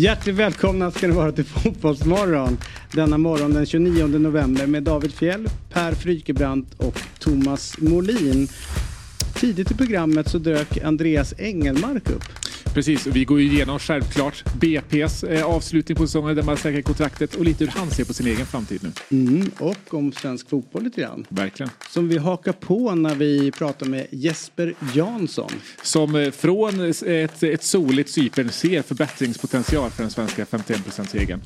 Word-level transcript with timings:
Hjärtligt 0.00 0.36
välkomna 0.36 0.90
ska 0.90 1.08
ni 1.08 1.14
vara 1.14 1.32
till 1.32 1.44
Fotbollsmorgon. 1.44 2.58
Denna 2.92 3.18
morgon 3.18 3.54
den 3.54 3.66
29 3.66 4.06
november 4.06 4.66
med 4.66 4.82
David 4.82 5.12
Fjell, 5.12 5.48
Per 5.72 5.92
Frykebrant 5.92 6.74
och 6.76 7.00
Thomas 7.18 7.78
Molin. 7.78 8.48
Tidigt 9.34 9.70
i 9.70 9.74
programmet 9.74 10.28
så 10.28 10.38
dök 10.38 10.78
Andreas 10.78 11.34
Engelmark 11.38 12.10
upp. 12.10 12.39
Precis, 12.74 13.06
och 13.06 13.16
vi 13.16 13.24
går 13.24 13.40
ju 13.40 13.52
igenom 13.52 13.78
självklart 13.78 14.44
BP's 14.44 15.28
eh, 15.28 15.46
avslutning 15.46 15.96
på 15.96 16.06
säsongen 16.06 16.36
där 16.36 16.42
man 16.42 16.56
säkrar 16.56 16.82
kontraktet 16.82 17.34
och 17.34 17.44
lite 17.44 17.64
hur 17.64 17.72
han 17.72 17.90
ser 17.90 18.04
på 18.04 18.14
sin 18.14 18.26
egen 18.26 18.46
framtid 18.46 18.80
nu. 18.82 19.18
Mm, 19.18 19.50
och 19.58 19.94
om 19.94 20.12
svensk 20.12 20.48
fotboll 20.48 20.82
lite 20.82 21.00
grann. 21.00 21.26
Verkligen. 21.28 21.70
Som 21.90 22.08
vi 22.08 22.18
hakar 22.18 22.52
på 22.52 22.94
när 22.94 23.14
vi 23.14 23.50
pratar 23.50 23.86
med 23.86 24.06
Jesper 24.10 24.74
Jansson. 24.94 25.50
Som 25.82 26.16
eh, 26.16 26.30
från 26.30 26.90
ett, 26.90 27.42
ett 27.42 27.62
soligt 27.62 28.10
Cypern 28.10 28.50
ser 28.50 28.82
förbättringspotential 28.82 29.90
för 29.90 30.02
den 30.02 30.10
svenska 30.10 30.44
51%-regeln. 30.44 31.40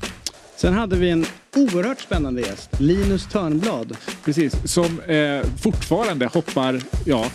Sen 0.55 0.73
hade 0.73 0.95
vi 0.95 1.09
en 1.09 1.25
oerhört 1.55 2.01
spännande 2.01 2.41
gäst, 2.41 2.69
Linus 2.79 3.27
Törnblad. 3.27 3.97
Precis, 4.25 4.55
som 4.65 4.99
eh, 4.99 5.45
fortfarande 5.61 6.25
hoppar, 6.25 6.81
ja, 7.05 7.25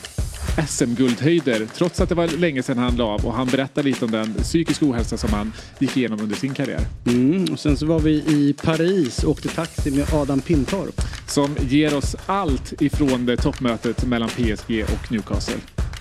SM-guldhöjder 0.69 1.67
trots 1.75 2.01
att 2.01 2.09
det 2.09 2.15
var 2.15 2.27
länge 2.29 2.63
sedan 2.63 2.79
han 2.79 2.97
la 2.97 3.05
av 3.05 3.27
och 3.27 3.35
han 3.35 3.47
berättar 3.47 3.83
lite 3.83 4.05
om 4.05 4.11
den 4.11 4.35
psykiska 4.35 4.87
ohälsa 4.87 5.17
som 5.17 5.33
han 5.33 5.53
gick 5.79 5.97
igenom 5.97 6.21
under 6.21 6.37
sin 6.37 6.55
karriär. 6.55 6.81
Mm, 7.07 7.45
och 7.53 7.61
sen 7.61 7.77
så 7.77 7.87
var 7.87 8.01
vi 8.01 8.11
i 8.13 8.55
Paris 8.63 9.25
och 9.25 9.31
åkte 9.31 9.49
taxi 9.49 9.91
med 9.91 10.15
Adam 10.15 10.41
Pintorp. 10.41 11.01
Som 11.29 11.57
ger 11.61 11.97
oss 11.97 12.17
allt 12.27 12.83
ifrån 12.83 13.27
det 13.27 13.37
toppmötet 13.37 14.05
mellan 14.05 14.29
PSG 14.29 14.85
och 14.85 15.13
Newcastle. 15.13 15.61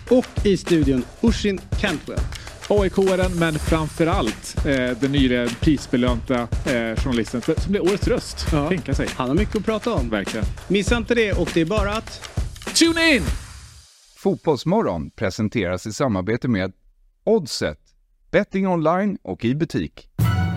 Och 0.09 0.45
i 0.45 0.57
studion 0.57 1.03
Ushin 1.21 1.59
Cantwell. 1.81 2.19
AIK-aren 2.69 3.31
men 3.39 3.59
framförallt 3.59 4.55
eh, 4.65 4.97
den 4.99 5.11
nyligen 5.11 5.49
prisbelönta 5.59 6.41
eh, 6.41 6.95
journalisten 7.03 7.41
som 7.41 7.71
blev 7.71 7.83
årets 7.83 8.07
röst. 8.07 8.47
Ja. 8.51 8.69
Tänka 8.69 8.93
sig. 8.93 9.07
Han 9.15 9.27
har 9.27 9.35
mycket 9.35 9.55
att 9.55 9.65
prata 9.65 9.93
om. 9.93 10.09
Verkligen. 10.09 10.45
Missa 10.67 10.97
inte 10.97 11.15
det 11.15 11.33
och 11.33 11.49
det 11.53 11.61
är 11.61 11.65
bara 11.65 11.91
att... 11.91 12.29
Tune 12.73 13.15
in! 13.15 13.23
Fotbollsmorgon 14.23 15.09
presenteras 15.09 15.87
i 15.87 15.93
samarbete 15.93 16.47
med 16.47 16.73
Oddset, 17.23 17.79
betting 18.31 18.67
online 18.67 19.17
och 19.23 19.45
i 19.45 19.55
butik. 19.55 20.09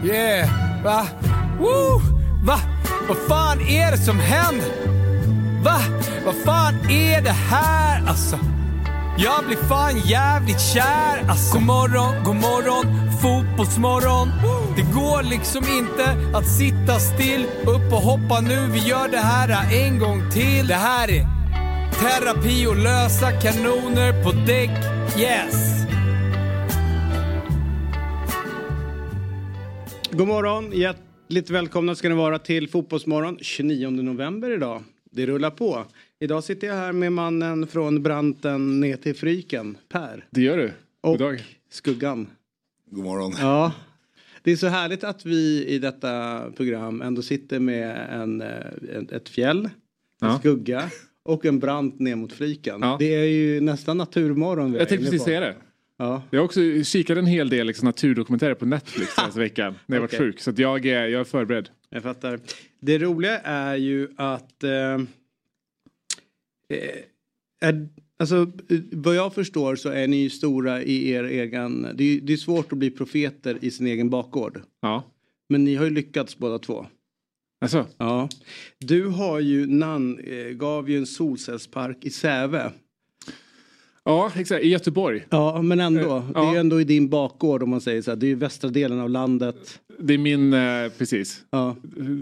Yeah, 0.05 0.85
va? 0.85 1.07
Woo! 1.59 2.01
Va? 2.47 2.59
Vad 3.09 3.17
fan 3.17 3.61
är 3.61 3.91
det 3.91 3.97
som 3.97 4.19
händer? 4.19 4.71
Va? 5.65 5.79
Vad 6.25 6.35
fan 6.35 6.75
är 6.91 7.23
det 7.23 7.31
här 7.31 8.07
alltså? 8.07 8.39
Jag 9.19 9.45
blir 9.47 9.57
fan 9.57 9.99
jävligt 9.99 10.61
kär 10.61 11.25
alltså. 11.29 11.59
God 11.59 11.67
morgon, 11.67 12.25
god 12.25 12.37
morgon, 12.37 13.11
fotbollsmorgon. 13.21 14.29
Det 14.77 14.83
går 14.83 15.23
liksom 15.23 15.65
inte 15.79 16.37
att 16.37 16.47
sitta 16.47 16.99
still. 16.99 17.47
Upp 17.63 17.93
och 17.93 18.03
hoppa 18.03 18.41
nu, 18.41 18.69
vi 18.73 18.79
gör 18.79 19.09
det 19.09 19.19
här 19.19 19.75
en 19.75 19.99
gång 19.99 20.31
till. 20.31 20.67
Det 20.67 20.75
här 20.75 21.11
är 21.11 21.42
Terapi 22.03 22.67
och 22.67 22.77
lösa 22.77 23.33
kanoner 23.33 24.23
på 24.25 24.33
däck. 24.33 24.71
Yes! 25.21 25.87
God 30.11 30.29
morgon, 30.29 30.73
hjärtligt 30.73 31.51
välkomna 31.51 31.95
ska 31.95 32.09
ni 32.09 32.15
vara 32.15 32.39
till 32.39 32.69
Fotbollsmorgon 32.69 33.39
29 33.41 33.91
november 33.91 34.51
idag. 34.51 34.83
Det 35.11 35.27
rullar 35.27 35.51
på. 35.51 35.85
Idag 36.21 36.45
sitter 36.45 36.67
jag 36.67 36.75
här 36.75 36.93
med 36.93 37.13
mannen 37.13 37.67
från 37.67 38.03
branten 38.03 38.81
ner 38.81 38.97
till 38.97 39.17
Fryken, 39.17 39.77
Per. 39.89 40.27
Det 40.31 40.41
gör 40.41 40.57
du. 40.57 40.73
God 41.01 41.19
dag. 41.19 41.45
Skuggan. 41.71 42.27
God 42.91 43.05
morgon. 43.05 43.33
Ja. 43.41 43.73
Det 44.43 44.53
är 44.53 44.57
så 44.57 44.67
härligt 44.67 45.05
att 45.05 45.27
vi 45.27 45.67
i 45.67 45.79
detta 45.79 46.43
program 46.57 47.03
ändå 47.03 47.23
sitter 47.23 47.59
med 47.59 48.09
en, 48.11 48.41
en 48.41 49.09
ett 49.13 49.29
fjäll, 49.29 49.65
en 49.65 49.71
ja. 50.29 50.39
skugga 50.39 50.91
och 51.25 51.45
en 51.45 51.59
brant 51.59 51.99
ner 51.99 52.17
mot 52.17 52.33
fliken. 52.33 52.81
Ja. 52.83 52.97
Det 52.99 53.15
är 53.15 53.25
ju 53.25 53.61
nästan 53.61 53.97
naturmorgon. 53.99 54.75
Jag 54.75 54.89
tänkte 54.89 55.07
precis 55.07 55.23
säga 55.23 55.41
det. 55.41 55.57
Ja. 55.97 56.23
Jag 56.31 56.39
har 56.39 56.45
också 56.45 56.61
kikat 56.85 57.19
en 57.19 57.27
hel 57.27 57.49
del 57.49 57.67
liksom, 57.67 57.87
naturdokumentärer 57.87 58.55
på 58.55 58.67
Netflix 58.67 59.15
senaste 59.15 59.41
veckan 59.41 59.75
när 59.87 59.97
jag 59.97 60.05
okay. 60.05 60.19
varit 60.19 60.35
sjuk. 60.35 60.41
Så 60.41 60.53
jag, 60.57 60.87
är, 60.87 61.07
jag 61.07 61.21
är 61.21 61.25
förberedd. 61.25 61.69
Jag 61.91 62.03
fattar. 62.03 62.41
Det 62.81 62.99
roliga 62.99 63.39
är 63.39 63.77
ju 63.77 64.09
att 64.17 64.65
eh, 64.65 64.71
eh, 64.71 64.99
är, 67.61 67.89
Alltså, 68.23 68.53
vad 68.93 69.15
jag 69.15 69.35
förstår 69.35 69.77
så 69.77 69.89
är 69.89 70.09
ni 70.09 70.17
ju 70.17 70.31
stora 70.31 70.83
i 70.83 71.11
er 71.11 71.25
egen... 71.25 71.83
Det 71.95 72.05
är, 72.05 72.21
det 72.21 72.33
är 72.33 72.37
svårt 72.37 72.73
att 72.73 72.79
bli 72.79 72.91
profeter 72.91 73.59
i 73.61 73.71
sin 73.71 73.87
egen 73.87 74.11
bakgård. 74.11 74.63
Ja. 74.81 75.03
Men 75.49 75.65
ni 75.65 75.75
har 75.75 75.85
ju 75.85 75.91
lyckats 75.91 76.39
båda 76.39 76.59
två. 76.59 76.87
Alltså. 77.63 77.87
Ja. 77.99 78.29
Du 78.79 79.07
har 79.07 79.41
ju 79.41 79.67
namn, 79.67 80.19
eh, 80.25 80.53
gav 80.53 80.91
ju 80.91 80.99
en 80.99 81.07
solcellspark 81.07 82.05
i 82.05 82.11
Säve. 82.11 82.73
Ja, 84.05 84.33
exakt. 84.37 84.65
I 84.65 84.69
Göteborg. 84.69 85.27
Ja, 85.31 85.63
men 85.63 85.81
ändå. 85.81 86.25
Ja. 86.35 86.41
Det 86.41 86.49
är 86.49 86.53
ju 86.53 86.59
ändå 86.59 86.81
i 86.81 86.85
din 86.85 87.09
bakgård 87.09 87.63
om 87.63 87.71
man 87.71 87.81
säger 87.81 88.03
så 88.03 88.11
här. 88.11 88.17
Det 88.17 88.27
är 88.27 88.29
ju 88.29 88.35
västra 88.35 88.71
delen 88.71 89.01
av 89.01 89.11
landet. 89.11 89.81
Det 89.99 90.15
är 90.15 90.19
min, 90.19 90.53
eh, 90.53 90.89
precis. 90.99 91.45
Ja. 91.51 91.77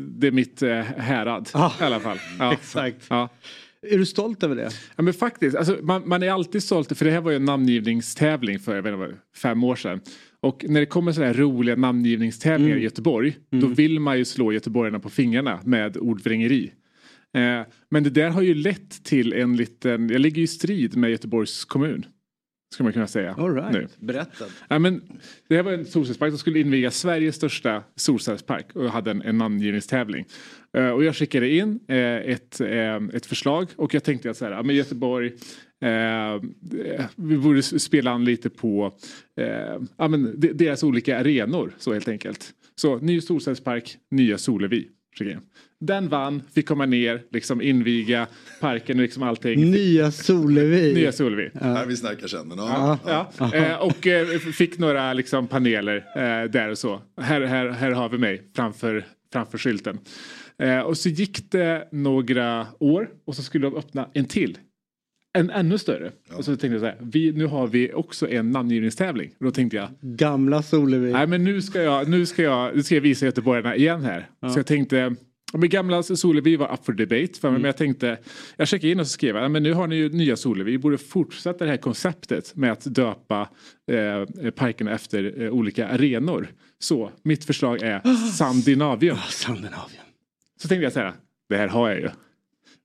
Det 0.08 0.26
är 0.26 0.30
mitt 0.30 0.62
eh, 0.62 0.80
härad 0.80 1.48
ja. 1.52 1.72
i 1.80 1.84
alla 1.84 2.00
fall. 2.00 2.18
Ja. 2.38 2.52
Exakt. 2.60 3.06
Ja. 3.08 3.28
Är 3.82 3.98
du 3.98 4.06
stolt 4.06 4.42
över 4.42 4.56
det? 4.56 4.70
Ja 4.96 5.02
men 5.02 5.14
faktiskt, 5.14 5.56
alltså, 5.56 5.78
man, 5.82 6.08
man, 6.08 6.22
är 6.22 6.30
alltid 6.30 6.62
stolt 6.62 6.98
för 6.98 7.04
det 7.04 7.10
här 7.10 7.20
var 7.20 7.30
ju 7.30 7.36
en 7.36 7.44
namngivningstävling 7.44 8.58
för 8.58 8.74
jag 8.74 8.82
vet 8.82 8.94
inte, 8.94 9.16
fem 9.36 9.64
år 9.64 9.76
sedan. 9.76 10.00
Och 10.42 10.64
när 10.68 10.80
det 10.80 10.86
kommer 10.86 11.12
sådana 11.12 11.32
här 11.32 11.38
roliga 11.38 11.76
namngivningstävlingar 11.76 12.70
mm. 12.70 12.80
i 12.80 12.84
Göteborg 12.84 13.36
mm. 13.52 13.62
då 13.62 13.74
vill 13.74 14.00
man 14.00 14.18
ju 14.18 14.24
slå 14.24 14.52
göteborgarna 14.52 15.00
på 15.00 15.10
fingrarna 15.10 15.60
med 15.64 15.96
ordvrängeri. 15.96 16.72
Eh, 17.34 17.66
men 17.88 18.02
det 18.02 18.10
där 18.10 18.30
har 18.30 18.42
ju 18.42 18.54
lett 18.54 19.04
till 19.04 19.32
en 19.32 19.56
liten, 19.56 20.08
jag 20.08 20.20
ligger 20.20 20.42
i 20.42 20.46
strid 20.46 20.96
med 20.96 21.10
Göteborgs 21.10 21.64
kommun. 21.64 22.04
Ska 22.74 22.84
man 22.84 22.92
kunna 22.92 23.06
säga. 23.06 23.34
All 23.38 23.54
right. 23.54 23.72
nu. 23.72 23.88
Berätta. 23.98 24.44
Ja, 24.68 24.78
men, 24.78 25.02
det 25.48 25.56
här 25.56 25.62
var 25.62 25.72
en 25.72 25.86
solcellspark 25.86 26.30
som 26.30 26.38
skulle 26.38 26.58
inviga 26.58 26.90
Sveriges 26.90 27.36
största 27.36 27.82
solcellspark 27.96 28.76
och 28.76 28.90
hade 28.90 29.10
en, 29.10 29.22
en 29.22 29.38
namngivningstävling. 29.38 30.26
Uh, 30.78 30.88
och 30.88 31.04
jag 31.04 31.16
skickade 31.16 31.48
in 31.48 31.80
uh, 31.90 31.96
ett, 31.96 32.60
uh, 32.60 33.08
ett 33.14 33.26
förslag 33.26 33.68
och 33.76 33.94
jag 33.94 34.04
tänkte 34.04 34.30
att 34.30 34.36
så 34.36 34.44
här, 34.44 34.52
ja, 34.52 34.62
men 34.62 34.76
Göteborg 34.76 35.32
vi 37.16 37.38
borde 37.38 37.62
spela 37.62 38.10
an 38.10 38.24
lite 38.24 38.50
på 38.50 38.92
ja, 39.96 40.08
men 40.08 40.40
deras 40.40 40.82
olika 40.82 41.18
arenor 41.18 41.74
så 41.78 41.92
helt 41.92 42.08
enkelt. 42.08 42.50
Så 42.74 42.98
ny 42.98 43.20
solcellspark, 43.20 43.96
nya 44.10 44.38
Solevi. 44.38 44.88
Den 45.80 46.08
vann, 46.08 46.42
fick 46.54 46.68
komma 46.68 46.86
ner, 46.86 47.22
liksom 47.30 47.62
inviga 47.62 48.26
parken 48.60 48.96
och 48.96 49.02
liksom 49.02 49.22
allting. 49.22 49.70
Nya 49.70 50.10
Solevi. 50.10 50.94
Nya 50.94 51.12
Solevi. 51.12 51.50
Ja. 51.54 51.60
Här 51.60 51.86
vi 51.86 51.96
snackar 51.96 52.26
sen. 52.26 52.52
Ja. 52.56 52.98
Ja. 53.06 53.32
ja. 53.38 53.54
Eh, 53.54 53.76
och 53.76 54.06
eh, 54.06 54.26
fick 54.38 54.78
några 54.78 55.12
liksom, 55.12 55.46
paneler 55.46 55.96
eh, 56.16 56.50
där 56.50 56.68
och 56.68 56.78
så. 56.78 57.02
Här, 57.20 57.40
här, 57.40 57.68
här 57.68 57.90
har 57.90 58.08
vi 58.08 58.18
mig 58.18 58.42
framför, 58.56 59.04
framför 59.32 59.58
skylten. 59.58 59.98
Och 60.84 60.98
så 60.98 61.08
gick 61.08 61.50
det 61.50 61.88
några 61.92 62.66
år 62.78 63.08
och 63.24 63.36
så 63.36 63.42
skulle 63.42 63.66
de 63.66 63.76
öppna 63.76 64.08
en 64.14 64.24
till. 64.24 64.58
En 65.32 65.50
ännu 65.50 65.78
större. 65.78 66.12
Ja. 66.30 66.36
Och 66.36 66.44
så 66.44 66.50
tänkte 66.50 66.66
jag 66.66 66.80
så 66.80 66.86
här, 66.86 66.96
vi, 67.00 67.32
nu 67.32 67.46
har 67.46 67.66
vi 67.66 67.92
också 67.92 68.28
en 68.28 68.50
namngivningstävling. 68.50 69.30
Och 69.38 69.44
då 69.44 69.50
tänkte 69.50 69.76
jag. 69.76 69.88
Gamla 70.00 70.62
Solevi. 70.62 71.12
Nej 71.12 71.26
men 71.26 71.44
nu 71.44 71.62
ska 71.62 71.82
jag, 71.82 72.08
nu 72.08 72.26
ska 72.26 72.42
jag, 72.42 72.76
nu 72.76 72.82
ska 72.82 72.94
jag 72.94 73.02
visa 73.02 73.26
göteborgarna 73.26 73.76
igen 73.76 74.02
här. 74.04 74.28
Så 74.52 74.58
jag 74.58 74.66
tänkte 74.66 75.16
men 75.52 75.68
gamla 75.68 76.02
Solevi 76.02 76.56
var 76.56 76.72
up 76.72 76.84
for 76.84 76.92
debate 76.92 77.40
för 77.40 77.48
mig, 77.48 77.50
mm. 77.50 77.62
men 77.62 77.68
jag 77.68 77.76
tänkte, 77.76 78.18
jag 78.56 78.68
checkade 78.68 78.92
in 78.92 79.00
och 79.00 79.06
så 79.06 79.10
skrev 79.10 79.36
jag, 79.36 79.50
men 79.50 79.62
nu 79.62 79.72
har 79.72 79.86
ni 79.86 79.96
ju 79.96 80.08
nya 80.08 80.36
Solevi, 80.36 80.70
vi 80.70 80.78
borde 80.78 80.98
fortsätta 80.98 81.64
det 81.64 81.70
här 81.70 81.76
konceptet 81.76 82.56
med 82.56 82.72
att 82.72 82.84
döpa 82.84 83.48
eh, 83.90 84.50
parkerna 84.50 84.92
efter 84.92 85.42
eh, 85.42 85.50
olika 85.50 85.88
arenor. 85.88 86.48
Så 86.78 87.10
mitt 87.22 87.44
förslag 87.44 87.82
är 87.82 88.00
oh. 88.04 88.26
Sandinavium. 88.32 89.16
Oh, 89.16 89.28
Sandinavium. 89.28 90.04
Så 90.62 90.68
tänkte 90.68 90.82
jag 90.82 90.92
så 90.92 91.00
här, 91.00 91.12
det 91.48 91.56
här 91.56 91.68
har 91.68 91.90
jag 91.90 92.00
ju. 92.00 92.08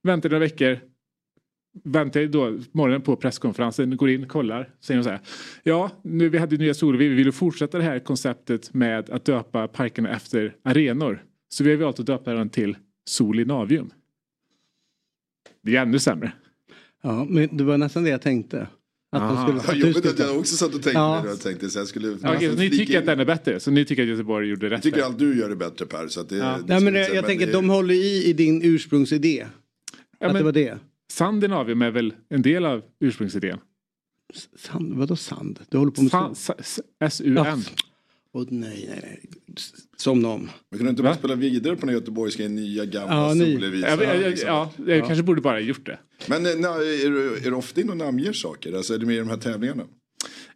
Väntar 0.04 0.30
några 0.30 0.40
veckor, 0.40 0.80
väntar 1.84 2.26
då 2.26 2.58
morgonen 2.72 3.02
på 3.02 3.16
presskonferensen, 3.16 3.98
går 3.98 4.10
in, 4.10 4.28
kollar, 4.28 4.70
säger 4.80 4.98
de 4.98 5.04
så 5.04 5.10
här. 5.10 5.20
Ja, 5.64 5.92
nu 6.04 6.30
vi 6.30 6.38
hade 6.38 6.58
nya 6.58 6.74
Solevi, 6.74 7.08
vi 7.08 7.16
vill 7.16 7.32
fortsätta 7.32 7.78
det 7.78 7.84
här 7.84 8.00
konceptet 8.00 8.74
med 8.74 9.10
att 9.10 9.26
döpa 9.26 9.68
parkerna 9.68 10.10
efter 10.10 10.56
arenor. 10.64 11.24
Så 11.56 11.64
vi 11.64 11.70
har 11.72 11.78
valt 11.78 12.00
att 12.00 12.06
döpa 12.06 12.34
den 12.34 12.50
till 12.50 12.78
Solinavium. 13.06 13.94
Det 15.62 15.76
är 15.76 15.82
ännu 15.82 16.00
sämre. 16.00 16.32
Ja, 17.04 17.26
men 17.30 17.58
det 17.58 17.64
var 17.64 17.78
nästan 17.78 18.04
det 18.04 18.10
jag 18.10 18.22
tänkte. 18.22 18.68
Att 19.12 19.22
Aha. 19.22 19.48
skulle, 19.48 19.60
att 19.60 19.68
ja, 19.68 19.88
jobbigt 19.88 20.06
att 20.06 20.20
jag 20.20 20.38
också 20.38 20.56
satt 20.56 20.68
och 20.68 20.74
tänkte 20.74 20.92
ja. 20.92 21.22
det. 21.24 21.30
Jag 21.30 21.42
tänkte, 21.42 21.70
så 21.70 21.80
jag 21.80 21.88
skulle, 21.88 22.18
ja, 22.22 22.36
okay, 22.36 22.56
ni 22.56 22.70
tycker 22.70 22.94
in. 22.94 23.00
att 23.00 23.06
den 23.06 23.20
är 23.20 23.26
bättre? 23.26 23.60
Så 23.60 23.72
ni 23.72 23.86
tycker 23.86 24.04
att 24.04 24.10
Göteborg 24.10 24.50
gjorde 24.50 24.66
rätt? 24.66 24.72
Jag 24.72 24.84
tycker 24.84 25.08
att 25.08 25.20
du 25.20 25.40
gör 25.40 25.50
det 25.50 25.56
bättre 25.56 25.86
Per. 25.86 26.08
Så 26.08 26.22
att 26.22 26.30
det, 26.30 26.36
ja. 26.36 26.58
det 26.58 26.64
Nej, 26.68 26.84
men 26.84 26.96
jag, 26.96 27.16
jag 27.16 27.26
tänker 27.26 27.48
att 27.48 27.54
de 27.54 27.70
håller 27.70 27.94
i 27.94 28.26
i 28.26 28.34
din 28.34 28.62
ursprungsidé. 28.64 29.46
Ja, 30.20 30.28
att 30.28 30.34
det 30.34 30.44
var 30.44 30.52
det. 30.52 30.78
Sandinavium 31.12 31.82
är 31.82 31.92
väl 31.92 32.14
en 32.30 32.42
del 32.42 32.66
av 32.66 32.82
ursprungsidén? 33.00 33.60
Sand, 34.58 34.94
vadå 34.94 35.16
sand? 35.16 35.60
Du 35.70 35.78
håller 35.78 35.92
på 35.92 36.02
med 36.02 36.36
S-U-N. 37.00 37.64
Och 38.36 38.52
nej, 38.52 38.86
nej, 38.90 39.00
nej. 39.04 39.20
Somna 39.98 40.30
om. 40.30 40.50
Men 40.70 40.78
kunde 40.78 40.90
inte 40.90 41.04
bara 41.04 41.16
spela 41.16 41.36
vidare 41.36 41.76
på 41.76 41.86
den 41.86 41.96
göteborgska 41.96 42.44
i 42.44 42.50
nya 42.50 42.86
gamla 42.86 43.16
ja, 43.16 43.30
Solevisa? 43.30 43.88
Ja, 43.88 44.04
ja, 44.04 44.30
liksom? 44.30 44.48
ja, 44.48 44.72
jag 44.88 44.98
ja. 44.98 45.06
kanske 45.06 45.24
borde 45.24 45.42
bara 45.42 45.60
gjort 45.60 45.86
det. 45.86 46.00
Men 46.28 46.46
eh, 46.46 46.52
na, 46.60 46.68
är, 46.68 47.10
du, 47.10 47.38
är 47.38 47.50
du 47.50 47.52
ofta 47.52 47.82
inne 47.82 47.92
och 47.92 47.98
namnger 47.98 48.34
saker? 48.34 48.74
Alltså 48.74 48.94
är 48.94 48.98
du 48.98 49.06
med 49.06 49.16
i 49.16 49.20
de 49.20 49.30
här 49.30 49.38
tävlingarna? 49.38 49.84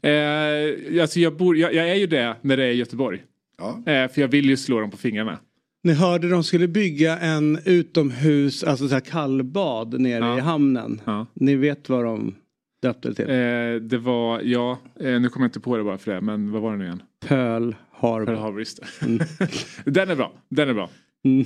Eh, 0.02 1.02
alltså 1.02 1.20
jag, 1.20 1.38
bor, 1.38 1.58
jag, 1.58 1.74
jag, 1.74 1.90
är 1.90 1.96
ju 1.96 2.08
det 2.08 2.36
när 2.42 2.58
det 2.58 2.64
är 2.64 2.72
Göteborg. 2.72 3.24
Ja. 3.58 3.92
Eh, 3.92 4.12
för 4.12 4.22
jag 4.22 4.28
vill 4.28 4.50
ju 4.50 4.58
slå 4.58 4.80
dem 4.80 4.92
på 4.92 4.98
fingrarna. 4.98 5.40
Ni 5.84 5.94
hörde 5.94 6.30
de 6.30 6.44
skulle 6.44 6.68
bygga 6.68 7.18
en 7.18 7.60
utomhus, 7.66 8.64
alltså 8.64 8.88
så 8.88 8.94
här 8.94 9.02
kallbad 9.02 10.02
nere 10.02 10.26
ja. 10.26 10.38
i 10.38 10.42
hamnen. 10.42 11.02
Ja. 11.06 11.26
Ni 11.34 11.56
vet 11.56 11.90
vad 11.90 12.06
de 12.06 12.36
döpte 12.82 13.10
det 13.10 13.16
till? 13.16 13.30
Eh, 13.30 13.90
det 13.90 13.98
var, 13.98 14.42
ja, 14.42 14.80
eh, 15.00 15.22
nu 15.22 15.30
kommer 15.30 15.46
jag 15.46 15.50
inte 15.50 15.60
på 15.60 15.78
det 15.78 15.84
bara 15.84 15.98
för 15.98 16.12
det, 16.12 16.22
men 16.22 16.52
vad 16.52 16.62
var 16.62 16.72
det 16.72 16.78
nu 16.78 16.86
igen? 16.86 17.02
Pearl 17.20 17.76
Harbor. 17.92 18.26
Pearl 18.26 18.38
Harbor, 18.38 18.60
just 18.60 18.80
det. 18.82 19.06
Mm. 19.06 19.20
den 19.86 20.10
är 20.10 20.16
bra, 20.16 20.34
den 20.50 20.70
är 20.70 20.74
bra. 20.74 20.90
Mm. 21.24 21.46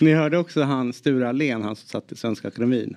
Ni 0.00 0.14
hörde 0.14 0.38
också 0.38 0.62
han 0.62 0.92
Sture 0.92 1.28
Allén, 1.28 1.62
han 1.62 1.76
som 1.76 1.88
satt 1.88 2.12
i 2.12 2.16
Svenska 2.16 2.48
Akademin. 2.48 2.96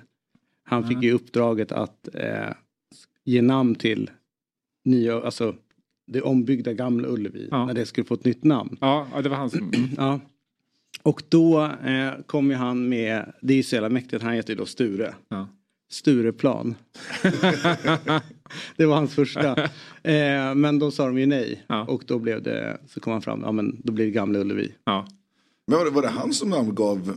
Han 0.64 0.88
fick 0.88 1.02
ju 1.02 1.12
uppdraget 1.12 1.72
att 1.72 2.08
eh, 2.14 2.52
ge 3.24 3.42
namn 3.42 3.74
till 3.74 4.10
nya, 4.84 5.20
alltså 5.20 5.54
det 6.06 6.22
ombyggda 6.22 6.72
Gamla 6.72 7.08
Ullevi. 7.08 7.48
Ja. 7.50 7.66
När 7.66 7.74
det 7.74 7.86
skulle 7.86 8.04
få 8.04 8.14
ett 8.14 8.24
nytt 8.24 8.44
namn. 8.44 8.76
Ja, 8.80 9.08
det 9.22 9.28
var 9.28 9.36
han 9.36 9.50
som... 9.50 9.72
Ja. 9.96 10.20
Och 11.02 11.22
då 11.28 11.64
eh, 11.64 12.12
kom 12.26 12.50
ju 12.50 12.56
han 12.56 12.88
med, 12.88 13.32
det 13.40 13.52
är 13.52 13.56
ju 13.56 13.62
så 13.62 13.74
jävla 13.74 13.88
mäktigt, 13.88 14.22
han 14.22 14.32
heter 14.32 14.50
ju 14.50 14.56
då 14.56 14.66
Sture. 14.66 15.14
Ja. 15.28 15.48
Stureplan. 15.90 16.74
det 18.76 18.86
var 18.86 18.96
hans 18.96 19.14
första. 19.14 19.68
Eh, 20.04 20.54
men 20.54 20.78
då 20.78 20.90
sa 20.90 21.06
de 21.06 21.18
ju 21.18 21.26
nej. 21.26 21.64
Ja. 21.66 21.84
Och 21.84 22.04
då 22.06 22.18
blev 22.18 22.42
det, 22.42 22.78
så 22.88 23.00
kom 23.00 23.12
han 23.12 23.22
fram, 23.22 23.40
ja 23.40 23.52
men 23.52 23.80
då 23.84 23.92
blir 23.92 24.04
det 24.04 24.10
Gamla 24.10 24.38
Ullevi. 24.38 24.74
Ja. 24.84 25.06
Men 25.66 25.78
var 25.78 25.84
det, 25.84 25.90
var 25.90 26.02
det 26.02 26.08
han 26.08 26.32
som 26.32 26.50
namngav 26.50 27.16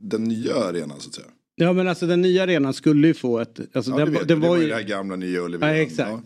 den 0.00 0.24
nya 0.24 0.54
arenan 0.54 1.00
så 1.00 1.08
att 1.08 1.14
säga? 1.14 1.26
Ja 1.54 1.72
men 1.72 1.88
alltså 1.88 2.06
den 2.06 2.20
nya 2.20 2.42
arenan 2.42 2.74
skulle 2.74 3.06
ju 3.08 3.14
få 3.14 3.38
ett... 3.38 3.60
Alltså, 3.76 3.90
ja, 3.90 3.96
den, 3.96 4.12
vet, 4.12 4.28
det, 4.28 4.34
var 4.34 4.56
ju 4.56 4.68
det 4.68 4.74
här 4.74 4.82
gamla 4.82 5.16
nya 5.16 5.40
Ullevi. 5.40 5.66
Ja, 5.66 5.74
exakt. 5.74 6.10
Ja. 6.10 6.20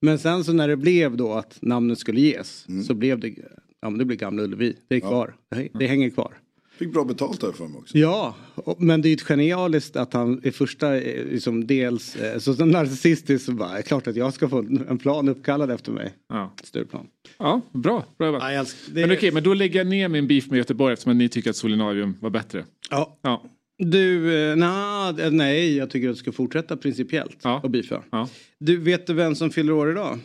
Men 0.00 0.18
sen 0.18 0.44
så 0.44 0.52
när 0.52 0.68
det 0.68 0.76
blev 0.76 1.16
då 1.16 1.32
att 1.32 1.58
namnet 1.62 1.98
skulle 1.98 2.20
ges 2.20 2.66
mm. 2.68 2.84
så 2.84 2.94
blev 2.94 3.20
det, 3.20 3.34
ja 3.80 3.90
men 3.90 3.98
det 3.98 4.04
blev 4.04 4.18
Gamla 4.18 4.42
Ullevi. 4.42 4.76
Det 4.88 4.96
är 4.96 5.00
kvar, 5.00 5.36
ja. 5.48 5.56
det, 5.56 5.68
det 5.78 5.86
hänger 5.86 6.10
kvar. 6.10 6.38
Fick 6.78 6.92
bra 6.92 7.04
betalt 7.04 7.40
där 7.40 7.52
för 7.52 7.66
mig 7.66 7.78
också. 7.78 7.98
Ja, 7.98 8.34
men 8.78 9.02
det 9.02 9.08
är 9.08 9.10
ju 9.10 9.16
genialiskt 9.16 9.96
att 9.96 10.12
han 10.12 10.40
i 10.44 10.50
första, 10.50 11.00
eh, 11.00 11.24
liksom 11.24 11.66
dels, 11.66 12.16
eh, 12.16 12.38
så 12.38 12.54
som 12.54 12.70
narcissistisk 12.70 13.44
så 13.44 13.52
bara, 13.52 13.82
klart 13.82 14.06
att 14.06 14.16
jag 14.16 14.34
ska 14.34 14.48
få 14.48 14.58
en 14.88 14.98
plan 14.98 15.28
uppkallad 15.28 15.70
efter 15.70 15.92
mig. 15.92 16.14
Ja. 16.28 16.54
Stureplan. 16.62 17.06
Ja, 17.38 17.60
bra. 17.72 18.04
bra 18.18 18.52
ja, 18.52 18.64
det... 18.88 19.00
Men 19.06 19.16
okej, 19.16 19.32
men 19.32 19.42
då 19.42 19.54
lägger 19.54 19.80
jag 19.80 19.86
ner 19.86 20.08
min 20.08 20.26
beef 20.26 20.50
med 20.50 20.58
Göteborg 20.58 20.92
eftersom 20.92 21.18
ni 21.18 21.28
tycker 21.28 21.50
att 21.50 21.56
Solinarium 21.56 22.16
var 22.20 22.30
bättre. 22.30 22.64
Ja. 22.90 23.18
ja. 23.22 23.44
Du, 23.78 24.38
eh, 24.50 24.56
na, 24.56 25.12
nej, 25.30 25.76
jag 25.76 25.90
tycker 25.90 26.08
att 26.08 26.14
du 26.14 26.18
ska 26.18 26.32
fortsätta 26.32 26.76
principiellt 26.76 27.38
ja. 27.42 27.60
och 27.62 27.70
beefa. 27.70 28.02
Ja. 28.10 28.28
Du, 28.58 28.76
vet 28.76 29.06
du 29.06 29.14
vem 29.14 29.34
som 29.34 29.50
fyller 29.50 29.72
år 29.72 29.90
idag? 29.90 30.18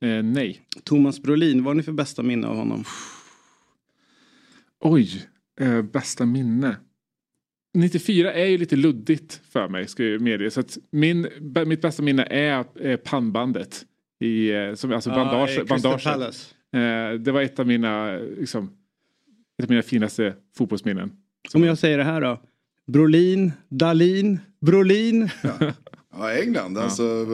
Eh, 0.00 0.22
nej. 0.22 0.60
Thomas 0.84 1.22
Brolin, 1.22 1.64
vad 1.64 1.70
har 1.70 1.74
ni 1.74 1.82
för 1.82 1.92
bästa 1.92 2.22
minne 2.22 2.46
av 2.46 2.56
honom? 2.56 2.84
Oj, 4.80 5.26
eh, 5.60 5.82
bästa 5.82 6.26
minne. 6.26 6.76
94 7.74 8.32
är 8.32 8.46
ju 8.46 8.58
lite 8.58 8.76
luddigt 8.76 9.40
för 9.50 9.68
mig, 9.68 9.88
ska 9.88 10.04
jag 10.04 10.20
medge. 10.20 10.50
Så 10.50 10.60
att 10.60 10.78
min, 10.90 11.28
mitt 11.66 11.82
bästa 11.82 12.02
minne 12.02 12.22
är 12.24 12.64
eh, 12.80 12.96
pannbandet. 12.96 13.84
I, 14.20 14.50
eh, 14.50 14.74
som, 14.74 14.92
alltså 14.92 15.10
bandage, 15.10 15.58
ah, 15.60 15.64
bandaget. 15.64 16.54
Eh, 16.72 17.20
det 17.20 17.32
var 17.32 17.42
ett 17.42 17.58
av 17.58 17.66
mina, 17.66 18.16
liksom, 18.16 18.70
ett 19.58 19.64
av 19.64 19.70
mina 19.70 19.82
finaste 19.82 20.34
fotbollsminnen. 20.56 21.12
Om 21.54 21.64
jag 21.64 21.78
säger 21.78 21.98
det 21.98 22.04
här 22.04 22.20
då? 22.20 22.40
Brolin, 22.86 23.52
Dalin, 23.68 24.38
Brolin. 24.60 25.28
Ja, 25.42 25.72
ja 26.12 26.32
England, 26.32 26.76
ja. 26.76 26.82
alltså 26.82 27.26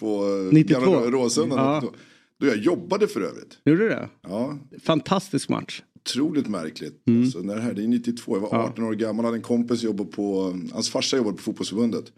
på 0.00 0.24
92. 0.52 0.80
Råsunda. 0.80 1.56
Ja. 1.56 1.82
Då 2.40 2.46
jag 2.46 2.56
jobbade 2.56 3.08
för 3.08 3.20
övrigt. 3.20 3.58
Gjorde 3.64 3.82
du 3.82 3.88
det? 3.88 4.08
Ja. 4.22 4.58
Fantastisk 4.82 5.48
match. 5.48 5.82
Otroligt 6.08 6.48
märkligt. 6.48 7.02
Mm. 7.06 7.22
Alltså, 7.22 7.38
när 7.38 7.56
det 7.56 7.60
här, 7.60 7.74
det 7.74 7.82
är 7.82 7.88
92, 7.88 8.36
jag 8.36 8.40
var 8.40 8.58
18 8.58 8.84
år 8.84 8.94
gammal, 8.94 9.24
hade 9.24 9.36
en 9.36 9.42
kompis 9.42 9.82
jobbade 9.82 10.10
på, 10.10 10.58
hans 10.72 10.90
farsa 10.90 11.16
jobbade 11.16 11.36
på 11.36 11.42
fotbollsförbundet. 11.42 12.12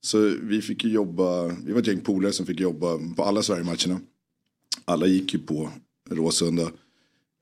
Så 0.00 0.18
vi 0.42 0.62
fick 0.62 0.84
ju 0.84 0.90
jobba, 0.90 1.46
vi 1.46 1.72
var 1.72 1.80
ett 1.80 1.86
gäng 1.86 2.00
polare 2.00 2.32
som 2.32 2.46
fick 2.46 2.60
jobba 2.60 2.98
på 3.16 3.22
alla 3.22 3.42
Sverige-matcherna. 3.42 4.00
Alla 4.84 5.06
gick 5.06 5.34
ju 5.34 5.40
på 5.40 5.70
Råsunda. 6.10 6.62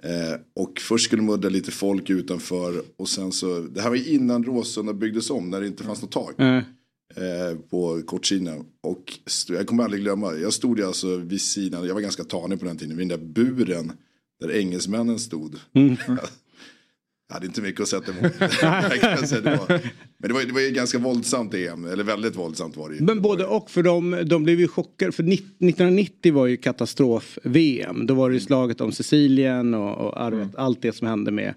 Eh, 0.02 0.40
och 0.54 0.80
först 0.80 1.04
skulle 1.04 1.22
mudda 1.22 1.48
lite 1.48 1.70
folk 1.70 2.10
utanför 2.10 2.82
och 2.96 3.08
sen 3.08 3.32
så, 3.32 3.60
det 3.60 3.80
här 3.80 3.90
var 3.90 4.08
innan 4.08 4.44
Råsunda 4.44 4.92
byggdes 4.92 5.30
om 5.30 5.50
när 5.50 5.60
det 5.60 5.66
inte 5.66 5.84
fanns 5.84 6.02
något 6.02 6.12
tak. 6.12 6.34
Mm. 6.38 6.64
Eh, 7.14 7.58
på 7.70 8.02
kortsidan. 8.06 8.64
Och 8.82 9.12
jag 9.48 9.66
kommer 9.66 9.84
aldrig 9.84 10.02
glömma, 10.02 10.34
jag 10.34 10.52
stod 10.52 10.80
alltså 10.80 11.16
vid 11.16 11.40
sidan, 11.40 11.86
jag 11.86 11.94
var 11.94 12.00
ganska 12.00 12.24
tanig 12.24 12.60
på 12.60 12.66
den 12.66 12.76
tiden, 12.76 12.96
vid 12.96 13.08
den 13.08 13.20
där 13.20 13.26
buren 13.26 13.92
där 14.40 14.50
engelsmännen 14.50 15.18
stod. 15.18 15.56
Mm. 15.74 15.96
Jag 17.28 17.34
hade 17.34 17.46
inte 17.46 17.60
mycket 17.60 17.80
att 17.80 17.88
sätta 17.88 18.12
emot. 18.12 18.32
det 18.38 19.56
var, 19.58 19.68
men 20.18 20.28
det 20.28 20.34
var, 20.34 20.44
det 20.44 20.52
var 20.52 20.60
ju 20.60 20.70
ganska 20.70 20.98
våldsamt 20.98 21.54
EM, 21.54 21.84
eller 21.84 22.04
väldigt 22.04 22.36
våldsamt 22.36 22.76
var 22.76 22.88
det 22.88 22.94
ju. 22.94 23.02
Men 23.02 23.22
både 23.22 23.46
och, 23.46 23.70
för 23.70 23.82
de, 23.82 24.22
de 24.26 24.44
blev 24.44 24.60
ju 24.60 24.68
chockade. 24.68 25.12
För 25.12 25.22
1990 25.22 26.34
var 26.34 26.46
ju 26.46 26.56
katastrof-VM. 26.56 28.06
Då 28.06 28.14
var 28.14 28.30
det 28.30 28.34
ju 28.34 28.40
slaget 28.40 28.80
om 28.80 28.92
Sicilien 28.92 29.74
och, 29.74 30.06
och 30.06 30.20
arvet, 30.20 30.42
mm. 30.42 30.54
allt 30.56 30.82
det 30.82 30.92
som 30.92 31.06
hände 31.06 31.30
med 31.30 31.54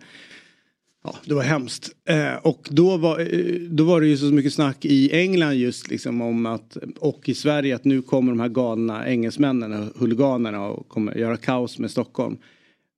Ja, 1.04 1.16
det 1.26 1.34
var 1.34 1.44
hemskt. 1.44 1.90
Eh, 2.10 2.36
och 2.36 2.68
då 2.72 2.98
var, 2.98 3.20
eh, 3.20 3.56
då 3.70 3.84
var 3.84 4.02
det 4.02 4.08
ju 4.08 4.18
så 4.18 4.26
mycket 4.26 4.54
snack 4.54 4.86
i 4.86 5.12
England 5.12 5.54
just 5.54 5.90
liksom 5.90 6.22
om 6.22 6.46
att, 6.46 6.78
och 7.00 7.30
i 7.30 7.34
Sverige 7.34 7.76
att 7.76 7.86
nu 7.86 8.02
kommer 8.02 8.32
de 8.32 8.40
här 8.40 8.50
galna 8.50 9.08
engelsmännen, 9.08 9.94
huliganerna 9.96 10.68
och 10.68 10.88
kommer 10.88 11.16
göra 11.16 11.38
kaos 11.38 11.80
med 11.80 11.92
Stockholm. 11.92 12.38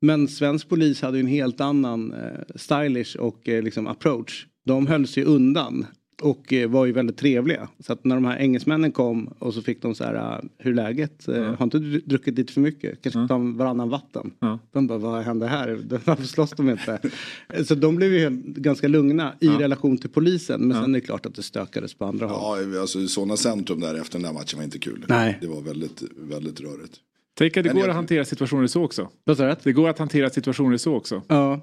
Men 0.02 0.28
svensk 0.28 0.70
polis 0.70 1.02
hade 1.02 1.18
ju 1.18 1.22
en 1.22 1.28
helt 1.28 1.62
annan 1.62 2.14
eh, 2.14 2.56
stylish 2.56 3.16
och 3.16 3.50
eh, 3.50 3.64
liksom 3.64 3.88
approach. 3.88 4.48
De 4.66 4.88
höll 4.88 5.08
sig 5.08 5.24
undan 5.24 5.86
och 6.22 6.54
eh, 6.54 6.70
var 6.70 6.86
ju 6.86 6.92
väldigt 6.92 7.18
trevliga. 7.18 7.68
Så 7.80 7.94
att 7.94 8.06
när 8.06 8.16
de 8.16 8.26
här 8.26 8.38
engelsmännen 8.38 8.92
kom 8.92 9.28
och 9.28 9.54
så 9.54 9.62
fick 9.62 9.82
de 9.82 9.96
så 9.96 10.04
här, 10.04 10.16
uh, 10.16 10.50
hur 10.58 10.72
är 10.72 10.76
läget? 10.76 11.30
Uh, 11.30 11.36
Har 11.36 11.64
inte 11.64 11.80
du 11.80 12.00
druckit 12.00 12.38
lite 12.38 12.54
för 12.54 12.62
mycket? 12.62 13.02
Kanske 13.02 13.28
ta 13.28 13.36
mm. 13.36 13.58
varannan 13.58 13.90
vatten? 13.90 14.32
Mm. 14.42 14.58
De 14.72 14.88
bara, 14.88 14.98
vad 14.98 15.24
händer 15.24 15.48
här? 15.48 15.80
Varför 16.06 16.24
slåss 16.24 16.52
de 16.52 16.70
inte? 16.70 17.00
så 17.66 17.76
de 17.76 17.96
blev 17.96 18.14
ju 18.14 18.42
ganska 18.46 18.88
lugna 18.88 19.34
i 19.40 19.48
relation 19.48 19.98
till 19.98 20.10
polisen. 20.10 20.62
Men 20.62 20.84
sen 20.84 20.96
är 20.96 21.00
det 21.00 21.06
klart 21.06 21.26
att 21.26 21.36
det 21.36 21.44
stökades 21.44 21.94
på 21.94 22.06
andra 22.06 22.28
håll. 22.28 22.74
Ja, 22.74 22.82
alltså 22.82 23.08
sådana 23.08 23.38
centrum 23.38 23.80
där 23.80 23.96
efter 23.96 24.20
den 24.20 24.24
där 24.24 24.34
matchen 24.34 24.58
var 24.58 24.64
inte 24.64 24.80
kul. 24.80 25.06
Nej. 25.08 25.38
Det 25.42 25.48
var 25.48 25.62
väldigt, 25.62 26.04
väldigt 26.18 26.62
rörigt. 26.62 27.00
Tänk 27.42 27.58
att 27.58 27.64
det 27.64 27.74
går 27.74 27.90
att 27.90 27.96
hantera 27.96 28.26
situationer 28.26 28.68
så 28.68 28.84
också. 28.84 29.10
Det 29.64 29.72
går 29.74 29.90
att 29.90 30.00
hantera 30.00 30.30
situationer 30.30 30.78
så 30.78 30.96
också. 30.96 31.22
Ja. 31.28 31.62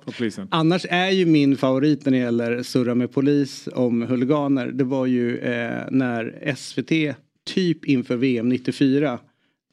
Annars 0.51 0.87
är 0.91 1.11
ju 1.11 1.27
min 1.27 1.57
favorit 1.57 2.05
när 2.05 2.13
det 2.13 2.19
gäller 2.19 2.63
surra 2.63 2.95
med 2.95 3.13
polis 3.13 3.69
om 3.75 4.03
huliganer. 4.03 4.67
Det 4.67 4.85
var 4.85 5.07
ju 5.07 5.39
eh, 5.39 5.85
när 5.91 6.55
SVT 6.57 7.17
typ 7.55 7.85
inför 7.85 8.17
VM 8.17 8.49
94 8.49 9.19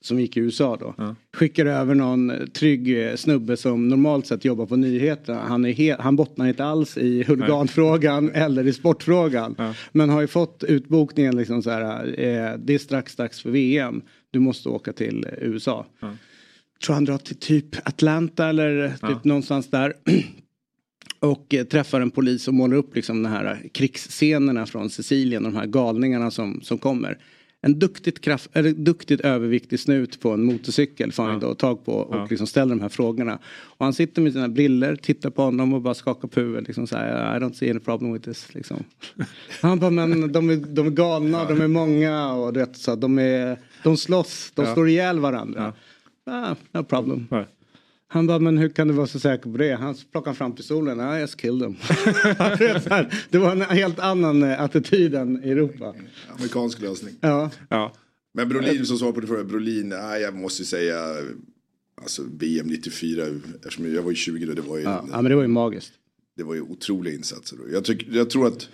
som 0.01 0.19
gick 0.19 0.37
i 0.37 0.39
USA 0.39 0.77
då. 0.79 0.93
Ja. 0.97 1.15
Skickar 1.33 1.65
över 1.65 1.95
någon 1.95 2.31
trygg 2.53 3.03
eh, 3.05 3.15
snubbe 3.15 3.57
som 3.57 3.87
normalt 3.87 4.27
sett 4.27 4.45
jobbar 4.45 4.65
på 4.65 4.75
nyheterna. 4.75 5.41
Han, 5.47 5.65
är 5.65 5.73
he- 5.73 5.95
han 5.99 6.15
bottnar 6.15 6.47
inte 6.47 6.65
alls 6.65 6.97
i 6.97 7.23
huliganfrågan 7.23 8.31
eller 8.33 8.67
i 8.67 8.73
sportfrågan. 8.73 9.55
Ja. 9.57 9.73
Men 9.91 10.09
har 10.09 10.21
ju 10.21 10.27
fått 10.27 10.63
utbokningen 10.63 11.35
liksom 11.37 11.63
så 11.63 11.69
här. 11.69 12.05
Eh, 12.07 12.57
det 12.57 12.73
är 12.73 12.77
strax 12.77 13.15
dags 13.15 13.41
för 13.41 13.49
VM 13.49 14.01
du 14.35 14.39
måste 14.39 14.69
åka 14.69 14.93
till 14.93 15.27
USA. 15.37 15.85
Mm. 16.01 16.15
Tror 16.85 16.93
han 16.93 17.05
drar 17.05 17.17
till 17.17 17.35
typ 17.35 17.87
Atlanta 17.87 18.49
eller 18.49 18.89
typ 18.89 18.99
ja. 19.01 19.19
någonstans 19.23 19.69
där. 19.69 19.93
och 21.19 21.53
eh, 21.53 21.63
träffar 21.63 22.01
en 22.01 22.11
polis 22.11 22.47
och 22.47 22.53
målar 22.53 22.77
upp 22.77 22.95
liksom 22.95 23.23
de 23.23 23.29
här 23.29 23.69
krigsscenerna 23.73 24.65
från 24.65 24.89
Sicilien, 24.89 25.43
de 25.43 25.55
här 25.55 25.65
galningarna 25.65 26.31
som, 26.31 26.61
som 26.61 26.77
kommer. 26.77 27.17
En 27.61 27.79
duktigt, 27.79 28.21
kraft, 28.21 28.49
eller 28.53 28.71
duktigt 28.71 29.21
överviktig 29.21 29.79
snut 29.79 30.19
på 30.19 30.31
en 30.31 30.43
motorcykel 30.43 31.11
får 31.11 31.23
han 31.23 31.33
ja. 31.33 31.39
då 31.47 31.55
tag 31.55 31.85
på 31.85 31.91
och 31.91 32.15
ja. 32.15 32.27
liksom 32.29 32.47
ställer 32.47 32.75
de 32.75 32.81
här 32.81 32.89
frågorna. 32.89 33.39
Och 33.47 33.85
han 33.85 33.93
sitter 33.93 34.21
med 34.21 34.33
sina 34.33 34.49
briller, 34.49 34.95
tittar 34.95 35.29
på 35.29 35.41
honom 35.41 35.73
och 35.73 35.81
bara 35.81 35.93
skakar 35.93 36.27
på 36.27 36.39
huvudet. 36.39 36.67
Liksom 36.67 36.87
så 36.87 36.97
här, 36.97 37.37
I 37.37 37.39
don't 37.39 37.53
see 37.53 37.69
any 37.69 37.79
problem 37.79 38.13
with 38.13 38.25
this. 38.25 38.53
Liksom. 38.53 38.83
Han 39.61 39.79
bara, 39.79 39.89
men 39.89 40.31
de 40.31 40.49
är, 40.49 40.55
de 40.55 40.87
är 40.87 40.91
galna, 40.91 41.45
de 41.45 41.61
är 41.61 41.67
många 41.67 42.33
och 42.33 42.53
du 42.53 42.59
vet, 42.59 42.77
så, 42.77 42.95
de 42.95 43.19
är 43.19 43.57
de 43.85 43.97
slåss, 43.97 44.51
de 44.55 44.65
ja. 44.65 44.73
slår 44.73 44.89
ihjäl 44.89 45.19
varandra. 45.19 45.73
Ja. 46.25 46.33
Ah, 46.33 46.55
no 46.71 46.83
problem. 46.83 47.27
Ja. 47.31 47.45
Han 48.07 48.27
bara, 48.27 48.39
men 48.39 48.57
hur 48.57 48.69
kan 48.69 48.87
du 48.87 48.93
vara 48.93 49.07
så 49.07 49.19
säker 49.19 49.51
på 49.51 49.57
det? 49.57 49.75
Han 49.75 49.95
plockar 50.11 50.33
fram 50.33 50.55
pistolen, 50.55 51.17
I 51.17 51.19
just 51.19 51.37
killed 51.37 51.61
them. 51.61 51.75
det 53.29 53.37
var 53.37 53.51
en 53.51 53.61
helt 53.61 53.99
annan 53.99 54.43
eh, 54.43 54.61
attityd 54.61 55.15
än 55.15 55.43
i 55.43 55.49
Europa. 55.49 55.95
Amerikansk 56.35 56.81
lösning. 56.81 57.15
Ja. 57.19 57.51
ja. 57.69 57.93
Men 58.33 58.49
Brolin 58.49 58.85
som 58.85 58.97
svar 58.97 59.11
på 59.11 59.19
det 59.19 59.27
förra, 59.27 59.43
Brolin, 59.43 59.89
nej, 59.89 60.21
jag 60.21 60.35
måste 60.35 60.61
ju 60.61 60.65
säga 60.65 61.15
alltså 62.01 62.23
VM 62.39 62.67
94, 62.67 63.23
eftersom 63.55 63.93
jag 63.93 64.01
var 64.01 64.09
ju 64.09 64.15
20 64.15 64.45
då, 64.45 64.53
det 64.53 64.61
var 64.61 64.77
ju, 64.77 64.83
Ja, 64.83 65.05
ja 65.11 65.21
men 65.21 65.29
det 65.29 65.35
var 65.35 65.41
ju 65.41 65.47
magiskt. 65.47 65.93
det 66.37 66.43
var 66.43 66.53
ju 66.53 66.61
otroliga 66.61 67.15
insatser. 67.15 67.57
Då. 67.57 67.63
Jag, 67.71 67.85
tyck, 67.85 68.07
jag 68.11 68.29
tror 68.29 68.47
att 68.47 68.69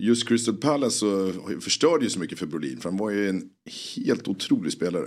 just 0.00 0.28
Crystal 0.28 0.54
Palace 0.54 0.98
så 0.98 1.32
förstörde 1.60 2.04
ju 2.04 2.10
så 2.10 2.20
mycket 2.20 2.38
för 2.38 2.46
Brolin, 2.46 2.80
för 2.80 2.88
han 2.88 2.98
var 2.98 3.10
ju 3.10 3.28
en 3.28 3.42
helt 3.96 4.28
otrolig 4.28 4.72
spelare. 4.72 5.04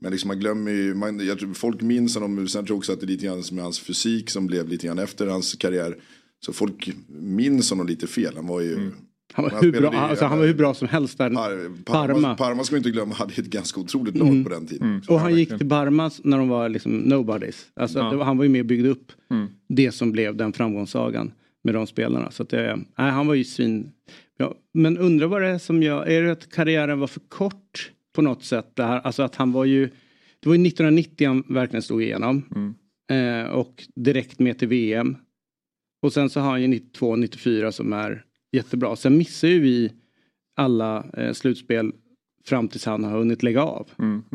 Men 0.00 0.12
liksom 0.12 0.28
man 0.28 0.40
glömmer 0.40 0.70
ju, 0.70 0.94
man, 0.94 1.26
jag 1.26 1.38
tror 1.38 1.54
folk 1.54 1.82
minns 1.82 2.14
honom, 2.14 2.48
sen 2.48 2.66
tror 2.66 2.74
jag 2.74 2.78
också 2.78 2.92
att 2.92 3.00
det 3.00 3.06
är 3.06 3.08
lite 3.08 3.26
grann 3.26 3.42
med 3.52 3.64
hans 3.64 3.80
fysik 3.80 4.30
som 4.30 4.46
blev 4.46 4.68
lite 4.68 4.86
grann 4.86 4.98
efter 4.98 5.26
hans 5.26 5.54
karriär. 5.54 5.96
Så 6.44 6.52
folk 6.52 6.92
minns 7.08 7.70
honom 7.70 7.86
lite 7.86 8.06
fel, 8.06 8.32
han 8.36 8.46
var 8.46 8.60
ju... 8.60 8.90
Han 9.32 9.44
var, 9.44 9.62
hur 9.62 9.72
bra, 9.72 9.92
i, 9.92 9.96
alltså, 9.96 10.24
han 10.24 10.38
var 10.38 10.46
hur 10.46 10.54
bra 10.54 10.74
som 10.74 10.88
helst 10.88 11.18
där. 11.18 11.30
Par, 11.30 11.84
Parma. 11.84 12.14
Parma. 12.14 12.34
Parma 12.34 12.64
ska 12.64 12.74
vi 12.74 12.78
inte 12.78 12.90
glömma 12.90 13.14
hade 13.14 13.32
ett 13.32 13.46
ganska 13.46 13.80
otroligt 13.80 14.16
lag 14.16 14.44
på 14.44 14.50
den 14.50 14.66
tiden. 14.66 15.02
Och 15.08 15.20
han 15.20 15.36
gick 15.36 15.58
till 15.58 15.68
Parma 15.68 16.10
när 16.22 16.38
de 16.38 16.48
var 16.48 16.68
liksom 16.68 16.98
nobodies. 16.98 17.66
Alltså, 17.74 18.10
det 18.10 18.16
var, 18.16 18.24
han 18.24 18.36
var 18.36 18.44
ju 18.44 18.50
med 18.50 18.60
och 18.60 18.66
byggde 18.66 18.88
upp 18.88 19.12
det 19.68 19.92
som 19.92 20.12
blev 20.12 20.36
den 20.36 20.52
framgångssagan 20.52 21.32
med 21.66 21.74
de 21.74 21.86
spelarna. 21.86 22.30
Så 22.30 22.42
att 22.42 22.48
det, 22.48 22.76
nej, 22.98 23.10
han 23.10 23.26
var 23.26 23.34
ju 23.34 23.44
svin... 23.44 23.92
Ja, 24.38 24.54
men 24.74 24.98
undrar 24.98 25.26
vad 25.26 25.42
det 25.42 25.48
är 25.48 25.58
som 25.58 25.82
gör... 25.82 26.06
Är 26.06 26.22
det 26.22 26.32
att 26.32 26.52
karriären 26.52 27.00
var 27.00 27.06
för 27.06 27.20
kort 27.20 27.92
på 28.14 28.22
något 28.22 28.44
sätt? 28.44 28.76
Det 28.76 28.82
här, 28.82 29.00
alltså 29.00 29.22
att 29.22 29.36
han 29.36 29.52
var 29.52 29.64
ju... 29.64 29.90
Det 30.40 30.48
var 30.48 30.54
ju 30.54 30.66
1990 30.66 31.26
han 31.28 31.44
verkligen 31.48 31.82
slog 31.82 32.02
igenom. 32.02 32.42
Eh, 33.10 33.50
och 33.50 33.84
direkt 33.94 34.38
med 34.38 34.58
till 34.58 34.68
VM. 34.68 35.16
Och 36.02 36.12
sen 36.12 36.30
så 36.30 36.40
har 36.40 36.50
han 36.50 36.62
ju 36.62 36.68
92 36.68 37.16
94 37.16 37.72
som 37.72 37.92
är 37.92 38.24
jättebra. 38.52 38.96
Sen 38.96 39.18
missar 39.18 39.48
ju 39.48 39.60
vi 39.60 39.92
alla 40.56 41.04
eh, 41.16 41.32
slutspel 41.32 41.92
fram 42.44 42.68
tills 42.68 42.86
han 42.86 43.04
har 43.04 43.18
hunnit 43.18 43.42
lägga 43.42 43.62
av. 43.62 43.90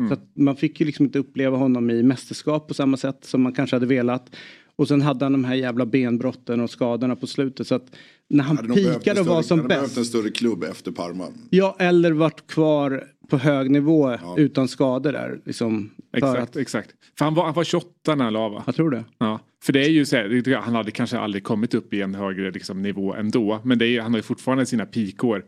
Så 0.08 0.14
att 0.14 0.36
man 0.36 0.56
fick 0.56 0.80
ju 0.80 0.86
liksom 0.86 1.04
inte 1.04 1.18
uppleva 1.18 1.56
honom 1.56 1.90
i 1.90 2.02
mästerskap 2.02 2.68
på 2.68 2.74
samma 2.74 2.96
sätt 2.96 3.24
som 3.24 3.42
man 3.42 3.52
kanske 3.52 3.76
hade 3.76 3.86
velat. 3.86 4.36
Och 4.76 4.88
sen 4.88 5.02
hade 5.02 5.24
han 5.24 5.32
de 5.32 5.44
här 5.44 5.54
jävla 5.54 5.86
benbrotten 5.86 6.60
och 6.60 6.70
skadorna 6.70 7.16
på 7.16 7.26
slutet. 7.26 7.66
Så 7.66 7.74
att 7.74 7.96
när 8.28 8.44
han 8.44 8.56
Hade 8.56 8.74
pikade 8.74 9.20
och 9.20 9.26
var 9.26 9.42
som 9.42 9.58
hade 9.58 9.68
behövt 9.68 9.88
en 9.90 9.94
bäst. 10.02 10.06
större 10.10 10.30
klubb 10.30 10.64
efter 10.64 10.92
Parma. 10.92 11.26
Ja, 11.50 11.76
eller 11.78 12.12
varit 12.12 12.46
kvar 12.46 13.04
på 13.28 13.36
hög 13.38 13.70
nivå 13.70 14.16
utan 14.36 14.68
skador 14.68 15.12
där. 15.12 15.40
Liksom, 15.44 15.90
för 16.10 16.16
Exakt, 16.18 16.42
att, 16.42 16.56
exakt. 16.56 16.90
För 17.18 17.24
han 17.24 17.34
var, 17.34 17.44
han 17.44 17.54
var 17.54 17.64
28 17.64 18.14
när 18.14 18.24
han 18.24 18.32
la 18.32 18.48
va? 18.48 18.62
jag 18.66 18.74
tror 18.74 18.90
det. 18.90 19.04
Ja, 19.18 19.40
för 19.64 19.72
det 19.72 19.84
är 19.84 19.88
ju 19.90 20.04
så 20.04 20.16
här, 20.16 20.56
han 20.56 20.74
hade 20.74 20.90
kanske 20.90 21.18
aldrig 21.18 21.44
kommit 21.44 21.74
upp 21.74 21.94
i 21.94 22.00
en 22.02 22.14
högre 22.14 22.50
liksom, 22.50 22.82
nivå 22.82 23.14
ändå. 23.14 23.60
Men 23.64 23.78
det 23.78 23.86
är, 23.86 24.00
han 24.00 24.12
har 24.12 24.18
ju 24.18 24.22
fortfarande 24.22 24.66
sina 24.66 24.86
pikår 24.86 25.44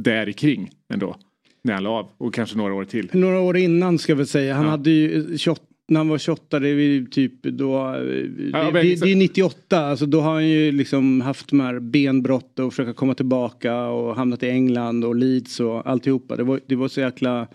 där 0.00 0.28
i 0.28 0.32
kring 0.32 0.70
ändå. 0.92 1.16
När 1.64 1.74
han 1.74 1.82
la 1.82 1.90
av 1.90 2.08
och 2.18 2.34
kanske 2.34 2.56
några 2.56 2.74
år 2.74 2.84
till. 2.84 3.10
Några 3.12 3.40
år 3.40 3.56
innan 3.56 3.98
ska 3.98 4.14
väl 4.14 4.26
säga. 4.26 4.54
Han 4.54 4.64
Ja. 4.64 4.70
hade 4.70 4.90
ju 4.90 5.38
28, 5.38 5.62
när 5.88 6.00
han 6.00 6.08
var 6.08 6.18
28, 6.18 6.58
det 6.60 6.68
är 6.68 7.04
typ 7.10 7.42
då, 7.42 7.94
eh, 7.94 8.00
det, 8.00 8.50
men 8.52 8.72
det, 8.74 8.82
liksom- 8.82 9.06
det 9.08 9.12
är 9.12 9.16
98, 9.16 9.78
alltså 9.86 10.06
då 10.06 10.20
har 10.20 10.32
han 10.32 10.48
ju 10.48 10.72
liksom 10.72 11.20
haft 11.20 11.48
de 11.48 11.60
här 11.60 11.78
benbrott 11.80 12.58
och 12.58 12.72
försöka 12.72 12.92
komma 12.92 13.14
tillbaka 13.14 13.86
och 13.86 14.16
hamnat 14.16 14.42
i 14.42 14.48
England 14.48 15.04
och 15.04 15.16
Leeds 15.16 15.60
och 15.60 15.90
alltihopa. 15.90 16.36
Det 16.36 16.44
var, 16.44 16.60
det 16.66 16.76
var 16.76 16.88
så 16.88 17.00
jäkla 17.00 17.46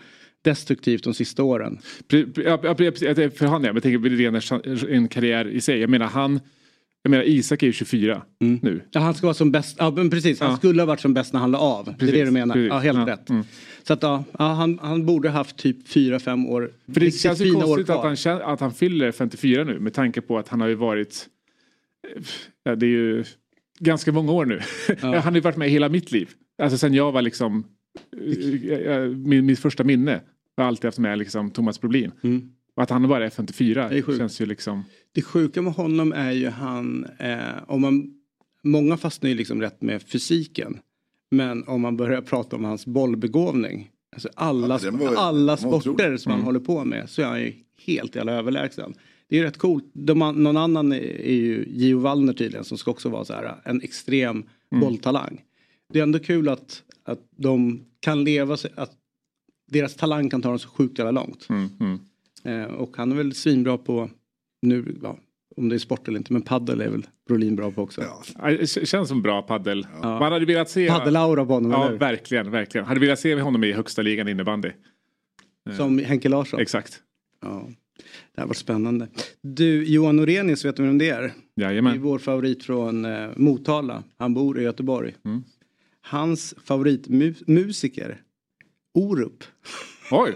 destruktivt 0.43 1.03
de 1.03 1.13
sista 1.13 1.43
åren. 1.43 1.77
Ja, 2.35 2.59
ja, 2.63 2.75
precis, 2.75 2.99
det- 3.15 3.37
För 3.37 3.45
han 3.45 3.63
ja, 3.63 3.73
men 3.73 3.81
det 3.81 3.89
är 3.89 4.89
en, 4.93 5.07
karriär 5.07 5.47
i 5.47 5.61
sig. 5.61 5.79
Jag 5.79 5.89
menar 5.89 6.05
han, 6.05 6.39
jag 7.03 7.09
menar 7.11 7.23
Isak 7.23 7.63
är 7.63 7.67
ju 7.67 7.73
24 7.73 8.21
nu. 8.39 8.81
Ja, 8.91 8.99
han 9.01 9.13
ska 9.13 9.27
vara 9.27 9.33
som 9.33 9.51
bäst, 9.51 9.75
ja 9.79 9.91
men 9.91 10.09
precis, 10.09 10.39
han 10.39 10.51
Ja. 10.51 10.57
skulle 10.57 10.81
ha 10.81 10.85
varit 10.85 10.99
som 10.99 11.13
bäst 11.13 11.33
när 11.33 11.39
han 11.39 11.51
la 11.51 11.57
av. 11.57 11.85
det 11.85 11.91
är 11.91 11.95
Precis, 11.95 12.15
det 12.15 12.25
du 12.25 12.31
menar? 12.31 12.53
precis. 12.55 12.69
Ja, 12.69 12.77
helt 12.79 12.97
Ja, 12.97 13.05
rätt. 13.07 13.29
mm. 13.29 13.43
Så 13.83 13.93
att 13.93 14.03
ja, 14.03 14.23
ja 14.39 14.45
han, 14.53 14.79
han 14.81 15.05
borde 15.05 15.29
haft 15.29 15.57
typ 15.57 15.87
4-5 15.87 16.47
år, 16.47 16.71
För 16.93 16.99
det 16.99 17.11
känns 17.11 17.41
ju 17.41 17.53
konstigt 17.53 17.89
att 17.89 18.25
han, 18.25 18.41
att 18.41 18.59
han 18.59 18.73
fyller 18.73 19.11
54 19.11 19.63
nu 19.63 19.79
med 19.79 19.93
tanke 19.93 20.21
på 20.21 20.37
att 20.37 20.47
han 20.47 20.61
har 20.61 20.67
ju 20.67 20.75
varit 20.75 21.27
ja, 22.63 22.75
det 22.75 22.85
är 22.85 22.89
ju 22.89 23.23
ganska 23.79 24.11
många 24.11 24.31
år 24.31 24.45
nu. 24.45 24.59
han 25.01 25.13
har 25.23 25.31
ju 25.31 25.39
varit 25.39 25.57
med 25.57 25.69
hela 25.69 25.89
mitt 25.89 26.11
liv. 26.11 26.29
Alltså 26.61 26.77
sen 26.77 26.93
jag 26.93 27.11
var 27.11 27.21
liksom 27.21 27.63
eh, 28.17 28.77
eh, 28.77 29.07
min, 29.09 29.45
mitt 29.45 29.59
första 29.59 29.83
minne. 29.83 30.21
Har 30.57 30.63
alltid 30.65 30.85
haft 30.85 30.99
med 30.99 31.17
liksom 31.17 31.51
Thomas 31.51 31.81
Brolin. 31.81 32.11
Och 32.75 32.83
att 32.83 32.89
han 32.89 33.07
bara 33.07 33.25
är 33.25 33.29
54 33.29 33.89
Det 33.89 33.97
är 33.97 34.17
känns 34.17 34.41
ju 34.41 34.45
liksom... 34.45 34.83
Det 35.11 35.21
sjuka 35.21 35.61
med 35.61 35.73
honom 35.73 36.13
är 36.13 36.31
ju 36.31 36.49
han, 36.49 37.05
eh, 37.19 37.63
om 37.67 37.81
man, 37.81 38.13
många 38.63 38.97
fastnar 38.97 39.29
ju 39.29 39.35
liksom 39.35 39.61
rätt 39.61 39.81
med 39.81 40.01
fysiken. 40.01 40.79
Men 41.31 41.63
om 41.67 41.81
man 41.81 41.97
börjar 41.97 42.21
prata 42.21 42.55
om 42.55 42.63
hans 42.63 42.85
bollbegåvning, 42.85 43.89
alltså 44.13 44.29
alla, 44.35 44.79
Ja, 44.83 44.91
var- 44.91 45.15
alla 45.15 45.57
sporter 45.57 46.17
som 46.17 46.31
han 46.31 46.41
håller 46.41 46.59
på 46.59 46.85
med 46.85 47.09
så 47.09 47.21
är 47.21 47.25
han 47.25 47.39
ju 47.41 47.53
helt 47.85 48.15
jävla 48.15 48.31
överlägsen. 48.31 48.93
Det 49.27 49.35
är 49.35 49.39
ju 49.39 49.45
rätt 49.45 49.57
coolt. 49.57 49.85
De, 49.93 50.19
någon 50.19 50.57
annan 50.57 50.91
är, 50.91 50.99
är 51.21 51.33
ju 51.35 51.65
Gio 51.69 51.99
Wallner 51.99 52.33
tydligen 52.33 52.63
som 52.65 52.77
ska 52.77 52.91
också 52.91 53.09
vara 53.09 53.25
så 53.25 53.33
här 53.33 53.55
en 53.63 53.81
extrem 53.81 54.43
bolltalang. 54.81 55.41
Det 55.93 55.99
är 55.99 56.03
ändå 56.03 56.19
kul 56.19 56.49
att, 56.49 56.83
att 57.03 57.19
de 57.35 57.85
kan 57.99 58.23
leva 58.23 58.57
sig, 58.57 58.71
att 58.75 58.91
deras 59.71 59.95
talang 59.95 60.29
kan 60.29 60.41
ta 60.41 60.49
dem 60.49 60.59
så 60.59 60.69
sjukt 60.69 60.99
jävla 60.99 61.11
långt. 61.21 61.47
Mm, 61.49 61.69
mm. 61.79 61.99
Eh, 62.43 62.73
och 62.75 62.97
han 62.97 63.11
är 63.11 63.15
väl 63.15 63.33
svinbra 63.33 63.77
på, 63.77 64.09
nu, 64.61 64.95
ja, 65.03 65.17
om 65.57 65.69
det 65.69 65.75
är 65.75 65.79
sport 65.79 66.07
eller 66.07 66.17
inte, 66.17 66.33
men 66.33 66.41
paddel 66.41 66.81
är 66.81 66.89
väl 66.89 67.05
Brolin 67.27 67.55
bra 67.55 67.71
på 67.71 67.81
också. 67.81 68.01
Ja, 68.01 68.23
Ja, 68.51 68.65
känns 68.65 69.09
som 69.09 69.21
bra 69.21 69.41
paddel. 69.41 69.87
Man 70.01 70.31
hade 70.31 70.45
velat 70.45 70.69
se... 70.69 70.87
Paddelaura 70.87 71.45
på 71.45 71.53
honom, 71.53 71.71
Ja, 71.71 71.87
eller 71.87 71.97
verkligen, 71.97 72.51
verkligen. 72.51 72.87
Hade 72.87 72.99
velat 72.99 73.19
se 73.19 73.41
honom 73.41 73.63
i 73.63 73.71
högsta 73.71 74.01
ligan 74.01 74.27
innebandy. 74.27 74.71
Som 75.77 75.99
Henke 75.99 76.29
Larsson. 76.29 76.59
Exakt. 76.59 76.99
Ja. 77.41 77.69
Det 78.35 78.41
här 78.41 78.47
var 78.47 78.53
spännande. 78.53 79.07
Du, 79.41 79.83
Johan 79.85 80.15
Norenius, 80.15 80.65
vet 80.65 80.75
du 80.75 80.83
vem 80.83 80.97
det 80.97 81.09
är? 81.09 81.21
Det 81.55 81.63
är 81.63 81.67
Jajamän. 81.69 82.01
vår 82.01 82.19
favorit 82.19 82.63
från 82.63 83.05
eh, 83.05 83.29
Motala. 83.35 84.03
Han 84.17 84.33
bor 84.33 84.59
i 84.59 84.63
Göteborg. 84.63 85.15
Mm. 85.25 85.43
Hans 86.01 86.55
favoritmusiker, 86.65 88.21
Orup, 88.93 89.43
Oj, 90.11 90.35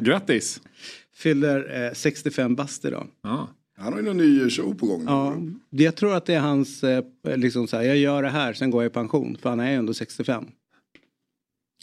grattis. 0.00 0.60
fyller 1.14 1.84
eh, 1.86 1.92
65 1.92 2.54
bast 2.54 2.84
idag. 2.84 3.06
Ja. 3.22 3.48
Han 3.82 3.92
har 3.92 4.00
ju 4.00 4.06
någon 4.06 4.16
ny 4.16 4.50
show 4.50 4.74
på 4.74 4.86
gång. 4.86 5.04
Ja, 5.06 5.36
det, 5.70 5.82
jag 5.82 5.96
tror 5.96 6.14
att 6.14 6.26
det 6.26 6.34
är 6.34 6.40
hans, 6.40 6.84
eh, 6.84 7.04
liksom 7.36 7.68
så 7.68 7.76
här, 7.76 7.84
jag 7.84 7.96
gör 7.96 8.22
det 8.22 8.28
här, 8.28 8.52
sen 8.52 8.70
går 8.70 8.82
jag 8.82 8.90
i 8.90 8.92
pension. 8.92 9.36
För 9.42 9.50
han 9.50 9.60
är 9.60 9.70
ju 9.70 9.76
ändå 9.76 9.94
65. 9.94 10.44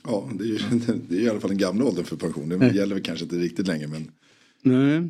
Ja, 0.04 0.30
det 0.34 0.44
är, 0.44 0.48
ju, 0.48 0.58
det 1.10 1.16
är 1.16 1.22
i 1.22 1.30
alla 1.30 1.40
fall 1.40 1.50
den 1.50 1.58
gamla 1.58 1.86
åldern 1.86 2.06
för 2.06 2.16
pension. 2.16 2.50
Det 2.50 2.76
gäller 2.76 2.96
väl 2.96 3.04
kanske 3.04 3.24
inte 3.24 3.36
riktigt 3.36 3.68
längre 3.68 3.88
men 3.88 4.12
Nej. 4.62 5.10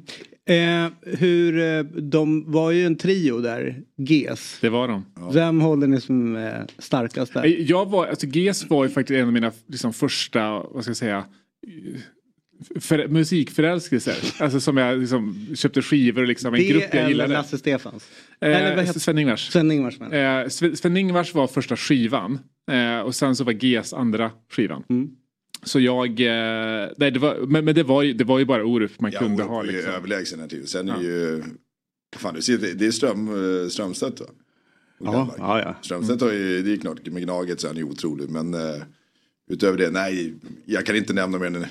Eh, 0.57 0.91
hur, 1.01 1.59
eh, 1.59 1.83
de 1.83 2.51
var 2.51 2.71
ju 2.71 2.85
en 2.85 2.95
trio 2.95 3.39
där, 3.39 3.83
GES. 3.97 4.57
Det 4.61 4.69
var 4.69 4.87
de. 4.87 5.05
Vem 5.33 5.61
håller 5.61 5.87
ni 5.87 6.01
som 6.01 6.35
eh, 6.35 6.53
starkast 6.77 7.33
där? 7.33 7.71
Jag 7.71 7.89
var, 7.89 8.07
alltså 8.07 8.27
GES 8.27 8.69
var 8.69 8.83
ju 8.83 8.89
faktiskt 8.89 9.17
en 9.17 9.27
av 9.27 9.33
mina 9.33 9.51
liksom, 9.67 9.93
första, 9.93 10.63
vad 10.71 10.83
ska 10.83 10.89
jag 10.89 10.97
säga, 10.97 11.25
för, 12.79 13.07
musikförälskelser. 13.07 14.15
Alltså 14.43 14.59
som 14.59 14.77
jag 14.77 14.99
liksom, 14.99 15.47
köpte 15.55 15.81
skivor 15.81 16.21
och 16.21 16.27
liksom 16.27 16.53
en 16.53 16.67
grupp 16.67 16.81
det 16.81 16.87
jag 16.91 16.95
eller 16.97 17.09
gillade. 17.09 17.33
Lasse 17.33 17.57
Stefans? 17.57 18.09
eller 18.41 18.69
vad 18.69 18.79
Eh, 18.79 18.85
heter 18.85 18.99
Sven-Ingvars. 18.99 19.49
Sven-Ingvars. 19.51 20.01
Eh, 20.01 20.47
Sven- 20.47 20.75
Sven-Ingvars 20.77 21.33
var 21.33 21.47
första 21.47 21.75
skivan. 21.77 22.39
Eh, 22.71 22.99
och 22.99 23.15
sen 23.15 23.35
så 23.35 23.43
var 23.43 23.53
GES 23.65 23.93
andra 23.93 24.31
skivan. 24.51 24.83
Mm. 24.89 25.09
Så 25.63 25.79
jag, 25.79 26.07
eh, 26.21 26.89
nej, 26.97 27.11
det 27.11 27.19
var, 27.19 27.35
men, 27.47 27.65
men 27.65 27.75
det, 27.75 27.83
var 27.83 28.03
ju, 28.03 28.13
det 28.13 28.23
var 28.23 28.39
ju 28.39 28.45
bara 28.45 28.63
Orup 28.65 28.99
man 28.99 29.11
ja, 29.11 29.19
kunde 29.19 29.43
Orup 29.43 29.49
ha. 29.49 29.61
Liksom. 29.61 29.93
överlägsen 29.93 30.39
här. 30.39 30.65
Sen 30.65 30.89
är 30.89 31.01
ju, 31.01 31.43
fan 32.17 32.33
du 32.35 32.41
ser, 32.41 32.57
det, 32.57 32.73
det 32.73 32.87
är 32.87 32.91
Ström, 32.91 33.27
eh, 33.63 33.67
Strömstedt 33.69 34.19
va? 34.19 34.25
Ja, 35.03 35.35
ja, 35.37 35.61
ja. 35.61 35.75
Strömstedt 35.81 36.21
har 36.21 36.31
ju, 36.31 36.61
det 36.63 36.71
är 36.73 36.77
klart 36.77 37.05
med 37.05 37.23
Gnaget 37.23 37.61
så 37.61 37.67
är 37.67 37.69
han 37.69 37.77
ju 37.77 37.83
otrolig. 37.83 38.29
Men 38.29 38.53
eh, 38.53 38.81
utöver 39.51 39.77
det, 39.77 39.89
nej, 39.91 40.33
jag 40.65 40.85
kan 40.85 40.95
inte 40.95 41.13
nämna 41.13 41.37
mer 41.37 41.45
än 41.47 41.65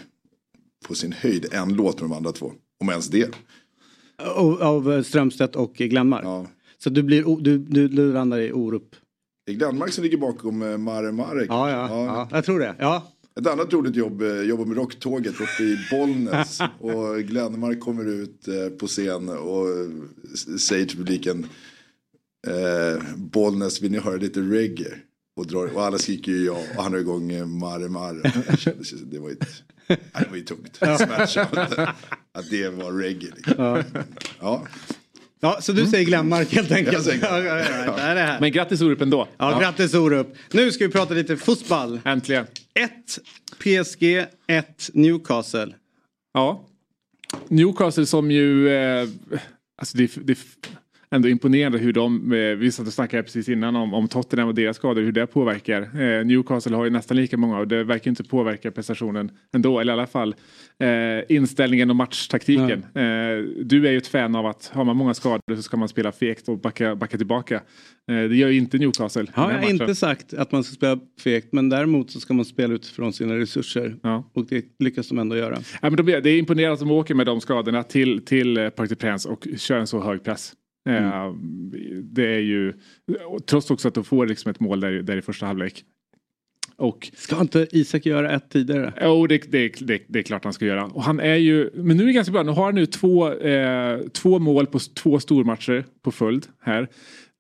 på 0.87 0.95
sin 0.95 1.13
höjd 1.13 1.47
en 1.53 1.75
låt 1.75 2.01
med 2.01 2.11
de 2.11 2.17
andra 2.17 2.33
två. 2.33 2.53
Om 2.81 2.89
ens 2.89 3.09
det. 3.09 3.35
Av, 4.23 4.63
av 4.63 4.93
eh, 4.93 5.03
Strömstedt 5.03 5.57
och 5.57 5.75
Glenmark. 5.75 6.25
Ja. 6.25 6.47
Så 6.79 6.91
du, 6.91 7.03
blir, 7.03 7.41
du, 7.41 7.59
du, 7.59 7.89
du 7.89 8.13
landar 8.13 8.39
i 8.39 8.53
Orup? 8.53 8.97
Det 9.47 9.53
är 9.53 9.57
Glenmark 9.57 9.93
som 9.93 10.05
ligger 10.05 10.19
bakom 10.19 10.63
eh, 10.63 10.79
Mare 10.79 11.13
Marek. 11.13 11.47
Ja, 11.49 11.71
ja, 11.71 11.89
ja. 11.91 12.29
Jag 12.31 12.45
tror 12.45 12.59
det. 12.59 12.75
Ja. 12.79 13.13
Ett 13.41 13.47
annat 13.47 13.73
roligt 13.73 13.97
jobb, 13.97 14.23
eh, 14.23 14.43
jobba 14.43 14.65
med 14.65 14.77
Rocktåget 14.77 15.35
uppe 15.35 15.63
i 15.63 15.77
Bollnäs. 15.91 16.59
och 16.81 17.19
Glenmark 17.19 17.81
kommer 17.81 18.05
ut 18.09 18.49
på 18.79 18.87
scen 18.87 19.29
och 19.29 19.67
säger 20.61 20.87
till 20.87 20.97
publiken 20.97 21.47
eh, 22.47 23.03
Bollnäs, 23.17 23.83
vill 23.83 23.91
ni 23.91 23.99
höra 23.99 24.17
lite 24.17 24.41
reggae? 24.41 24.95
Och, 25.37 25.47
drar, 25.47 25.67
och 25.75 25.83
alla 25.83 25.99
skriker 25.99 26.33
ju 26.33 26.45
ja 26.45 26.63
och 26.77 26.83
han 26.83 26.93
har 26.93 27.01
igång 27.01 27.59
Mare 27.59 27.89
Mare. 27.89 28.23
Det 29.05 29.19
var 29.19 29.31
ett, 29.31 29.47
det 29.89 30.29
var 30.31 30.37
ju 30.37 30.43
tungt. 30.43 30.77
Smärtsamt. 30.77 31.59
Att 32.33 32.51
det 32.51 32.69
var 32.69 32.93
reggae. 32.93 33.31
Liksom. 33.37 33.85
Ja. 34.41 34.63
ja, 35.41 35.59
så 35.61 35.73
du 35.73 35.87
säger 35.87 36.05
Glenmark 36.05 36.53
helt 36.55 36.73
enkelt? 36.73 36.93
Jag 36.93 37.03
säger 37.03 37.25
ja, 37.25 37.43
ja, 37.43 37.59
ja, 37.59 38.15
det 38.15 38.15
det. 38.15 38.39
Men 38.41 38.53
grattis 38.53 38.81
Orup 38.81 39.01
ändå. 39.01 39.29
Ja, 39.37 39.59
grattis 39.61 39.95
Orup. 39.95 40.35
Nu 40.51 40.73
ska 40.73 40.87
vi 40.87 40.93
prata 40.93 41.15
lite 41.15 41.37
fotboll. 41.37 42.01
Äntligen. 42.05 42.47
1 42.75 42.91
PSG, 43.59 44.03
1 44.47 44.91
Newcastle. 44.93 45.75
Ja. 46.35 46.65
Newcastle 47.49 48.07
som 48.07 48.31
ju... 48.31 48.69
Eh, 48.69 49.09
alltså 49.79 49.97
det, 49.97 50.11
det 50.15 50.39
ändå 51.11 51.29
imponerande 51.29 51.79
hur 51.79 51.93
de, 51.93 52.33
eh, 52.33 52.39
vi 52.39 52.73
satt 52.73 52.87
och 52.87 52.93
snackade 52.93 53.23
precis 53.23 53.49
innan 53.49 53.77
om, 53.77 53.95
om 53.95 54.09
Tottenham 54.09 54.49
och 54.49 54.55
deras 54.55 54.77
skador, 54.77 55.03
hur 55.03 55.13
det 55.13 55.27
påverkar. 55.27 55.83
Eh, 55.83 56.27
Newcastle 56.27 56.77
har 56.77 56.85
ju 56.85 56.91
nästan 56.91 57.17
lika 57.17 57.37
många 57.37 57.59
och 57.59 57.69
det 57.69 57.85
verkar 57.85 58.11
inte 58.11 58.25
påverka 58.25 58.71
prestationen 58.71 59.31
ändå, 59.55 59.81
eller 59.81 59.93
i 59.93 59.95
alla 59.95 60.07
fall 60.07 60.35
eh, 60.79 61.37
inställningen 61.37 61.91
och 61.91 61.97
matchtaktiken. 61.97 62.85
Eh, 62.95 63.65
du 63.65 63.87
är 63.87 63.91
ju 63.91 63.99
ett 63.99 64.07
fan 64.07 64.35
av 64.35 64.47
att 64.47 64.71
har 64.75 64.85
man 64.85 64.97
många 64.97 65.15
skador 65.15 65.57
så 65.57 65.63
ska 65.63 65.77
man 65.77 65.89
spela 65.89 66.13
fegt 66.13 66.49
och 66.49 66.59
backa, 66.59 66.97
backa 66.97 67.17
tillbaka. 67.17 67.55
Eh, 68.11 68.29
det 68.29 68.37
gör 68.37 68.49
ju 68.49 68.59
inte 68.59 68.79
Newcastle. 68.79 69.27
Har 69.33 69.53
jag 69.53 69.71
inte 69.71 69.95
sagt 69.95 70.35
att 70.35 70.53
man 70.53 70.65
ska 70.65 70.75
spela 70.75 71.01
fegt 71.21 71.53
men 71.53 71.69
däremot 71.69 72.11
så 72.11 72.21
ska 72.21 72.35
man 72.35 72.45
spela 72.45 72.75
utifrån 72.75 73.13
sina 73.13 73.37
resurser. 73.37 73.97
Ja. 74.03 74.31
Och 74.35 74.47
det 74.47 74.65
lyckas 74.79 75.09
de 75.09 75.19
ändå 75.19 75.37
göra. 75.37 75.59
Ja, 75.83 75.91
men 75.91 75.97
de, 75.97 76.03
det 76.03 76.31
är 76.31 76.39
imponerande 76.39 76.73
att 76.73 76.81
de 76.81 76.91
åker 76.91 77.15
med 77.15 77.27
de 77.27 77.41
skadorna 77.41 77.83
till, 77.83 78.25
till 78.25 78.71
Parc 78.77 78.89
des 78.89 78.99
Princes 78.99 79.27
och 79.27 79.47
kör 79.57 79.79
en 79.79 79.87
så 79.87 80.01
hög 80.01 80.25
press. 80.25 80.55
Mm. 80.89 81.05
Eh, 81.05 81.35
det 82.03 82.35
är 82.35 82.41
ju, 82.41 82.73
trots 83.47 83.71
också 83.71 83.89
att 83.89 83.95
de 83.95 84.05
får 84.05 84.27
liksom 84.27 84.51
ett 84.51 84.61
mål 84.61 84.81
där, 84.81 84.93
där 84.93 85.17
i 85.17 85.23
första 85.23 85.47
halvlek. 85.47 85.85
Och, 86.77 87.11
ska 87.15 87.41
inte 87.41 87.67
Isak 87.71 88.07
göra 88.07 88.31
ett 88.31 88.51
tidigare? 88.51 88.93
Jo, 89.03 89.09
oh, 89.09 89.29
det, 89.29 89.53
det, 89.53 89.69
det, 89.81 90.03
det, 90.09 90.19
är 90.19 90.23
klart 90.23 90.45
han 90.45 90.53
ska 90.53 90.65
göra. 90.65 90.85
Och 90.85 91.03
han 91.03 91.21
är 91.21 91.35
ju, 91.35 91.71
men 91.75 91.97
nu 91.97 92.03
är 92.03 92.07
det 92.07 92.13
ganska 92.13 92.33
bra. 92.33 92.43
Nu 92.43 92.51
har 92.51 92.65
han 92.65 92.75
nu 92.75 92.87
två, 92.87 93.33
eh, 93.33 94.01
två 94.01 94.39
mål 94.39 94.67
på 94.67 94.79
två 94.79 95.21
stormatcher 95.21 95.85
på 96.03 96.11
följd 96.11 96.47
här 96.61 96.89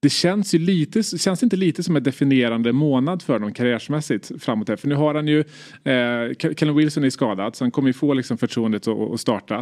det 0.02 0.08
känns 0.08 0.54
ju 0.54 0.58
lite, 0.58 1.02
känns 1.02 1.42
inte 1.42 1.56
lite 1.56 1.82
som 1.82 1.96
en 1.96 2.02
definierande 2.02 2.72
månad 2.72 3.22
för 3.22 3.32
honom 3.32 3.52
karriärsmässigt 3.52 4.30
framåt 4.42 4.68
här. 4.68 4.76
För 4.76 4.88
nu 4.88 4.94
har 4.94 5.14
han 5.14 5.28
ju, 5.28 5.40
eh, 5.84 6.54
Callum 6.54 6.76
Wilson 6.76 7.04
är 7.04 7.10
skadad 7.10 7.56
så 7.56 7.64
han 7.64 7.70
kommer 7.70 7.88
ju 7.88 7.92
få 7.92 8.14
liksom 8.14 8.38
förtroendet 8.38 8.88
att, 8.88 9.12
att 9.12 9.20
starta. 9.20 9.56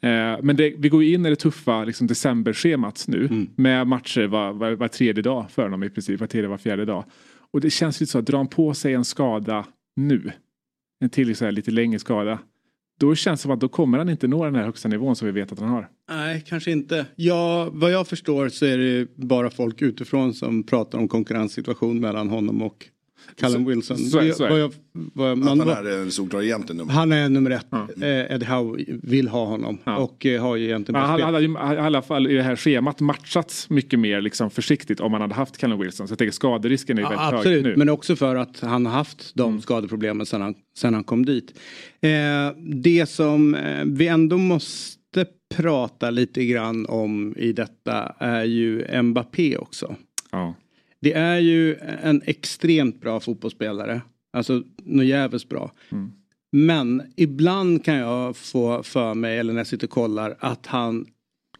Eh, 0.00 0.38
men 0.42 0.56
det, 0.56 0.74
vi 0.78 0.88
går 0.88 1.02
in 1.02 1.26
i 1.26 1.30
det 1.30 1.36
tuffa 1.36 1.84
liksom, 1.84 2.06
decemberschemat 2.06 3.04
nu 3.08 3.26
mm. 3.26 3.48
med 3.56 3.86
matcher 3.86 4.26
var, 4.26 4.52
var, 4.52 4.72
var, 4.72 4.88
tredje 4.88 5.22
dag 5.22 5.50
för 5.50 5.62
honom 5.62 5.82
i 5.82 5.90
princip, 5.90 6.20
var 6.20 6.26
tredje, 6.26 6.48
var 6.48 6.58
fjärde 6.58 6.84
dag. 6.84 7.04
Och 7.52 7.60
det 7.60 7.70
känns 7.70 8.00
lite 8.00 8.12
så 8.12 8.18
att 8.18 8.26
drar 8.26 8.38
han 8.38 8.48
på 8.48 8.74
sig 8.74 8.94
en 8.94 9.04
skada 9.04 9.66
nu, 9.96 10.32
en 11.04 11.10
till 11.10 11.36
så 11.36 11.44
här, 11.44 11.52
lite 11.52 11.70
längre 11.70 11.98
skada, 11.98 12.38
då 13.06 13.14
känns 13.14 13.40
det 13.40 13.42
som 13.42 13.50
att 13.50 13.60
då 13.60 13.68
kommer 13.68 13.98
han 13.98 14.08
inte 14.08 14.28
nå 14.28 14.44
den 14.44 14.54
här 14.54 14.64
högsta 14.64 14.88
nivån 14.88 15.16
som 15.16 15.26
vi 15.26 15.32
vet 15.32 15.52
att 15.52 15.58
han 15.58 15.68
har. 15.68 15.88
Nej, 16.10 16.44
kanske 16.46 16.70
inte. 16.70 17.06
Ja, 17.16 17.70
vad 17.72 17.90
jag 17.90 18.08
förstår 18.08 18.48
så 18.48 18.66
är 18.66 18.78
det 18.78 19.16
bara 19.16 19.50
folk 19.50 19.82
utifrån 19.82 20.34
som 20.34 20.62
pratar 20.62 20.98
om 20.98 21.08
konkurrenssituation 21.08 22.00
mellan 22.00 22.28
honom 22.28 22.62
och 22.62 22.86
Callum 23.36 23.64
Wilson. 23.64 23.98
Så, 23.98 24.04
så, 24.04 24.32
så 24.34 24.44
är. 24.44 24.50
Vad 24.50 24.60
jag, 24.60 24.72
vad 24.92 25.38
man, 25.38 25.60
att 25.60 25.76
han 25.76 25.86
är 25.86 26.10
solklar 26.10 26.42
egentligen 26.42 26.76
nummer 26.76 26.92
Han 26.92 27.12
är 27.12 27.28
nummer 27.28 27.50
ett. 27.50 27.66
Ja. 27.70 27.88
Eddie 28.06 28.46
Howe 28.46 28.84
vill 29.02 29.28
ha 29.28 29.44
honom. 29.44 29.78
Ja. 29.84 29.96
Och 29.96 30.26
eh, 30.26 30.42
har 30.42 30.56
ju 30.56 30.64
egentligen 30.64 31.00
Han 31.00 31.20
hade 31.20 31.40
ju 31.40 31.52
i 31.52 31.56
alla 31.56 32.02
fall 32.02 32.26
i 32.26 32.34
det 32.34 32.42
här 32.42 32.56
schemat 32.56 33.00
matchats 33.00 33.70
mycket 33.70 33.98
mer 33.98 34.20
liksom 34.20 34.50
försiktigt 34.50 35.00
om 35.00 35.12
man 35.12 35.20
hade 35.20 35.34
haft 35.34 35.58
Callum 35.58 35.80
Wilson. 35.80 36.08
Så 36.08 36.12
jag 36.12 36.18
tänker 36.18 36.32
skaderisken 36.32 36.98
är 36.98 37.02
ja, 37.02 37.08
väldigt 37.08 37.34
absolut. 37.34 37.64
hög 37.64 37.72
nu. 37.72 37.76
Men 37.76 37.88
också 37.88 38.16
för 38.16 38.36
att 38.36 38.60
han 38.60 38.86
har 38.86 38.92
haft 38.92 39.34
de 39.34 39.48
mm. 39.50 39.60
skadeproblemen 39.60 40.26
sedan 40.26 40.40
han, 40.40 40.54
sedan 40.76 40.94
han 40.94 41.04
kom 41.04 41.26
dit. 41.26 41.58
Eh, 42.00 42.10
det 42.58 43.08
som 43.08 43.54
eh, 43.54 43.84
vi 43.84 44.06
ändå 44.06 44.38
måste 44.38 45.26
prata 45.54 46.10
lite 46.10 46.44
grann 46.44 46.86
om 46.86 47.34
i 47.36 47.52
detta 47.52 48.14
är 48.18 48.44
ju 48.44 49.02
Mbappé 49.02 49.56
också. 49.56 49.96
Ja. 50.30 50.54
Det 51.02 51.12
är 51.12 51.38
ju 51.38 51.76
en 52.02 52.22
extremt 52.24 53.00
bra 53.00 53.20
fotbollsspelare. 53.20 54.00
Alltså 54.32 54.62
något 54.84 55.06
jävligt 55.06 55.48
bra. 55.48 55.72
Mm. 55.92 56.12
Men 56.52 57.02
ibland 57.16 57.84
kan 57.84 57.94
jag 57.94 58.36
få 58.36 58.82
för 58.82 59.14
mig, 59.14 59.38
eller 59.38 59.52
när 59.52 59.60
jag 59.60 59.66
sitter 59.66 59.86
och 59.86 59.90
kollar, 59.90 60.36
att 60.38 60.66
han 60.66 61.06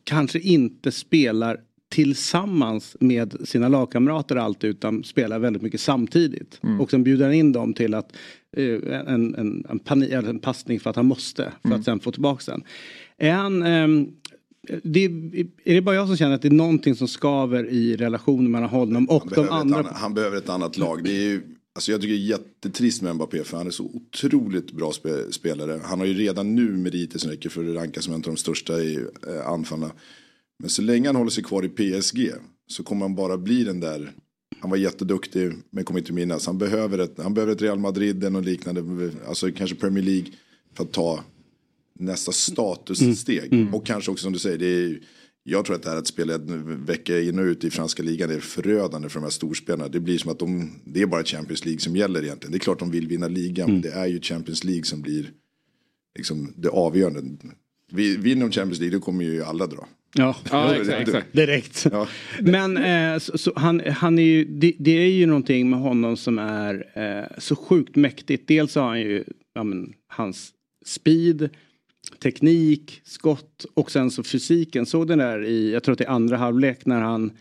kanske 0.05 0.39
inte 0.39 0.93
spelar 0.93 1.61
tillsammans 1.89 2.97
med 3.01 3.49
sina 3.49 3.69
lagkamrater 3.69 4.37
alltid 4.37 4.71
utan 4.71 5.05
spelar 5.05 5.39
väldigt 5.39 5.63
mycket 5.63 5.81
samtidigt. 5.81 6.61
Mm. 6.63 6.81
Och 6.81 6.91
sen 6.91 7.05
bjuder 7.05 7.25
han 7.25 7.35
in 7.35 7.53
dem 7.53 7.75
till 7.75 7.95
att 7.95 8.17
uh, 8.59 8.95
en, 8.95 9.35
en, 9.35 9.65
en, 9.69 10.27
en 10.27 10.39
passning 10.39 10.81
för 10.81 10.91
att 10.91 10.97
han 10.97 11.07
måste 11.07 11.53
för 11.63 11.69
mm. 11.69 11.79
att 11.79 11.85
sen 11.85 12.01
få 12.01 12.13
tillbaka 12.13 12.53
den. 12.53 12.63
Är 13.19 13.33
han, 13.33 13.63
um, 13.63 14.13
det, 14.83 15.05
är 15.65 15.75
det 15.75 15.81
bara 15.81 15.95
jag 15.95 16.07
som 16.07 16.17
känner 16.17 16.35
att 16.35 16.43
det 16.43 16.49
är 16.49 16.53
någonting 16.53 16.95
som 16.95 17.09
skaver 17.09 17.67
i 17.67 17.97
relationen 17.97 18.51
mellan 18.51 18.69
honom 18.69 19.09
och 19.09 19.31
de 19.35 19.49
andra? 19.49 19.79
Annat, 19.79 19.97
han 19.97 20.15
behöver 20.15 20.37
ett 20.37 20.49
annat 20.49 20.77
lag. 20.77 21.05
Det 21.05 21.11
är 21.11 21.23
ju, 21.23 21.43
alltså 21.75 21.93
jag 21.93 22.01
tycker 22.01 22.15
det 22.15 22.21
är 22.21 22.27
jättetrist 22.27 23.03
med 23.03 23.15
Mbappé 23.15 23.45
för 23.45 23.57
han 23.57 23.67
är 23.67 23.71
så 23.71 23.85
otroligt 23.85 24.73
bra 24.73 24.93
spe, 24.93 25.33
spelare. 25.33 25.81
Han 25.85 25.99
har 25.99 26.07
ju 26.07 26.15
redan 26.15 26.55
nu 26.55 26.77
meriter 26.77 27.19
som 27.19 27.31
räcker 27.31 27.49
för 27.49 27.69
att 27.69 27.77
ranka 27.77 28.01
som 28.01 28.15
en 28.15 28.21
av 28.21 28.23
de 28.23 28.37
största 28.37 28.81
i 28.81 28.95
eh, 29.29 29.47
anfallarna. 29.47 29.93
Men 30.59 30.71
så 30.71 30.83
länge 30.83 31.09
han 31.09 31.17
håller 31.17 31.31
sig 31.31 31.45
kvar 31.45 31.65
i 31.65 31.69
PSG 31.69 32.31
så 32.67 32.83
kommer 32.83 33.03
han 33.03 33.15
bara 33.15 33.39
bli 33.39 33.65
den 33.65 33.81
där 33.81 34.13
han 34.61 34.71
var 34.71 34.77
jätteduktig 34.77 35.53
men 35.71 35.85
kommer 35.85 36.01
inte 36.01 36.13
minnas. 36.13 36.47
Han 36.47 36.59
behöver 36.59 36.99
ett, 36.99 37.19
han 37.19 37.35
behöver 37.35 37.53
ett 37.53 37.63
Real 37.63 37.79
Madrid 37.79 38.25
eller 38.25 38.41
liknande. 38.41 39.11
Alltså 39.29 39.53
kanske 39.53 39.77
Premier 39.77 40.05
League. 40.05 40.27
För 40.75 40.85
att 40.85 40.93
ta 40.93 41.25
nästa 42.05 42.33
statussteg. 42.33 43.53
Mm. 43.53 43.61
Mm. 43.61 43.75
Och 43.75 43.87
kanske 43.87 44.11
också 44.11 44.23
som 44.23 44.33
du 44.33 44.39
säger, 44.39 44.59
det 44.59 44.67
är, 44.67 44.99
jag 45.45 45.65
tror 45.65 45.77
att 45.77 45.83
det 45.83 45.91
här 45.91 45.97
att 45.97 46.07
spela 46.07 46.35
en 46.35 46.85
vecka 46.85 47.21
in 47.21 47.39
och 47.39 47.45
ut 47.45 47.65
i 47.65 47.71
franska 47.71 48.03
ligan 48.03 48.31
är 48.31 48.41
förödande 48.41 49.09
för 49.09 49.21
de 49.21 49.25
här 49.25 49.31
storspelarna. 49.31 49.89
Det 49.89 50.01
blir 50.01 50.19
som 50.19 50.31
att 50.31 50.39
de, 50.39 50.71
det 50.85 51.03
är 51.03 51.07
bara 51.07 51.25
Champions 51.25 51.65
League 51.65 51.81
som 51.81 51.97
gäller 51.97 52.23
egentligen. 52.23 52.53
Det 52.53 52.57
är 52.57 52.61
klart 52.61 52.79
de 52.79 52.91
vill 52.91 53.09
vinna 53.09 53.29
ligan, 53.29 53.71
mm. 53.71 53.81
men 53.81 53.91
det 53.91 53.99
är 53.99 54.07
ju 54.07 54.21
Champions 54.21 54.65
League 54.65 54.85
som 54.85 55.03
blir 55.03 55.31
liksom 56.17 56.55
det 56.57 56.69
avgörande. 56.69 57.23
Vinner 57.93 58.41
de 58.41 58.53
Champions 58.53 58.81
League 58.81 58.99
då 58.99 59.05
kommer 59.05 59.25
ju 59.25 59.43
alla 59.43 59.67
dra. 59.67 59.89
Ja, 60.15 60.37
ja 60.51 60.75
exakt, 60.75 61.09
exakt. 61.09 61.33
direkt. 61.33 61.87
Ja. 61.93 62.09
Men 62.41 62.77
eh, 62.77 63.19
så, 63.19 63.39
så 63.39 63.53
han, 63.57 63.81
han 63.81 64.19
är 64.19 64.23
ju, 64.23 64.45
det, 64.45 64.73
det, 64.79 64.91
är 64.91 65.11
ju 65.11 65.27
någonting 65.27 65.71
med 65.71 65.81
honom 65.81 66.17
som 66.17 66.39
är 66.39 66.87
eh, 66.95 67.39
så 67.39 67.57
sjukt 67.57 67.97
mäktigt. 67.97 68.49
Dels 68.49 68.75
har 68.75 68.89
han 68.89 69.01
ju 69.01 69.25
ja, 69.55 69.65
men, 69.65 69.93
hans 70.07 70.53
speed, 70.85 71.51
teknik, 72.23 73.01
skott 73.05 73.67
och 73.75 73.91
sen 73.91 74.11
så 74.11 74.23
fysiken. 74.23 74.87
Såg 74.87 75.09
den 75.09 75.19
där 75.19 75.45
i, 75.45 75.73
jag 75.73 75.83
tror 75.83 75.93
att 75.93 75.99
det 75.99 76.05
är 76.05 76.11
andra 76.11 76.37
halvlek 76.37 76.87
när 76.87 77.01
han 77.01 77.33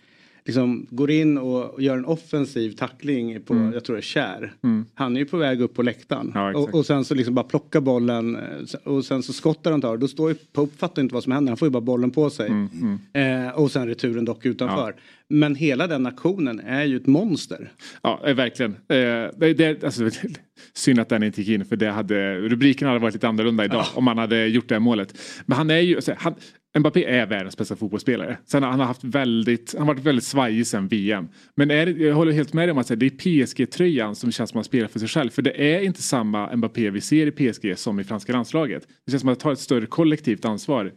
liksom 0.46 0.88
går 0.90 1.12
in 1.12 1.38
och 1.38 1.82
gör 1.82 1.98
en 1.98 2.06
offensiv 2.06 2.72
tackling 2.72 3.42
på, 3.42 3.54
mm. 3.54 3.74
jag 3.74 3.84
tror 3.84 3.96
det 3.96 4.00
är 4.00 4.02
Kär. 4.02 4.54
Mm. 4.64 4.86
Han 4.94 5.16
är 5.16 5.20
ju 5.20 5.26
på 5.26 5.38
väg 5.38 5.62
upp 5.62 5.74
på 5.74 5.84
läktaren. 5.84 6.32
Ja, 6.36 6.54
och, 6.56 6.76
och, 6.76 6.86
sen 6.86 7.06
så 7.06 7.16
liksom 7.16 7.36
bara 7.36 7.46
plockar 7.46 7.82
bollen 7.82 8.38
och 8.84 9.06
sen 9.06 9.24
så 9.24 9.34
skottar 9.34 9.72
han 9.72 9.82
tar. 9.82 9.98
Då 9.98 10.08
står 10.08 10.30
ju 10.30 10.36
Pope 10.36 10.78
fattar 10.78 11.02
inte 11.02 11.14
vad 11.14 11.24
som 11.24 11.32
händer, 11.32 11.52
han 11.52 11.58
får 11.58 11.66
ju 11.66 11.72
bara 11.72 11.82
bollen 11.82 12.12
på 12.12 12.30
sig. 12.30 12.48
Mm. 12.48 12.70
mm. 13.14 13.48
Eh, 13.48 13.54
och 13.54 13.72
sen 13.72 13.88
returen 13.88 14.26
dock 14.26 14.46
utanför. 14.46 14.96
Ja. 14.98 15.02
Men 15.32 15.56
hela 15.56 15.88
den 15.88 16.06
aktionen 16.06 16.60
är 16.60 16.84
ju 16.84 16.98
ett 16.98 17.08
monster. 17.08 17.72
Ja, 18.04 18.22
eh, 18.26 18.36
verkligen. 18.36 18.72
Eh, 18.72 19.54
det, 19.54 19.84
alltså, 19.84 20.10
synd 20.74 21.00
att 21.00 21.10
den 21.10 21.24
inte 21.24 21.42
gick 21.42 21.50
in 21.50 21.66
för 21.66 21.76
det 21.76 21.90
hade, 21.90 22.38
rubriken 22.38 22.88
hade 22.88 23.00
varit 23.00 23.14
lite 23.14 23.28
annorlunda 23.28 23.66
idag 23.66 23.86
ja. 23.94 23.98
om 23.98 24.04
man 24.04 24.18
hade 24.18 24.48
gjort 24.48 24.70
det 24.70 24.80
målet. 24.80 25.18
Men 25.46 25.58
han 25.58 25.70
är 25.70 25.80
ju, 25.80 25.96
alltså, 25.96 26.14
han, 26.18 26.36
Mbappé 26.80 27.06
är 27.06 27.26
världens 27.26 27.58
bästa 27.58 27.76
fotbollsspelare. 27.76 28.38
Sen 28.46 28.64
han 28.64 28.80
har 28.80 28.88
haft 28.88 29.04
väldigt, 29.04 29.76
han 29.78 29.88
har 29.88 29.94
varit 29.94 30.06
väldigt 30.06 30.24
svajig 30.24 30.68
sen 30.68 30.88
VM. 30.88 31.28
Men 31.56 31.72
är, 31.72 31.88
jag 31.88 32.16
håller 32.16 32.32
helt 32.32 32.54
med 32.54 32.68
dig 32.68 32.72
om 32.72 32.78
att 32.78 32.88
det 32.88 33.06
är 33.06 33.10
PSG-tröjan 33.46 34.16
som 34.16 34.32
känns 34.32 34.50
som 34.50 34.58
att 34.58 34.60
han 34.60 34.64
spelar 34.64 34.88
för 34.88 35.00
sig 35.00 35.08
själv. 35.08 35.30
För 35.30 35.42
det 35.42 35.76
är 35.76 35.82
inte 35.82 36.02
samma 36.02 36.56
Mbappé 36.56 36.90
vi 36.90 37.02
ser 37.02 37.28
i 37.28 37.32
PSG 37.32 37.78
som 37.78 38.00
i 38.00 38.04
franska 38.04 38.34
landslaget. 38.34 38.88
Det 39.06 39.12
känns 39.12 39.22
som 39.22 39.30
att 39.30 39.42
han 39.42 39.42
tar 39.42 39.52
ett 39.52 39.60
större 39.60 39.86
kollektivt 39.86 40.46
ansvar 40.46 40.92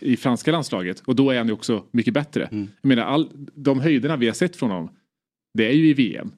i 0.00 0.16
franska 0.16 0.52
landslaget. 0.52 1.00
Och 1.00 1.16
då 1.16 1.30
är 1.30 1.38
han 1.38 1.46
ju 1.46 1.52
också 1.52 1.84
mycket 1.90 2.14
bättre. 2.14 2.44
Mm. 2.44 2.68
Jag 2.80 2.88
menar, 2.88 3.02
all, 3.02 3.30
de 3.54 3.80
höjderna 3.80 4.16
vi 4.16 4.26
har 4.26 4.34
sett 4.34 4.56
från 4.56 4.70
honom, 4.70 4.90
det 5.54 5.66
är 5.66 5.72
ju 5.72 5.88
i 5.88 5.92
VM. 5.94 6.32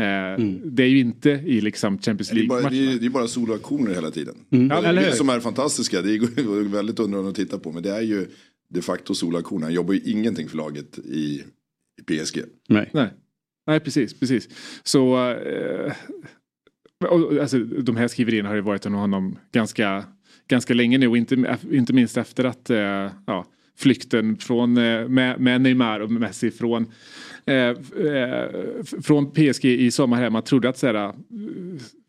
Eh, 0.00 0.04
mm. 0.06 0.60
Det 0.64 0.82
är 0.82 0.88
ju 0.88 0.98
inte 0.98 1.30
i 1.30 1.60
liksom 1.60 1.98
Champions 1.98 2.32
League-matcherna. 2.32 2.70
Det, 2.70 2.92
är, 2.92 2.98
det 2.98 3.06
är 3.06 3.10
bara 3.10 3.28
soloaktioner 3.28 3.94
hela 3.94 4.10
tiden. 4.10 4.34
Mm. 4.50 4.70
Ja, 4.70 4.92
det 4.92 5.16
som 5.16 5.28
är 5.28 5.40
fantastiska. 5.40 6.02
Det 6.02 6.14
är 6.14 6.68
väldigt 6.68 6.98
underhållande 6.98 7.30
att 7.30 7.36
titta 7.36 7.58
på. 7.58 7.72
Men 7.72 7.82
det 7.82 7.90
är 7.90 8.00
ju 8.00 8.26
de 8.68 8.82
facto 8.82 9.14
soloaktioner. 9.14 9.62
Han 9.62 9.74
jobbar 9.74 9.94
ju 9.94 10.00
ingenting 10.00 10.48
för 10.48 10.56
laget 10.56 10.98
i, 10.98 11.42
i 12.00 12.02
PSG. 12.02 12.42
Nej. 12.68 12.90
Nej. 12.92 13.08
Nej, 13.66 13.80
precis. 13.80 14.20
precis. 14.20 14.48
Så 14.82 15.30
eh, 15.30 15.92
och, 17.04 17.38
alltså, 17.40 17.58
de 17.58 17.96
här 17.96 18.08
skriverierna 18.08 18.48
har 18.48 18.56
ju 18.56 18.60
varit 18.60 18.86
om 18.86 18.94
honom 18.94 19.38
ganska, 19.52 20.04
ganska 20.48 20.74
länge 20.74 20.98
nu. 20.98 21.06
Inte, 21.06 21.56
inte 21.72 21.92
minst 21.92 22.16
efter 22.16 22.44
att 22.44 22.70
eh, 22.70 23.10
ja, 23.26 23.46
flykten 23.78 24.36
från, 24.36 24.76
eh, 24.76 25.08
med, 25.08 25.40
med 25.40 25.60
Neymar 25.60 26.00
och 26.00 26.10
Messi 26.10 26.50
från 26.50 26.86
Eh, 27.48 27.68
eh, 28.06 28.50
från 29.02 29.32
PSG 29.32 29.64
i 29.64 29.90
sommar 29.90 30.16
här. 30.16 30.30
Man 30.30 30.42
trodde 30.42 30.68
att 30.68 30.78
så 30.78 30.86
här, 30.86 31.12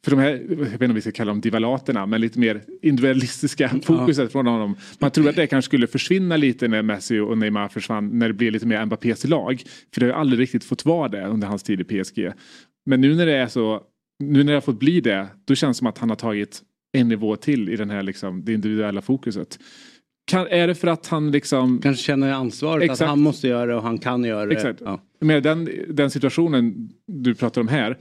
för 0.04 0.12
de 0.12 0.20
här, 0.20 0.32
jag 0.50 0.56
vet 0.58 0.74
inte 0.74 0.86
om 0.86 0.94
vi 0.94 1.02
ska 1.02 1.12
kalla 1.12 1.32
dem 1.32 1.42
divalaterna, 1.42 2.06
men 2.06 2.22
lite 2.22 2.40
mer 2.40 2.62
individualistiska 2.82 3.70
fokuset 3.84 4.24
ja. 4.24 4.30
från 4.30 4.48
honom. 4.48 4.76
Man 5.00 5.12
trodde 5.12 5.30
att 5.30 5.36
det 5.36 5.48
kanske 5.48 5.70
skulle 5.70 5.88
försvinna 5.88 6.38
lite 6.38 6.68
när 6.68 6.82
Messi 6.82 7.20
och 7.20 7.38
Neymar 7.38 7.68
försvann, 7.68 8.20
när 8.20 8.28
det 8.28 8.34
blev 8.34 8.52
lite 8.52 8.66
mer 8.66 8.86
Mbappés 8.86 9.28
lag. 9.28 9.64
För 9.94 10.02
det 10.02 10.08
har 10.08 10.20
aldrig 10.20 10.40
riktigt 10.40 10.64
fått 10.64 10.86
vara 10.86 11.08
det 11.08 11.28
under 11.28 11.48
hans 11.48 11.64
tid 11.64 11.82
i 11.82 12.04
PSG. 12.04 12.32
Men 12.86 13.02
nu 13.02 13.16
när 13.16 13.26
det 13.26 13.36
är 13.36 13.48
så 13.48 13.82
nu 14.20 14.44
när 14.44 14.52
det 14.52 14.58
har 14.58 14.62
fått 14.62 14.80
bli 14.80 15.02
det, 15.02 15.28
då 15.46 15.56
känns 15.56 15.78
det 15.78 15.80
som 15.80 15.88
att 15.88 15.98
han 15.98 16.10
har 16.10 16.16
tagit 16.16 16.62
en 16.98 17.10
nivå 17.10 17.36
till 17.36 17.70
i 17.70 17.76
den 17.76 17.90
här 17.90 18.04
liksom, 18.04 18.46
det 18.46 18.54
individuella 18.54 19.02
fokuset. 19.02 19.60
Kan, 20.28 20.48
är 20.48 20.68
det 20.68 20.76
för 20.76 20.88
att 20.88 21.08
han 21.08 21.32
liksom... 21.32 21.80
Kanske 21.82 22.04
känner 22.04 22.32
ansvaret 22.32 22.84
Exakt. 22.84 23.02
att 23.02 23.08
han 23.08 23.20
måste 23.20 23.48
göra 23.48 23.66
det 23.66 23.76
och 23.76 23.84
han 23.84 23.98
kan 23.98 24.24
göra 24.24 24.46
det. 24.46 24.56
Exakt. 24.56 24.82
Ja. 24.86 25.02
Med 25.20 25.44
den, 25.44 25.70
den 25.88 26.12
situationen 26.12 26.90
du 27.08 27.36
pratar 27.36 27.62
om 27.62 27.68
här. 27.68 27.98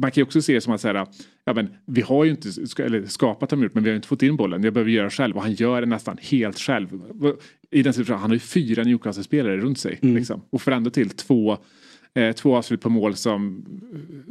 Man 0.00 0.10
kan 0.10 0.20
ju 0.20 0.24
också 0.24 0.42
se 0.42 0.54
det 0.54 0.60
som 0.60 0.72
att 0.72 0.80
säga, 0.80 1.06
ja 1.44 1.54
men 1.54 1.68
vi 1.86 2.00
har 2.00 2.24
ju 2.24 2.30
inte 2.30 2.48
eller 2.82 3.06
skapat 3.06 3.52
vi 3.52 3.62
gjort 3.62 3.74
men 3.74 3.84
vi 3.84 3.90
har 3.90 3.96
inte 3.96 4.08
fått 4.08 4.22
in 4.22 4.36
bollen. 4.36 4.64
Jag 4.64 4.74
behöver 4.74 4.90
göra 4.90 5.10
själv 5.10 5.36
och 5.36 5.42
han 5.42 5.52
gör 5.52 5.80
det 5.80 5.86
nästan 5.86 6.18
helt 6.20 6.58
själv. 6.58 6.88
I 7.70 7.82
den 7.82 7.92
situationen, 7.92 8.20
han 8.20 8.30
har 8.30 8.34
ju 8.34 8.40
fyra 8.40 8.82
Newcastle-spelare 8.82 9.56
runt 9.56 9.78
sig. 9.78 9.98
Liksom, 10.02 10.42
och 10.50 10.62
får 10.62 10.72
ändå 10.72 10.90
till 10.90 11.10
två, 11.10 11.58
eh, 12.14 12.32
två 12.32 12.56
avslut 12.56 12.80
på 12.80 12.88
mål 12.90 13.16
som 13.16 13.64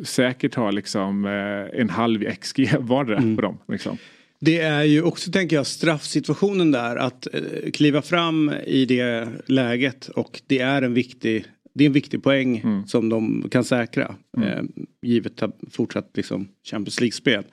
säkert 0.04 0.56
har 0.56 0.72
liksom 0.72 1.26
eh, 1.26 1.80
en 1.82 1.90
halv 1.90 2.24
XG 2.42 2.70
vardera 2.80 3.36
på 3.36 3.42
dem. 3.42 3.58
Liksom. 3.68 3.98
Det 4.40 4.60
är 4.60 4.84
ju 4.84 5.02
också 5.02 5.32
tänker 5.32 5.56
jag 5.56 5.68
straffsituationen 5.68 6.72
där 6.72 6.96
att 6.96 7.28
eh, 7.34 7.72
kliva 7.74 8.02
fram 8.02 8.52
i 8.66 8.86
det 8.86 9.28
läget 9.46 10.08
och 10.08 10.42
det 10.48 10.60
är 10.60 10.82
en 10.82 10.94
viktig 10.94 11.46
det 11.74 11.84
är 11.84 11.86
en 11.88 11.94
viktig 11.94 12.24
poäng 12.24 12.58
Mm. 12.64 12.88
som 12.88 13.10
de 13.10 13.48
kan 13.52 13.64
säkra. 13.64 14.16
Eh, 14.38 14.64
givet 15.02 15.44
att 15.44 15.60
fortsatt 15.72 16.12
liksom 16.14 16.48
Champions 16.72 17.00
League-spel. 17.02 17.44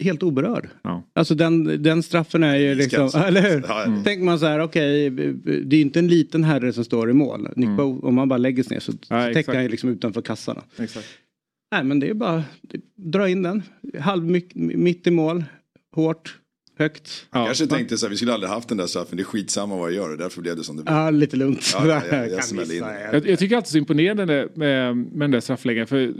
Helt 0.00 0.22
oberörd. 0.22 0.68
Ja. 0.82 1.02
Alltså 1.12 1.34
den, 1.34 1.82
den 1.82 2.02
straffen 2.02 2.42
är 2.42 2.56
ju 2.56 2.74
liksom, 2.74 3.06
Iskall. 3.06 3.24
eller 3.26 3.50
hur? 3.50 3.64
Ja, 3.68 3.84
ja. 3.86 4.02
Tänker 4.04 4.24
man 4.24 4.38
så 4.38 4.46
här, 4.46 4.60
okej, 4.60 5.10
det 5.10 5.76
är 5.76 5.78
ju 5.78 5.80
inte 5.80 5.98
en 5.98 6.08
liten 6.08 6.44
herre 6.44 6.72
som 6.72 6.84
står 6.84 7.10
i 7.10 7.12
mål. 7.12 7.48
Nick 7.56 7.68
Bow, 7.68 8.04
om 8.04 8.14
man 8.14 8.28
bara 8.28 8.36
lägger 8.38 8.62
sig 8.62 8.74
ner 8.74 8.80
så, 8.80 8.92
så 8.92 9.14
Mm. 9.14 9.26
Ja, 9.26 9.34
täcker 9.34 9.54
han 9.54 9.62
ju 9.62 9.68
liksom 9.68 9.90
utanför 9.90 10.22
kassarna. 10.22 10.62
Exakt. 10.78 11.06
Nej 11.72 11.84
men 11.84 12.00
det 12.00 12.08
är 12.08 12.14
bara, 12.14 12.44
dra 12.96 13.28
in 13.28 13.42
den. 13.42 13.62
Halv 14.00 14.24
mitt, 14.24 14.54
mitt 14.54 15.06
i 15.06 15.10
mål, 15.10 15.44
hårt, 15.94 16.38
högt. 16.78 17.26
Ja. 17.32 17.44
Kanske 17.46 17.66
tänkte 17.66 17.98
så 17.98 18.06
här, 18.06 18.10
vi 18.10 18.16
skulle 18.16 18.32
aldrig 18.34 18.50
haft 18.50 18.68
den 18.68 18.78
där 18.78 18.86
straffen, 18.86 19.16
det 19.16 19.22
är 19.22 19.24
skitsamma 19.24 19.76
vad 19.76 19.92
jag 19.92 19.96
gör, 19.96 20.16
därför 20.16 20.40
blev 20.42 20.56
det 20.56 20.64
som 20.64 20.76
det 20.76 20.82
blev. 20.82 20.94
Ja, 20.96 21.10
lite 21.10 21.36
lugnt. 21.36 21.70
Ja, 21.74 21.86
ja, 21.88 22.02
ja, 22.10 22.16
jag 22.26 22.30
Kan 22.30 22.42
smäller 22.42 22.74
missa, 22.74 22.74
in. 22.96 23.00
ja. 23.04 23.12
Jag, 23.12 23.28
jag 23.28 23.38
tycker 23.38 23.56
alltid 23.56 23.70
så 23.70 23.78
imponerande 23.78 24.48
med, 24.54 24.96
med 24.96 25.20
den 25.20 25.30
där 25.30 25.40
straffläggaren. 25.40 25.86
För 25.86 26.14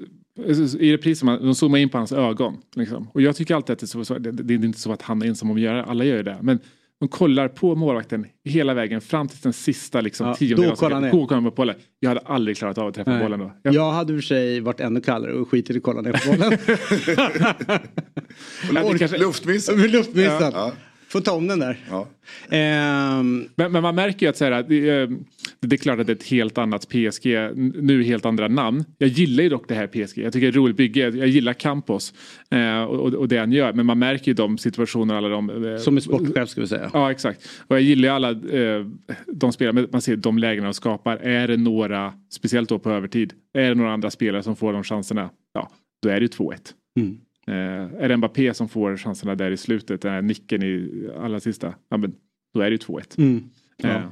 i 0.81 0.93
reprisen, 0.93 1.27
man- 1.27 1.43
de 1.43 1.55
zoomar 1.55 1.79
in 1.79 1.89
på 1.89 1.99
hans 1.99 2.13
ögon. 2.13 2.57
Liksom. 2.77 3.09
Och 3.13 3.23
jag 3.23 3.37
tycker 3.37 3.55
alltid 3.55 3.73
att 3.73 3.79
det 3.79 3.95
är, 3.95 4.05
så, 4.05 4.19
det, 4.19 4.31
det 4.33 4.55
är 4.55 4.65
inte 4.65 4.79
så 4.81 4.93
att 4.93 5.03
han 5.03 5.23
är 5.23 5.27
ensam 5.27 5.51
om 5.51 5.57
att 5.57 5.63
göra 5.63 5.77
det. 5.77 5.85
Alla 5.85 6.05
gör 6.05 6.17
ju 6.17 6.23
det. 6.23 6.39
Men 6.43 6.59
de 7.01 7.09
kollar 7.09 7.49
på 7.49 7.75
målvakten 7.75 8.27
hela 8.45 8.75
vägen 8.75 9.01
fram 9.01 9.29
till 9.29 9.39
den 9.43 9.53
sista 9.53 10.01
liksom, 10.01 10.27
Ja, 10.27 10.35
tiondelen 10.35 10.69
då 10.69 10.73
av 10.73 10.77
kollar 10.77 10.95
han 10.95 11.03
sekund. 11.03 11.15
ner. 11.17 11.23
Då 11.23 11.27
kollar 11.29 11.41
han 11.43 11.51
på 11.51 11.55
bollen. 11.57 11.75
Jag 12.01 12.11
hade 12.11 12.21
aldrig 12.21 12.57
klarat 12.57 12.79
av 12.79 12.89
att 12.89 12.95
träffa 12.95 13.11
Nej. 13.11 13.23
bollen 13.23 13.41
då. 13.41 13.53
Jag, 13.63 13.75
Jag 13.75 13.93
hade 13.93 14.13
i 14.13 14.17
och 14.17 14.21
för 14.21 14.27
sig 14.27 14.61
varit 14.61 14.81
ännu 14.81 15.01
kallare 15.01 15.33
och 15.33 15.49
skitit 15.49 15.77
i 15.77 15.79
att 15.79 15.83
kolla 15.83 16.01
ner 16.01 16.13
på 16.13 16.31
bollen. 16.31 16.59
Ja, 18.75 18.93
det 18.93 18.99
kanske- 18.99 19.19
Luftmiss. 19.19 19.71
Med 19.71 19.91
luftmissat. 19.91 20.55
Ja. 20.55 20.73
Får 21.09 21.21
ta 21.21 21.33
om 21.33 21.47
den 21.47 21.59
där. 21.59 21.79
Ja. 21.91 22.07
Ehm, 22.51 23.49
Men, 23.55 23.73
men 23.73 23.83
man 23.83 23.95
märker 23.95 24.27
ju 24.27 24.31
att 24.31 24.37
så 24.37 24.45
här, 24.45 24.53
att 24.53 24.69
det, 24.69 25.11
det 25.67 25.77
är 25.77 25.79
klart 25.79 26.01
att 26.01 26.07
det 26.07 26.13
är 26.13 26.17
ett 26.17 26.27
helt 26.27 26.59
annat 26.59 26.89
PSG, 26.89 27.27
nu 27.75 28.03
helt 28.03 28.27
andra 28.27 28.49
namn. 28.49 28.85
Jag 28.99 29.09
gillar 29.09 29.43
ju 29.43 29.49
dock 29.49 29.69
det 29.69 29.75
här 29.75 29.87
PSG, 29.87 30.19
jag 30.19 30.33
tycker 30.33 30.41
det 30.41 30.59
är 30.59 30.61
roligt 30.61 30.77
bygge, 30.77 31.01
jag 31.01 31.29
gillar 31.29 31.53
Campos 31.53 32.15
eh, 32.51 32.83
och, 32.83 33.15
och 33.15 33.29
det 33.29 33.39
han 33.39 33.53
gör. 33.53 33.73
Men 33.73 33.87
man 33.87 33.99
märker 33.99 34.27
ju 34.27 34.35
de 34.35 34.59
situationer, 34.59 35.15
alla 35.15 35.29
de... 35.29 35.65
eh, 35.67 35.77
som 35.79 35.97
är 35.97 36.01
sportchef 36.01 36.49
ska 36.49 36.61
vi 36.61 36.67
säga. 36.67 36.91
Ja 36.93 37.11
exakt. 37.11 37.49
Och 37.67 37.77
jag 37.77 37.83
gillar 37.83 38.09
ju 38.09 38.15
alla 38.15 38.31
eh, 38.31 38.87
de 39.27 39.53
spelare, 39.53 39.73
men 39.73 39.87
man 39.93 40.03
ser 40.03 40.17
de 40.17 40.39
lägena 40.39 40.67
de 40.67 40.75
skapar. 40.75 41.17
Är 41.17 41.49
det 41.49 41.57
några, 41.57 42.13
speciellt 42.31 42.69
då 42.69 42.79
på 42.79 42.91
övertid, 42.91 43.33
är 43.53 43.69
det 43.69 43.75
några 43.75 43.93
andra 43.93 44.11
spelare 44.11 44.43
som 44.43 44.57
får 44.57 44.73
de 44.73 44.83
chanserna, 44.83 45.31
ja 45.53 45.71
då 46.03 46.09
är 46.09 46.21
det 46.21 46.25
ju 46.25 46.29
2-1. 46.29 46.73
Mm. 47.01 47.19
Eh, 47.47 48.03
är 48.03 48.09
det 48.09 48.17
Mbappé 48.17 48.55
som 48.55 48.69
får 48.69 48.97
chanserna 48.97 49.35
där 49.35 49.51
i 49.51 49.57
slutet, 49.57 50.01
den 50.01 50.13
här 50.13 50.23
nicken 50.23 50.63
i 50.63 50.91
allra 51.21 51.41
sista, 51.41 51.75
ja 51.89 51.97
men 51.97 52.15
då 52.55 52.61
är 52.61 52.65
det 52.65 52.71
ju 52.71 52.77
2-1. 52.77 53.19
Mm. 53.19 53.45
Eh, 53.83 54.03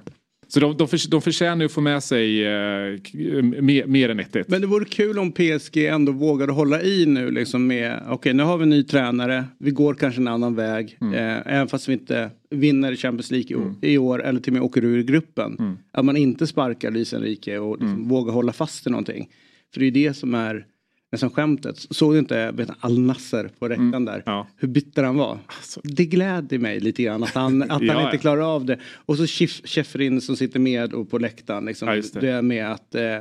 så 0.55 0.61
de, 0.61 0.77
de, 0.77 0.89
förs- 0.89 1.07
de 1.07 1.23
förtjänar 1.23 1.61
ju 1.61 1.67
att 1.67 1.73
få 1.73 1.81
med 1.81 2.03
sig 2.03 2.45
eh, 2.47 2.97
k- 2.97 3.19
mer, 3.63 3.87
mer 3.87 4.09
än 4.09 4.21
1-1. 4.21 4.45
Men 4.49 4.61
det 4.61 4.67
vore 4.67 4.85
kul 4.85 5.19
om 5.19 5.33
PSG 5.33 5.77
ändå 5.77 6.13
vågade 6.13 6.53
hålla 6.53 6.83
i 6.83 7.07
nu 7.07 7.31
liksom 7.31 7.67
med, 7.67 8.03
okej 8.09 8.35
nu 8.35 8.43
har 8.43 8.57
vi 8.59 8.63
en 8.63 8.71
ny 8.71 8.83
tränare, 8.83 9.45
vi 9.59 9.71
går 9.71 9.95
kanske 9.95 10.21
en 10.21 10.29
annan 10.29 10.55
väg. 10.55 10.97
Mm. 11.01 11.15
Eh, 11.15 11.43
även 11.55 11.69
fast 11.69 11.89
vi 11.89 11.93
inte 11.93 12.31
vinner 12.51 12.97
Champions 12.97 13.31
League 13.31 13.51
i, 13.51 13.55
år, 13.55 13.75
i 13.83 13.99
år 13.99 14.25
eller 14.25 14.41
till 14.41 14.51
och 14.53 14.55
med 14.55 14.63
åker 14.63 14.85
ur 14.85 15.03
gruppen. 15.03 15.57
Mm. 15.59 15.79
Att 15.93 16.05
man 16.05 16.17
inte 16.17 16.47
sparkar 16.47 16.91
Luis 16.91 17.15
Enrique 17.15 17.59
och 17.59 17.79
liksom 17.79 18.09
vågar 18.09 18.33
hålla 18.33 18.53
fast 18.53 18.87
i 18.87 18.91
någonting. 18.91 19.29
För 19.75 19.81
det 19.81 19.87
är 19.87 19.91
det 19.91 20.15
som 20.15 20.35
är 20.35 20.67
nästan 21.13 21.31
skämtet. 21.31 21.79
Såg 21.79 22.15
du 22.15 22.19
inte 22.19 22.51
vet, 22.51 22.71
Al 22.81 22.99
Nasser 22.99 23.51
på 23.59 23.69
där? 23.69 23.77
Mm. 23.77 24.23
Ja. 24.27 24.47
Hur 24.57 24.69
bitter 24.69 25.03
han 25.05 25.17
var. 25.17 25.39
Det 25.83 26.05
gläder 26.05 26.59
mig 26.59 26.81
lite 26.81 27.03
grann 27.03 27.23
att 27.23 27.35
han, 27.35 27.63
att 27.63 27.69
han 27.71 27.87
Ja, 27.87 28.05
inte 28.05 28.19
klarar 28.19 28.55
av 28.55 28.65
det. 28.65 28.79
Och 28.95 29.17
så 29.17 29.27
Schäferin 29.27 30.21
som 30.21 30.37
sitter 30.37 30.61
med 30.61 30.95
och 30.95 31.11
på 31.11 31.19
läktaren. 31.19 31.65
Liksom, 31.65 31.89
det. 31.89 32.21
det 32.21 32.29
är 32.29 32.43
med 32.43 32.73
att 32.73 32.95
eh, 32.95 33.19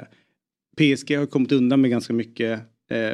PSG 0.77 1.17
har 1.17 1.25
kommit 1.25 1.51
undan 1.51 1.81
med 1.81 1.91
ganska 1.91 2.13
mycket 2.13 2.59
eh, 2.89 3.13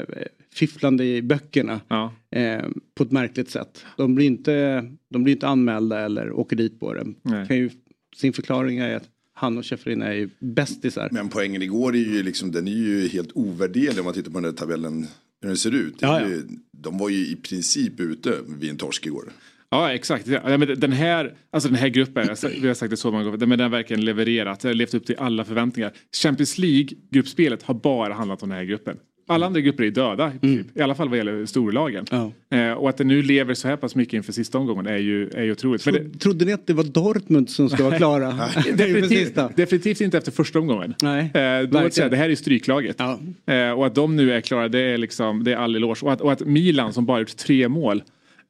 fifflande 0.54 1.06
i 1.06 1.22
böckerna. 1.22 1.82
Ja. 1.88 2.14
Eh, 2.32 2.66
på 2.96 3.04
ett 3.04 3.12
märkligt 3.12 3.50
sätt. 3.50 3.86
De 3.98 4.16
blir 4.16 4.26
inte, 4.26 4.86
de 5.10 5.24
blir 5.24 5.34
inte 5.34 5.48
anmälda 5.48 6.00
eller 6.00 6.32
åker 6.32 6.56
dit 6.56 6.80
på 6.80 6.94
det. 6.94 7.06
Nej. 7.22 7.48
Kan 7.48 7.58
ju, 7.58 7.70
sin 8.16 8.34
förklaring 8.34 8.78
är 8.78 8.96
att 8.96 9.10
han 9.38 9.58
och 9.58 9.66
Schäferin 9.66 10.02
är 10.02 10.14
ju 10.14 10.30
bästisar. 10.40 11.10
Men 11.12 11.30
poängen 11.30 11.62
igår 11.62 11.96
är 11.96 12.00
ju 12.00 12.24
liksom, 12.24 12.52
den 12.52 12.68
är 12.68 12.72
ju 12.72 13.08
helt 13.08 13.32
ovärderlig 13.34 14.00
om 14.00 14.06
man 14.06 14.14
tittar 14.14 14.32
på 14.32 14.40
den 14.40 14.52
där 14.52 14.58
tabellen. 14.58 15.08
Hur 15.42 15.48
den 15.48 15.58
ser 15.58 15.76
ut. 15.76 15.96
Ja, 16.00 16.22
ja. 16.22 16.28
De 16.72 16.98
var 16.98 17.10
ju 17.10 17.28
i 17.28 17.36
princip 17.36 18.00
ute 18.00 18.34
vid 18.60 18.70
en 18.70 18.78
torsk 18.78 19.06
igår. 19.06 19.32
Ja 19.70 19.94
exakt. 19.94 20.28
Ja, 20.28 20.58
men 20.58 20.80
den, 20.80 20.92
här, 20.92 21.38
alltså 21.52 21.70
den 21.70 21.78
här 21.78 21.88
gruppen, 21.88 22.36
vi 22.62 22.68
har 22.68 22.74
sagt 22.74 22.90
det 22.90 22.98
så 22.98 23.12
många 23.12 23.24
gånger, 23.24 23.38
men 23.38 23.50
den 23.50 23.60
har 23.60 23.70
verkligen 23.70 24.06
levererat. 24.06 24.64
Levt 24.64 24.94
upp 24.94 25.06
till 25.06 25.16
alla 25.18 25.46
förväntningar. 25.46 25.94
Champions 26.22 26.58
League-gruppspelet 26.58 27.64
har 27.64 27.74
bara 27.74 28.14
handlat 28.14 28.44
om 28.44 28.50
den 28.50 28.58
här 28.58 28.66
gruppen. 28.66 28.98
Alla 29.30 29.46
andra 29.46 29.62
grupper 29.62 29.84
är 29.84 29.92
döda, 29.92 30.32
i, 30.36 30.40
princip. 30.40 30.78
i 30.78 30.82
alla 30.82 30.96
fall 30.96 31.10
vad 31.10 31.18
gäller 31.18 31.46
storlagen. 31.46 32.06
Mm. 32.12 32.32
Ja. 32.50 32.58
Eh, 32.58 32.74
och 32.74 32.90
att 32.90 32.98
det 32.98 33.04
nu 33.04 33.22
lever 33.22 33.54
så 33.54 33.68
här 33.68 33.76
pass 33.76 33.96
mycket 33.96 34.14
inför 34.14 34.34
sista 34.34 34.58
omgången 34.58 34.88
är 34.88 34.98
ju, 34.98 35.30
är 35.30 35.44
ju 35.44 35.52
otroligt. 35.52 35.86
Men 35.86 35.94
det, 35.94 36.20
Trodde 36.20 36.46
ni 36.46 36.54
att 36.54 36.68
det 36.68 36.74
var 36.74 36.84
Dortmund 36.84 37.50
som 37.50 37.70
ska 37.70 37.84
vara 37.84 37.98
klara? 37.98 38.32
definitivt, 38.74 39.40
definitivt 39.56 40.02
inte 40.02 40.18
efter 40.18 40.32
första 40.32 40.60
omgången. 40.60 40.94
Nej, 41.02 41.32
Eh, 41.34 41.70
då 41.70 41.90
säga, 41.90 42.10
det 42.10 42.18
här 42.18 42.30
är 42.30 42.36
stryklaget. 42.36 42.96
Ja. 43.00 43.20
Eh, 43.54 43.72
och 43.72 43.86
att 43.88 43.96
de 43.96 44.16
nu 44.16 44.34
är 44.34 44.42
klara, 44.42 44.68
det 44.68 44.80
är, 44.80 44.98
liksom, 44.98 45.44
det 45.44 45.52
är 45.52 45.56
all 45.58 45.76
eloge. 45.76 46.00
Och 46.06 46.14
att, 46.14 46.22
och 46.22 46.32
att 46.32 46.40
Milan 46.46 46.94
som 46.94 47.06
bara 47.06 47.20
gjort 47.20 47.38
tre 47.38 47.68
mål 47.68 48.04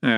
eh, 0.06 0.12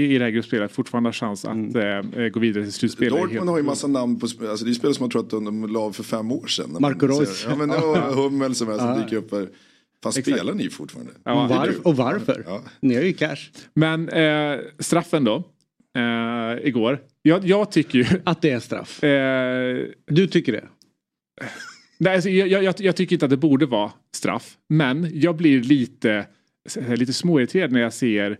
i, 0.00 0.14
i 0.14 0.18
det 0.18 0.24
här 0.24 0.30
gruppspelet 0.30 0.72
fortfarande 0.72 1.08
har 1.08 1.12
chans 1.12 1.44
att 1.44 1.52
Mm. 1.54 2.12
eh, 2.16 2.28
gå 2.28 2.40
vidare 2.40 2.64
till 2.64 2.72
slutspel. 2.72 3.10
Dortmund 3.10 3.48
har 3.50 3.56
ju 3.56 3.62
massa 3.62 3.86
namn 3.86 4.20
på 4.20 4.26
sp- 4.26 4.50
alltså 4.50 4.64
det 4.64 4.70
är 4.70 4.74
spelare 4.74 4.94
som 4.94 5.02
man 5.02 5.10
tror 5.10 5.22
att 5.22 5.30
de, 5.30 5.44
de 5.44 5.72
la 5.72 5.92
för 5.92 6.02
fem 6.02 6.32
år 6.32 6.46
sedan. 6.46 6.76
Marco 6.80 7.06
Reus. 7.06 7.46
Ja 7.48 7.56
men 7.56 7.68
det 7.68 7.78
var 7.78 7.96
Hummel 8.22 8.54
som, 8.54 8.68
är, 8.70 8.78
som 8.78 9.00
dyker 9.02 9.16
upp 9.16 9.32
här. 9.32 9.48
Fan 10.12 10.22
spelar 10.22 10.54
ni 10.54 10.70
fortfarande? 10.70 11.12
Ja, 11.24 11.44
Och, 11.44 11.50
varf- 11.50 11.82
och 11.82 11.96
varför? 11.96 12.42
Ja. 12.46 12.62
Ni 12.80 12.94
har 12.94 13.02
ju 13.02 13.12
cash. 13.12 13.36
Men 13.74 14.08
eh, 14.08 14.58
straffen 14.78 15.24
då, 15.24 15.36
eh, 15.98 16.66
igår. 16.68 16.98
Jag, 17.22 17.46
jag 17.46 17.72
tycker 17.72 17.98
ju... 17.98 18.06
Att 18.24 18.42
det 18.42 18.50
är 18.50 18.60
straff. 18.60 19.04
Eh, 19.04 19.86
Du 20.06 20.26
tycker 20.26 20.52
det? 20.52 20.64
nej, 21.98 22.14
alltså, 22.14 22.30
jag, 22.30 22.62
jag, 22.64 22.74
jag 22.78 22.96
tycker 22.96 23.16
inte 23.16 23.26
att 23.26 23.30
det 23.30 23.36
borde 23.36 23.66
vara 23.66 23.92
straff. 24.16 24.56
Men 24.68 25.10
jag 25.20 25.36
blir 25.36 25.62
lite, 25.62 26.26
lite 26.96 27.12
småirriterad 27.12 27.72
när 27.72 27.80
jag 27.80 27.92
ser 27.92 28.38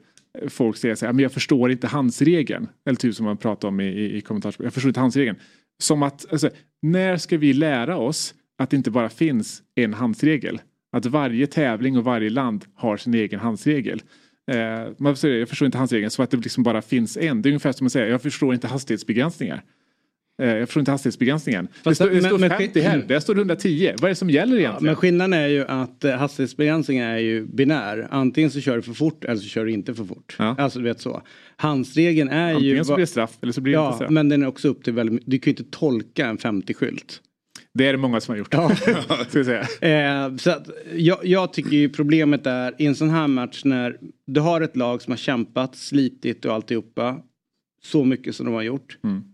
folk 0.48 0.76
säga 0.76 0.96
så 0.96 1.06
här, 1.06 1.12
men 1.12 1.22
jag 1.22 1.32
förstår 1.32 1.70
inte 1.70 1.86
handsregeln. 1.86 2.68
Eller 2.88 2.96
typ 2.96 3.14
som 3.14 3.26
man 3.26 3.36
pratar 3.36 3.68
om 3.68 3.80
i, 3.80 3.84
i, 3.86 4.16
i 4.16 4.20
kommentarsspel. 4.20 4.64
Jag 4.64 4.72
förstår 4.74 4.88
inte 4.88 5.00
handsregeln. 5.00 5.38
Som 5.82 6.02
att, 6.02 6.32
alltså, 6.32 6.50
när 6.82 7.16
ska 7.16 7.38
vi 7.38 7.52
lära 7.52 7.96
oss 7.98 8.34
att 8.58 8.70
det 8.70 8.76
inte 8.76 8.90
bara 8.90 9.08
finns 9.08 9.62
en 9.74 9.94
handsregel? 9.94 10.60
Att 10.94 11.06
varje 11.06 11.46
tävling 11.46 11.98
och 11.98 12.04
varje 12.04 12.30
land 12.30 12.64
har 12.74 12.96
sin 12.96 13.14
egen 13.14 13.40
handsregel. 13.40 14.02
Eh, 14.52 14.92
man 14.98 15.16
säger, 15.16 15.38
jag 15.38 15.48
förstår 15.48 15.66
inte 15.66 15.78
handsregeln 15.78 16.10
så 16.10 16.22
att 16.22 16.30
det 16.30 16.36
liksom 16.36 16.62
bara 16.62 16.82
finns 16.82 17.16
en. 17.16 17.42
Det 17.42 17.48
är 17.48 17.50
ungefär 17.50 17.72
som 17.72 17.86
att 17.86 17.92
säga, 17.92 18.08
jag 18.08 18.22
förstår 18.22 18.54
inte 18.54 18.66
hastighetsbegränsningar. 18.66 19.62
Eh, 20.42 20.48
jag 20.48 20.68
förstår 20.68 20.80
inte 20.80 20.90
hastighetsbegränsningen. 20.90 21.64
Det 21.66 21.72
Fast 21.84 21.96
står, 21.96 22.06
det 22.06 22.12
men- 22.14 22.24
står 22.24 22.38
men- 22.38 22.50
50 22.50 22.80
här, 22.80 23.04
där 23.08 23.20
står 23.20 23.34
det 23.34 23.40
110. 23.40 23.92
Vad 23.98 24.04
är 24.04 24.08
det 24.08 24.14
som 24.14 24.30
gäller 24.30 24.54
Ja, 24.56 24.60
egentligen? 24.60 24.84
men 24.86 24.96
skillnaden 24.96 25.32
är 25.32 25.46
ju 25.46 25.64
att 25.66 26.04
eh, 26.04 26.12
hastighetsbegränsningen 26.16 27.04
är 27.08 27.18
ju 27.18 27.46
binär. 27.46 28.08
Antingen 28.10 28.50
så 28.50 28.60
kör 28.60 28.76
du 28.76 28.82
för 28.82 28.92
fort 28.92 29.24
eller 29.24 29.36
så 29.36 29.48
kör 29.48 29.64
du 29.64 29.72
inte 29.72 29.94
för 29.94 30.04
fort. 30.04 30.36
Ja. 30.38 30.54
Alltså 30.58 30.78
du 30.78 30.84
vet 30.84 31.00
så. 31.00 31.22
Handsregeln 31.56 32.28
är 32.30 32.48
ju... 32.50 32.54
Antingen 32.56 32.84
så 32.84 32.94
blir 32.94 33.02
det 33.02 33.06
straff 33.10 33.38
eller 33.42 33.52
så 33.52 33.60
blir 33.60 33.72
det 33.72 33.78
inte 33.80 33.86
Ja, 33.90 33.96
straff. 33.96 34.10
men 34.10 34.28
den 34.28 34.42
är 34.42 34.46
också 34.46 34.68
upp 34.68 34.84
till 34.84 34.92
väldigt 34.92 35.22
Du 35.26 35.38
kan 35.38 35.50
ju 35.52 35.56
inte 35.58 35.76
tolka 35.78 36.26
en 36.26 36.38
50-skylt. 36.38 37.20
Det 37.74 37.86
är 37.86 37.92
det 37.92 37.98
många 37.98 38.20
som 38.20 38.32
har 38.32 38.38
gjort. 38.38 38.54
Ja. 38.54 38.70
Eh, 39.88 40.36
så 40.36 40.50
att, 40.50 40.68
jag, 40.94 41.26
jag 41.26 41.52
tycker 41.52 41.70
ju 41.76 41.88
problemet 41.88 42.46
är 42.46 42.74
i 42.78 42.86
en 42.86 42.94
sån 42.94 43.10
här 43.10 43.28
match 43.28 43.64
när 43.64 43.98
du 44.26 44.40
har 44.40 44.60
ett 44.60 44.76
lag 44.76 45.02
som 45.02 45.10
har 45.10 45.18
kämpat, 45.18 45.76
slitit 45.76 46.44
och 46.44 46.54
alltihopa. 46.54 47.18
Så 47.82 48.04
mycket 48.04 48.36
som 48.36 48.46
de 48.46 48.54
har 48.54 48.62
gjort. 48.62 48.98
Mm. 49.04 49.24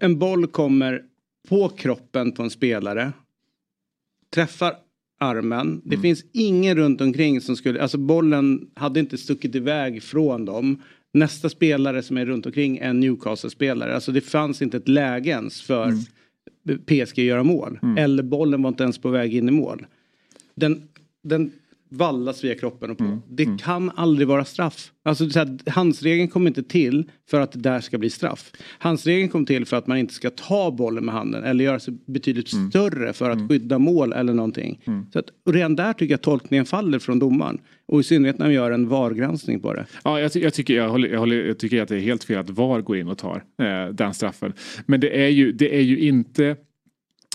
En 0.00 0.18
boll 0.18 0.46
kommer 0.46 1.02
på 1.48 1.68
kroppen 1.68 2.32
på 2.32 2.42
en 2.42 2.50
spelare. 2.50 3.12
Träffar 4.34 4.74
armen. 5.20 5.82
Det 5.84 5.98
finns 5.98 6.24
ingen 6.32 6.76
runt 6.76 7.00
omkring 7.00 7.40
som 7.40 7.56
skulle, 7.56 7.82
alltså 7.82 7.98
bollen 7.98 8.70
hade 8.74 9.00
inte 9.00 9.18
stuckit 9.18 9.54
iväg 9.54 10.02
från 10.02 10.44
dem. 10.44 10.82
Nästa 11.12 11.48
spelare 11.48 12.02
som 12.02 12.18
är 12.18 12.26
runt 12.26 12.46
omkring 12.46 12.78
är 12.78 12.88
en 12.88 13.00
Newcastle-spelare. 13.00 13.94
Alltså 13.94 14.12
det 14.12 14.20
fanns 14.20 14.62
inte 14.62 14.76
ett 14.76 14.88
läge 14.88 15.30
ens 15.30 15.62
för 15.62 15.92
PSG 16.86 17.18
göra 17.18 17.42
mål. 17.42 17.78
Eller 17.98 18.22
bollen 18.22 18.62
var 18.62 18.68
inte 18.68 18.82
ens 18.82 18.98
på 18.98 19.08
väg 19.08 19.34
in 19.34 19.48
i 19.48 19.52
mål. 19.52 19.86
Den, 20.54 20.82
den 21.22 21.52
vallas 21.88 22.44
via 22.44 22.54
kroppen 22.54 22.90
och 22.90 22.98
på. 22.98 23.04
Det 23.28 23.44
kan 23.60 23.90
aldrig 23.96 24.28
vara 24.28 24.44
straff. 24.44 24.92
Alltså 25.02 25.30
så 25.30 25.38
här, 25.38 25.70
handsregeln 25.70 26.28
kommer 26.28 26.50
inte 26.50 26.62
till 26.62 27.10
för 27.30 27.40
att 27.40 27.52
det 27.52 27.58
där 27.58 27.80
ska 27.80 27.98
bli 27.98 28.10
straff. 28.10 28.52
Handsregeln 28.78 29.28
kom 29.28 29.46
till 29.46 29.66
för 29.66 29.76
att 29.76 29.86
man 29.86 29.98
inte 29.98 30.14
ska 30.14 30.30
ta 30.30 30.70
bollen 30.70 31.04
med 31.04 31.14
handen 31.14 31.44
eller 31.44 31.64
göra 31.64 31.80
sig 31.80 31.94
betydligt 32.06 32.48
större 32.48 33.12
för 33.12 33.30
att 33.30 33.48
skydda 33.48 33.78
mål 33.78 34.12
eller 34.12 34.34
någonting. 34.34 34.80
Så 35.12 35.18
att, 35.18 35.26
redan 35.50 35.76
där 35.76 35.92
tycker 35.92 36.12
jag 36.12 36.22
tolkningen 36.22 36.66
faller 36.66 36.98
från 36.98 37.18
domaren. 37.18 37.58
Och 37.88 38.00
i 38.00 38.02
synnerhet 38.02 38.38
när 38.38 38.46
man 38.46 38.54
gör 38.54 38.70
en 38.70 38.88
VAR-granskning 38.88 39.60
på 39.60 39.74
det. 39.74 39.86
Ja, 40.04 40.20
jag, 40.20 40.32
ty- 40.32 40.40
jag, 40.40 40.54
tycker, 40.54 40.74
jag, 40.74 40.88
håller, 40.88 41.08
jag, 41.08 41.18
håller, 41.18 41.44
jag 41.46 41.58
tycker 41.58 41.82
att 41.82 41.88
det 41.88 41.96
är 41.96 42.00
helt 42.00 42.24
fel 42.24 42.38
att 42.38 42.50
VAR 42.50 42.80
går 42.80 42.96
in 42.96 43.08
och 43.08 43.18
tar 43.18 43.44
eh, 43.62 43.88
den 43.92 44.14
straffen. 44.14 44.52
Men 44.86 45.00
det 45.00 45.24
är 45.24 45.28
ju, 45.28 45.52
det 45.52 45.76
är 45.76 45.82
ju 45.82 45.98
inte 45.98 46.56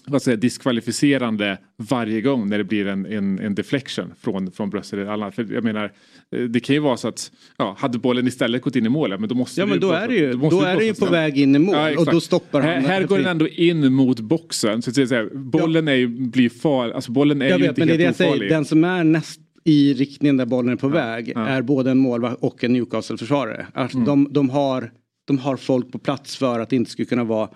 vad 0.05 0.21
säger, 0.21 0.37
diskvalificerande 0.37 1.57
varje 1.77 2.21
gång 2.21 2.49
när 2.49 2.57
det 2.57 2.63
blir 2.63 2.87
en, 2.87 3.05
en, 3.05 3.39
en 3.39 3.55
deflection 3.55 4.13
från, 4.21 4.51
från 4.51 4.69
bröstet 4.69 4.99
eller 4.99 5.11
annat. 5.11 5.35
För 5.35 5.47
jag 5.53 5.63
menar, 5.63 5.91
eh, 6.35 6.41
det 6.43 6.59
kan 6.59 6.73
ju 6.75 6.79
vara 6.79 6.97
så 6.97 7.07
att 7.07 7.31
ja, 7.57 7.75
hade 7.79 7.97
bollen 7.99 8.27
istället 8.27 8.61
gått 8.61 8.75
in 8.75 8.85
i 8.85 8.89
målet, 8.89 9.19
men 9.19 9.29
då 9.29 9.35
måste 9.35 9.61
Ja 9.61 9.65
men 9.65 9.79
då 9.79 9.91
är 9.91 10.07
det 10.07 10.15
ju, 10.15 10.33
då 10.33 10.49
då 10.49 10.61
är 10.61 10.75
det 10.77 10.85
ju 10.85 10.93
på 10.93 11.05
väg 11.05 11.37
in 11.37 11.55
i 11.55 11.59
mål 11.59 11.75
Ja, 11.75 11.99
och 11.99 12.05
då 12.05 12.21
stoppar 12.21 12.61
han. 12.61 12.69
Här, 12.69 12.81
här 12.81 13.03
går 13.03 13.17
den 13.17 13.27
ändå 13.27 13.47
in 13.47 13.93
mot 13.93 14.19
boxen. 14.19 14.81
Så 14.81 14.89
att 14.89 15.09
säga, 15.09 15.27
bollen 15.33 15.87
är 15.87 15.93
ju, 15.93 16.07
blir 16.07 16.49
farlig. 16.49 16.93
Alltså 16.95 17.11
bollen 17.11 17.41
är 17.41 17.49
Jag 17.49 17.59
ju 17.59 17.61
vet 17.61 17.69
inte 17.69 17.81
men 17.81 17.87
det 17.87 17.93
är 17.93 17.97
det 17.97 18.03
jag 18.03 18.07
helt 18.07 18.17
säger, 18.17 18.31
ofarlig. 18.31 18.49
den 18.49 18.65
som 18.65 18.83
är 18.83 19.03
näst 19.03 19.39
i 19.69 19.93
riktningen 19.93 20.37
där 20.37 20.45
bollen 20.45 20.71
är 20.71 20.75
på 20.75 20.87
väg 20.87 21.31
ja. 21.35 21.47
är 21.47 21.61
både 21.61 21.91
en 21.91 21.97
målvakt 21.97 22.37
och 22.43 22.63
en 22.63 22.73
Newcastle-försvarare. 22.73 23.67
Alltså 23.73 23.97
Mm. 23.97 24.07
de, 24.07 24.27
de, 24.33 24.49
har, 24.49 24.91
de 25.27 25.37
har 25.37 25.57
folk 25.57 25.91
på 25.91 25.99
plats 25.99 26.37
för 26.37 26.59
att 26.59 26.69
det 26.69 26.75
inte 26.75 26.91
skulle 26.91 27.05
kunna 27.05 27.23
vara 27.23 27.49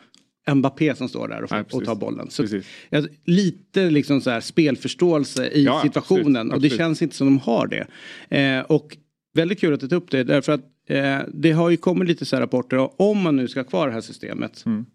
Mbappé 0.55 0.95
som 0.95 1.09
står 1.09 1.27
där 1.27 1.43
och, 1.43 1.51
Nej, 1.51 1.63
och 1.71 1.85
tar 1.85 1.95
bollen. 1.95 2.29
Så 2.29 2.45
jag, 2.89 3.07
lite 3.25 3.89
liksom 3.89 4.21
så 4.21 4.29
här 4.29 4.39
spelförståelse 4.41 5.47
i 5.47 5.63
Ja, 5.63 5.81
situationen 5.83 6.35
absolut, 6.35 6.53
och 6.53 6.61
det 6.61 6.69
känns 6.69 7.01
inte 7.01 7.15
som 7.15 7.27
de 7.27 7.39
har 7.39 7.67
det. 7.67 7.87
Eh, 8.37 8.61
och 8.61 8.97
väldigt 9.33 9.59
kul 9.59 9.73
att 9.73 9.79
du 9.79 9.87
tog 9.87 9.97
upp 10.03 10.11
det 10.11 10.23
därför 10.23 10.51
att 10.51 10.61
eh, 10.89 11.17
det 11.33 11.51
har 11.51 11.69
ju 11.69 11.77
kommit 11.77 12.07
lite 12.07 12.25
så 12.25 12.35
här 12.35 12.41
rapporter 12.41 12.77
och 12.77 13.01
om 13.11 13.21
man 13.21 13.35
nu 13.35 13.47
ska 13.47 13.59
ha 13.59 13.65
kvar 13.65 13.87
det 13.87 13.93
här 13.93 14.01
systemet 14.01 14.63
Mm. 14.65 14.85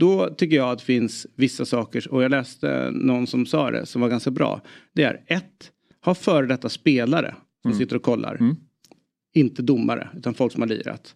då 0.00 0.28
tycker 0.28 0.56
jag 0.56 0.70
att 0.70 0.78
det 0.78 0.84
finns 0.84 1.26
vissa 1.36 1.64
saker 1.64 2.12
och 2.12 2.22
jag 2.22 2.30
läste 2.30 2.90
någon 2.92 3.26
som 3.26 3.46
sa 3.46 3.70
det 3.70 3.86
som 3.86 4.00
var 4.00 4.08
ganska 4.08 4.30
bra. 4.30 4.60
Det 4.94 5.02
är 5.02 5.20
ett, 5.26 5.70
ha 6.04 6.14
före 6.14 6.46
detta 6.46 6.68
spelare 6.68 7.34
som 7.62 7.74
sitter 7.74 7.96
och 7.96 8.02
kollar. 8.02 8.34
Mm. 8.34 8.56
Inte 9.34 9.62
domare 9.62 10.08
utan 10.16 10.34
folk 10.34 10.52
som 10.52 10.62
har 10.62 10.68
lirat. 10.68 11.14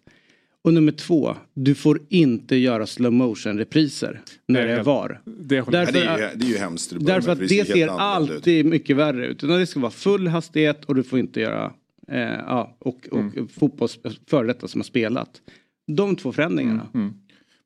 Och 0.61 0.73
nummer 0.73 0.91
två, 0.91 1.35
du 1.53 1.75
får 1.75 1.99
inte 2.09 2.55
göra 2.55 2.87
slow 2.87 3.13
motion 3.13 3.57
repriser 3.57 4.21
när 4.47 4.67
det 4.67 4.73
är 4.73 4.83
VAR. 4.83 5.21
Det 5.25 5.55
Därför- 5.61 5.71
det, 5.71 6.03
är 6.03 6.17
ju, 6.17 6.37
det 6.39 6.45
är 6.45 6.49
ju 6.49 6.57
hemskt. 6.57 6.93
Därför 6.99 7.31
att 7.31 7.39
det 7.39 7.47
ser 7.47 7.87
annorlunda 7.87 7.93
ut. 8.33 8.37
alltid 8.37 8.65
mycket 8.65 8.95
värre 8.95 9.27
ut. 9.27 9.43
Utan 9.43 9.59
det 9.59 9.67
ska 9.67 9.79
vara 9.79 9.91
full 9.91 10.27
hastighet 10.27 10.85
och 10.85 10.95
du 10.95 11.03
får 11.03 11.19
inte 11.19 11.39
göra 11.41 11.73
eh, 12.07 12.19
ja, 12.21 12.77
och, 12.79 13.07
och 13.11 13.19
Mm. 13.19 13.47
fotbolls 13.47 13.99
före 14.27 14.47
detta 14.47 14.67
som 14.67 14.81
har 14.81 14.83
spelat. 14.85 15.41
De 15.87 16.15
två 16.15 16.31
förändringarna. 16.31 16.87
Mm. 16.93 17.07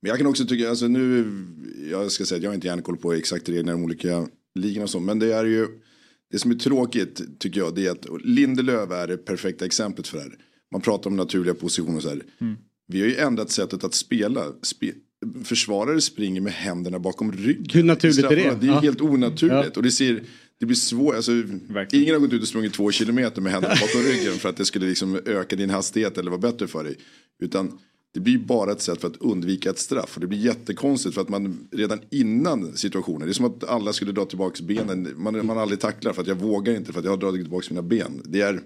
Men 0.02 0.10
jag 0.10 0.18
kan 0.18 0.28
också 0.28 0.46
tycka, 0.46 0.70
alltså 0.70 0.88
nu, 0.88 1.26
jag 1.92 2.12
ska 2.12 2.26
säga 2.26 2.38
att 2.38 2.44
jag 2.44 2.50
har 2.50 2.56
inte 2.56 2.68
järnkoll 2.68 2.98
på 2.98 3.14
exakt 3.14 3.50
reglerna 3.50 3.72
i 3.72 3.76
de 3.76 3.84
olika 3.84 4.28
ligorna 4.56 4.84
och 4.84 4.90
så, 4.90 5.00
men 5.00 5.20
det 5.20 5.34
är 5.34 5.46
ju, 5.46 5.68
det 6.32 6.39
som 6.39 6.52
är 6.52 6.56
tråkigt 6.56 7.39
tycker 7.39 7.60
jag, 7.60 7.76
det 7.76 7.86
är 7.88 7.91
att 7.91 8.08
Lindelöf 8.24 8.91
är 8.91 9.08
det 9.08 9.17
perfekta 9.17 9.65
exemplet 9.65 10.08
för 10.08 10.17
det 10.17 10.24
här. 10.24 10.34
Man 10.72 10.82
pratar 10.82 11.10
om 11.10 11.15
naturliga 11.15 11.54
positioner 11.54 12.00
så 12.00 12.10
här. 12.10 12.22
Mm. 12.41 12.56
Vi 12.88 13.02
har 13.02 13.08
ju 13.08 13.15
ändrat 13.15 13.52
sättet 13.52 13.84
att 13.84 13.94
spela. 13.94 14.46
Spe, 14.62 14.91
försvarare 15.44 16.02
springer 16.02 16.41
med 16.41 16.54
händerna 16.54 17.00
bakom 17.00 17.32
ryggen. 17.32 17.65
Hur 17.74 17.84
naturligt 17.84 18.26
är 18.26 18.30
det? 18.36 18.58
Det 18.62 18.67
är 18.67 18.72
Ja. 18.72 18.80
helt 18.80 19.02
onaturligt. 19.02 19.78
Och 19.78 19.84
det 19.84 19.91
ser, 19.91 20.24
det 20.60 20.65
blir 20.65 20.76
svårt, 20.76 21.15
alltså, 21.15 21.32
Verkligen. 21.67 22.04
ingen 22.04 22.15
har 22.15 22.20
gått 22.22 22.34
ut 22.34 22.41
och 22.41 22.48
sprungit 22.48 22.74
två 22.74 22.91
kilometer 22.91 23.41
med 23.41 23.52
händerna 23.52 23.76
bakom 23.82 24.02
ryggen 24.02 24.34
för 24.34 24.50
att 24.50 24.58
det 24.58 24.65
skulle 24.65 24.88
liksom 24.88 25.20
öka 25.26 25.56
din 25.56 25.70
hastighet 25.70 26.17
eller 26.17 26.32
vara 26.32 26.41
bättre 26.41 26.67
för 26.67 26.84
dig. 26.84 26.96
Utan 27.44 27.80
det 28.13 28.19
blir 28.19 28.38
bara 28.38 28.71
ett 28.71 28.82
sätt 28.82 29.02
för 29.02 29.08
att 29.08 29.17
undvika 29.17 29.69
ett 29.69 29.80
straff. 29.80 30.15
Och 30.15 30.21
det 30.21 30.28
blir 30.28 30.39
jättekonstigt 30.39 31.15
för 31.15 31.21
att 31.21 31.30
man 31.30 31.67
redan 31.71 32.00
innan 32.10 32.78
situationen, 32.78 33.21
det 33.21 33.32
är 33.32 33.34
som 33.34 33.45
att 33.45 33.63
alla 33.63 33.93
skulle 33.93 34.12
dra 34.12 34.26
tillbaka 34.26 34.63
benen. 34.63 35.13
Man, 35.15 35.45
man 35.45 35.58
aldrig 35.58 35.80
tacklar 35.80 36.13
för 36.13 36.21
att 36.21 36.28
jag 36.28 36.36
vågar 36.36 36.76
inte 36.76 36.93
för 36.93 37.00
att 37.00 37.06
jag 37.06 37.12
har 37.12 37.17
dragit 37.17 37.41
tillbaka 37.41 37.67
mina 37.69 37.82
ben. 37.82 38.21
Det 38.26 38.41
är, 38.41 38.62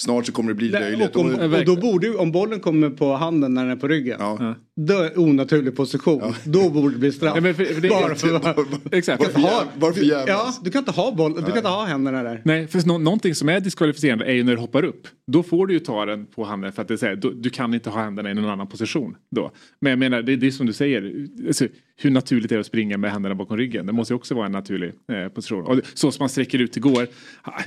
snart 0.00 0.26
så 0.26 0.32
kommer 0.32 0.48
det 0.48 0.54
bli 0.54 0.68
löjligt. 0.68 1.16
Och, 1.16 1.22
om, 1.22 1.34
Och- 1.34 1.64
då 1.64 1.76
borde 1.76 2.10
om 2.16 2.32
bollen 2.32 2.60
kommer 2.60 2.90
på 2.90 3.12
handen 3.14 3.54
när 3.54 3.62
den 3.62 3.70
är 3.72 3.76
på 3.76 3.88
ryggen. 3.88 4.16
Ja. 4.20 4.54
Då 4.86 5.08
onaturlig 5.16 5.76
position. 5.76 6.34
Då 6.44 6.70
borde 6.70 6.92
det 6.94 6.98
bli 6.98 7.12
straff. 7.12 7.32
Ja, 7.34 7.40
men 7.40 7.54
för- 7.54 7.64
för 7.64 7.80
det- 7.80 7.88
Bara 7.88 8.14
för, 8.14 8.64
Exakt. 8.96 9.22
Varför, 9.22 9.40
jäv, 9.40 9.50
varför 9.78 10.00
ja, 10.02 10.06
jävlas? 10.18 10.60
du 10.62 10.70
kan 10.70 10.78
inte 10.78 10.90
ha 10.90 11.14
boll, 11.14 11.34
du 11.34 11.42
kan 11.42 11.56
inte 11.56 11.68
ha 11.68 11.84
händerna 11.84 12.22
där. 12.22 12.42
Nej, 12.44 12.66
för 12.66 12.86
nå- 12.86 12.98
någonting 12.98 13.34
som 13.34 13.48
är 13.48 13.60
diskvalificerande 13.60 14.24
är 14.24 14.32
ju 14.32 14.42
när 14.44 14.54
du 14.54 14.60
hoppar 14.60 14.84
upp. 14.84 15.06
Då 15.32 15.42
får 15.42 15.66
du 15.66 15.74
ju 15.74 15.80
ta 15.80 16.04
den 16.06 16.26
på 16.26 16.44
handen 16.44 16.72
för 16.72 16.82
att 16.82 16.88
det 16.88 16.94
är 16.94 16.98
så 16.98 17.06
här, 17.06 17.16
då, 17.16 17.30
du 17.30 17.50
kan 17.50 17.74
inte 17.74 17.90
ha 17.90 18.02
händerna 18.02 18.30
i 18.30 18.34
någon 18.34 18.50
annan 18.50 18.66
position 18.66 19.16
då. 19.36 19.50
Men 19.80 19.90
jag 19.90 19.98
menar, 19.98 20.22
det, 20.22 20.36
det 20.36 20.46
är 20.46 20.50
som 20.50 20.66
du 20.66 20.72
säger, 20.72 21.26
alltså, 21.46 21.66
hur 21.96 22.10
naturligt 22.10 22.52
är 22.52 22.56
det 22.56 22.60
att 22.60 22.66
springa 22.66 22.96
med 22.98 23.12
händerna 23.12 23.34
bakom 23.34 23.56
ryggen? 23.56 23.86
Det 23.86 23.92
måste 23.92 24.12
ju 24.14 24.16
också 24.16 24.34
vara 24.34 24.46
en 24.46 24.52
naturlig 24.52 24.92
eh, 25.12 25.28
position. 25.28 25.64
Och 25.66 25.80
så 25.94 26.12
som 26.12 26.22
man 26.22 26.28
sträcker 26.28 26.58
ut 26.58 26.76
igår, 26.76 27.06
ha- 27.44 27.60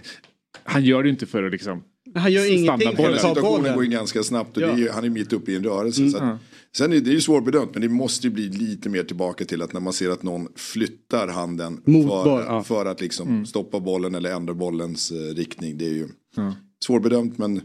han 0.63 0.83
gör 0.83 1.03
det 1.03 1.07
ju 1.07 1.11
inte 1.13 1.25
för 1.25 1.43
att 1.43 1.51
liksom 1.51 1.83
Han 2.15 2.31
gör 2.31 2.53
ingenting 2.53 2.95
ta 2.95 3.17
Situationen 3.17 3.75
går 3.75 3.83
ju 3.83 3.89
ganska 3.89 4.23
snabbt 4.23 4.57
och 4.57 4.63
Ja. 4.63 4.67
är 4.67 4.77
ju, 4.77 4.89
han 4.89 5.03
är 5.03 5.09
mitt 5.09 5.33
uppe 5.33 5.51
i 5.51 5.55
en 5.55 5.63
rörelse. 5.63 6.09
Så 6.09 6.17
att, 6.17 6.39
Sen 6.77 6.93
är 6.93 6.99
det 6.99 7.09
ju 7.09 7.21
svårbedömt 7.21 7.69
men 7.73 7.81
det 7.81 7.89
måste 7.89 8.27
ju 8.27 8.33
bli 8.33 8.49
lite 8.49 8.89
mer 8.89 9.03
tillbaka 9.03 9.45
till 9.45 9.61
att 9.61 9.73
när 9.73 9.81
man 9.81 9.93
ser 9.93 10.09
att 10.09 10.23
någon 10.23 10.47
flyttar 10.55 11.27
handen 11.27 11.81
Mot 11.85 12.03
för, 12.03 12.23
boll, 12.23 12.43
ja. 12.47 12.63
för 12.63 12.85
att 12.85 13.01
liksom 13.01 13.45
stoppa 13.45 13.79
bollen 13.79 14.15
eller 14.15 14.31
ändra 14.31 14.53
bollens 14.53 15.11
eh, 15.11 15.35
riktning. 15.35 15.77
Det 15.77 15.85
är 15.85 15.93
ju 15.93 16.07
svårbedömt 16.85 17.37
men, 17.37 17.61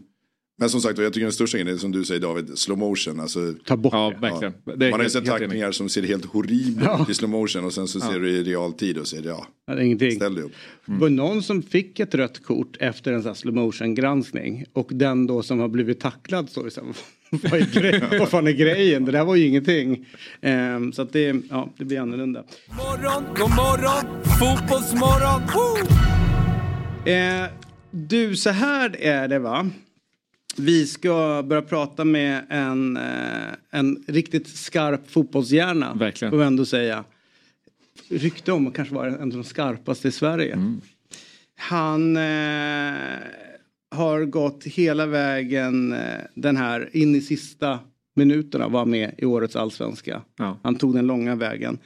men 0.61 0.71
som 0.71 0.81
sagt 0.81 0.99
jag 0.99 1.13
tycker 1.13 1.25
den 1.25 1.33
största 1.33 1.59
grejen 1.59 1.75
är 1.75 1.79
som 1.79 1.93
du 1.93 2.05
säger 2.05 2.21
David, 2.21 2.59
slow 2.59 2.79
motion. 2.79 3.21
Alltså, 3.21 3.55
Ta 3.67 3.77
bort 3.77 3.93
Ja, 3.93 4.13
det. 4.15 4.21
verkligen. 4.21 4.55
Det 4.65 4.87
är 4.87 4.91
man 4.91 5.01
har 5.01 5.05
ju 5.05 5.11
sett 5.11 5.25
tacklingar 5.27 5.73
som 5.73 5.89
ser 5.89 6.03
helt 6.03 6.25
horribla 6.25 6.99
ut 7.03 7.09
i 7.11 7.15
slow 7.15 7.31
motion 7.31 7.65
och 7.65 7.73
sen 7.73 7.89
så 7.89 8.01
ser 8.01 8.19
du 8.21 8.31
i 8.31 8.43
realtid 8.45 8.99
och 8.99 9.07
ser 9.07 9.23
det, 9.23 9.29
ja, 9.29 9.47
Ja, 9.67 9.83
ingenting. 9.83 10.13
ställ 10.13 10.35
dig 10.35 10.45
upp. 10.45 10.53
Det 10.87 10.93
var 10.93 11.09
någon 11.11 11.43
som 11.43 11.63
fick 11.63 12.01
ett 12.01 12.15
rött 12.15 12.43
kort 12.45 12.77
efter 12.81 13.13
en 13.13 13.23
sån 13.23 13.29
här 13.29 13.35
slow 13.35 13.55
motion 13.55 13.95
granskning. 13.95 14.65
Och 14.73 14.89
den 14.93 15.27
då 15.27 15.43
som 15.43 15.59
har 15.59 15.69
blivit 15.69 16.01
tacklad 16.01 16.51
så, 16.51 16.61
vad, 17.31 17.53
är 17.53 18.19
vad 18.19 18.29
fan 18.29 18.47
är 18.47 18.53
grejen? 18.53 19.05
Det 19.05 19.13
där 19.13 19.25
var 19.25 19.35
ju 19.37 19.47
ingenting. 19.47 20.07
Ehm, 20.41 20.93
så 20.93 21.03
att 21.03 21.13
det, 21.13 21.37
ja, 21.51 21.73
det 21.79 21.85
blir 21.85 22.01
annorlunda. 22.01 22.45
Morgon, 22.77 23.25
god 23.37 23.51
morgon, 23.51 24.23
fotbollsmorgon. 24.39 25.43
Eh, 27.07 27.47
du, 27.91 28.37
så 28.37 28.51
här 28.51 28.97
är 29.03 29.29
det 29.29 29.39
va. 29.39 29.71
Vi 30.59 30.87
ska 30.87 31.43
börja 31.47 31.63
prata 31.63 32.05
med 32.05 32.47
en, 32.49 32.97
eh, 32.97 33.03
en 33.71 34.05
riktigt 34.07 34.49
skarp 34.49 35.11
fotbollshjärna. 35.11 35.95
Verkligen. 35.95 36.33
Får 36.33 36.39
vi 36.39 36.45
ändå 36.45 36.65
säga. 36.65 37.05
Rykte 38.09 38.53
om 38.53 38.67
att 38.67 38.75
kanske 38.75 38.95
vara 38.95 39.07
en 39.07 39.23
av 39.23 39.29
de 39.29 39.45
skarpaste 39.45 40.09
i 40.09 40.13
Sverige. 40.13 40.59
Han 41.57 42.17
eh, 42.17 42.23
har 43.91 44.25
gått 44.25 44.65
hela 44.65 45.07
vägen 45.07 45.93
eh, 45.93 45.99
den 46.35 46.57
här 46.57 46.91
in 46.93 47.15
i 47.15 47.21
sista 47.21 47.79
minuterna 48.17 48.69
var 48.69 48.87
med 48.87 49.15
i 49.19 49.25
årets 49.25 49.57
allsvenska. 49.57 50.23
Ja. 50.39 50.59
Han 50.63 50.75
tog 50.75 50.95
den 50.95 51.07
långa 51.07 51.35
vägen. 51.35 51.79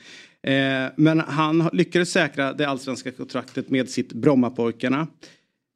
Eh, 0.42 0.92
men 0.96 1.20
han 1.20 1.68
lyckades 1.72 2.11
säkra 2.11 2.52
det 2.52 2.64
allsvenska 2.64 3.11
kontraktet 3.11 3.70
med 3.70 3.88
sitt 3.88 4.12
Brommapojkarna. 4.12 5.06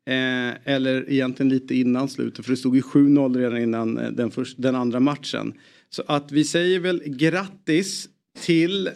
Eh, 0.06 0.54
eller 0.74 1.10
egentligen 1.10 1.50
lite 1.50 1.74
innan 1.74 2.08
slutet 2.08 2.44
för 2.44 2.52
det 2.52 2.56
stod 2.56 2.76
ju 2.76 2.82
7-0 2.82 3.38
redan 3.38 3.58
innan 3.58 3.98
eh, 3.98 4.10
den, 4.10 4.30
först, 4.30 4.54
den 4.58 4.74
andra 4.74 5.00
matchen. 5.00 5.54
Så 5.90 6.02
att 6.06 6.32
vi 6.32 6.44
säger 6.44 6.80
väl 6.80 7.02
grattis 7.06 8.08
till 8.40 8.86
eh, 8.86 8.92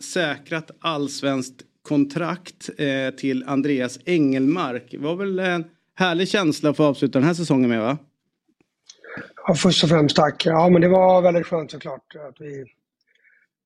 säkrat 0.00 0.70
allsvenskt 0.80 1.62
kontrakt 1.82 2.70
eh, 2.78 3.10
till 3.10 3.44
Andreas 3.46 3.98
Engelmark. 4.04 4.88
Det 4.90 4.98
var 4.98 5.16
väl 5.16 5.38
en 5.38 5.64
härlig 5.94 6.28
känsla 6.28 6.70
att 6.70 6.76
få 6.76 6.84
avsluta 6.84 7.18
den 7.18 7.26
här 7.26 7.34
säsongen 7.34 7.70
med 7.70 7.80
va? 7.80 7.98
Ja, 9.46 9.54
först 9.54 9.84
och 9.84 9.90
främst 9.90 10.16
tack. 10.16 10.46
Ja, 10.46 10.68
men 10.68 10.80
det 10.80 10.88
var 10.88 11.22
väldigt 11.22 11.46
skönt 11.46 11.70
såklart 11.70 12.16
att 12.28 12.40
vi 12.40 12.64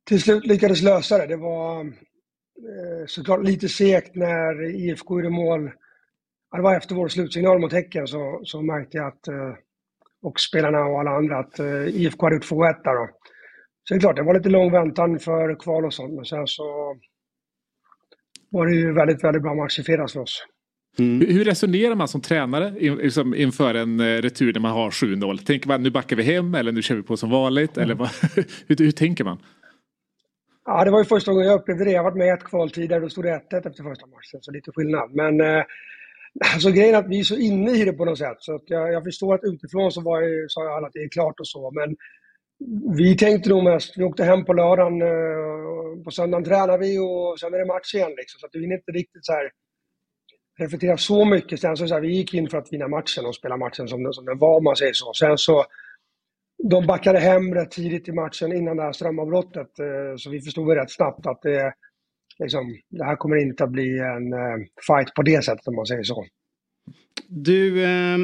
till 0.09 0.23
slut 0.23 0.47
lyckades 0.47 0.83
lösa 0.83 1.19
det. 1.19 1.27
Det 1.27 1.37
var 1.37 1.81
eh, 1.81 3.07
såklart 3.07 3.45
lite 3.45 3.69
segt 3.69 4.15
när 4.15 4.75
IFK 4.75 5.15
gjorde 5.15 5.31
mål. 5.31 5.71
Det 6.57 6.63
var 6.63 6.77
efter 6.77 6.95
vår 6.95 7.09
slutsignal 7.09 7.59
mot 7.59 7.73
Häcken 7.73 8.07
så, 8.07 8.41
så 8.45 8.63
märkte 8.63 8.97
jag 8.97 9.07
att, 9.07 9.29
eh, 9.29 9.55
och 10.23 10.41
spelarna 10.41 10.85
och 10.85 11.01
alla 11.01 11.11
andra, 11.11 11.39
att 11.39 11.59
eh, 11.59 11.87
IFK 11.87 12.27
hade 12.27 12.37
gjort 12.37 12.51
2-1 12.51 12.83
där 12.85 12.95
då. 12.95 13.09
Så 13.89 13.95
det 13.95 13.99
är 13.99 14.01
klart, 14.01 14.17
det 14.17 14.23
var 14.23 14.35
lite 14.35 14.49
lång 14.49 14.73
väntan 14.73 15.19
för 15.19 15.61
kval 15.61 15.85
och 15.85 15.95
sånt, 15.95 16.15
men 16.15 16.25
sen 16.25 16.47
så 16.47 16.97
var 18.51 18.67
det 18.67 18.75
ju 18.75 18.93
väldigt, 18.93 19.25
väldigt 19.25 19.43
bra 19.43 19.55
match 19.55 19.79
i 19.79 19.83
fredags 19.83 20.13
för 20.13 20.21
oss. 20.21 20.47
Mm. 20.99 21.21
Hur, 21.29 21.45
resonerar 21.45 21.95
man 21.95 22.09
som 22.09 22.21
tränare 22.21 22.71
liksom 22.71 23.35
inför 23.35 23.75
en 23.75 24.01
eh, 24.01 24.05
retur 24.05 24.53
när 24.53 24.61
man 24.61 24.73
har 24.73 24.91
7-0? 24.91 25.45
Tänker 25.45 25.69
man 25.69 25.83
nu 25.83 25.91
backar 25.91 26.17
vi 26.17 26.23
hem 26.23 26.55
eller 26.55 26.73
nu 26.73 26.83
kör 26.83 26.95
vi 26.95 27.03
på 27.03 27.17
som 27.17 27.31
vanligt? 27.31 27.77
Mm. 27.77 27.85
Eller 27.85 27.95
vad, 27.95 28.09
hur, 28.67 28.77
hur, 28.85 28.91
tänker 28.91 29.25
man? 29.25 29.39
Ja, 30.65 30.85
det 30.85 30.91
var 30.91 30.99
ju 30.99 31.05
första 31.05 31.33
gången 31.33 31.47
jag 31.47 31.61
upplevde 31.61 31.85
det. 31.85 31.91
Jag 31.91 31.99
har 31.99 32.11
varit 32.11 32.19
med 32.19 32.35
ett 32.35 32.45
kval 32.45 32.71
tidigare, 32.71 33.01
då 33.01 33.09
stod 33.09 33.25
det 33.25 33.31
1-1 33.51 33.69
efter 33.69 33.83
första 33.83 34.07
matchen, 34.07 34.41
så 34.41 34.53
lite 34.53 34.73
skillnad. 34.73 35.11
Men 35.15 35.41
eh, 35.41 35.65
alltså 36.55 36.71
grejen 36.71 36.95
är 36.95 36.99
att 36.99 37.09
vi 37.09 37.19
är 37.19 37.25
så 37.25 37.37
inne 37.37 37.71
i 37.71 37.85
det 37.85 37.93
på 37.93 38.05
något 38.05 38.19
sätt, 38.19 38.37
så 38.39 38.55
att 38.55 38.63
jag, 38.67 38.93
jag 38.93 39.05
förstår 39.05 39.35
att 39.35 39.45
utifrån 39.45 39.93
så 39.93 40.01
var 40.01 40.21
jag, 40.21 40.51
sa 40.51 40.77
alla 40.77 40.87
att 40.87 40.93
det 40.93 41.05
är 41.05 41.09
klart 41.09 41.41
och 41.41 41.49
så, 41.49 41.71
men 41.71 41.97
vi 42.97 43.17
tänkte 43.17 43.49
nog 43.51 43.65
mest, 43.65 43.99
vi 43.99 44.05
åkte 44.05 44.25
hem 44.25 44.45
på 44.45 44.53
lördagen, 44.53 45.03
eh, 45.03 46.03
på 46.05 46.11
söndagen 46.11 46.45
tränar 46.45 46.79
vi 46.79 46.99
och 46.99 47.41
sen 47.41 47.55
är 47.55 47.59
det 47.59 47.67
match 47.67 47.95
igen 47.95 48.15
liksom, 48.17 48.39
så 48.41 48.47
att 48.47 48.55
vi 48.55 48.61
hinner 48.61 48.77
inte 48.77 48.93
riktigt 48.93 49.27
så 49.27 49.33
här 49.33 49.51
reflektera 50.59 50.97
så 50.97 51.25
mycket. 51.25 51.61
Sen 51.61 51.77
så, 51.77 51.89
så 51.89 51.95
här, 51.95 52.01
vi 52.01 52.17
gick 52.17 52.35
in 52.35 52.49
för 52.49 52.59
att 52.59 52.73
vinna 52.73 52.89
matchen 52.89 53.27
och 53.27 53.35
spela 53.35 53.57
matchen 53.57 53.89
som 53.89 54.03
den, 54.03 54.13
som 54.13 54.25
den 54.25 54.39
var, 54.39 54.57
om 54.57 54.65
man 54.65 54.77
säger 54.77 54.93
så. 54.93 55.13
Sen 55.13 55.39
så, 55.39 55.65
de 56.63 56.87
backade 56.87 57.19
hem 57.19 57.55
rätt 57.55 57.71
tidigt 57.71 58.09
i 58.09 58.13
matchen 58.13 58.53
innan 58.53 58.77
det 58.77 58.83
här 58.83 58.93
strömavbrottet, 58.93 59.79
eh, 59.79 60.17
så 60.17 60.31
vi 60.31 60.41
förstod 60.41 60.75
rätt 60.75 60.91
snabbt 60.91 61.27
att 61.27 61.43
det, 61.43 61.73
liksom, 62.39 62.77
det 62.91 63.05
här 63.05 63.17
kommer 63.17 63.37
inte 63.37 63.65
att 63.65 63.71
bli 63.71 63.99
en 63.99 64.33
eh, 64.33 64.57
fight 64.87 65.15
på 65.15 65.23
det 65.23 65.45
sättet, 65.45 65.69
om 65.69 65.75
man 65.75 65.87
säger 65.87 66.03
så. 66.03 66.27
Du, 67.29 67.85
eh, 67.85 68.19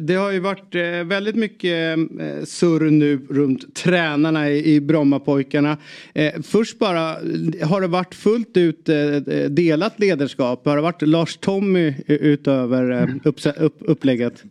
det 0.00 0.14
har 0.14 0.30
ju 0.30 0.40
varit 0.40 0.74
eh, 0.74 1.04
väldigt 1.04 1.36
mycket 1.36 1.98
eh, 1.98 2.44
surr 2.44 2.90
nu 2.90 3.26
runt 3.30 3.74
tränarna 3.74 4.50
i 4.50 4.80
Brommapojkarna. 4.80 5.78
Eh, 6.14 6.42
först 6.42 6.78
bara, 6.78 7.00
har 7.62 7.80
det 7.80 7.86
varit 7.86 8.14
fullt 8.14 8.56
ut 8.56 8.88
eh, 8.88 8.96
eh, 8.96 9.50
delat 9.50 10.00
ledarskap? 10.00 10.66
Har 10.66 10.76
det 10.76 10.82
varit 10.82 11.02
Lars-Tommy 11.02 11.88
eh, 11.88 11.94
utöver 12.14 13.20
upplägget? 13.80 14.44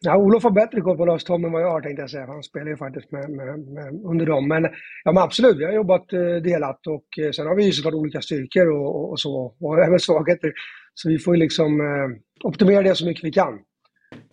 Ja, 0.00 0.16
Olof 0.16 0.42
har 0.42 0.50
bättre 0.50 0.80
koll 0.80 0.96
på 0.96 1.04
Lars-Tom 1.04 1.44
än 1.44 1.52
vad 1.52 1.62
jag 1.62 1.70
har 1.70 1.80
tänkte 1.80 2.02
jag 2.02 2.10
säga. 2.10 2.26
Han 2.26 2.42
spelar 2.42 2.66
ju 2.66 2.76
faktiskt 2.76 3.12
med, 3.12 3.30
med, 3.30 3.58
med, 3.58 4.04
under 4.04 4.26
dem. 4.26 4.48
Men, 4.48 4.62
ja, 5.04 5.12
men 5.12 5.22
absolut, 5.22 5.56
vi 5.58 5.64
har 5.64 5.72
jobbat 5.72 6.12
eh, 6.12 6.36
delat 6.42 6.86
och 6.86 7.18
eh, 7.18 7.30
sen 7.30 7.46
har 7.46 7.54
vi 7.54 7.64
ju 7.64 7.72
såklart 7.72 7.94
olika 7.94 8.20
styrkor 8.20 8.66
och, 8.70 8.96
och, 8.96 9.10
och 9.10 9.20
så. 9.20 9.54
Och 9.60 9.78
även 9.86 9.98
svagheter. 9.98 10.52
Så 10.94 11.08
vi 11.08 11.18
får 11.18 11.34
ju 11.34 11.40
liksom 11.40 11.80
eh, 11.80 12.48
optimera 12.48 12.82
det 12.82 12.94
så 12.94 13.06
mycket 13.06 13.24
vi 13.24 13.32
kan. 13.32 13.58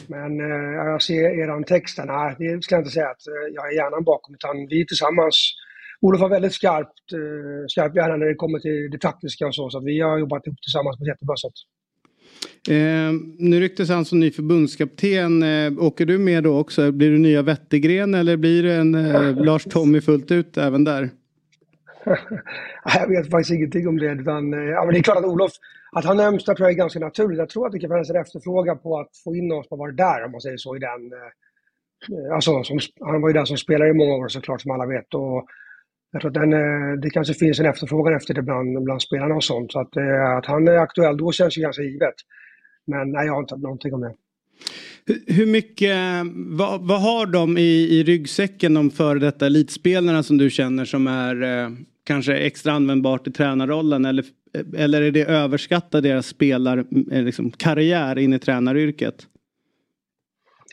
Men 0.08 0.40
eh, 0.40 0.72
jag 0.92 1.02
ser 1.02 1.44
eran 1.44 1.64
text, 1.64 1.98
här. 1.98 2.06
nej 2.08 2.36
det 2.56 2.64
ska 2.64 2.76
jag 2.76 2.82
inte 2.82 2.92
säga 2.92 3.10
att 3.10 3.28
eh, 3.28 3.54
jag 3.54 3.68
är 3.72 3.76
hjärnan 3.76 4.04
bakom 4.04 4.36
utan 4.36 4.68
vi 4.68 4.86
tillsammans 4.86 5.54
Olof 6.02 6.22
har 6.22 6.30
väldigt 6.30 6.54
skarpt, 6.54 7.14
eh, 7.14 7.66
skarp 7.68 7.96
hjärna 7.96 8.16
när 8.16 8.26
det 8.26 8.36
kommer 8.36 8.60
till 8.60 8.92
det 8.92 9.02
taktiska 9.02 9.48
och 9.48 9.56
så, 9.56 9.70
så 9.70 9.78
att 9.78 9.84
vi 9.84 10.02
har 10.02 10.18
jobbat 10.18 10.48
ihop 10.48 10.62
tillsammans 10.62 10.98
på 10.98 11.04
ett 11.04 11.14
jättebra 11.14 11.38
sätt. 11.38 11.58
Eh, 12.70 13.14
nu 13.38 13.60
rycktes 13.60 13.90
han 13.90 13.98
alltså 13.98 14.10
som 14.10 14.20
ny 14.20 14.32
förbundskapten. 14.32 15.44
Eh, 15.44 15.84
åker 15.84 16.06
du 16.06 16.18
med 16.18 16.44
då 16.44 16.60
också? 16.60 16.92
Blir 16.92 17.12
du 17.12 17.18
nya 17.18 17.42
Wettergren 17.42 18.14
eller 18.14 18.38
blir 18.38 18.64
det 18.64 18.74
en 18.74 18.96
eh, 18.96 19.38
Lars-Tommy 19.44 20.02
fullt 20.02 20.32
ut 20.32 20.58
även 20.58 20.84
där? 20.84 21.10
jag 22.86 23.08
vet 23.08 23.32
faktiskt 23.32 23.52
ingenting 23.52 23.88
om 23.88 23.98
det. 23.98 24.12
Utan, 24.12 24.54
eh, 24.54 24.60
ja, 24.60 24.86
men 24.86 24.94
det 24.94 25.00
är 25.00 25.04
klart 25.04 25.18
att 25.18 25.26
Olof, 25.26 25.52
att 25.92 26.06
han 26.06 26.18
nämns 26.18 26.46
där 26.46 26.56
tror 26.56 26.68
jag 26.68 26.74
är 26.74 26.78
ganska 26.78 27.00
naturligt. 27.00 27.40
Jag 27.40 27.50
tror 27.50 27.66
att 27.66 27.72
det 27.72 27.80
kan 27.80 27.90
finnas 27.90 28.10
en 28.10 28.16
efterfrågan 28.16 28.78
på 28.80 29.00
att 29.00 29.18
få 29.24 29.36
in 29.36 29.48
någon 29.48 29.64
som 29.64 29.80
har 29.80 29.86
varit 29.86 29.98
där, 29.98 30.26
om 30.26 30.32
man 30.32 30.42
säger 30.42 30.58
så, 30.58 30.76
i 30.76 30.80
den... 30.80 31.12
Eh, 31.14 32.36
alltså, 32.36 32.64
som, 32.64 32.80
han 33.00 33.22
var 33.22 33.30
ju 33.30 33.34
den 33.34 33.46
som 33.46 33.58
spelade 33.58 33.92
i 33.92 33.94
många 33.94 34.14
år 34.14 34.28
såklart, 34.28 34.62
som 34.62 34.72
alla 34.72 34.86
vet. 34.86 35.14
Och 35.14 35.48
att 36.24 36.34
den, 36.34 36.54
eh, 36.54 37.00
det 37.02 37.10
kanske 37.10 37.34
finns 37.34 37.60
en 37.60 37.66
efterfrågan 37.66 38.16
efter 38.16 38.34
det 38.34 38.42
bland, 38.42 38.84
bland 38.84 39.02
spelarna 39.02 39.36
och 39.36 39.44
sånt. 39.44 39.72
Så 39.72 39.80
att, 39.80 39.98
att 40.38 40.46
han 40.46 40.68
är 40.68 40.78
aktuell 40.78 41.18
då 41.18 41.32
känns 41.32 41.58
ju 41.58 41.62
ganska 41.62 41.84
givet. 41.84 42.16
Men 42.88 43.12
nej, 43.12 43.26
jag 43.26 43.34
har 43.34 43.40
inte 43.40 43.58
någonting 43.58 43.94
om 43.94 44.02
det. 44.02 44.14
Hur 45.28 45.46
mycket, 45.46 45.98
vad, 46.36 46.88
vad, 46.88 47.02
har 47.02 47.26
de 47.26 47.58
i, 47.58 48.00
i 48.00 48.04
ryggsäcken 48.04 48.74
de 48.74 48.90
före 48.90 49.20
detta 49.20 49.46
elitspelarna 49.46 50.24
som 50.24 50.38
du 50.38 50.50
känner 50.50 50.86
som 50.86 51.08
är 51.08 51.36
kanske 52.06 52.36
extra 52.36 52.72
användbart 52.74 53.28
i 53.28 53.32
tränarrollen 53.32 54.06
eller, 54.06 54.26
eller 54.78 55.02
är 55.02 55.12
det 55.12 55.26
överskattat 55.26 56.04
deras 56.04 56.28
spelar, 56.28 56.78
eh, 57.12 57.24
liksom, 57.24 57.52
karriär 57.52 58.18
in 58.18 58.34
i 58.34 58.40
tränaryrket? 58.40 59.28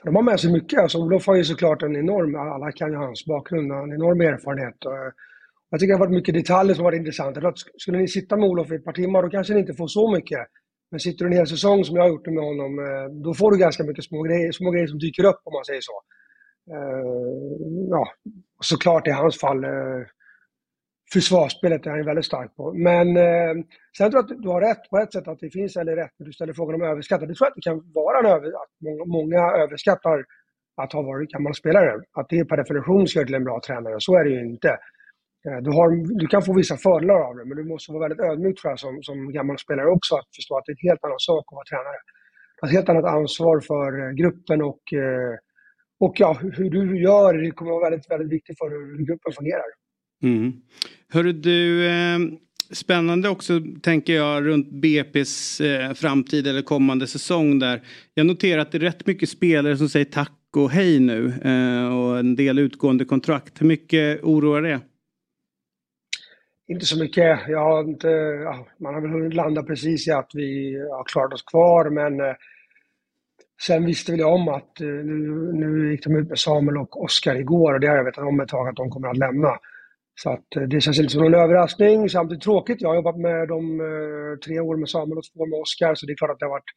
De 0.05 0.17
har 0.17 0.23
med 0.23 0.41
sig 0.41 0.53
mycket. 0.53 0.81
Alltså, 0.81 0.99
Olof 0.99 1.27
har 1.27 1.37
ju 1.37 1.45
såklart 1.45 1.83
en 1.83 1.97
enorm, 1.97 2.35
alla 2.35 2.73
kan 2.73 2.91
ju 2.91 2.97
hans 2.97 3.27
bakgrund, 3.27 3.73
en 3.73 3.93
enorm 3.93 4.21
erfarenhet. 4.21 4.77
Jag 5.73 5.81
tycker 5.81 5.93
det 5.93 5.99
har 5.99 6.07
varit 6.07 6.19
mycket 6.21 6.35
detaljer 6.35 6.75
som 6.75 6.85
varit 6.85 6.99
intressanta. 6.99 7.53
Skulle 7.77 7.99
ni 7.99 8.09
sitta 8.09 8.37
med 8.37 8.49
Olof 8.49 8.73
i 8.73 8.75
ett 8.75 8.85
par 8.85 8.93
timmar 8.93 9.23
då 9.23 9.29
kanske 9.29 9.55
ni 9.55 9.61
inte 9.61 9.75
får 9.75 9.87
så 9.87 10.13
mycket. 10.13 10.41
Men 10.91 11.01
sitter 11.01 11.25
du 11.25 11.31
en 11.31 11.37
hel 11.37 11.47
säsong 11.47 11.85
som 11.85 11.97
jag 11.97 12.03
har 12.03 12.09
gjort 12.09 12.27
med 12.27 12.45
honom, 12.45 12.79
eh, 12.79 13.05
då 13.25 13.35
får 13.35 13.51
du 13.51 13.59
ganska 13.59 13.85
mycket 13.85 14.05
små 14.05 14.23
grejer, 14.23 14.53
små 14.53 14.71
grejer 14.71 14.87
som 14.87 14.99
dyker 14.99 15.25
upp 15.25 15.41
om 15.45 15.53
man 15.53 15.65
säger 15.65 15.81
så. 15.81 16.03
Eh, 16.75 17.05
ja, 17.91 18.07
såklart 18.61 19.07
i 19.07 19.11
hans 19.11 19.41
fall 19.41 19.65
eh, 19.65 20.03
försvarsspelet 21.13 21.87
är 21.87 21.91
han 21.91 22.05
väldigt 22.05 22.25
stark 22.25 22.57
på. 22.57 22.73
Men 22.73 23.17
eh, 23.17 23.55
sen 23.99 24.11
tror 24.11 24.23
jag 24.23 24.33
att 24.33 24.43
du 24.43 24.49
har 24.49 24.61
rätt 24.61 24.91
på 24.91 24.99
ett 24.99 25.13
sätt 25.13 25.29
att 25.29 25.41
det 25.41 25.51
finns, 25.51 25.77
eller 25.77 25.97
rätt 25.97 26.13
när 26.19 26.27
du 26.27 26.33
ställer 26.33 26.53
frågan 26.53 26.75
om 26.75 26.83
överskattat. 26.83 27.29
Det 27.29 27.35
tror 27.35 27.47
jag 27.47 27.51
att 27.51 27.57
det 27.57 27.71
kan 27.71 27.93
vara 27.95 28.19
en 28.19 28.27
över, 28.27 28.49
att 28.49 28.73
många, 28.85 29.05
många 29.05 29.41
överskattar 29.63 30.25
att 30.77 30.93
ha 30.93 31.03
varit 31.03 31.31
gammal 31.31 31.55
spelare. 31.55 32.01
Att 32.13 32.29
det 32.29 32.45
per 32.45 32.57
definition 32.57 33.09
ska 33.09 33.25
till 33.25 33.35
en 33.35 33.45
bra 33.45 33.61
tränare. 33.67 33.97
Så 33.99 34.17
är 34.17 34.25
det 34.25 34.31
ju 34.31 34.41
inte. 34.41 34.79
Eh, 35.47 35.59
du, 35.63 35.71
har, 35.71 36.19
du 36.21 36.27
kan 36.27 36.43
få 36.43 36.53
vissa 36.53 36.77
fördelar 36.77 37.15
av 37.15 37.37
det, 37.37 37.45
men 37.45 37.57
du 37.57 37.65
måste 37.65 37.93
vara 37.93 38.09
väldigt 38.09 38.27
ödmjuk 38.27 38.61
tror 38.61 38.73
jag 38.73 38.79
som, 38.79 39.03
som 39.03 39.33
gammal 39.33 39.59
spelare 39.59 39.87
också 39.87 40.15
att 40.15 40.29
förstå 40.37 40.59
att 40.59 40.65
det 40.67 40.73
är 40.73 40.77
en 40.85 40.89
helt 40.91 41.05
annan 41.05 41.19
sak 41.19 41.45
att 41.49 41.57
vara 41.57 41.65
tränare. 41.65 42.01
Ett 42.65 42.73
helt 42.73 42.89
annat 42.89 43.05
ansvar 43.05 43.61
för 43.61 43.89
eh, 44.01 44.13
gruppen 44.13 44.63
och, 44.63 44.93
eh, 44.93 45.35
och 46.01 46.15
ja, 46.19 46.39
hur 46.43 46.71
du 46.71 47.03
gör, 47.03 47.35
det 47.35 47.51
kommer 47.51 47.71
vara 47.71 47.91
väldigt, 47.91 48.11
väldigt 48.11 48.33
viktigt 48.33 48.59
för 48.59 48.71
hur 48.71 49.07
gruppen 49.07 49.33
fungerar. 49.33 49.71
Mm. 50.23 50.53
Hörru 51.13 51.33
du, 51.33 51.87
eh, 51.87 52.19
spännande 52.71 53.29
också 53.29 53.61
tänker 53.83 54.13
jag 54.13 54.47
runt 54.47 54.69
BP's 54.69 55.65
eh, 55.65 55.95
framtid 55.95 56.47
eller 56.47 56.63
kommande 56.63 57.07
säsong 57.07 57.59
där. 57.59 57.83
Jag 58.15 58.27
noterar 58.27 58.63
att 58.63 58.73
det 58.73 58.79
är 58.79 58.81
rätt 58.81 59.07
mycket 59.07 59.29
spelare 59.29 59.77
som 59.77 59.89
säger 59.89 60.07
tack 60.07 60.39
och 60.57 60.71
hej 60.71 61.01
nu 61.01 61.27
eh, 61.27 61.99
och 61.99 62.19
en 62.19 62.37
del 62.37 62.59
utgående 62.59 63.05
kontrakt. 63.05 63.61
Hur 63.61 63.67
mycket 63.67 64.23
oroar 64.23 64.63
det? 64.63 64.81
Inte 66.69 66.87
så 66.87 66.99
mycket. 66.99 67.41
Jag 67.49 67.61
har 67.61 67.81
inte, 67.85 68.09
ja, 68.45 68.67
man 68.81 68.95
har 68.95 69.01
väl 69.01 69.11
hunnit 69.11 69.35
landa 69.35 69.63
precis 69.63 70.09
i 70.09 70.11
att 70.11 70.31
vi 70.35 70.79
har 70.91 71.05
klarat 71.05 71.33
oss 71.33 71.43
kvar 71.43 71.91
men 71.91 72.21
eh, 72.21 72.35
Sen 73.67 73.87
visste 73.87 74.13
vi 74.13 74.23
om 74.23 74.49
att 74.49 74.81
eh, 74.81 74.87
nu, 74.87 75.53
nu 75.53 75.91
gick 75.91 76.05
de 76.05 76.17
ut 76.17 76.29
med 76.29 76.39
Samuel 76.39 76.79
och 76.79 77.03
Oskar 77.05 77.37
igår 77.37 77.75
och 77.75 77.81
det 77.81 77.87
har 77.87 77.97
jag 77.97 78.05
vetat 78.05 78.25
om 78.25 78.41
ett 78.41 78.49
tag 78.49 78.69
att 78.69 78.77
de 78.77 78.91
kommer 78.91 79.09
att 79.09 79.17
lämna. 79.17 79.59
Så 80.15 80.31
att 80.31 80.57
eh, 80.57 80.63
det 80.63 80.81
känns 80.81 80.99
inte 80.99 81.13
som 81.13 81.23
någon 81.23 81.35
överraskning. 81.35 82.09
Samtidigt 82.09 82.43
tråkigt. 82.43 82.81
Jag 82.81 82.89
har 82.89 82.97
jobbat 82.97 83.19
med 83.19 83.49
dem 83.49 83.81
eh, 83.81 84.39
tre 84.45 84.61
år 84.61 84.77
med 84.77 84.89
Samuel 84.89 85.19
och 85.19 85.25
två 85.25 85.47
med 85.47 85.61
Oskar, 85.61 85.95
så 85.95 86.07
det 86.07 86.13
är 86.13 86.17
klart 86.17 86.31
att 86.31 86.39
det 86.39 86.45
har 86.45 86.51
varit 86.51 86.73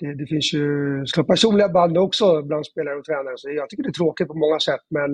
det, 0.00 0.14
det 0.14 0.26
finns 0.26 0.54
ju 0.54 0.66
så 1.06 1.24
personliga 1.24 1.68
band 1.68 1.98
också 1.98 2.42
bland 2.42 2.66
spelare 2.66 2.96
och 2.96 3.04
tränare, 3.04 3.34
så 3.36 3.50
jag 3.50 3.68
tycker 3.68 3.82
det 3.82 3.88
är 3.88 4.00
tråkigt 4.02 4.28
på 4.28 4.34
många 4.34 4.60
sätt, 4.60 4.84
men 4.90 5.10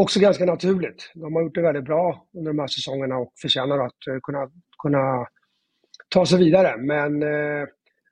också 0.00 0.20
ganska 0.20 0.44
naturligt. 0.44 1.10
De 1.14 1.34
har 1.34 1.42
gjort 1.42 1.54
det 1.54 1.62
väldigt 1.62 1.84
bra 1.84 2.26
under 2.34 2.50
de 2.50 2.58
här 2.58 2.66
säsongerna 2.66 3.16
och 3.16 3.32
förtjänar 3.42 3.78
att 3.78 4.06
eh, 4.10 4.18
kunna, 4.22 4.50
kunna 4.82 5.26
ta 6.08 6.26
sig 6.26 6.38
vidare. 6.38 6.76
Men 6.76 7.22
eh, 7.22 7.66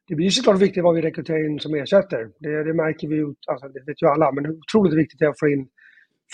det 0.09 0.15
blir 0.15 0.31
såklart 0.31 0.59
viktigt 0.59 0.85
vad 0.85 0.95
vi 0.95 1.03
rekryterar 1.03 1.51
in 1.51 1.61
som 1.61 1.75
ersätter. 1.75 2.29
Det, 2.39 2.65
det 2.65 2.75
märker 2.75 3.09
vi 3.09 3.17
ju, 3.17 3.35
alltså 3.47 3.69
det 3.69 3.83
vet 3.87 4.03
ju 4.03 4.07
alla, 4.07 4.33
men 4.33 4.47
otroligt 4.47 4.95
viktigt 4.95 5.23
är 5.23 5.27
att 5.27 5.39
få 5.39 5.49
in 5.49 5.69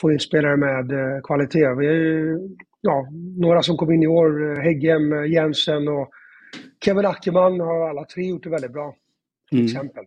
få 0.01 0.13
in 0.13 0.21
spelare 0.21 0.57
med 0.57 0.93
eh, 0.93 1.21
kvalitet. 1.23 1.75
Vi 1.75 1.87
är 1.87 1.93
ju 1.93 2.39
ja, 2.81 3.09
några 3.39 3.63
som 3.63 3.77
kom 3.77 3.93
in 3.93 4.03
i 4.03 4.07
år, 4.07 4.51
eh, 4.51 4.63
Heggem, 4.63 5.13
eh, 5.13 5.33
Jensen 5.33 5.89
och 5.89 6.11
Kevin 6.85 7.07
Ackerman 7.07 7.61
har 7.61 7.89
alla 7.89 8.05
tre 8.05 8.25
gjort 8.25 8.43
det 8.43 8.51
väldigt 8.51 8.73
bra. 8.73 8.95
Till 9.51 9.59
mm. 9.59 9.67
exempel. 9.67 10.05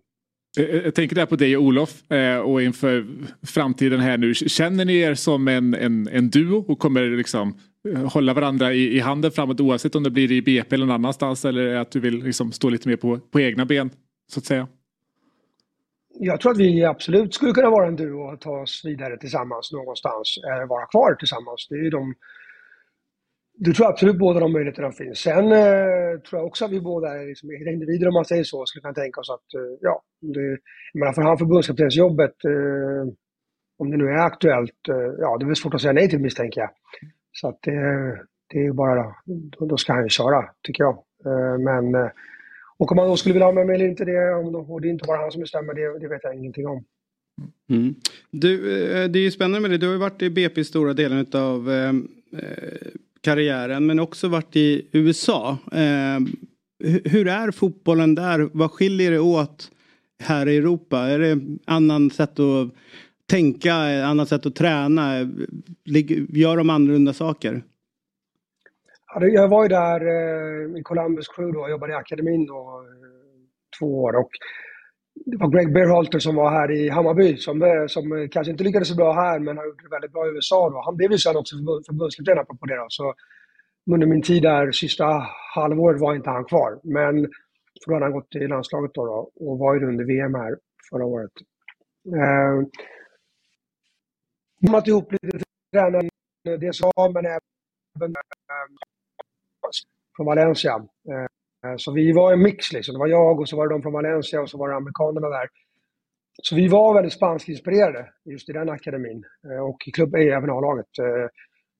Jag 0.56 0.96
tänker 0.96 1.16
där 1.16 1.26
på 1.26 1.36
dig 1.36 1.58
och 1.58 1.64
Olof 1.64 2.12
eh, 2.12 2.38
och 2.38 2.62
inför 2.62 3.06
framtiden 3.48 4.00
här 4.00 4.18
nu. 4.18 4.34
Känner 4.34 4.86
ni 4.86 4.98
er 4.98 5.14
som 5.14 5.48
en, 5.48 5.74
en, 5.74 6.08
en 6.08 6.30
duo 6.30 6.66
och 6.68 6.80
kommer 6.80 7.18
liksom 7.18 7.58
hålla 8.06 8.34
varandra 8.34 8.74
i, 8.74 8.96
i 8.96 9.00
handen 9.00 9.32
framåt 9.32 9.60
oavsett 9.60 9.96
om 9.96 10.04
det 10.04 10.10
blir 10.10 10.32
i 10.32 10.42
BP 10.42 10.76
eller 10.76 10.86
någon 10.86 10.96
annanstans 10.96 11.46
eller 11.46 11.76
att 11.76 11.92
du 11.92 12.00
vill 12.00 12.24
liksom 12.24 12.52
stå 12.52 12.70
lite 12.70 12.90
mer 12.90 12.96
på, 12.96 13.20
på 13.20 13.40
egna 13.40 13.66
ben 13.66 13.90
så 14.32 14.40
att 14.40 14.46
säga? 14.46 14.68
jag 16.20 16.42
tror 16.42 16.52
att 16.52 16.58
vi 16.58 16.84
absolut 16.84 17.34
skulle 17.34 17.52
kunna 17.52 17.70
vara 17.70 17.88
en 17.88 17.96
duo 17.96 18.34
och 18.34 18.42
ta 18.42 18.62
oss 18.62 18.82
vidare 18.86 19.18
tillsammans 19.18 19.72
någonstans, 19.72 20.38
vara 20.70 20.86
kvar 20.86 21.16
tillsammans. 21.16 21.68
Det 21.70 21.76
är 21.76 21.84
ju 21.84 21.90
de... 21.90 22.16
Du 23.58 23.74
tror 23.74 23.88
absolut 23.88 24.18
båda 24.18 24.40
de 24.40 24.52
möjligheterna 24.52 24.92
finns. 24.92 25.20
Sen 25.20 25.52
eh, 25.52 26.20
tror 26.22 26.40
jag 26.40 26.46
också 26.46 26.66
att 26.66 26.72
vi 26.72 26.82
båda 26.82 27.22
är 27.22 27.28
liksom, 27.28 27.52
individer, 27.52 28.08
om 28.08 28.14
man 28.14 28.26
säger 28.26 28.44
så, 28.44 28.66
skulle 28.66 28.82
kunna 28.82 28.94
tänka 28.94 29.22
oss 29.22 29.30
att, 29.30 29.54
eh, 29.54 29.78
ja, 29.82 30.02
det, 30.22 30.58
men 30.94 31.14
för 31.14 31.22
han 31.22 31.38
förbundskaptensjobbet, 31.38 32.46
eh, 32.46 33.14
om 33.78 33.92
det 33.92 33.98
nu 33.98 34.06
är 34.06 34.26
aktuellt, 34.26 34.90
eh, 34.90 35.14
ja, 35.20 35.38
det 35.38 35.46
är 35.46 35.48
väl 35.48 35.56
svårt 35.56 35.74
att 35.74 35.82
säga 35.82 35.94
nej 35.94 36.10
till 36.10 36.20
misstänker 36.20 36.62
jag. 36.62 36.70
Så 37.32 37.48
att 37.48 37.68
eh, 37.68 37.74
det 38.50 38.60
är 38.60 38.64
ju 38.64 38.74
bara, 38.74 39.16
då, 39.26 39.66
då 39.66 39.78
ska 39.78 39.94
han 39.94 40.04
ju 40.04 40.10
köra, 40.10 40.50
tycker 40.64 40.84
jag. 40.84 40.98
Eh, 41.26 41.58
men, 41.60 41.96
eh, 41.96 42.12
och 42.78 42.92
om 42.92 42.98
han 42.98 43.08
då 43.08 43.18
skulle 43.18 43.34
vilja 43.34 43.46
ha 43.46 43.54
med 43.54 43.68
mig 43.68 43.76
eller 43.76 43.88
inte, 43.88 44.06
det, 44.06 44.34
och 44.34 44.82
det 44.82 44.88
är 44.88 44.92
inte 44.92 45.08
bara 45.08 45.18
han 45.18 45.32
som 45.32 45.42
bestämmer, 45.42 45.74
det, 45.74 46.00
det 46.00 46.08
vet 46.08 46.24
jag 46.24 46.36
ingenting 46.36 46.68
om. 46.68 46.84
Mm. 47.70 47.96
Du, 48.32 48.54
eh, 48.54 49.10
det 49.10 49.20
är 49.20 49.24
ju 49.24 49.32
spännande 49.32 49.60
med 49.60 49.72
det. 49.72 49.78
Du 49.78 49.86
har 49.86 49.94
ju 49.94 50.00
varit 50.00 50.22
i 50.22 50.30
BP 50.30 50.62
i 50.62 50.64
stora 50.64 50.94
delen 50.94 51.26
av 51.34 51.72
eh, 51.72 51.90
eh 51.90 52.92
karriären 53.26 53.86
men 53.86 54.00
också 54.00 54.28
varit 54.28 54.56
i 54.56 54.90
USA. 54.92 55.58
Eh, 55.72 56.20
hur 57.06 57.28
är 57.28 57.52
fotbollen 57.52 58.16
där? 58.16 58.50
Vad 58.54 58.72
skiljer 58.72 59.12
det 59.12 59.20
åt 59.20 59.72
här 60.24 60.48
i 60.48 60.58
Europa? 60.58 60.98
Är 60.98 61.20
det 61.20 61.42
annan 61.66 62.10
sätt 62.10 62.40
att 62.40 62.74
tänka, 63.30 63.74
annat 64.06 64.30
sätt 64.30 64.46
att 64.46 64.56
träna? 64.56 65.20
Gör 66.30 66.58
de 66.58 66.70
annorlunda 66.70 67.14
saker? 67.14 67.64
Jag 69.22 69.48
var 69.48 69.64
ju 69.64 69.70
där 69.70 70.02
eh, 70.02 70.80
i 70.80 70.84
Columbus 70.84 71.28
Crew 71.28 71.58
då, 71.58 71.64
och 71.64 71.70
jobbade 71.70 71.94
i 71.94 71.96
akademin 71.96 72.46
då, 72.46 72.86
eh, 72.86 73.80
två 73.80 74.04
år. 74.04 74.16
Och 74.16 74.30
det 75.26 75.38
var 75.38 75.50
Greg 75.50 75.74
Berhalter 75.74 76.20
som 76.20 76.36
var 76.36 76.50
här 76.50 76.72
i 76.72 76.90
Hammarby 76.90 77.38
som, 77.38 77.62
eh, 77.62 77.88
som 77.88 78.12
eh, 78.12 78.28
kanske 78.28 78.52
inte 78.52 78.64
lyckades 78.64 78.88
så 78.88 78.96
bra 78.96 79.14
här 79.14 79.40
men 79.40 79.58
har 79.58 79.66
gjort 79.66 79.84
det 79.84 79.90
väldigt 79.90 80.12
bra 80.12 80.28
i 80.28 80.30
USA. 80.30 80.70
Då. 80.70 80.82
Han 80.86 80.96
blev 80.98 81.12
ju 81.12 81.18
sen 81.18 81.38
också 81.38 81.56
förbundskapten 81.88 82.40
apropå 82.40 82.66
det. 82.66 82.76
Då. 82.76 82.86
Så 82.90 83.14
under 83.92 84.08
min 84.08 84.22
tid 84.22 84.44
där, 84.44 84.72
sista 84.72 85.06
halvåret, 85.56 86.02
var 86.02 86.16
inte 86.16 86.30
han 86.30 86.46
kvar. 86.46 86.80
Men 86.84 87.16
för 87.84 87.88
då 87.88 87.94
hade 87.94 88.06
han 88.06 88.12
gått 88.12 88.36
i 88.36 88.48
landslaget 88.48 88.92
då, 88.94 89.06
då 89.06 89.32
och 89.46 89.60
var 89.60 89.76
ju 89.76 89.88
under 89.88 90.06
VM 90.06 90.36
här 90.36 90.58
förra 90.90 91.06
året. 91.06 91.32
Eh, 92.08 92.68
man 94.72 94.84
ihop 94.86 95.12
lite 95.12 95.40
tränaren, 95.74 96.10
eh, 96.48 96.60
det 96.60 96.76
sa, 96.76 96.92
men 97.14 97.26
även 97.26 98.16
eh, 98.16 98.68
från 100.16 100.26
Valencia. 100.26 100.74
Eh, 101.10 101.35
Eh, 101.66 101.76
så 101.78 101.92
vi 101.92 102.12
var 102.12 102.34
en 102.34 102.42
mix 102.42 102.74
liksom. 102.74 102.94
Det 102.94 103.00
var 103.00 103.08
jag 103.08 103.40
och 103.40 103.50
så 103.50 103.58
var 103.58 103.68
det 103.68 103.74
de 103.74 103.82
från 103.82 103.94
Valencia 103.94 104.42
och 104.42 104.50
så 104.50 104.58
var 104.58 104.70
det 104.70 104.76
amerikanerna 104.76 105.30
där. 105.30 105.48
Så 106.44 106.56
vi 106.56 106.68
var 106.68 106.94
väldigt 106.94 107.14
spanskinspirerade 107.14 108.10
just 108.26 108.50
i 108.50 108.54
den 108.54 108.70
akademin 108.70 109.24
eh, 109.50 109.64
och 109.70 109.78
i 109.88 109.92
klubb 109.92 110.16
eh, 110.16 110.38
även 110.38 110.50
A-laget. 110.50 110.92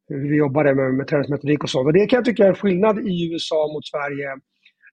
Hur 0.08 0.30
vi 0.30 0.38
jobbade 0.38 0.76
med, 0.76 0.94
med 0.94 1.08
träningsmetodik 1.08 1.64
och 1.64 1.70
sånt. 1.70 1.86
Och 1.88 1.94
det 1.94 2.06
kan 2.06 2.18
jag 2.18 2.26
tycka 2.26 2.44
är 2.44 2.50
en 2.50 2.56
skillnad 2.64 2.96
i 3.00 3.16
USA 3.32 3.60
mot 3.74 3.88
Sverige. 3.94 4.28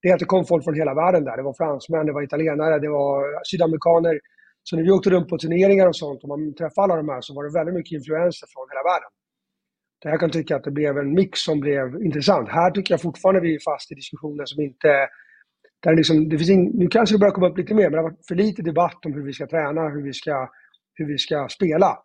Det 0.03 0.09
är 0.09 0.15
att 0.15 0.25
det 0.25 0.33
kom 0.35 0.45
folk 0.45 0.65
från 0.65 0.75
hela 0.75 0.95
världen 0.95 1.25
där. 1.25 1.37
Det 1.37 1.43
var 1.43 1.55
fransmän, 1.63 2.07
det 2.07 2.13
var 2.13 2.23
italienare, 2.23 2.79
det 2.79 2.89
var 2.89 3.45
sydamerikaner. 3.51 4.21
Så 4.63 4.77
när 4.77 4.83
vi 4.83 4.91
åkte 4.91 5.11
runt 5.11 5.29
på 5.29 5.39
turneringar 5.39 5.87
och 5.89 5.97
sånt 5.97 6.23
och 6.23 6.29
man 6.29 6.55
träffade 6.55 6.85
alla 6.85 6.97
de 6.97 7.09
här 7.09 7.21
så 7.21 7.35
var 7.35 7.45
det 7.45 7.59
väldigt 7.59 7.75
mycket 7.75 7.97
influenser 7.99 8.47
från 8.53 8.67
hela 8.71 8.83
världen. 8.91 9.11
Där 10.03 10.11
jag 10.11 10.21
kan 10.21 10.31
tycka 10.31 10.57
att 10.57 10.65
det 10.65 10.71
blev 10.71 10.99
en 10.99 11.15
mix 11.15 11.41
som 11.41 11.61
blev 11.61 12.03
intressant. 12.03 12.49
Här 12.49 12.71
tycker 12.71 12.95
jag 12.95 13.01
fortfarande 13.01 13.41
vi 13.41 13.55
är 13.55 13.61
fast 13.61 13.93
i 13.93 13.95
diskussioner 13.95 14.45
som 14.45 14.63
inte... 14.63 15.09
Där 15.83 15.97
liksom, 15.97 16.29
det 16.29 16.39
finns 16.39 16.51
in, 16.51 16.65
nu 16.75 16.89
kanske 16.89 17.15
det 17.15 17.19
börjar 17.19 17.33
komma 17.33 17.49
upp 17.49 17.59
lite 17.59 17.75
mer, 17.75 17.83
men 17.83 17.93
det 17.93 17.99
har 17.99 18.11
varit 18.11 18.27
för 18.27 18.35
lite 18.35 18.63
debatt 18.63 19.07
om 19.07 19.13
hur 19.13 19.23
vi 19.23 19.33
ska 19.33 19.47
träna, 19.47 19.89
hur 19.89 20.03
vi 20.03 20.13
ska, 20.13 20.51
hur 20.95 21.07
vi 21.07 21.19
ska 21.19 21.49
spela. 21.49 21.99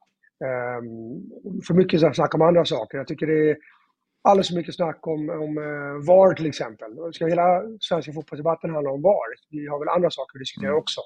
Um, 0.45 1.62
för 1.68 1.74
mycket 1.74 2.16
snack 2.16 2.36
om 2.36 2.41
andra 2.41 2.66
saker. 2.66 2.98
Jag 2.98 3.08
tycker 3.08 3.28
det 3.28 3.50
är 3.50 3.58
alldeles 4.22 4.48
för 4.48 4.56
mycket 4.56 4.76
snack 4.76 5.08
om, 5.08 5.30
om 5.30 5.58
uh, 5.58 6.06
VAR 6.08 6.34
till 6.34 6.45
exempel. 6.45 7.14
Ska 7.14 7.28
hela 7.28 7.64
svenska 7.80 8.14
fotbollsdebatten 8.14 8.70
handla 8.70 8.91
om 8.91 9.02
VAR? 9.02 9.30
Vi 9.50 9.68
har 9.68 9.80
väl 9.80 9.89
andra 9.89 10.10
saker 10.10 10.38
att 10.38 10.41
diskutera 10.41 10.70
mm. 10.70 10.80
också. 10.80 11.02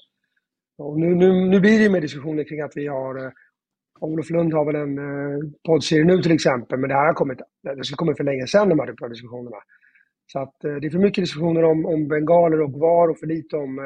Och 0.78 1.00
nu, 1.00 1.16
nu, 1.16 1.32
nu 1.50 1.60
blir 1.60 1.78
det 1.78 1.84
ju 1.84 1.90
mer 1.90 2.02
diskussioner 2.02 2.44
kring 2.44 2.62
att 2.62 2.74
vi 2.76 2.88
har 2.88 3.24
uh, 3.24 3.32
Olof 4.02 4.30
Lund 4.30 4.54
har 4.54 4.66
väl 4.66 4.76
en 4.76 4.98
uh, 5.00 5.40
poddserie 5.66 6.04
nu 6.04 6.22
till 6.22 6.32
exempel, 6.32 6.80
men 6.80 6.90
det 6.90 6.96
här 6.96 7.06
har 7.06 7.14
kommit, 7.14 7.40
det 7.78 7.84
skulle 7.84 7.98
kommit 7.98 8.18
för 8.18 8.24
länge 8.24 8.48
sedan 8.48 8.70
de 8.70 8.80
här 8.80 8.88
typen 8.88 9.04
av 9.06 9.10
diskussionerna. 9.10 9.58
Så 10.32 10.40
att 10.40 10.56
uh, 10.66 10.76
det 10.76 10.88
är 10.88 10.92
för 10.92 11.00
mycket 11.00 11.24
diskussioner 11.24 11.64
om, 11.64 11.86
om 11.86 12.08
bengaler 12.08 12.62
och 12.62 12.72
VAR 12.72 13.08
och 13.08 13.20
för 13.20 13.28
lite 13.28 13.56
om 13.56 13.80
uh, 13.80 13.86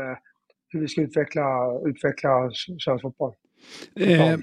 hur 0.69 0.79
vi 0.79 0.87
ska 0.87 1.01
utveckla, 1.01 1.79
utveckla 1.85 2.51
svensk 2.85 3.01
fotboll. 3.01 3.33
Eh, 3.99 4.37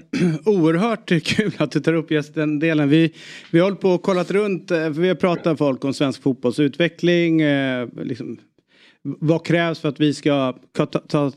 oerhört 0.45 1.23
kul 1.23 1.51
att 1.57 1.71
du 1.71 1.79
tar 1.79 1.93
upp 1.93 2.11
just 2.11 2.35
den 2.35 2.59
delen. 2.59 2.89
Vi, 2.89 3.13
vi 3.51 3.59
har 3.59 3.65
hållit 3.65 3.81
på 3.81 3.89
och 3.89 4.01
kollat 4.01 4.31
runt, 4.31 4.69
för 4.69 4.89
vi 4.89 5.07
har 5.07 5.15
pratat 5.15 5.45
med 5.45 5.57
folk 5.57 5.85
om 5.85 5.93
svensk 5.93 6.23
fotbollsutveckling. 6.23 7.41
Eh, 7.41 7.87
liksom, 7.95 8.37
vad 9.03 9.45
krävs 9.45 9.79
för 9.79 9.89
att 9.89 9.99
vi 9.99 10.13
ska 10.13 10.53
ta, 10.71 10.85
ta 10.85 11.31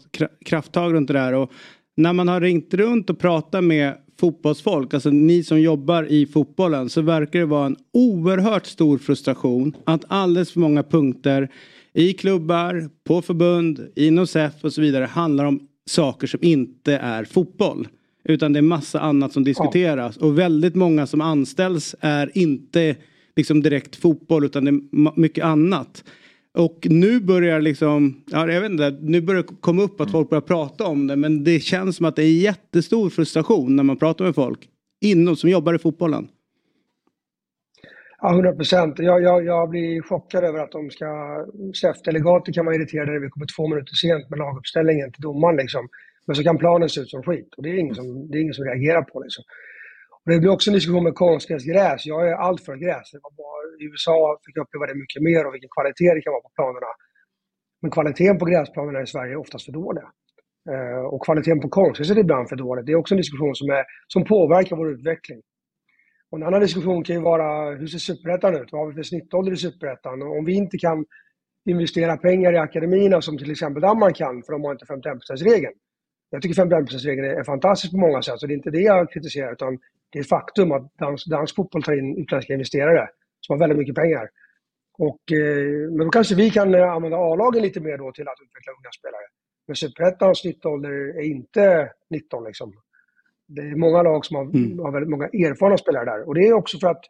krafttag 0.45 0.95
runt 0.95 1.09
det 1.09 1.15
där. 1.15 1.33
Och 1.33 1.53
när 1.97 2.13
man 2.13 2.29
har 2.29 2.41
ringt 2.41 2.75
runt 2.75 3.11
och 3.11 3.19
pratat 3.19 3.65
med 3.65 3.95
fotbollsfolk, 4.21 4.95
alltså 4.95 5.11
ni 5.11 5.45
som 5.45 5.61
jobbar 5.61 6.13
i 6.13 6.27
fotbollen, 6.27 6.89
så 6.89 7.01
verkar 7.01 7.39
det 7.39 7.47
vara 7.47 7.67
en 7.67 7.77
oerhört 7.93 8.67
stor 8.67 8.99
frustration 8.99 9.77
att 9.85 10.05
alldeles 10.09 10.53
för 10.53 10.61
många 10.61 10.83
punkter 10.83 11.49
i 11.93 12.13
klubbar, 12.13 12.91
på 13.05 13.23
förbund, 13.23 13.89
inom 13.97 14.27
SEF 14.27 14.53
och 14.65 14.73
så 14.73 14.81
vidare 14.81 15.05
handlar 15.05 15.45
om 15.45 15.61
saker 15.87 16.27
som 16.27 16.41
inte 16.43 16.97
är 16.97 17.25
fotboll. 17.25 17.89
Utan 18.25 18.53
det 18.53 18.59
är 18.59 18.63
massa 18.63 19.01
annat 19.01 19.33
som 19.33 19.45
diskuteras. 19.45 20.17
Ja. 20.21 20.27
Och 20.27 20.39
väldigt 20.39 20.75
många 20.75 21.07
som 21.07 21.21
anställs 21.21 21.95
är 22.01 22.39
inte 22.39 22.97
liksom 23.37 23.63
direkt 23.63 23.97
fotboll 23.97 24.45
utan 24.45 24.65
det 24.65 24.71
är 24.71 25.21
mycket 25.21 25.45
annat. 25.45 26.05
Och 26.57 26.87
nu 26.91 27.21
börjar 27.21 27.61
liksom, 27.61 28.25
ja, 28.27 28.53
jag 28.53 28.61
vet 28.61 28.71
inte, 28.71 28.91
nu 29.01 29.21
börjar 29.21 29.43
det 29.43 29.49
komma 29.61 29.83
upp 29.83 30.01
att 30.01 30.11
folk 30.11 30.31
börjar 30.31 30.41
prata 30.41 30.87
om 30.87 31.07
det 31.07 31.17
men 31.17 31.45
det 31.45 31.61
känns 31.61 31.97
som 31.97 32.07
att 32.07 32.17
det 32.17 32.23
är 32.23 32.33
jättestor 32.33 33.11
frustration 33.11 33.77
när 33.77 33.83
man 33.83 33.97
pratar 33.97 34.25
med 34.25 34.35
folk 34.35 34.69
inom, 35.01 35.37
som 35.37 35.51
jobbar 35.51 35.75
i 35.75 35.79
fotbollen. 35.79 36.29
Ja, 38.21 38.33
100 38.33 38.53
procent. 38.53 38.99
Jag, 38.99 39.23
jag, 39.23 39.45
jag 39.45 39.69
blir 39.71 40.03
chockad 40.03 40.45
över 40.45 40.59
att 40.59 40.73
de 40.73 40.91
ska... 40.91 41.07
SEF-delegater 41.75 42.53
kan 42.53 42.65
vara 42.65 42.75
irriterade 42.75 43.13
när 43.13 43.21
vi 43.21 43.29
kommer 43.29 43.47
två 43.57 43.69
minuter 43.69 43.95
sent 43.95 44.31
med 44.31 44.39
laguppställningen 44.39 45.13
till 45.13 45.23
domaren. 45.23 45.57
Liksom. 45.57 45.89
Men 46.27 46.37
så 46.37 46.43
kan 46.43 46.59
planen 46.59 46.89
se 46.89 47.01
ut 47.01 47.11
som 47.11 47.23
skit 47.23 47.55
och 47.57 47.63
det 47.63 47.69
är 47.69 47.79
ingen 47.79 47.95
som, 47.95 48.31
det 48.31 48.39
är 48.39 48.43
ingen 48.43 48.55
som 48.55 48.65
reagerar 48.65 49.03
på 49.03 49.21
liksom. 49.21 49.45
Och 50.27 50.33
det 50.33 50.39
blir 50.41 50.51
också 50.51 50.71
en 50.71 50.75
diskussion 50.75 51.05
med 51.05 51.15
konstgräsgräs. 51.15 52.07
Jag 52.07 52.29
är 52.29 52.35
allt 52.35 52.61
för 52.65 52.77
gräs. 52.77 53.11
Det 53.13 53.21
var 53.23 53.33
bara, 53.43 53.61
I 53.81 53.85
USA 53.91 54.39
fick 54.47 54.57
jag 54.57 54.63
uppleva 54.65 54.87
det 54.87 54.95
mycket 54.95 55.23
mer 55.23 55.47
och 55.47 55.55
vilken 55.55 55.71
kvalitet 55.77 56.15
det 56.15 56.21
kan 56.21 56.33
vara 56.33 56.47
på 56.49 56.53
planerna. 56.59 56.93
Men 57.83 57.91
kvaliteten 57.91 58.39
på 58.39 58.45
gräsplanerna 58.45 59.03
i 59.03 59.07
Sverige 59.07 59.33
är 59.33 59.37
oftast 59.37 59.65
för 59.65 59.73
dålig. 59.73 60.03
Eh, 60.73 61.05
och 61.13 61.25
kvaliteten 61.25 61.61
på 61.61 61.69
konstgräs 61.69 62.11
är 62.11 62.19
ibland 62.19 62.49
för 62.49 62.57
dålig. 62.57 62.87
Det 62.87 62.93
är 62.93 62.97
också 62.97 63.15
en 63.15 63.23
diskussion 63.25 63.55
som, 63.55 63.69
är, 63.71 63.85
som 64.09 64.25
påverkar 64.25 64.77
vår 64.77 64.91
utveckling. 64.95 65.41
Och 66.31 66.39
en 66.39 66.47
annan 66.47 66.61
diskussion 66.61 67.05
kan 67.05 67.17
ju 67.17 67.23
vara, 67.23 67.75
hur 67.79 67.87
ser 67.87 67.99
superettan 67.99 68.55
ut? 68.55 68.73
Vad 68.73 68.81
har 68.81 68.89
vi 68.89 68.95
för 68.95 69.03
snittålder 69.03 69.53
i 69.53 69.57
superettan? 69.57 70.23
Om 70.23 70.45
vi 70.45 70.55
inte 70.55 70.79
kan 70.79 71.05
investera 71.69 72.17
pengar 72.17 72.53
i 72.53 72.59
akademierna 72.59 73.21
som 73.23 73.39
till 73.39 73.51
exempel 73.51 73.83
Danmark 73.83 74.17
kan, 74.17 74.43
för 74.43 74.53
de 74.53 74.65
har 74.65 74.73
inte 74.73 74.85
51%-regeln. 74.85 75.75
Jag 76.31 76.43
tycker 76.43 76.63
51%-regeln 76.63 77.27
är 77.41 77.45
fantastisk 77.45 77.93
på 77.93 77.99
många 77.99 78.23
sätt, 78.23 78.41
så 78.41 78.47
det 78.47 78.53
är 78.53 78.57
inte 78.57 78.71
det 78.71 78.81
jag 78.81 79.13
kritiserar, 79.13 79.53
utan 79.53 79.79
det 80.17 80.21
är 80.21 80.23
ett 80.23 80.29
faktum 80.29 80.73
att 80.73 80.95
dansk, 80.95 81.27
dansk 81.27 81.57
fotboll 81.57 81.83
tar 81.83 81.99
in 81.99 82.19
utländska 82.19 82.53
investerare 82.53 83.09
som 83.41 83.53
har 83.53 83.61
väldigt 83.61 83.79
mycket 83.79 83.95
pengar. 83.95 84.29
Och, 84.99 85.33
eh, 85.33 85.91
men 85.91 85.99
då 86.07 86.11
kanske 86.11 86.35
vi 86.35 86.51
kan 86.51 86.75
eh, 86.75 86.93
använda 86.93 87.17
A-lagen 87.17 87.63
lite 87.63 87.81
mer 87.81 87.99
då 87.99 88.13
till 88.13 88.29
att 88.29 88.41
utveckla 88.45 88.73
unga 88.73 88.91
spelare. 88.99 89.27
Men 89.67 89.77
superettans 89.77 90.39
snittålder 90.39 90.91
är 90.91 91.23
inte 91.23 91.91
19 92.11 92.45
liksom 92.45 92.73
det 93.49 93.63
är 93.63 93.77
många 93.77 94.03
lag 94.03 94.27
som 94.27 94.37
har, 94.37 94.45
mm. 94.45 94.79
har 94.79 94.93
väldigt 94.93 95.11
många 95.11 95.27
erfarna 95.27 95.79
spelare 95.79 96.05
där. 96.05 96.29
Och 96.29 96.35
det 96.35 96.49
är 96.49 96.53
också 96.53 96.79
för 96.79 96.89
att 96.89 97.05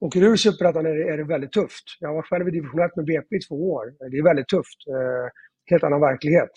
åker 0.00 0.20
du 0.20 0.26
ur 0.26 0.36
Superettan 0.36 0.86
är, 0.86 1.12
är 1.12 1.16
det 1.16 1.24
väldigt 1.24 1.52
tufft. 1.52 1.84
Jag 2.00 2.14
var 2.14 2.22
själv 2.22 2.48
i 2.48 2.50
division 2.50 2.82
1 2.82 2.96
med 2.96 3.04
BP 3.04 3.36
i 3.36 3.40
två 3.40 3.72
år. 3.72 4.10
Det 4.10 4.16
är 4.18 4.22
väldigt 4.22 4.48
tufft. 4.48 4.78
Eh, 4.88 5.28
helt 5.70 5.84
annan 5.84 6.00
verklighet. 6.00 6.50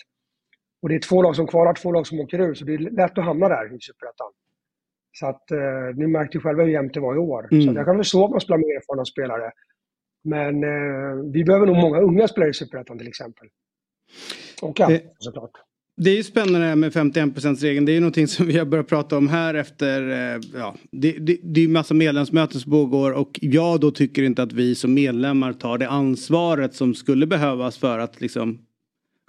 Och 0.82 0.88
det 0.88 0.94
är 0.94 0.98
två 0.98 1.22
lag 1.22 1.36
som 1.36 1.46
kvalar, 1.46 1.74
två 1.74 1.92
lag 1.92 2.06
som 2.06 2.20
åker 2.20 2.40
ur, 2.40 2.54
så 2.54 2.64
det 2.64 2.74
är 2.74 2.78
lätt 2.78 3.18
att 3.18 3.24
hamna 3.24 3.48
där 3.48 3.76
i 3.76 3.80
Superettan. 3.80 4.32
Så 5.18 5.26
att 5.26 5.50
eh, 5.50 5.58
ni 5.96 6.06
märkte 6.06 6.36
ju 6.36 6.42
själva 6.42 6.62
hur 6.62 6.70
jämnt 6.70 6.94
det 6.94 7.00
var 7.00 7.14
i 7.14 7.18
år. 7.18 7.48
Mm. 7.50 7.66
Så 7.66 7.72
jag 7.78 7.86
kan 7.86 7.96
förstå 7.96 8.24
att 8.24 8.30
man 8.30 8.40
spelar 8.40 8.58
med 8.58 8.66
erfarna 8.66 9.04
spelare. 9.04 9.50
Men 10.24 10.64
eh, 10.64 11.32
vi 11.32 11.44
behöver 11.44 11.66
nog 11.66 11.76
många 11.76 12.00
unga 12.00 12.28
spelare 12.28 12.50
i 12.50 12.54
Superettan 12.54 12.98
till 12.98 13.08
exempel. 13.08 13.48
Och 14.62 14.80
ja, 14.80 14.98
såklart. 15.18 15.50
Det 15.96 16.10
är 16.10 16.16
ju 16.16 16.22
spännande 16.22 16.76
med 16.76 16.92
51%-regeln. 16.92 17.86
Det 17.86 17.92
är 17.92 17.94
ju 17.94 18.00
någonting 18.00 18.28
som 18.28 18.46
vi 18.46 18.58
har 18.58 18.66
börjat 18.66 18.88
prata 18.88 19.16
om 19.16 19.28
här 19.28 19.54
efter, 19.54 20.10
eh, 20.10 20.40
ja, 20.54 20.74
det, 20.92 21.12
det, 21.12 21.38
det 21.42 21.60
är 21.60 21.64
ju 21.64 21.68
massa 21.68 21.94
medlemsmöten 21.94 22.60
som 22.60 22.72
pågår 22.72 23.12
och 23.12 23.38
jag 23.42 23.80
då 23.80 23.90
tycker 23.90 24.22
inte 24.22 24.42
att 24.42 24.52
vi 24.52 24.74
som 24.74 24.94
medlemmar 24.94 25.52
tar 25.52 25.78
det 25.78 25.88
ansvaret 25.88 26.74
som 26.74 26.94
skulle 26.94 27.26
behövas 27.26 27.78
för 27.78 27.98
att 27.98 28.20
liksom 28.20 28.58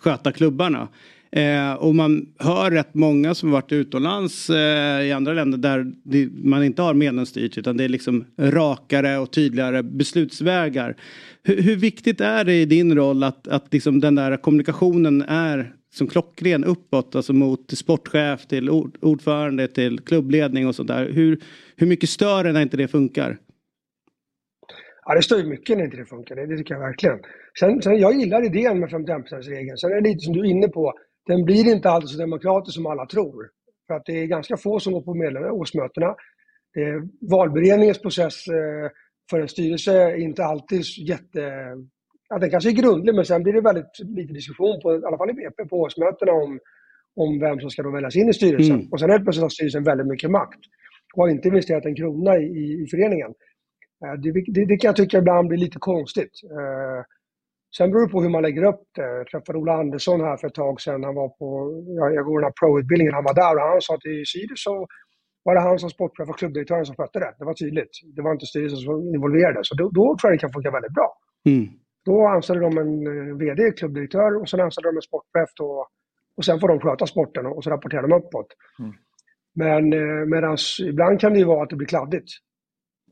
sköta 0.01 0.31
klubbarna. 0.31 0.88
Eh, 1.32 1.73
och 1.73 1.95
man 1.95 2.25
hör 2.39 2.71
rätt 2.71 2.93
många 2.93 3.36
som 3.36 3.51
varit 3.51 3.71
utomlands 3.71 4.49
eh, 4.49 5.01
i 5.01 5.11
andra 5.11 5.34
länder 5.34 5.57
där 5.57 5.91
det, 6.03 6.30
man 6.43 6.63
inte 6.63 6.82
har 6.82 6.93
medlemsstyrt 6.93 7.57
utan 7.57 7.78
det 7.78 7.84
är 7.84 7.89
liksom 7.89 8.25
rakare 8.39 9.17
och 9.17 9.32
tydligare 9.32 9.84
beslutsvägar. 9.84 10.95
Hur, 11.43 11.61
hur 11.61 11.75
viktigt 11.75 12.21
är 12.21 12.43
det 12.43 12.53
i 12.53 12.65
din 12.65 12.95
roll 12.95 13.23
att, 13.23 13.47
att 13.47 13.73
liksom 13.73 13.99
den 13.99 14.15
där 14.15 14.38
kommunikationen 14.38 15.21
är 15.21 15.73
som 15.93 16.07
klockren 16.07 16.63
uppåt, 16.63 17.15
alltså 17.15 17.34
mot 17.34 17.78
sportchef 17.78 18.47
till 18.47 18.69
ordförande 19.01 19.67
till 19.67 19.99
klubbledning 19.99 20.67
och 20.67 20.75
sånt 20.75 20.88
där. 20.88 21.09
Hur, 21.11 21.39
hur 21.75 21.88
mycket 21.88 22.09
stör 22.09 22.43
det 22.43 22.51
när 22.51 22.61
inte 22.61 22.78
det 22.78 22.88
funkar? 22.88 23.38
Ja, 25.05 25.15
det 25.15 25.21
stör 25.21 25.38
ju 25.38 25.43
mycket 25.43 25.78
när 25.78 25.86
inte 25.86 25.97
det 25.97 26.05
funkar. 26.05 26.36
Det, 26.36 26.45
det 26.45 26.57
tycker 26.57 26.73
jag 26.73 26.82
verkligen. 26.82 27.19
Sen, 27.59 27.82
sen, 27.82 27.97
jag 27.97 28.13
gillar 28.13 28.45
idén 28.45 28.80
med 28.80 28.89
51%-regeln. 28.89 29.78
Sen 29.78 29.91
är 29.91 30.01
det 30.01 30.09
lite 30.09 30.19
som 30.19 30.34
du 30.34 30.39
är 30.39 30.45
inne 30.45 30.67
på. 30.67 30.93
Den 31.28 31.45
blir 31.45 31.71
inte 31.71 31.89
alltid 31.89 32.09
så 32.09 32.17
demokratisk 32.17 32.75
som 32.75 32.86
alla 32.86 33.05
tror. 33.05 33.49
För 33.88 33.93
att 33.93 34.05
det 34.05 34.19
är 34.21 34.25
ganska 34.25 34.57
få 34.57 34.80
som 34.80 34.93
går 34.93 35.01
på 35.01 35.11
årsmötena. 35.55 36.15
valberedningens 37.21 38.01
process 38.01 38.47
eh, 38.47 38.91
för 39.30 39.39
en 39.39 39.47
styrelse 39.47 39.93
är 39.93 40.15
inte 40.15 40.45
alltid 40.45 40.82
jätte... 41.07 41.41
Ja, 42.30 42.38
den 42.39 42.49
kanske 42.49 42.69
är 42.69 42.73
grundlig, 42.73 43.15
men 43.15 43.25
sen 43.25 43.43
blir 43.43 43.53
det 43.53 43.61
väldigt 43.61 43.99
lite 43.99 44.34
diskussion, 44.34 44.82
på, 44.82 44.95
i 44.95 45.05
alla 45.05 45.17
fall 45.17 45.30
i 45.30 45.34
BP, 45.34 45.65
på 45.65 45.75
årsmötena 45.82 46.32
om, 46.32 46.59
om 47.15 47.39
vem 47.39 47.59
som 47.59 47.69
ska 47.69 47.84
då 47.84 47.91
väljas 47.91 48.15
in 48.15 48.30
i 48.30 48.34
styrelsen. 48.34 48.75
Mm. 48.75 48.88
Och 48.91 48.99
sen 48.99 49.09
helt 49.09 49.23
plötsligt 49.23 49.41
har 49.41 49.49
styrelsen 49.49 49.84
väldigt 49.84 50.07
mycket 50.07 50.32
makt 50.32 50.59
och 51.15 51.23
har 51.23 51.30
inte 51.30 51.47
investerat 51.47 51.86
en 51.86 51.95
krona 51.95 52.38
i, 52.38 52.43
i, 52.43 52.84
i 52.84 52.88
föreningen. 52.91 53.34
Eh, 54.05 54.13
det, 54.21 54.32
det, 54.32 54.65
det, 54.65 54.78
kan 54.78 54.89
jag 54.89 54.95
tycka 54.95 55.17
ibland 55.17 55.47
blir 55.47 55.57
lite 55.57 55.80
konstigt. 55.80 56.32
Sen 57.78 57.91
beror 57.91 58.05
det 58.05 58.11
på 58.11 58.22
hur 58.22 58.30
man 58.30 58.41
lägger 58.41 58.63
upp 58.63 58.84
det. 58.95 59.01
Jag 59.01 59.28
träffade 59.28 59.57
Ola 59.57 59.74
Andersson 59.74 60.22
här 60.22 60.38
för 60.38 60.47
ett 60.47 60.53
tag 60.53 60.82
sedan. 60.82 61.03
Han 61.03 61.15
var 61.15 61.30
på, 61.30 61.47
jag, 61.88 62.15
jag 62.15 62.26
går 62.26 62.39
den 62.39 62.43
här 62.43 62.57
pro-utbildningen, 62.59 63.13
han 63.13 63.24
var 63.24 63.34
där 63.34 63.55
och 63.55 63.70
han 63.70 63.82
sa 63.82 63.93
att 63.95 64.05
i 64.05 64.26
Sirius 64.26 64.63
så 64.63 64.88
var 65.43 65.55
det 65.55 65.61
han 65.61 65.80
som 65.80 65.89
sportchef 65.89 66.30
och 66.30 66.38
klubbdirektören 66.39 66.86
som 66.86 66.95
skötte 66.95 67.20
det. 67.20 67.36
Det 67.39 67.45
var 67.45 67.53
tydligt. 67.53 67.93
Det 68.15 68.22
var 68.22 68.32
inte 68.32 68.45
styrelsen 68.45 68.80
som 68.80 69.15
involverades. 69.15 69.68
Så 69.68 69.76
då, 69.76 69.84
då 69.89 70.05
tror 70.18 70.32
jag 70.32 70.34
det 70.34 70.38
kan 70.38 70.53
funka 70.53 70.72
väldigt 70.72 70.93
bra. 70.93 71.09
Mm. 71.45 71.68
Då 72.05 72.28
anställer 72.28 72.61
de 72.61 72.78
en 72.78 73.07
eh, 73.07 73.36
VD, 73.38 73.72
klubbdirektör 73.72 74.41
och 74.41 74.49
sen 74.49 74.61
anställer 74.61 74.91
de 74.91 74.95
en 74.97 75.01
sportchef 75.01 75.49
då, 75.55 75.88
och 76.38 76.45
sen 76.45 76.59
får 76.59 76.68
de 76.68 76.80
sköta 76.80 77.07
sporten 77.07 77.45
och 77.45 77.63
så 77.63 77.70
rapporterar 77.70 78.01
de 78.07 78.11
uppåt. 78.13 78.47
Mm. 78.80 78.93
Men 79.55 79.93
eh, 79.93 80.26
medans 80.26 80.80
ibland 80.80 81.20
kan 81.20 81.34
det 81.34 81.39
ju 81.39 81.45
vara 81.45 81.63
att 81.63 81.70
det 81.70 81.76
blir 81.76 81.88
kladdigt. 81.88 82.30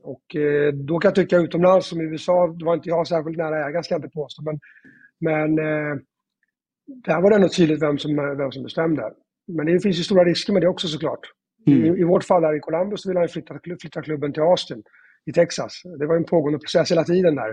Och 0.06 0.36
eh, 0.36 0.72
då 0.72 0.98
kan 0.98 1.08
jag 1.08 1.14
tycka 1.14 1.36
utomlands 1.36 1.88
som 1.88 2.00
i 2.00 2.04
USA, 2.04 2.54
det 2.58 2.64
var 2.64 2.74
inte 2.74 2.88
jag 2.88 3.06
särskilt 3.06 3.38
nära 3.38 3.68
ägaren 3.68 3.84
ska 3.84 3.94
jag 3.94 3.98
inte 3.98 4.14
påstå, 4.14 4.42
men, 4.42 4.60
men 5.20 5.58
eh, 5.58 5.94
där 6.86 7.20
var 7.20 7.30
det 7.30 7.36
ändå 7.36 7.48
tydligt 7.48 7.82
vem 7.82 7.98
som, 7.98 8.16
vem 8.16 8.52
som 8.52 8.62
bestämde. 8.62 9.12
Men 9.46 9.66
det 9.66 9.80
finns 9.80 9.98
ju 9.98 10.02
stora 10.02 10.24
risker 10.24 10.52
med 10.52 10.62
det 10.62 10.68
också 10.68 10.88
såklart. 10.88 11.20
Mm. 11.66 11.84
I, 11.84 12.00
I, 12.00 12.04
vårt 12.04 12.24
fall 12.24 12.44
här 12.44 12.56
i 12.56 12.60
Columbus 12.60 13.02
så 13.02 13.08
vill 13.08 13.18
han 13.18 13.28
flytta, 13.28 13.58
flytta 13.80 14.02
klubben 14.02 14.32
till 14.32 14.42
Austin 14.42 14.82
i 15.26 15.32
Texas. 15.32 15.82
Det 15.98 16.06
var 16.06 16.16
en 16.16 16.24
pågående 16.24 16.58
process 16.58 16.90
hela 16.90 17.04
tiden 17.04 17.34
där. 17.34 17.50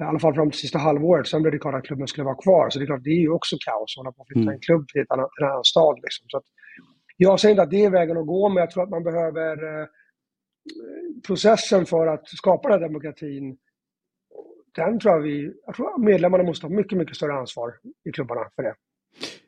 I 0.00 0.02
alla 0.02 0.18
fall 0.18 0.34
fram 0.34 0.50
till 0.50 0.60
sista 0.60 0.78
halvåret. 0.78 1.26
Sen 1.26 1.42
blev 1.42 1.52
det 1.52 1.58
klart 1.58 1.74
att 1.74 1.84
klubben 1.84 2.08
skulle 2.08 2.24
vara 2.24 2.42
kvar. 2.42 2.70
Så 2.70 2.78
det 2.78 2.84
är 2.84 2.86
klart, 2.86 3.04
det 3.04 3.10
är 3.10 3.20
ju 3.20 3.30
också 3.30 3.56
kaos 3.66 3.94
att 3.94 4.00
hålla 4.00 4.12
på 4.12 4.22
att 4.22 4.28
flytta 4.28 4.40
mm. 4.40 4.54
en 4.54 4.60
klubb 4.60 4.88
till, 4.88 5.02
ett 5.02 5.10
annat, 5.10 5.30
till 5.36 5.44
en 5.44 5.50
annan 5.50 5.64
stad. 5.64 5.96
Liksom. 6.02 6.26
Så 6.28 6.36
att, 6.36 6.44
jag 7.16 7.40
säger 7.40 7.50
inte 7.50 7.62
att 7.62 7.70
det 7.70 7.84
är 7.84 7.90
vägen 7.90 8.16
att 8.16 8.26
gå, 8.26 8.48
men 8.48 8.60
jag 8.60 8.70
tror 8.70 8.82
att 8.82 8.90
man 8.96 9.04
behöver 9.04 9.52
eh, 9.80 9.86
processen 11.26 11.86
för 11.86 12.06
att 12.06 12.28
skapa 12.28 12.68
den 12.68 12.80
här 12.80 12.88
demokratin. 12.88 13.56
Den 14.74 14.98
tror 14.98 15.14
jag 15.14 15.20
vi, 15.20 15.52
jag 15.66 15.74
tror 15.74 16.04
medlemmarna 16.04 16.44
måste 16.44 16.66
ha 16.66 16.74
mycket, 16.74 16.98
mycket 16.98 17.16
större 17.16 17.34
ansvar 17.34 17.74
i 18.08 18.12
klubbarna 18.12 18.50
för 18.56 18.62
det. 18.62 18.74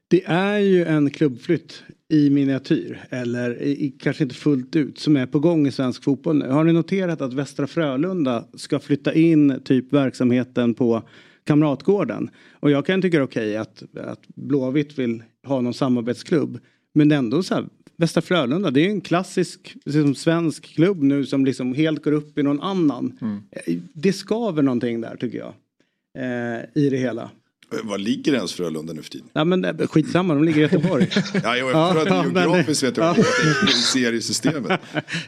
Det 0.09 0.25
är 0.25 0.59
ju 0.59 0.85
en 0.85 1.11
klubbflytt 1.11 1.83
i 2.09 2.31
miniatyr, 2.31 3.07
eller 3.11 3.62
i, 3.62 3.97
kanske 4.01 4.23
inte 4.23 4.35
fullt 4.35 4.77
ut, 4.77 4.99
som 4.99 5.17
är 5.17 5.27
på 5.27 5.39
gång 5.39 5.67
i 5.67 5.73
svensk 5.73 6.05
fotboll 6.05 6.39
nu. 6.39 6.49
Har 6.49 6.65
ni 6.65 6.73
noterat 6.73 7.21
att 7.21 7.33
Västra 7.33 7.67
Frölunda 7.67 8.45
ska 8.55 8.79
flytta 8.79 9.15
in 9.15 9.62
typ 9.65 9.93
verksamheten 9.93 10.75
på 10.75 11.03
Kamratgården? 11.45 12.31
Och 12.61 12.71
jag 12.71 12.87
kan 12.87 13.03
tycka 13.03 13.19
det 13.19 13.23
är 13.23 13.27
okej 13.27 13.57
att, 13.57 13.83
att 13.97 14.27
Blåvitt 14.29 14.99
vill 14.99 15.23
ha 15.47 15.61
någon 15.61 15.75
samarbetsklubb. 15.75 16.59
Men 16.95 17.12
ändå 17.12 17.43
så 17.43 17.55
här, 17.55 17.65
Västra 17.97 18.22
Frölunda, 18.22 18.70
det 18.70 18.86
är 18.86 18.90
en 18.90 19.01
klassisk 19.01 19.76
liksom, 19.84 20.14
svensk 20.14 20.64
klubb 20.64 21.03
nu 21.03 21.26
som 21.26 21.45
liksom 21.45 21.74
helt 21.74 22.05
går 22.05 22.12
upp 22.12 22.38
i 22.38 22.42
någon 22.42 22.61
annan. 22.61 23.18
Mm. 23.20 23.42
Det 23.92 24.12
skaver 24.12 24.62
någonting 24.62 25.01
där 25.01 25.16
tycker 25.16 25.38
jag. 25.38 25.55
Eh, 26.18 26.61
I 26.74 26.90
det 26.90 26.97
hela. 26.97 27.30
Var 27.82 27.99
ligger 27.99 28.34
ens 28.34 28.53
Frölunda 28.53 28.92
nu 28.92 29.03
för 29.03 29.11
tiden? 29.11 29.28
Ja 29.32 29.45
men 29.45 29.64
eh, 29.64 29.86
skitsamma, 29.86 30.34
de 30.34 30.45
ligger 30.45 30.59
i 30.59 30.62
Göteborg. 30.62 31.09
ja, 31.42 31.57
jag 31.57 31.72
tror 31.72 32.03
att 32.03 32.34
ja, 32.34 32.40
geografiskt 32.40 32.82
vet 32.82 32.97
jag 32.97 33.18
ja. 33.18 33.24
i 33.68 33.72
seriesystemet. 33.72 34.80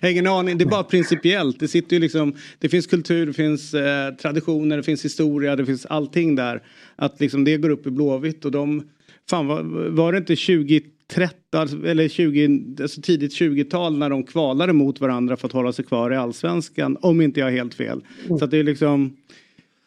Ingen 0.02 0.26
aning, 0.26 0.58
det 0.58 0.64
är 0.64 0.68
bara 0.68 0.84
principiellt. 0.84 1.60
Det, 1.60 1.68
sitter 1.68 1.96
ju 1.96 2.00
liksom, 2.00 2.34
det 2.58 2.68
finns 2.68 2.86
kultur, 2.86 3.26
det 3.26 3.32
finns 3.32 3.74
eh, 3.74 4.14
traditioner, 4.14 4.76
det 4.76 4.82
finns 4.82 5.04
historia, 5.04 5.56
det 5.56 5.66
finns 5.66 5.86
allting 5.86 6.34
där. 6.34 6.62
Att 6.96 7.20
liksom 7.20 7.44
det 7.44 7.56
går 7.56 7.70
upp 7.70 7.86
i 7.86 7.90
Blåvitt 7.90 8.44
och 8.44 8.50
de, 8.50 8.88
fan 9.30 9.46
var, 9.46 9.62
var 9.90 10.12
det 10.12 10.18
inte 10.18 10.36
20 10.36 10.82
30, 11.14 11.86
eller 11.86 12.09
20, 12.09 12.82
alltså 12.82 13.00
tidigt 13.00 13.32
20-tal 13.32 13.98
när 13.98 14.11
de 14.11 14.24
kvalade 14.24 14.72
mot 14.72 15.00
varandra 15.00 15.36
för 15.36 15.46
att 15.46 15.52
hålla 15.52 15.72
sig 15.72 15.84
kvar 15.84 16.12
i 16.12 16.16
allsvenskan. 16.16 16.96
Om 17.00 17.20
inte 17.20 17.40
jag 17.40 17.46
har 17.46 17.52
helt 17.52 17.74
fel. 17.74 18.04
Mm. 18.26 18.38
Så 18.38 18.44
att 18.44 18.50
det 18.50 18.59
är 18.59 18.64
liksom 18.64 19.16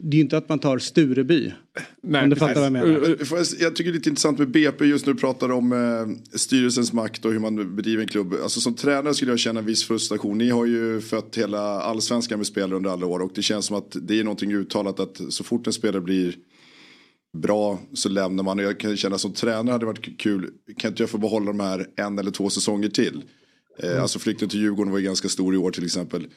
det 0.01 0.17
är 0.17 0.21
inte 0.21 0.37
att 0.37 0.49
man 0.49 0.59
tar 0.59 0.79
Stureby. 0.79 1.53
Nej, 2.01 2.23
om 2.23 2.29
du 2.29 2.35
fattar 2.35 2.55
vad 2.55 2.65
jag 2.65 2.71
menar. 2.71 3.17
Jag 3.59 3.75
tycker 3.75 3.83
det 3.83 3.89
är 3.89 3.93
lite 3.93 4.09
intressant 4.09 4.39
med 4.39 4.51
BP 4.51 4.85
just 4.85 5.05
du 5.05 5.15
pratar 5.15 5.51
om 5.51 5.71
eh, 5.71 6.37
styrelsens 6.37 6.93
makt 6.93 7.25
och 7.25 7.31
hur 7.31 7.39
man 7.39 7.75
bedriver 7.75 8.01
en 8.01 8.07
klubb. 8.07 8.35
Alltså 8.43 8.59
som 8.59 8.75
tränare 8.75 9.13
skulle 9.13 9.31
jag 9.31 9.39
känna 9.39 9.59
en 9.59 9.65
viss 9.65 9.83
frustration. 9.83 10.37
Ni 10.37 10.49
har 10.49 10.65
ju 10.65 11.01
fött 11.01 11.37
hela 11.37 11.59
allsvenskan 11.81 12.39
med 12.39 12.47
spelare 12.47 12.75
under 12.75 12.89
alla 12.89 13.05
år 13.05 13.19
och 13.19 13.31
det 13.35 13.41
känns 13.41 13.65
som 13.65 13.75
att 13.75 13.95
det 14.01 14.19
är 14.19 14.23
någonting 14.23 14.53
uttalat 14.53 14.99
att 14.99 15.21
så 15.29 15.43
fort 15.43 15.67
en 15.67 15.73
spelare 15.73 16.01
blir 16.01 16.35
bra 17.37 17.79
så 17.93 18.09
lämnar 18.09 18.43
man. 18.43 18.57
Jag 18.57 18.79
kan 18.79 18.97
känna 18.97 19.17
som 19.17 19.33
tränare 19.33 19.71
hade 19.71 19.81
det 19.81 19.85
varit 19.85 20.19
kul. 20.19 20.51
Kan 20.77 20.91
inte 20.91 21.03
jag 21.03 21.09
få 21.09 21.17
behålla 21.17 21.45
de 21.45 21.59
här 21.59 21.87
en 21.95 22.19
eller 22.19 22.31
två 22.31 22.49
säsonger 22.49 22.89
till? 22.89 23.23
Eh, 23.79 23.89
mm. 23.89 24.01
Alltså 24.01 24.19
flykten 24.19 24.49
till 24.49 24.59
Djurgården 24.59 24.91
var 24.91 24.99
ju 24.99 25.05
ganska 25.05 25.29
stor 25.29 25.55
i 25.55 25.57
år 25.57 25.71
till 25.71 25.85
exempel. 25.85 26.27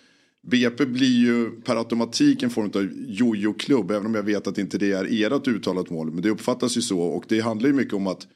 BP 0.46 0.86
blir 0.86 1.20
ju 1.20 1.50
per 1.50 1.76
automatik 1.76 2.42
en 2.42 2.50
form 2.50 2.70
av 2.74 2.88
jojo-klubb. 3.08 3.90
Även 3.90 4.06
om 4.06 4.14
jag 4.14 4.22
vet 4.22 4.46
att 4.46 4.58
inte 4.58 4.78
det 4.78 4.92
är 4.92 5.32
ert 5.32 5.48
uttalat 5.48 5.90
mål. 5.90 6.10
Men 6.10 6.22
det 6.22 6.30
uppfattas 6.30 6.76
ju 6.76 6.82
så. 6.82 7.00
Och 7.00 7.24
det 7.28 7.40
handlar 7.40 7.68
ju 7.68 7.74
mycket 7.74 7.94
om 7.94 8.06
att 8.06 8.26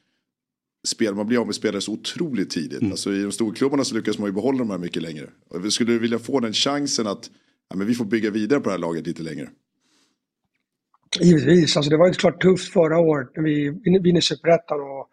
spel, 0.87 1.15
man 1.15 1.27
blir 1.27 1.37
av 1.37 1.45
med 1.45 1.55
spelare 1.55 1.81
så 1.81 1.91
otroligt 1.91 2.49
tidigt. 2.49 2.81
Mm. 2.81 2.91
Alltså, 2.91 3.13
I 3.13 3.21
de 3.21 3.31
storklubbarna 3.31 3.83
så 3.83 3.95
lyckas 3.95 4.17
man 4.17 4.27
ju 4.27 4.33
behålla 4.33 4.57
de 4.57 4.69
här 4.69 4.77
mycket 4.77 5.01
längre. 5.01 5.29
Och 5.49 5.73
skulle 5.73 5.91
du 5.91 5.99
vilja 5.99 6.19
få 6.19 6.39
den 6.39 6.53
chansen 6.53 7.07
att 7.07 7.29
ja, 7.69 7.75
men 7.75 7.87
vi 7.87 7.93
får 7.93 8.05
bygga 8.05 8.31
vidare 8.31 8.59
på 8.59 8.69
det 8.69 8.71
här 8.73 8.79
laget 8.79 9.07
lite 9.07 9.23
längre? 9.23 9.49
Givetvis. 11.21 11.77
Alltså 11.77 11.89
det 11.89 11.97
var 11.97 12.07
ju 12.07 12.13
klart 12.13 12.41
tufft 12.41 12.73
förra 12.73 12.99
året 12.99 13.29
när 13.35 13.43
vi 13.43 13.69
vinner 13.99 14.21
Superettan. 14.21 14.81
Och 14.81 15.09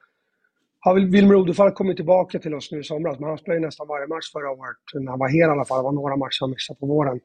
har 0.80 0.94
Wilmer 0.94 1.34
Odefalk 1.34 1.74
kommit 1.74 1.96
tillbaka 1.96 2.38
till 2.38 2.54
oss 2.54 2.72
nu 2.72 2.80
i 2.80 2.84
somras, 2.84 3.18
men 3.18 3.28
han 3.28 3.38
spelade 3.38 3.66
nästan 3.66 3.88
varje 3.88 4.06
match 4.06 4.32
förra 4.32 4.50
året. 4.50 4.76
När 4.94 5.10
han 5.10 5.18
var 5.18 5.28
hel 5.28 5.48
i 5.48 5.52
alla 5.52 5.64
fall. 5.64 5.78
Det 5.78 5.84
var 5.84 5.92
några 5.92 6.16
matcher 6.16 6.40
han 6.40 6.50
missade 6.50 6.78
på 6.80 6.86
våren. 6.86 7.20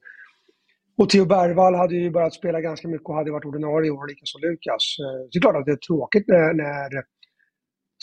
Och 0.98 1.10
Theo 1.10 1.26
Bergvall 1.26 1.76
hade 1.76 1.96
ju 1.96 2.10
börjat 2.12 2.34
spela 2.34 2.62
ganska 2.62 2.88
mycket 2.88 3.08
och 3.10 3.16
hade 3.16 3.32
varit 3.32 3.46
ordinarie 3.46 3.88
i 3.88 3.92
år, 3.92 4.08
likaså 4.08 4.38
Lukas. 4.40 4.84
Eh, 5.00 5.20
det 5.32 5.38
är 5.38 5.42
klart 5.42 5.56
att 5.56 5.66
det 5.66 5.72
är 5.72 5.86
tråkigt 5.88 6.28
när, 6.28 6.54
när 6.54 7.04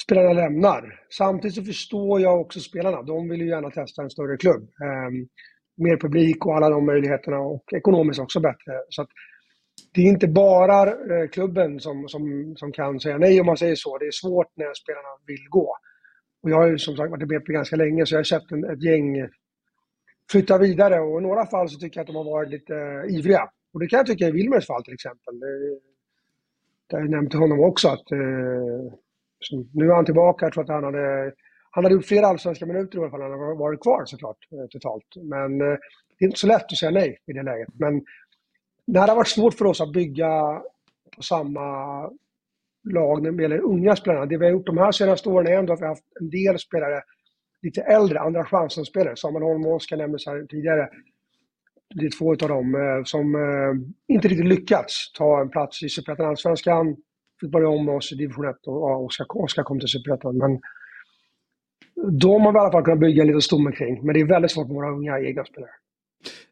spelarna 0.05 0.33
lämnar. 0.33 1.01
Samtidigt 1.11 1.55
så 1.55 1.63
förstår 1.63 2.21
jag 2.21 2.41
också 2.41 2.61
spelarna. 2.61 3.03
De 3.03 3.29
vill 3.29 3.41
ju 3.41 3.49
gärna 3.49 3.71
testa 3.71 4.03
en 4.03 4.11
större 4.11 4.37
klubb. 4.37 4.63
Ehm, 4.63 5.29
mer 5.77 5.97
publik 5.97 6.47
och 6.47 6.57
alla 6.57 6.69
de 6.71 6.87
möjligheterna 6.87 7.39
och 7.39 7.65
ekonomiskt 7.73 8.21
också 8.21 8.41
bättre. 8.41 8.73
Så 8.89 9.03
att 9.03 9.09
det 9.97 10.03
är 10.03 10.09
inte 10.09 10.29
bara 10.29 10.83
eh, 10.91 11.29
klubben 11.33 11.81
som, 11.81 12.09
som, 12.09 12.55
som 12.57 12.73
kan 12.73 13.01
säga 13.01 13.19
nej 13.19 13.41
om 13.41 13.47
man 13.47 13.57
säger 13.57 13.75
så. 13.75 13.99
Det 13.99 14.07
är 14.07 14.11
svårt 14.11 14.53
när 14.55 14.75
spelarna 14.75 15.09
vill 15.27 15.49
gå. 15.49 15.77
Och 16.43 16.51
jag 16.51 16.57
har 16.57 16.67
ju 16.67 16.79
som 16.79 16.97
sagt 16.97 17.11
varit 17.11 17.23
i 17.23 17.27
BP 17.27 17.53
ganska 17.53 17.77
länge 17.77 18.07
så 18.07 18.15
jag 18.15 18.19
har 18.19 18.25
sett 18.25 18.53
en, 18.53 18.65
ett 18.65 18.83
gäng 18.83 19.29
flytta 20.31 20.59
vidare 20.59 21.01
och 21.01 21.21
i 21.21 21.23
några 21.23 21.47
fall 21.47 21.69
så 21.69 21.79
tycker 21.79 21.99
jag 21.99 22.03
att 22.03 22.07
de 22.07 22.17
har 22.17 22.25
varit 22.25 22.51
lite 22.51 22.75
eh, 22.75 23.17
ivriga. 23.17 23.49
Och 23.73 23.81
det 23.81 23.87
kan 23.87 23.97
jag 23.97 24.07
tycka 24.07 24.29
i 24.29 24.31
Wilmers 24.31 24.67
fall 24.67 24.85
till 24.85 24.95
exempel. 24.95 25.41
Det, 25.41 25.79
jag 26.89 27.11
nämnde 27.11 27.39
honom 27.39 27.61
också 27.61 27.89
att 27.89 28.13
uh, 28.13 28.93
nu 29.73 29.91
är 29.91 29.95
han 29.95 30.05
tillbaka. 30.05 30.47
Jag 30.47 30.53
tror 30.53 30.65
att 30.65 30.71
han 30.71 30.85
hade, 30.85 31.33
han 31.71 31.85
hade 31.85 31.95
gjort 31.95 32.05
flera 32.05 32.27
allsvenska 32.27 32.67
minuter 32.67 32.99
i 32.99 33.01
alla 33.01 33.11
fall. 33.11 33.23
Han 33.23 33.31
hade 33.31 33.55
varit 33.55 33.81
kvar 33.81 34.03
såklart 34.05 34.39
eh, 34.53 34.67
totalt. 34.71 35.07
Men 35.23 35.59
det 35.59 36.25
är 36.25 36.27
inte 36.27 36.39
så 36.39 36.47
lätt 36.47 36.65
att 36.65 36.79
säga 36.79 36.91
nej 36.91 37.19
i 37.27 37.33
det 37.33 37.43
läget. 37.43 37.69
Men 37.75 38.03
det 38.87 39.01
här 39.01 39.09
har 39.09 39.17
varit 39.17 39.29
svårt 39.29 39.55
för 39.55 39.65
oss 39.65 39.81
att 39.81 39.93
bygga 39.93 40.63
på 41.17 41.23
samma 41.23 42.01
lag 42.85 43.23
när 43.23 43.33
det 43.33 43.43
gäller 43.43 43.61
unga 43.61 43.97
spelare. 43.97 44.27
Det 44.27 44.39
vi 44.39 44.45
har 44.45 44.53
gjort 44.53 44.67
de 44.67 44.79
här 44.79 44.93
senaste 44.93 45.29
åren 45.29 45.47
är 45.47 45.59
ändå 45.59 45.73
att 45.73 45.81
vi 45.81 45.85
har 45.85 45.89
haft 45.89 46.05
en 46.21 46.31
del 46.31 46.59
spelare 46.59 47.03
lite 47.63 47.81
äldre, 47.81 48.21
andra 48.21 48.45
chansen-spelare. 48.45 49.17
Samuel 49.17 49.43
Holm 49.43 49.67
och 49.67 49.75
Oskar 49.75 49.97
nämndes 49.97 50.27
här 50.27 50.47
tidigare. 50.47 50.89
Det 51.95 52.07
är 52.07 52.19
två 52.19 52.31
av 52.31 52.37
dem 52.37 52.75
eh, 52.75 53.05
som 53.05 53.35
eh, 53.35 54.15
inte 54.15 54.29
riktigt 54.29 54.47
lyckats 54.47 55.13
ta 55.13 55.41
en 55.41 55.51
plats 55.51 55.83
i 55.83 55.89
Superettan 55.89 56.27
Allsvenskan. 56.27 56.97
Fick 57.41 57.51
börja 57.51 57.69
om 57.69 57.85
med 57.85 57.95
oss 57.95 58.13
i 58.13 58.15
division 58.15 58.49
1 58.49 58.57
och 58.67 59.05
Oskar, 59.05 59.27
Oskar 59.29 59.63
kom 59.63 59.81
till 59.81 59.89
Superettan. 59.89 60.39
Men 60.39 60.61
de 62.19 62.43
har 62.43 62.53
vi 62.53 62.59
i 62.59 62.61
alla 62.61 62.73
fall 62.73 62.85
kunnat 62.85 63.01
bygga 63.01 63.23
en 63.23 63.27
liten 63.27 63.43
stomme 63.43 63.73
kring. 63.73 64.07
Men 64.07 64.15
det 64.15 64.21
är 64.21 64.25
väldigt 64.25 64.51
svårt 64.51 64.67
med 64.67 64.75
våra 64.75 64.91
unga 64.91 65.21
egna 65.21 65.45
spelare. 65.45 65.71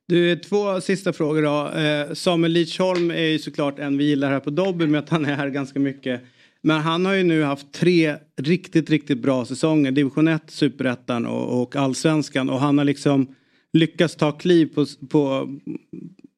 Du, 0.06 0.36
två 0.36 0.80
sista 0.80 1.12
frågor 1.12 1.42
då. 1.42 1.78
Eh, 1.78 2.14
Samuel 2.14 2.52
Lidsholm 2.52 3.10
är 3.10 3.26
ju 3.26 3.38
såklart 3.38 3.78
en 3.78 3.98
vi 3.98 4.04
gillar 4.04 4.30
här 4.30 4.40
på 4.40 4.50
Dobby 4.50 4.86
med 4.86 4.98
att 4.98 5.08
han 5.08 5.24
är 5.24 5.34
här 5.34 5.48
ganska 5.48 5.78
mycket. 5.78 6.20
Men 6.62 6.80
han 6.80 7.06
har 7.06 7.12
ju 7.12 7.22
nu 7.22 7.42
haft 7.42 7.72
tre 7.72 8.16
riktigt, 8.36 8.90
riktigt 8.90 9.18
bra 9.18 9.44
säsonger. 9.44 9.90
Division 9.90 10.28
1, 10.28 10.42
Superettan 10.46 11.26
och, 11.26 11.62
och 11.62 11.76
Allsvenskan. 11.76 12.50
Och 12.50 12.60
han 12.60 12.78
har 12.78 12.84
liksom 12.84 13.34
lyckats 13.72 14.16
ta 14.16 14.32
kliv 14.32 14.66
på, 14.74 14.86
på, 15.10 15.54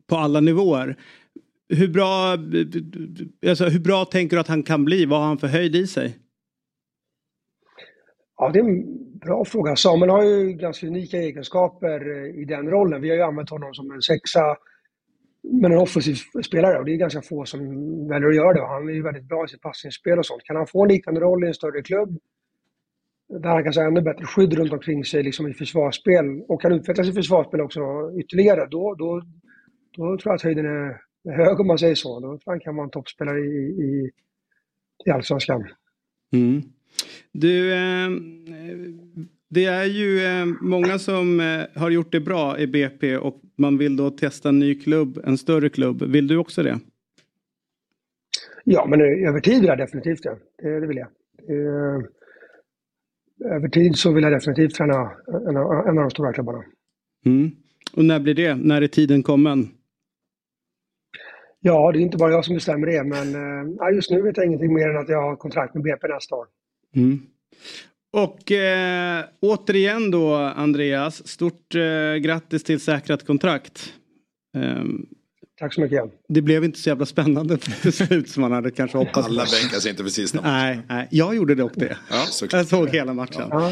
på 0.06 0.16
alla 0.16 0.40
nivåer. 0.40 0.96
Hur 1.68 1.88
bra, 1.88 2.32
alltså, 3.48 3.64
hur 3.64 3.80
bra 3.80 4.04
tänker 4.04 4.36
du 4.36 4.40
att 4.40 4.48
han 4.48 4.62
kan 4.62 4.84
bli? 4.84 5.04
Vad 5.04 5.20
har 5.20 5.26
han 5.26 5.38
för 5.38 5.48
höjd 5.48 5.76
i 5.76 5.86
sig? 5.86 6.16
Ja, 8.38 8.50
det 8.52 8.58
är 8.58 8.64
en 8.64 9.18
bra 9.18 9.44
fråga. 9.44 9.76
Samuel 9.76 10.10
har 10.10 10.22
ju 10.22 10.52
ganska 10.52 10.86
unika 10.86 11.16
egenskaper 11.16 12.16
eh, 12.16 12.40
i 12.40 12.44
den 12.44 12.70
rollen. 12.70 13.02
Vi 13.02 13.08
har 13.08 13.16
ju 13.16 13.22
använt 13.22 13.50
honom 13.50 13.74
som 13.74 13.90
en 13.90 14.02
sexa, 14.02 14.56
men 15.42 15.72
en 15.72 15.78
offensiv 15.78 16.16
spelare 16.46 16.78
och 16.78 16.84
det 16.84 16.92
är 16.92 16.96
ganska 16.96 17.22
få 17.22 17.44
som 17.44 17.60
väljer 18.08 18.28
att 18.28 18.36
göra 18.36 18.52
det. 18.52 18.66
Han 18.66 18.88
är 18.88 18.92
ju 18.92 19.02
väldigt 19.02 19.28
bra 19.28 19.44
i 19.44 19.48
sitt 19.48 19.60
passningsspel 19.60 20.18
och 20.18 20.26
sånt. 20.26 20.42
Kan 20.44 20.56
han 20.56 20.66
få 20.66 20.82
en 20.82 20.88
liknande 20.88 21.20
roll 21.20 21.44
i 21.44 21.46
en 21.46 21.54
större 21.54 21.82
klubb 21.82 22.18
där 23.28 23.48
han 23.48 23.62
kanske 23.62 23.80
har 23.80 23.88
ännu 23.88 24.00
bättre 24.00 24.24
skydd 24.24 24.54
runt 24.54 24.72
omkring 24.72 25.04
sig 25.04 25.22
liksom 25.22 25.48
i 25.48 25.54
försvarsspel 25.54 26.42
och 26.48 26.62
kan 26.62 26.72
utvecklas 26.72 27.08
i 27.08 27.12
försvarsspel 27.12 27.60
också 27.60 27.80
ytterligare, 28.18 28.66
då, 28.70 28.94
då, 28.94 29.22
då 29.96 30.18
tror 30.18 30.20
jag 30.24 30.34
att 30.34 30.42
höjden 30.42 30.66
är 30.66 31.00
hög 31.32 31.60
om 31.60 31.66
man 31.66 31.78
säger 31.78 31.94
så. 31.94 32.20
Då 32.20 32.28
tror 32.28 32.40
jag 32.44 32.52
han 32.52 32.60
kan 32.60 32.76
vara 32.76 32.84
en 32.84 32.90
toppspelare 32.90 33.40
i, 33.40 33.66
i, 33.66 34.10
i 35.06 35.10
Allsvenskan. 35.10 35.68
Mm. 36.32 36.62
Du, 37.32 37.72
eh, 37.72 38.10
det 39.48 39.64
är 39.64 39.84
ju 39.84 40.24
eh, 40.24 40.46
många 40.60 40.98
som 40.98 41.40
eh, 41.40 41.80
har 41.80 41.90
gjort 41.90 42.12
det 42.12 42.20
bra 42.20 42.58
i 42.58 42.66
BP 42.66 43.16
och 43.16 43.40
man 43.56 43.78
vill 43.78 43.96
då 43.96 44.10
testa 44.10 44.48
en 44.48 44.58
ny 44.58 44.74
klubb, 44.74 45.20
en 45.24 45.38
större 45.38 45.68
klubb. 45.68 46.02
Vill 46.02 46.26
du 46.26 46.36
också 46.36 46.62
det? 46.62 46.78
Ja, 48.64 48.86
men 48.86 49.00
över 49.00 49.40
tid 49.40 49.60
vill 49.60 49.68
jag 49.68 49.78
definitivt 49.78 50.22
det. 50.22 50.36
Det, 50.62 50.80
det 50.80 50.86
vill 50.86 50.96
jag. 50.96 51.08
Över 53.54 53.68
tid 53.68 53.96
så 53.96 54.12
vill 54.12 54.24
jag 54.24 54.32
definitivt 54.32 54.74
träna 54.74 55.12
en, 55.28 55.56
en 55.56 55.98
av 55.98 56.04
de 56.04 56.10
stora 56.10 56.32
klubbarna. 56.32 56.64
Mm. 57.26 57.50
Och 57.92 58.04
när 58.04 58.20
blir 58.20 58.34
det? 58.34 58.54
När 58.54 58.82
är 58.82 58.86
tiden 58.88 59.22
kommen? 59.22 59.68
Ja, 61.60 61.92
det 61.92 61.98
är 61.98 62.00
inte 62.00 62.18
bara 62.18 62.32
jag 62.32 62.44
som 62.44 62.54
bestämmer 62.54 62.86
det, 62.86 63.04
men 63.04 63.94
just 63.94 64.10
nu 64.10 64.22
vet 64.22 64.36
jag 64.36 64.46
ingenting 64.46 64.74
mer 64.74 64.88
än 64.88 64.96
att 64.96 65.08
jag 65.08 65.22
har 65.22 65.36
kontrakt 65.36 65.74
med 65.74 65.82
BP 65.82 66.08
nästa 66.08 66.34
år. 66.34 66.46
Mm. 66.96 67.20
Och 68.12 68.52
äh, 68.52 69.24
återigen 69.40 70.10
då, 70.10 70.34
Andreas, 70.34 71.28
stort 71.28 71.74
äh, 71.74 72.14
grattis 72.14 72.64
till 72.64 72.80
säkrat 72.80 73.26
kontrakt. 73.26 73.92
Ähm, 74.56 75.06
Tack 75.60 75.74
så 75.74 75.80
mycket. 75.80 76.04
Det 76.28 76.42
blev 76.42 76.64
inte 76.64 76.78
så 76.78 76.88
jävla 76.88 77.06
spännande 77.06 77.56
till 77.82 77.92
slut 77.92 78.30
som 78.30 78.40
man 78.40 78.52
hade 78.52 78.70
kanske 78.70 78.98
hoppats. 78.98 79.26
Alla 79.26 79.44
bänkar 79.60 79.78
sig 79.78 79.90
inte 79.90 80.02
för 80.02 80.10
sista 80.10 80.40
nej, 80.42 80.80
nej, 80.88 81.08
jag 81.10 81.36
gjorde 81.36 81.54
dock 81.54 81.72
det. 81.74 81.96
Ja, 82.10 82.26
jag 82.50 82.66
såg 82.66 82.88
hela 82.88 83.14
matchen. 83.14 83.48
Ja. 83.50 83.68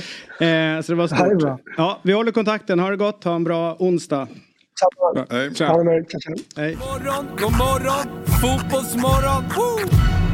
Eh, 0.46 0.80
så 0.80 0.92
det 0.92 0.96
var 0.96 1.06
stort. 1.06 1.40
Det 1.40 1.72
ja, 1.76 2.00
vi 2.04 2.12
håller 2.12 2.32
kontakten. 2.32 2.78
Ha 2.78 2.90
det 2.90 2.96
gott. 2.96 3.24
Ha 3.24 3.34
en 3.34 3.44
bra 3.44 3.76
onsdag. 3.78 4.28
Samma. 4.80 5.26
Hej. 5.30 5.50
Hej. 6.56 6.76
Morgon, 6.76 7.26
god 7.38 7.52
morgon, 7.52 8.24
fotbollsmorgon. 8.26 9.44
Woo! 9.56 10.33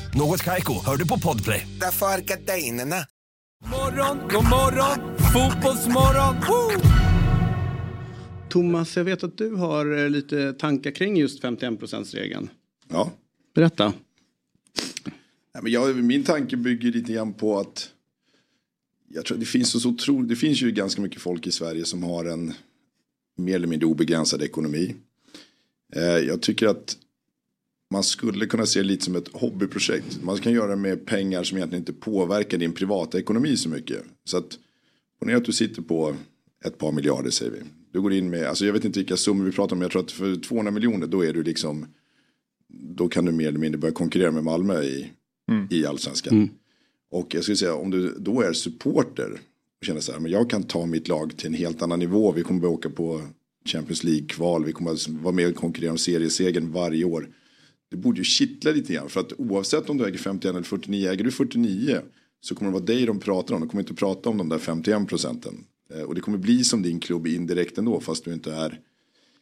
Något 0.15 0.43
Kaiko, 0.43 0.73
hör 0.85 0.97
du 0.97 1.07
på 1.07 1.19
Podplay. 1.19 1.67
Därför 1.79 2.05
är 2.05 2.21
gardinerna. 2.21 2.95
Morgon, 3.65 4.17
god 4.19 4.43
morgon, 4.43 5.17
fotbollsmorgon. 5.17 6.35
Woo! 6.35 6.81
Thomas, 8.49 8.97
jag 8.97 9.03
vet 9.03 9.23
att 9.23 9.37
du 9.37 9.55
har 9.55 9.97
eh, 9.97 10.09
lite 10.09 10.53
tankar 10.53 10.91
kring 10.91 11.17
just 11.17 11.43
51%-regeln. 11.43 12.49
Ja. 12.89 13.11
Berätta. 13.55 13.93
Ja, 15.53 15.61
men 15.61 15.71
jag, 15.71 15.95
min 15.95 16.23
tanke 16.23 16.57
bygger 16.57 16.91
lite 16.91 17.13
grann 17.13 17.33
på 17.33 17.59
att 17.59 17.89
jag 19.07 19.25
tror 19.25 19.37
det 19.37 19.45
finns 19.45 19.81
så 19.81 19.89
otroligt, 19.89 20.29
det 20.29 20.35
finns 20.35 20.61
ju 20.61 20.71
ganska 20.71 21.01
mycket 21.01 21.21
folk 21.21 21.47
i 21.47 21.51
Sverige 21.51 21.85
som 21.85 22.03
har 22.03 22.25
en 22.25 22.53
mer 23.37 23.55
eller 23.55 23.67
mindre 23.67 23.87
obegränsad 23.87 24.41
ekonomi. 24.41 24.95
Eh, 25.95 26.03
jag 26.03 26.41
tycker 26.41 26.67
att 26.67 26.97
man 27.91 28.03
skulle 28.03 28.45
kunna 28.45 28.65
se 28.65 28.79
det 28.79 28.85
lite 28.85 29.05
som 29.05 29.15
ett 29.15 29.27
hobbyprojekt. 29.33 30.23
Man 30.23 30.37
kan 30.37 30.53
göra 30.53 30.69
det 30.69 30.75
med 30.75 31.05
pengar 31.05 31.43
som 31.43 31.57
egentligen 31.57 31.81
inte 31.81 31.93
påverkar 31.93 32.57
din 32.57 32.73
privata 32.73 33.19
ekonomi 33.19 33.57
så 33.57 33.69
mycket. 33.69 34.03
Så 34.23 34.37
att, 34.37 34.59
ponera 35.19 35.37
att 35.37 35.45
du 35.45 35.51
sitter 35.51 35.81
på 35.81 36.15
ett 36.65 36.77
par 36.77 36.91
miljarder 36.91 37.29
säger 37.29 37.51
vi. 37.51 37.57
Du 37.91 38.01
går 38.01 38.13
in 38.13 38.29
med, 38.29 38.45
alltså 38.45 38.65
jag 38.65 38.73
vet 38.73 38.85
inte 38.85 38.99
vilka 38.99 39.17
summor 39.17 39.45
vi 39.45 39.51
pratar 39.51 39.75
om, 39.75 39.81
jag 39.81 39.91
tror 39.91 40.01
att 40.01 40.11
för 40.11 40.35
200 40.35 40.71
miljoner 40.71 41.07
då 41.07 41.25
är 41.25 41.33
du 41.33 41.43
liksom, 41.43 41.85
då 42.67 43.07
kan 43.07 43.25
du 43.25 43.31
mer 43.31 43.47
eller 43.47 43.59
mindre 43.59 43.79
börja 43.79 43.93
konkurrera 43.93 44.31
med 44.31 44.43
Malmö 44.43 44.83
i, 44.83 45.11
mm. 45.51 45.67
i 45.71 45.85
allsvenskan. 45.85 46.33
Mm. 46.33 46.49
Och 47.11 47.35
jag 47.35 47.43
skulle 47.43 47.57
säga 47.57 47.75
om 47.75 47.91
du 47.91 48.15
då 48.19 48.41
är 48.41 48.53
supporter 48.53 49.31
och 49.79 49.85
känner 49.85 50.01
så 50.01 50.11
här, 50.11 50.19
men 50.19 50.31
jag 50.31 50.49
kan 50.49 50.63
ta 50.63 50.85
mitt 50.85 51.07
lag 51.07 51.37
till 51.37 51.47
en 51.47 51.53
helt 51.53 51.81
annan 51.81 51.99
nivå, 51.99 52.31
vi 52.31 52.43
kommer 52.43 52.59
börja 52.59 52.73
åka 52.73 52.89
på 52.89 53.21
Champions 53.65 54.03
League-kval, 54.03 54.65
vi 54.65 54.71
kommer 54.71 54.91
att 54.91 55.07
vara 55.07 55.33
med 55.33 55.47
och 55.47 55.55
konkurrera 55.55 55.91
om 55.91 55.97
seriesegern 55.97 56.71
varje 56.71 57.05
år. 57.05 57.29
Det 57.91 57.97
borde 57.97 58.17
ju 58.17 58.23
kittla 58.23 58.71
lite 58.71 58.93
grann, 58.93 59.09
för 59.09 59.19
att 59.19 59.33
oavsett 59.37 59.89
om 59.89 59.97
du 59.97 60.05
äger 60.05 60.17
51 60.17 60.55
eller 60.55 60.63
49, 60.63 61.09
äger 61.09 61.23
du 61.23 61.31
49 61.31 62.01
så 62.41 62.55
kommer 62.55 62.71
det 62.71 62.73
vara 62.73 62.85
dig 62.85 63.05
de 63.05 63.19
pratar 63.19 63.55
om, 63.55 63.61
de 63.61 63.69
kommer 63.69 63.83
inte 63.83 63.93
prata 63.93 64.29
om 64.29 64.37
de 64.37 64.49
där 64.49 64.57
51 64.57 65.07
procenten. 65.07 65.53
Eh, 65.93 66.01
och 66.01 66.15
det 66.15 66.21
kommer 66.21 66.37
bli 66.37 66.63
som 66.63 66.81
din 66.81 66.99
klubb 66.99 67.27
indirekt 67.27 67.77
ändå 67.77 67.99
fast 67.99 68.25
du 68.25 68.33
inte 68.33 68.53
är 68.53 68.79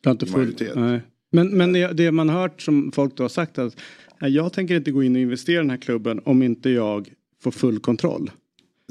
inte 0.07 0.25
i 0.25 0.29
majoritet. 0.29 0.75
Nej. 0.75 1.01
Men, 1.31 1.57
men 1.57 1.73
det, 1.73 1.93
det, 1.93 2.11
man 2.11 2.29
hört 2.29 2.61
som 2.61 2.91
folk 2.91 3.17
då 3.17 3.23
har 3.23 3.29
sagt 3.29 3.57
att 3.57 3.75
jag 4.19 4.53
tänker 4.53 4.75
inte 4.75 4.91
gå 4.91 5.03
in 5.03 5.15
och 5.15 5.21
investera 5.21 5.55
i 5.55 5.57
den 5.57 5.69
här 5.69 5.77
klubben 5.77 6.21
om 6.25 6.43
inte 6.43 6.69
jag 6.69 7.09
får 7.43 7.51
full 7.51 7.79
kontroll. 7.79 8.31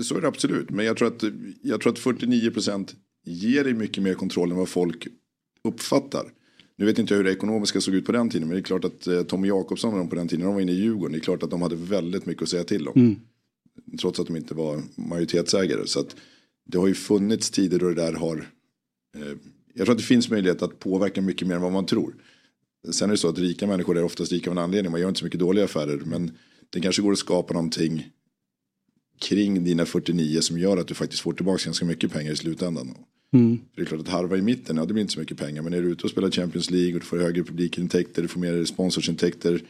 Så 0.03 0.17
är 0.17 0.21
det 0.21 0.29
absolut. 0.29 0.71
Men 0.71 0.87
jag 0.87 0.97
tror 0.97 1.09
att, 1.09 1.25
jag 1.63 1.81
tror 1.81 1.93
att 1.93 1.99
49 1.99 2.51
procent 2.51 2.95
ger 3.25 3.65
dig 3.65 3.75
mycket 3.75 4.03
mer 4.03 4.15
kontroll 4.15 4.51
än 4.51 4.57
vad 4.57 4.69
folk 4.69 5.07
uppfattar. 5.65 6.23
Nu 6.79 6.87
vet 6.87 6.99
inte 6.99 7.14
jag 7.14 7.16
hur 7.16 7.24
det 7.24 7.33
ekonomiska 7.33 7.81
såg 7.81 7.95
ut 7.95 8.07
på 8.07 8.12
den 8.12 8.31
tiden. 8.31 8.49
Men 8.49 8.55
det 8.55 8.61
är 8.61 8.64
klart 8.64 8.85
att 8.85 9.07
eh, 9.07 9.22
Tommy 9.22 9.49
Jakobsson 9.49 9.93
och 9.93 9.99
de 9.99 10.09
på 10.09 10.16
den 10.16 10.29
tiden, 10.29 10.45
de 10.45 10.55
var 10.55 10.61
inne 10.61 10.72
i 10.72 10.74
Djurgården. 10.74 11.12
Det 11.12 11.18
är 11.18 11.20
klart 11.20 11.43
att 11.43 11.51
de 11.51 11.62
hade 11.62 11.76
väldigt 11.76 12.26
mycket 12.26 12.43
att 12.43 12.49
säga 12.49 12.64
till 12.64 12.89
om. 12.89 13.01
Mm. 13.01 13.16
Trots 14.01 14.20
att 14.20 14.26
de 14.26 14.37
inte 14.37 14.55
var 14.55 14.83
majoritetsägare. 14.97 15.87
Så 15.87 16.01
att 16.01 16.16
det 16.66 16.79
har 16.79 16.87
ju 16.87 16.95
funnits 16.95 17.51
tider 17.51 17.79
då 17.79 17.89
det 17.89 17.95
där 17.95 18.12
har. 18.12 18.37
Eh, 19.16 19.37
jag 19.74 19.85
tror 19.85 19.93
att 19.93 19.99
det 19.99 20.05
finns 20.05 20.31
möjlighet 20.31 20.62
att 20.62 20.79
påverka 20.79 21.22
mycket 21.22 21.49
mer 21.49 21.55
än 21.55 21.62
vad 21.62 21.72
man 21.72 21.87
tror. 21.87 22.14
Sen 22.91 23.11
är 23.11 23.12
det 23.12 23.18
så 23.18 23.29
att 23.29 23.39
rika 23.39 23.66
människor 23.66 23.99
är 23.99 24.05
oftast 24.05 24.33
rika 24.33 24.51
av 24.51 24.57
en 24.57 24.62
anledning. 24.62 24.91
Man 24.91 25.01
gör 25.01 25.09
inte 25.09 25.18
så 25.18 25.24
mycket 25.24 25.41
dåliga 25.41 25.64
affärer. 25.64 26.03
Men 26.05 26.31
det 26.70 26.81
kanske 26.81 27.03
går 27.03 27.12
att 27.12 27.18
skapa 27.18 27.55
någonting 27.55 28.09
kring 29.20 29.64
dina 29.64 29.87
49 29.87 30.41
som 30.41 30.59
gör 30.59 30.76
att 30.76 30.89
du 30.89 30.95
faktiskt 30.95 31.22
får 31.22 31.33
tillbaka 31.33 31.64
ganska 31.64 31.85
mycket 31.85 32.12
pengar 32.12 32.33
i 32.33 32.37
slutändan. 32.37 32.95
Mm. 33.33 33.59
För 33.59 33.81
det 33.81 33.83
är 33.83 33.87
klart 33.87 34.01
att 34.01 34.09
harva 34.09 34.37
i 34.37 34.43
mitten, 34.43 34.76
ja 34.76 34.85
det 34.85 34.93
blir 34.93 35.01
inte 35.01 35.12
så 35.12 35.20
mycket 35.20 35.39
pengar. 35.39 35.62
Men 35.62 35.72
är 35.72 35.83
du 35.83 35.89
ute 35.89 36.05
och 36.05 36.11
spelar 36.11 36.31
Champions 36.31 36.70
League 36.70 36.95
och 36.95 37.01
du 37.01 37.07
får 37.07 37.18
högre 37.18 37.45
publikintäkter, 37.45 38.22
du 38.22 38.29
får 38.29 38.41
mer 38.41 38.64
sponsorsintäkter. 38.64 39.62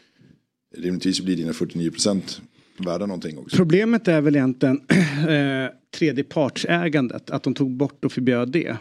Rimligtvis 0.77 1.21
blir 1.21 1.37
dina 1.37 1.53
49 1.53 1.91
procent 1.91 2.41
värda 2.79 3.07
någonting 3.07 3.39
också. 3.39 3.57
Problemet 3.57 4.09
är 4.09 4.21
väl 4.21 4.37
egentligen 4.37 4.81
eh, 5.29 5.71
tredjepartsägandet, 5.99 7.31
att 7.31 7.43
de 7.43 7.55
tog 7.55 7.71
bort 7.71 8.05
och 8.05 8.13
förbjöd 8.13 8.49
det. 8.49 8.77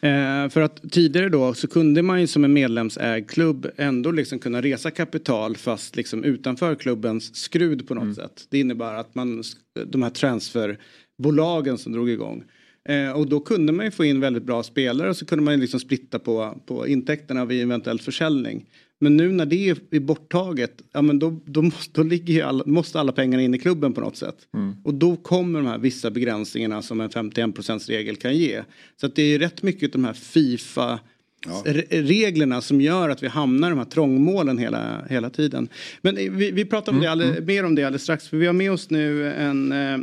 Eh, 0.00 0.48
för 0.48 0.60
att 0.60 0.92
tidigare 0.92 1.28
då 1.28 1.54
så 1.54 1.68
kunde 1.68 2.02
man 2.02 2.20
ju 2.20 2.26
som 2.26 2.44
en 2.44 2.52
medlemsägd 2.52 3.30
klubb 3.30 3.70
ändå 3.76 4.10
liksom 4.10 4.38
kunna 4.38 4.62
resa 4.62 4.90
kapital 4.90 5.56
fast 5.56 5.96
liksom 5.96 6.24
utanför 6.24 6.74
klubbens 6.74 7.36
skrud 7.36 7.88
på 7.88 7.94
något 7.94 8.02
mm. 8.02 8.14
sätt. 8.14 8.46
Det 8.50 8.58
innebar 8.58 8.94
att 8.94 9.14
man, 9.14 9.42
de 9.86 10.02
här 10.02 10.10
transferbolagen 10.10 11.78
som 11.78 11.92
drog 11.92 12.10
igång. 12.10 12.44
Eh, 12.88 13.10
och 13.10 13.28
då 13.28 13.40
kunde 13.40 13.72
man 13.72 13.84
ju 13.84 13.90
få 13.90 14.04
in 14.04 14.20
väldigt 14.20 14.42
bra 14.42 14.62
spelare 14.62 15.08
och 15.10 15.16
så 15.16 15.26
kunde 15.26 15.44
man 15.44 15.54
ju 15.54 15.60
liksom 15.60 15.80
splitta 15.80 16.18
på, 16.18 16.62
på 16.66 16.86
intäkterna 16.86 17.44
vid 17.44 17.62
eventuell 17.62 18.00
försäljning. 18.00 18.66
Men 19.00 19.16
nu 19.16 19.32
när 19.32 19.46
det 19.46 19.68
är 19.90 20.00
borttaget, 20.00 20.82
ja 20.92 21.02
men 21.02 21.18
då, 21.18 21.40
då, 21.44 21.62
måste, 21.62 22.00
då 22.00 22.02
ligger 22.02 22.44
alla, 22.44 22.64
måste 22.66 23.00
alla 23.00 23.12
pengarna 23.12 23.42
in 23.42 23.54
i 23.54 23.58
klubben 23.58 23.92
på 23.92 24.00
något 24.00 24.16
sätt. 24.16 24.36
Mm. 24.54 24.76
Och 24.84 24.94
då 24.94 25.16
kommer 25.16 25.58
de 25.58 25.68
här 25.68 25.78
vissa 25.78 26.10
begränsningarna 26.10 26.82
som 26.82 27.00
en 27.00 27.10
51% 27.10 27.88
regel 27.88 28.16
kan 28.16 28.36
ge. 28.36 28.62
Så 29.00 29.06
att 29.06 29.14
det 29.14 29.22
är 29.22 29.26
ju 29.26 29.38
rätt 29.38 29.62
mycket 29.62 29.92
de 29.92 30.04
här 30.04 30.12
Fifa 30.12 31.00
Ja. 31.46 31.62
reglerna 31.90 32.60
som 32.60 32.80
gör 32.80 33.08
att 33.08 33.22
vi 33.22 33.28
hamnar 33.28 33.68
i 33.68 33.70
de 33.70 33.78
här 33.78 33.86
trångmålen 33.86 34.58
hela, 34.58 35.06
hela 35.10 35.30
tiden. 35.30 35.68
Men 36.02 36.14
vi, 36.14 36.50
vi 36.50 36.64
pratar 36.64 36.92
om 36.92 36.98
mm. 36.98 37.04
det 37.04 37.10
alldeles, 37.10 37.36
mm. 37.36 37.46
mer 37.46 37.64
om 37.64 37.74
det 37.74 37.84
alldeles 37.84 38.02
strax 38.02 38.28
för 38.28 38.36
vi 38.36 38.46
har 38.46 38.52
med 38.52 38.72
oss 38.72 38.90
nu 38.90 39.32
en, 39.32 39.72
eh, 39.72 39.98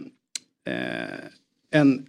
en 1.71 2.05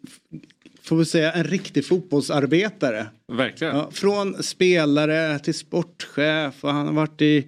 får 0.84 0.96
vi 0.96 1.04
säga, 1.04 1.32
en 1.32 1.44
riktig 1.44 1.86
fotbollsarbetare. 1.86 3.06
Verkligen. 3.32 3.76
Ja, 3.76 3.90
från 3.92 4.42
spelare 4.42 5.38
till 5.38 5.54
sportchef 5.54 6.64
och 6.64 6.72
han 6.72 6.86
har 6.86 6.94
varit 6.94 7.22
i 7.22 7.46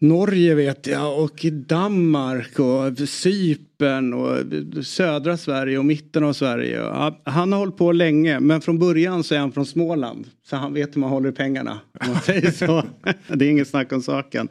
Norge 0.00 0.54
vet 0.54 0.86
jag 0.86 1.22
och 1.24 1.44
i 1.44 1.50
Danmark 1.50 2.58
och 2.58 3.08
Cypern 3.08 4.14
och 4.14 4.36
södra 4.86 5.36
Sverige 5.36 5.78
och 5.78 5.84
mitten 5.84 6.24
av 6.24 6.32
Sverige. 6.32 6.82
Han 7.24 7.52
har 7.52 7.58
hållit 7.58 7.76
på 7.76 7.92
länge 7.92 8.40
men 8.40 8.60
från 8.60 8.78
början 8.78 9.24
så 9.24 9.34
är 9.34 9.38
han 9.38 9.52
från 9.52 9.66
Småland. 9.66 10.26
Så 10.46 10.56
han 10.56 10.74
vet 10.74 10.96
hur 10.96 11.00
man 11.00 11.10
håller 11.10 11.28
i 11.28 11.32
pengarna. 11.32 11.80
Om 12.00 12.12
man 12.12 12.20
säger 12.20 12.50
så. 12.50 12.82
Det 13.36 13.46
är 13.46 13.50
inget 13.50 13.68
snack 13.68 13.92
om 13.92 14.02
saken. 14.02 14.48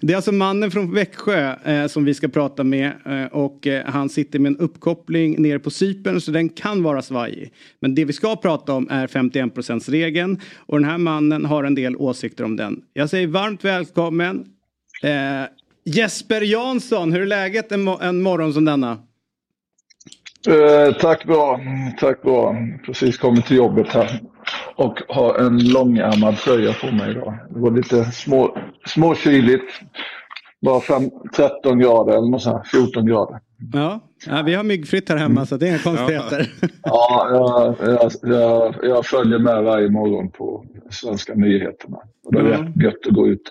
Det 0.00 0.12
är 0.12 0.16
alltså 0.16 0.32
mannen 0.32 0.70
från 0.70 0.94
Växjö 0.94 1.54
eh, 1.64 1.86
som 1.86 2.04
vi 2.04 2.14
ska 2.14 2.28
prata 2.28 2.64
med 2.64 2.92
eh, 3.06 3.24
och 3.24 3.66
eh, 3.66 3.84
han 3.86 4.08
sitter 4.08 4.38
med 4.38 4.50
en 4.50 4.58
uppkoppling 4.58 5.42
ner 5.42 5.58
på 5.58 5.70
Cypern 5.70 6.20
så 6.20 6.30
den 6.30 6.48
kan 6.48 6.82
vara 6.82 7.02
svajig. 7.02 7.52
Men 7.80 7.94
det 7.94 8.04
vi 8.04 8.12
ska 8.12 8.36
prata 8.36 8.72
om 8.72 8.88
är 8.90 9.06
51% 9.06 9.90
regeln 9.90 10.40
och 10.56 10.78
den 10.80 10.88
här 10.90 10.98
mannen 10.98 11.44
har 11.44 11.64
en 11.64 11.74
del 11.74 11.96
åsikter 11.96 12.44
om 12.44 12.56
den. 12.56 12.82
Jag 12.92 13.10
säger 13.10 13.26
varmt 13.26 13.64
välkommen 13.64 14.44
Eh, 15.02 15.48
Jesper 15.84 16.40
Jansson, 16.40 17.12
hur 17.12 17.22
är 17.22 17.26
läget 17.26 17.72
en, 17.72 17.88
en 17.88 18.22
morgon 18.22 18.52
som 18.52 18.64
denna? 18.64 18.98
Eh, 20.48 20.94
tack 21.00 21.24
bra, 21.24 21.60
tack 22.00 22.22
bra. 22.22 22.56
Precis 22.86 23.18
kommit 23.18 23.46
till 23.46 23.56
jobbet 23.56 23.88
här 23.88 24.20
och 24.76 24.98
har 25.08 25.38
en 25.38 25.68
långärmad 25.68 26.36
tröja 26.36 26.72
på 26.72 26.86
mig 26.86 27.10
idag. 27.10 27.38
Det 27.50 27.60
var 27.60 27.70
lite 27.70 28.04
små, 28.04 28.56
småkyligt. 28.86 29.80
Bara 30.60 30.80
5, 30.80 31.02
13 31.36 31.78
grader 31.78 32.12
eller 32.12 32.30
något 32.30 32.42
sånt, 32.42 32.68
14 32.68 33.06
grader. 33.06 33.40
Ja. 33.72 34.00
ja, 34.26 34.42
vi 34.42 34.54
har 34.54 34.64
myggfritt 34.64 35.08
här 35.08 35.16
hemma 35.16 35.46
så 35.46 35.56
det 35.56 35.66
är 35.66 35.70
inga 35.70 35.78
konstigheter. 35.78 36.52
Ja, 36.82 37.28
jag, 37.30 37.88
jag, 37.88 38.12
jag, 38.22 38.74
jag, 38.82 39.06
följer 39.06 39.38
med 39.38 39.62
varje 39.62 39.90
morgon 39.90 40.30
på 40.30 40.64
svenska 40.90 41.34
nyheterna. 41.34 41.98
Och 42.24 42.34
det 42.34 42.40
är 42.40 42.54
mm. 42.54 42.72
gött 42.80 43.06
att 43.06 43.14
gå 43.14 43.28
ut 43.28 43.42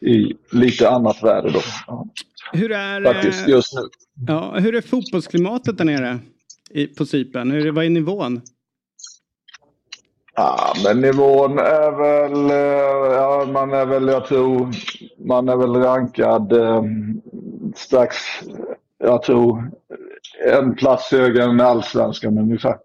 i 0.00 0.36
lite 0.50 0.90
annat 0.90 1.22
väder 1.22 1.50
då. 1.50 1.60
Ja. 1.86 2.06
Hur 2.52 2.72
är, 2.72 3.04
Faktiskt 3.04 3.48
just 3.48 3.74
nu. 3.74 3.80
Ja, 4.26 4.54
hur 4.58 4.74
är 4.74 4.80
fotbollsklimatet 4.80 5.78
där 5.78 5.84
nere 5.84 6.18
i, 6.70 6.86
på 6.86 7.06
Cypern? 7.06 7.50
Hur, 7.50 7.72
vad 7.72 7.84
är 7.84 7.90
nivån? 7.90 8.40
Ja, 10.34 10.72
men 10.84 11.00
nivån 11.00 11.58
är 11.58 11.90
väl, 11.90 12.50
eh, 12.50 13.16
ja, 13.16 13.46
man 13.52 13.72
är 13.72 13.86
väl, 13.86 14.08
jag 14.08 14.26
tror, 14.26 14.70
man 15.26 15.48
är 15.48 15.56
väl 15.56 15.74
rankad 15.74 16.52
eh, 16.52 16.82
strax, 17.76 18.16
jag 18.98 19.22
tror, 19.22 19.70
en 20.46 20.74
plats 20.74 21.12
högre 21.12 21.44
än 21.44 21.60
allsvenskan 21.60 22.38
ungefär. 22.38 22.76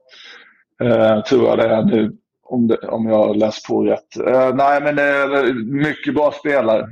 Eh, 0.81 1.23
tror 1.23 1.47
jag 1.47 1.57
det 1.57 1.67
är 1.67 1.83
nu 1.83 2.17
om, 2.49 2.67
det, 2.67 2.77
om 2.77 3.05
jag 3.05 3.27
har 3.27 3.35
läst 3.35 3.67
på 3.67 3.83
rätt. 3.83 4.17
Uh, 4.19 4.55
nej, 4.55 4.81
men 4.83 4.95
det 4.95 5.03
är 5.03 5.53
mycket 5.53 6.13
bra 6.13 6.31
spelare 6.31 6.87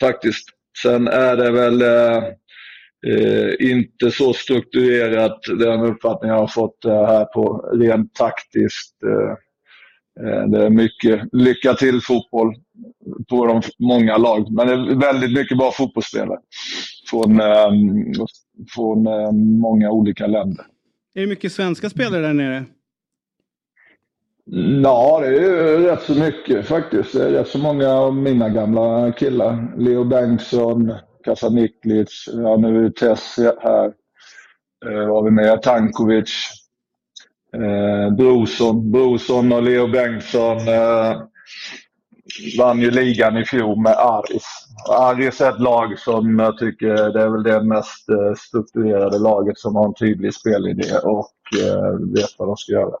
faktiskt. 0.00 0.48
Sen 0.82 1.08
är 1.08 1.36
det 1.36 1.50
väl 1.50 1.82
uh, 1.82 2.22
uh, 3.06 3.54
inte 3.70 4.10
så 4.10 4.32
strukturerat, 4.32 5.38
den 5.58 5.80
uppfattning 5.80 6.30
jag 6.30 6.38
har 6.38 6.46
fått 6.46 6.84
här 6.84 7.24
på 7.24 7.70
rent 7.72 8.14
taktiskt. 8.14 8.96
det 10.50 10.64
är 10.64 10.70
mycket 10.70 11.20
lycka 11.32 11.74
till 11.74 12.00
fotboll 12.00 12.54
på 13.28 13.46
de 13.46 13.62
många 13.78 14.16
lag, 14.16 14.52
men 14.52 14.66
det 14.66 14.72
är 14.72 15.00
väldigt 15.00 15.32
mycket 15.32 15.58
bra 15.58 15.72
fotbollsspelare 15.72 16.38
från, 17.10 17.40
från 18.74 19.02
många 19.60 19.90
olika 19.90 20.26
länder. 20.26 20.64
Är 21.14 21.20
det 21.20 21.26
mycket 21.26 21.52
svenska 21.52 21.90
spelare 21.90 22.22
där 22.22 22.32
nere? 22.32 22.64
Ja, 24.52 25.20
det 25.20 25.26
är 25.26 25.78
rätt 25.78 26.02
så 26.02 26.14
mycket 26.14 26.66
faktiskt. 26.66 27.12
Det 27.12 27.24
är 27.24 27.30
rätt 27.30 27.48
så 27.48 27.58
många 27.58 27.88
av 27.88 28.16
mina 28.16 28.48
gamla 28.48 29.12
killar. 29.12 29.74
Leo 29.76 30.04
Bengtsson, 30.04 30.94
Kasaniklic, 31.24 32.28
ja 32.32 32.56
nu 32.56 32.86
är 32.86 32.90
Tess 32.90 33.36
här. 33.62 33.84
Eh, 34.86 35.06
vad 35.06 35.08
har 35.08 35.22
vi 35.22 35.30
med? 35.30 35.62
Tankovic. 35.62 36.30
Eh, 37.54 38.14
Brorsson. 38.16 38.90
Brorsson 38.90 39.52
och 39.52 39.62
Leo 39.62 39.86
Bengtsson 39.86 40.68
eh, 40.68 41.22
vann 42.58 42.80
ju 42.80 42.90
ligan 42.90 43.36
i 43.36 43.44
fjol 43.44 43.80
med 43.80 43.92
Aris. 43.92 44.46
Aris 44.90 45.40
är 45.40 45.50
ett 45.50 45.60
lag 45.60 45.98
som 45.98 46.38
jag 46.38 46.58
tycker 46.58 46.94
det 46.94 47.22
är 47.22 47.28
väl 47.28 47.42
det 47.42 47.62
mest 47.62 48.08
eh, 48.08 48.34
strukturerade 48.36 49.18
laget 49.18 49.58
som 49.58 49.76
har 49.76 49.86
en 49.86 49.94
tydlig 49.94 50.34
spelidé 50.34 50.98
och 51.02 51.32
eh, 51.62 52.12
vet 52.14 52.34
vad 52.38 52.48
de 52.48 52.56
ska 52.56 52.72
göra. 52.72 52.96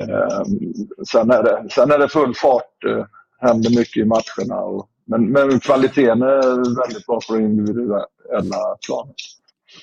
Eh, 0.00 0.42
sen, 1.12 1.30
är 1.30 1.42
det, 1.42 1.68
sen 1.70 1.90
är 1.90 1.98
det 1.98 2.08
full 2.08 2.34
fart. 2.34 2.84
Eh, 2.86 3.04
händer 3.40 3.70
mycket 3.70 3.96
i 3.96 4.04
matcherna. 4.04 4.60
Och, 4.60 4.88
men, 5.04 5.32
men 5.32 5.60
kvaliteten 5.60 6.22
är 6.22 6.80
väldigt 6.82 7.06
bra 7.06 7.20
på 7.28 7.34
det 7.34 7.42
individuella 7.42 8.76
planet. 8.86 9.16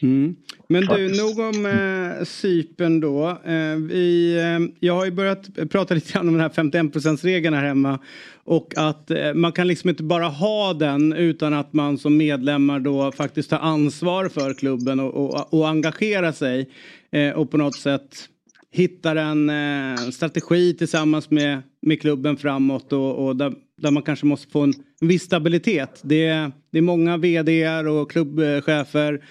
Mm. 0.02 0.36
Men 0.68 0.86
du, 0.86 1.18
nog 1.18 1.40
om 1.40 1.66
eh, 1.66 2.26
Sypen 2.26 3.00
då. 3.00 3.28
Eh, 3.28 3.76
vi, 3.76 4.38
eh, 4.38 4.76
jag 4.80 4.96
har 4.96 5.06
ju 5.06 5.12
börjat 5.12 5.50
prata 5.70 5.94
lite 5.94 6.14
grann 6.14 6.28
om 6.28 6.34
den 6.34 6.42
här 6.42 6.50
51 6.50 7.24
regeln 7.24 7.56
här 7.56 7.68
hemma. 7.68 8.00
Och 8.44 8.74
att 8.78 9.12
eh, 9.12 9.34
man 9.34 9.52
kan 9.52 9.68
liksom 9.68 9.90
inte 9.90 10.04
bara 10.04 10.28
ha 10.28 10.74
den 10.74 11.14
utan 11.14 11.54
att 11.54 11.74
man 11.74 11.98
som 11.98 12.18
medlemmar 12.18 12.80
då 12.80 13.12
faktiskt 13.12 13.50
tar 13.50 13.60
ansvar 13.60 14.30
för 14.30 14.54
klubben 14.54 15.00
och, 15.00 15.14
och, 15.14 15.54
och 15.54 15.70
engagera 15.70 16.34
sig. 16.34 16.70
Eh, 17.12 17.32
och 17.32 17.52
på 17.52 17.58
något 17.58 17.76
sätt 17.76 18.29
hittar 18.72 19.16
en 19.16 19.50
eh, 19.50 20.10
strategi 20.10 20.74
tillsammans 20.74 21.30
med, 21.30 21.62
med 21.82 22.02
klubben 22.02 22.38
framåt 22.38 22.94
och, 22.94 23.26
och 23.26 23.36
där, 23.36 23.54
där, 23.78 23.92
man 23.92 24.04
kanske 24.04 24.26
måste 24.26 24.52
få 24.52 24.62
en, 24.62 24.74
en 25.02 25.08
viss 25.08 25.24
stabilitet. 25.24 26.02
Det, 26.04 26.52
det 26.72 26.78
är 26.78 26.82
många 26.82 27.18
vd 27.18 27.80
och 27.80 28.12
klubbchefer 28.12 29.24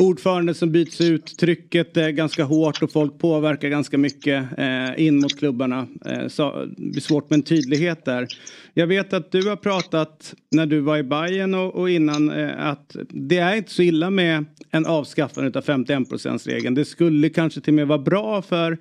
ordförande 0.00 0.54
som 0.54 0.72
byts 0.72 1.00
ut. 1.00 1.38
Trycket 1.38 1.96
är 1.96 2.10
ganska 2.10 2.44
hårt 2.44 2.82
och 2.82 2.92
folk 2.92 3.18
påverkar 3.18 3.68
ganska 3.68 3.98
mycket 3.98 4.58
eh, 4.58 5.06
in 5.06 5.20
mot 5.20 5.38
klubbarna. 5.38 5.88
Eh, 6.06 6.28
så 6.28 6.64
det 6.76 6.90
blir 6.90 7.00
svårt 7.00 7.30
med 7.30 7.36
en 7.36 7.42
tydlighet 7.42 8.04
där. 8.04 8.26
Jag 8.74 8.86
vet 8.86 9.12
att 9.12 9.32
du 9.32 9.48
har 9.48 9.56
pratat 9.56 10.34
när 10.50 10.66
du 10.66 10.80
var 10.80 10.98
i 10.98 11.02
Bayern 11.02 11.54
och, 11.54 11.74
och 11.74 11.90
innan 11.90 12.30
eh, 12.30 12.66
att 12.66 12.96
det 13.08 13.38
är 13.38 13.56
inte 13.56 13.70
så 13.70 13.82
illa 13.82 14.10
med 14.10 14.44
en 14.70 14.86
avskaffande 14.86 15.58
av 15.58 15.62
51 15.62 16.46
regeln. 16.46 16.74
Det 16.74 16.84
skulle 16.84 17.28
kanske 17.28 17.60
till 17.60 17.72
och 17.72 17.76
med 17.76 17.86
vara 17.86 17.98
bra 17.98 18.42
för 18.42 18.78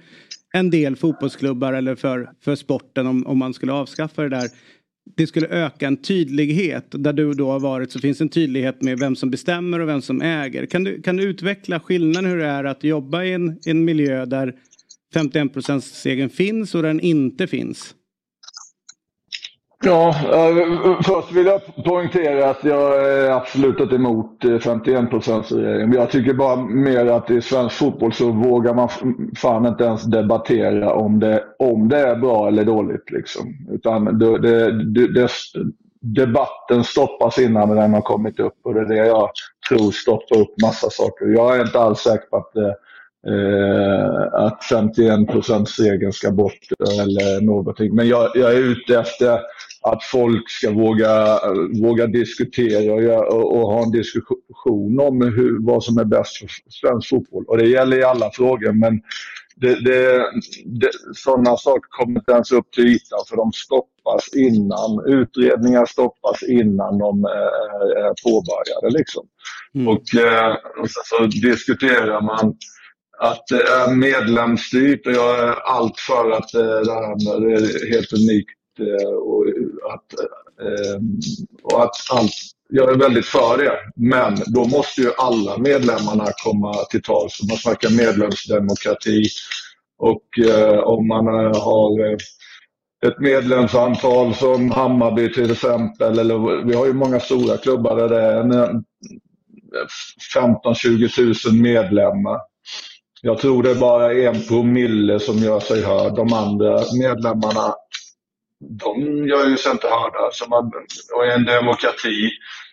en 0.54 0.70
del 0.70 0.96
fotbollsklubbar 0.96 1.74
eller 1.74 1.96
för, 1.96 2.30
för 2.44 2.56
sporten 2.56 3.08
om, 3.08 3.28
om 3.28 3.38
man 3.38 3.54
skulle 3.54 3.74
avskaffa 3.74 4.22
det 4.22 4.30
där 4.30 4.50
det 5.16 5.28
skulle 5.28 5.48
öka 5.48 5.88
en 5.88 5.98
tydlighet. 5.98 6.86
Där 6.90 7.14
du 7.14 7.34
då 7.34 7.52
har 7.52 7.60
varit 7.60 7.92
så 7.92 8.00
finns 8.00 8.22
en 8.22 8.30
tydlighet 8.30 8.82
med 8.82 9.00
vem 9.00 9.16
som 9.16 9.30
bestämmer 9.32 9.80
och 9.80 9.88
vem 9.88 10.02
som 10.02 10.22
äger. 10.22 10.66
Kan 10.66 10.84
du, 10.84 11.02
kan 11.02 11.18
du 11.18 11.24
utveckla 11.24 11.80
skillnaden 11.80 12.30
hur 12.30 12.38
det 12.38 12.46
är 12.46 12.64
att 12.64 12.84
jobba 12.84 13.24
i 13.24 13.34
en, 13.34 13.60
en 13.66 13.86
miljö 13.86 14.26
där 14.26 14.56
51% 15.16 16.30
finns 16.30 16.76
och 16.76 16.84
den 16.84 17.00
inte 17.00 17.48
finns? 17.48 17.96
Ja, 19.84 20.10
eh, 20.10 21.02
först 21.04 21.32
vill 21.32 21.46
jag 21.46 21.62
poängtera 21.86 22.50
att 22.50 22.64
jag 22.64 23.10
är 23.10 23.30
absolut 23.32 23.80
inte 23.80 23.96
emot 23.96 24.46
eh, 24.46 24.60
51 24.60 25.06
regeln. 25.52 25.94
Jag 25.94 26.12
tycker 26.12 26.34
bara 26.34 26.56
mer 26.56 27.06
att 27.06 27.32
i 27.32 27.42
svensk 27.42 27.76
fotboll 27.76 28.14
så 28.14 28.32
vågar 28.32 28.74
man 28.74 28.90
fan 29.38 29.66
inte 29.66 29.84
ens 29.84 30.04
debattera 30.04 30.94
om 30.94 31.20
det, 31.20 31.44
om 31.62 31.90
det 31.90 31.98
är 31.98 32.16
bra 32.16 32.48
eller 32.48 32.66
dåligt. 32.66 33.12
Liksom. 33.12 33.56
Utan 33.72 34.20
det, 34.20 34.38
det, 34.38 35.08
det, 35.14 35.30
debatten 36.02 36.84
stoppas 36.84 37.40
innan 37.40 37.76
den 37.76 37.94
har 37.94 38.02
kommit 38.02 38.40
upp 38.40 38.58
och 38.64 38.74
det 38.74 38.80
är 38.82 38.86
det 38.86 38.96
jag 38.96 39.32
tror 39.70 39.92
stoppar 39.92 40.38
upp 40.38 40.62
massa 40.62 40.90
saker. 40.90 41.26
Jag 41.26 41.56
är 41.58 41.62
inte 41.62 41.80
alls 41.80 42.00
säker 42.00 42.26
på 42.30 42.38
att 42.38 42.56
eh, 42.56 42.74
att 44.34 44.64
51 44.64 45.80
regeln 45.80 46.14
ska 46.14 46.32
bort 46.32 46.68
eller 46.80 47.42
någonting. 47.42 47.96
Men 47.96 48.08
jag, 48.08 48.32
jag 48.36 48.54
är 48.54 48.58
ute 48.58 49.00
efter 49.00 49.40
att 49.82 50.04
folk 50.04 50.50
ska 50.50 50.72
våga, 50.72 51.40
våga 51.82 52.08
diskutera 52.08 52.94
och, 52.94 53.36
och, 53.36 53.58
och 53.58 53.74
ha 53.74 53.84
en 53.84 53.92
diskussion 53.92 55.00
om 55.00 55.22
hur, 55.22 55.66
vad 55.66 55.84
som 55.84 55.98
är 55.98 56.06
bäst 56.06 56.38
för 56.38 56.48
svensk 56.70 57.10
fotboll. 57.10 57.46
Och 57.48 57.58
det 57.58 57.68
gäller 57.68 57.98
i 58.00 58.04
alla 58.04 58.32
frågor 58.32 58.72
men 58.72 59.02
det, 59.62 59.76
det, 59.84 60.26
det, 60.66 60.92
sådana 61.16 61.58
saker 61.58 61.88
kommer 61.90 62.20
inte 62.20 62.32
ens 62.32 62.52
upp 62.52 62.72
till 62.72 62.88
ytan 62.88 63.20
för 63.30 63.38
de 63.38 63.52
stoppas 63.52 64.34
innan. 64.36 65.06
Utredningar 65.06 65.86
stoppas 65.86 66.44
innan 66.44 66.98
de 66.98 67.26
är, 67.26 67.98
är 68.06 68.14
påbörjade. 68.24 68.98
Liksom. 68.98 69.28
Mm. 69.76 69.88
Och, 69.88 70.16
eh, 70.16 70.56
och 70.82 70.90
så, 70.90 71.02
så, 71.06 71.26
diskuterar 71.26 72.22
man 72.22 72.56
att 73.20 73.44
det 73.50 73.62
är 73.62 73.96
medlemsstyrt 73.96 75.08
och 75.08 75.14
jag 75.14 75.40
är 75.40 75.54
allt 75.54 76.00
för 76.00 76.32
att 76.32 76.50
det, 76.54 76.84
det 76.84 76.94
här 76.94 77.40
med, 77.40 77.50
det 77.50 77.56
är 77.56 77.94
helt 77.94 78.14
unikt 78.14 78.62
Eh, 78.80 79.14
och 79.14 79.46
att, 79.94 80.20
eh, 80.20 80.26
Ehm, 80.62 81.20
och 81.64 81.84
att 81.84 81.96
allt, 82.12 82.34
jag 82.70 82.90
är 82.92 82.98
väldigt 82.98 83.26
för 83.26 83.58
det. 83.58 83.72
Men 83.96 84.38
då 84.48 84.66
måste 84.66 85.02
ju 85.02 85.12
alla 85.18 85.58
medlemmarna 85.58 86.26
komma 86.44 86.74
till 86.92 87.02
tals. 87.02 87.40
Man 87.50 87.58
snackar 87.58 87.90
medlemsdemokrati 87.90 89.24
Och 90.00 90.48
eh, 90.50 90.80
om 90.80 91.08
man 91.08 91.28
eh, 91.28 91.62
har 91.64 92.06
eh, 92.12 92.18
ett 93.08 93.20
medlemsantal 93.20 94.36
som 94.36 94.72
Hammarby 94.72 95.34
till 95.34 95.52
exempel, 95.52 96.20
eller 96.20 96.66
vi 96.66 96.74
har 96.76 96.86
ju 96.86 96.94
många 96.94 97.20
stora 97.20 97.58
klubbar 97.58 97.96
där 97.96 98.10
det 98.10 98.22
är 98.22 98.44
15-20 100.36 101.52
000 101.52 101.62
medlemmar. 101.62 102.40
Jag 103.22 103.38
tror 103.38 103.64
det 103.64 103.72
är 103.72 103.76
bara 103.76 104.14
en 104.14 104.42
promille 104.42 105.20
som 105.20 105.38
gör 105.38 105.60
sig 105.60 105.84
hörd. 105.84 106.16
De 106.16 106.34
andra 106.34 106.80
medlemmarna 107.00 107.74
de 108.62 109.28
gör 109.28 109.48
ju 109.48 109.58
sig 109.58 109.72
inte 109.72 109.88
hörda. 109.88 110.30
Så 110.32 110.50
man, 110.50 110.72
och 111.16 111.26
i 111.26 111.32
en 111.32 111.46
demokrati 111.46 112.30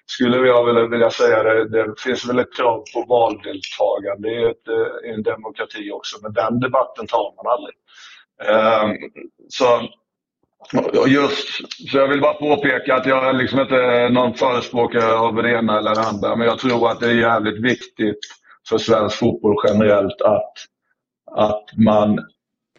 skulle 0.06 0.36
jag 0.36 0.66
vilja, 0.66 0.86
vilja 0.86 1.10
säga 1.10 1.42
det, 1.42 1.68
det 1.68 2.00
finns 2.00 2.28
väl 2.28 2.38
ett 2.38 2.56
krav 2.56 2.84
på 2.94 3.04
valdeltagande 3.08 4.28
i 4.30 4.44
ett, 4.44 4.68
eh, 4.68 5.14
en 5.14 5.22
demokrati 5.22 5.90
också, 5.90 6.16
men 6.22 6.32
den 6.32 6.60
debatten 6.60 7.06
tar 7.06 7.34
man 7.36 7.52
aldrig. 7.52 7.74
Um, 8.40 9.10
så, 9.48 9.88
just, 11.06 11.48
så 11.90 11.98
jag 11.98 12.08
vill 12.08 12.20
bara 12.20 12.34
påpeka 12.34 12.94
att 12.94 13.06
jag 13.06 13.28
är 13.28 13.32
liksom 13.32 13.60
inte 13.60 14.08
någon 14.08 14.34
förespråkare 14.34 15.14
av 15.14 15.34
det 15.34 15.50
ena 15.50 15.78
eller 15.78 15.94
det 15.94 16.00
andra, 16.00 16.36
men 16.36 16.46
jag 16.46 16.58
tror 16.58 16.90
att 16.90 17.00
det 17.00 17.06
är 17.06 17.14
jävligt 17.14 17.64
viktigt 17.64 18.18
för 18.68 18.78
svensk 18.78 19.18
fotboll 19.18 19.56
generellt 19.68 20.22
att, 20.22 20.52
att 21.30 21.64
man 21.76 22.18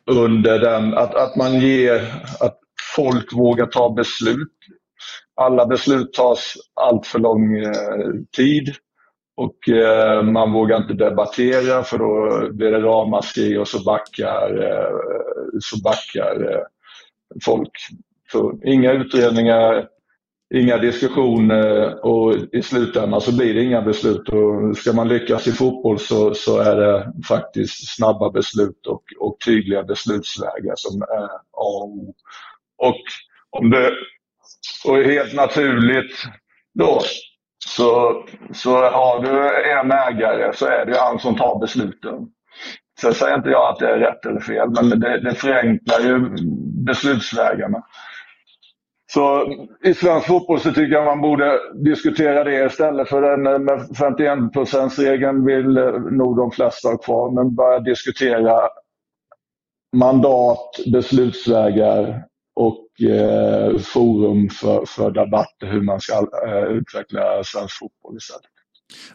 under 0.05 0.59
den, 0.59 0.93
att, 0.93 1.15
att 1.15 1.35
man 1.35 1.59
ger, 1.59 1.95
att 2.39 2.59
folk 2.95 3.33
vågar 3.33 3.65
ta 3.65 3.89
beslut. 3.89 4.57
Alla 5.35 5.65
beslut 5.65 6.13
tas 6.13 6.53
allt 6.73 7.07
för 7.07 7.19
lång 7.19 7.57
eh, 7.57 8.13
tid 8.37 8.75
och 9.39 9.69
eh, 9.69 10.23
man 10.23 10.53
vågar 10.53 10.77
inte 10.77 10.93
debattera 10.93 11.83
för 11.83 11.97
då 11.97 12.53
blir 12.53 12.71
det 12.71 12.79
ramaskri 12.79 13.57
och 13.57 13.67
så 13.67 13.83
backar, 13.83 14.63
eh, 14.63 14.95
så 15.59 15.81
backar 15.83 16.51
eh, 16.51 16.61
folk. 17.45 17.71
Så 18.31 18.59
inga 18.63 18.91
utredningar, 18.91 19.87
inga 20.55 20.77
diskussioner 20.77 22.05
och 22.05 22.35
i 22.51 22.61
slutändan 22.61 23.21
så 23.21 23.37
blir 23.37 23.53
det 23.53 23.63
inga 23.63 23.81
beslut. 23.81 24.29
Och 24.29 24.77
ska 24.77 24.93
man 24.93 25.07
lyckas 25.07 25.47
i 25.47 25.51
fotboll 25.51 25.99
så, 25.99 26.33
så 26.33 26.59
är 26.59 26.75
det 26.75 27.13
faktiskt 27.27 27.95
snabba 27.95 28.31
beslut 28.31 28.87
och, 28.87 29.03
och 29.19 29.37
tydliga 29.45 29.83
beslutsvägar 29.83 30.73
som 30.75 31.01
är 31.01 31.25
A 31.25 31.39
och 31.51 31.87
O. 31.87 32.13
Och 32.79 33.01
om 33.49 33.69
det 33.69 33.91
och 34.85 34.97
helt 34.97 35.33
naturligt 35.35 36.23
då 36.79 37.01
så, 37.65 38.23
så 38.53 38.71
har 38.89 39.21
du 39.21 39.63
en 39.71 39.91
ägare 39.91 40.53
så 40.53 40.65
är 40.65 40.85
det 40.85 40.91
ju 40.91 40.97
han 40.97 41.19
som 41.19 41.35
tar 41.35 41.59
besluten. 41.59 42.27
Sen 43.01 43.13
säger 43.13 43.35
inte 43.35 43.49
jag 43.49 43.69
att 43.69 43.79
det 43.79 43.89
är 43.89 43.97
rätt 43.97 44.25
eller 44.25 44.39
fel, 44.39 44.69
men 44.69 44.99
det, 44.99 45.19
det 45.19 45.35
förenklar 45.35 45.99
ju 45.99 46.19
beslutsvägarna. 46.85 47.83
Så 49.11 49.53
i 49.83 49.93
svensk 49.93 50.27
fotboll 50.27 50.59
så 50.59 50.69
tycker 50.69 50.93
jag 50.95 51.05
man 51.05 51.21
borde 51.21 51.59
diskutera 51.85 52.43
det 52.43 52.65
istället 52.65 53.09
för 53.09 53.21
den 53.21 53.63
med 53.65 53.97
51 53.97 54.99
regeln 54.99 55.45
vill 55.45 55.77
eh, 55.77 55.91
nog 55.91 56.37
de 56.37 56.51
flesta 56.51 56.89
ha 56.89 56.97
kvar, 56.97 57.31
men 57.31 57.55
börja 57.55 57.79
diskutera 57.79 58.69
mandat, 59.95 60.79
beslutsvägar 60.91 62.25
och 62.59 63.01
eh, 63.01 63.77
forum 63.77 64.49
för, 64.49 64.85
för 64.85 65.11
debatter 65.11 65.67
hur 65.67 65.81
man 65.81 66.01
ska 66.01 66.13
eh, 66.47 66.63
utveckla 66.63 67.43
svensk 67.43 67.79
fotboll 67.79 68.17
istället. 68.17 68.41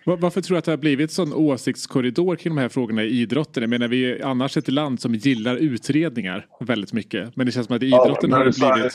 Varför 0.04 0.40
tror 0.40 0.54
du 0.54 0.58
att 0.58 0.64
det 0.64 0.72
har 0.72 0.76
blivit 0.76 1.12
sån 1.12 1.32
åsiktskorridor 1.32 2.36
kring 2.36 2.54
de 2.54 2.60
här 2.60 2.68
frågorna 2.68 3.02
i 3.02 3.08
idrotten? 3.08 3.62
Jag 3.62 3.70
menar 3.70 3.88
vi 3.88 4.12
är 4.12 4.24
annars 4.24 4.56
ett 4.56 4.68
land 4.68 5.00
som 5.00 5.14
gillar 5.14 5.56
utredningar 5.56 6.46
väldigt 6.60 6.92
mycket. 6.92 7.36
Men 7.36 7.46
det 7.46 7.52
känns 7.52 7.66
som 7.66 7.76
att 7.76 7.82
i 7.82 7.86
idrotten 7.86 8.30
ja, 8.30 8.36
har 8.36 8.44
det 8.44 8.74
blivit... 8.74 8.92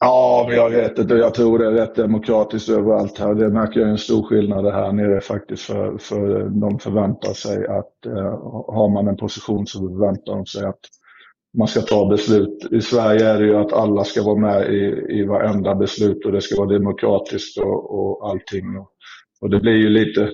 Ja, 0.00 0.48
jag 0.52 0.70
vet 0.70 0.98
inte. 0.98 1.14
Jag 1.14 1.34
tror 1.34 1.58
det 1.58 1.66
är 1.66 1.72
rätt 1.72 1.94
demokratiskt 1.94 2.68
överallt 2.68 3.18
här. 3.18 3.34
Det 3.34 3.48
märker 3.48 3.80
jag 3.80 3.88
en 3.88 3.98
stor 3.98 4.22
skillnad 4.22 4.64
här 4.64 4.92
nere 4.92 5.20
faktiskt. 5.20 5.62
För, 5.62 5.98
för 5.98 6.48
de 6.48 6.78
förväntar 6.78 7.32
sig 7.32 7.66
att 7.66 8.06
eh, 8.06 8.40
har 8.74 8.88
man 8.88 9.08
en 9.08 9.16
position 9.16 9.66
så 9.66 9.78
förväntar 9.78 10.34
de 10.34 10.46
sig 10.46 10.64
att 10.64 10.80
man 11.58 11.68
ska 11.68 11.80
ta 11.80 12.08
beslut. 12.08 12.68
I 12.70 12.80
Sverige 12.80 13.26
är 13.26 13.38
det 13.38 13.46
ju 13.46 13.56
att 13.56 13.72
alla 13.72 14.04
ska 14.04 14.22
vara 14.22 14.40
med 14.40 14.74
i, 14.74 15.06
i 15.08 15.24
varenda 15.24 15.74
beslut 15.74 16.24
och 16.24 16.32
det 16.32 16.40
ska 16.40 16.56
vara 16.56 16.72
demokratiskt 16.72 17.58
och, 17.58 17.98
och 17.98 18.30
allting. 18.30 18.78
Och, 18.78 18.90
och 19.40 19.50
det 19.50 19.60
blir 19.60 19.76
ju 19.76 19.88
lite 19.88 20.30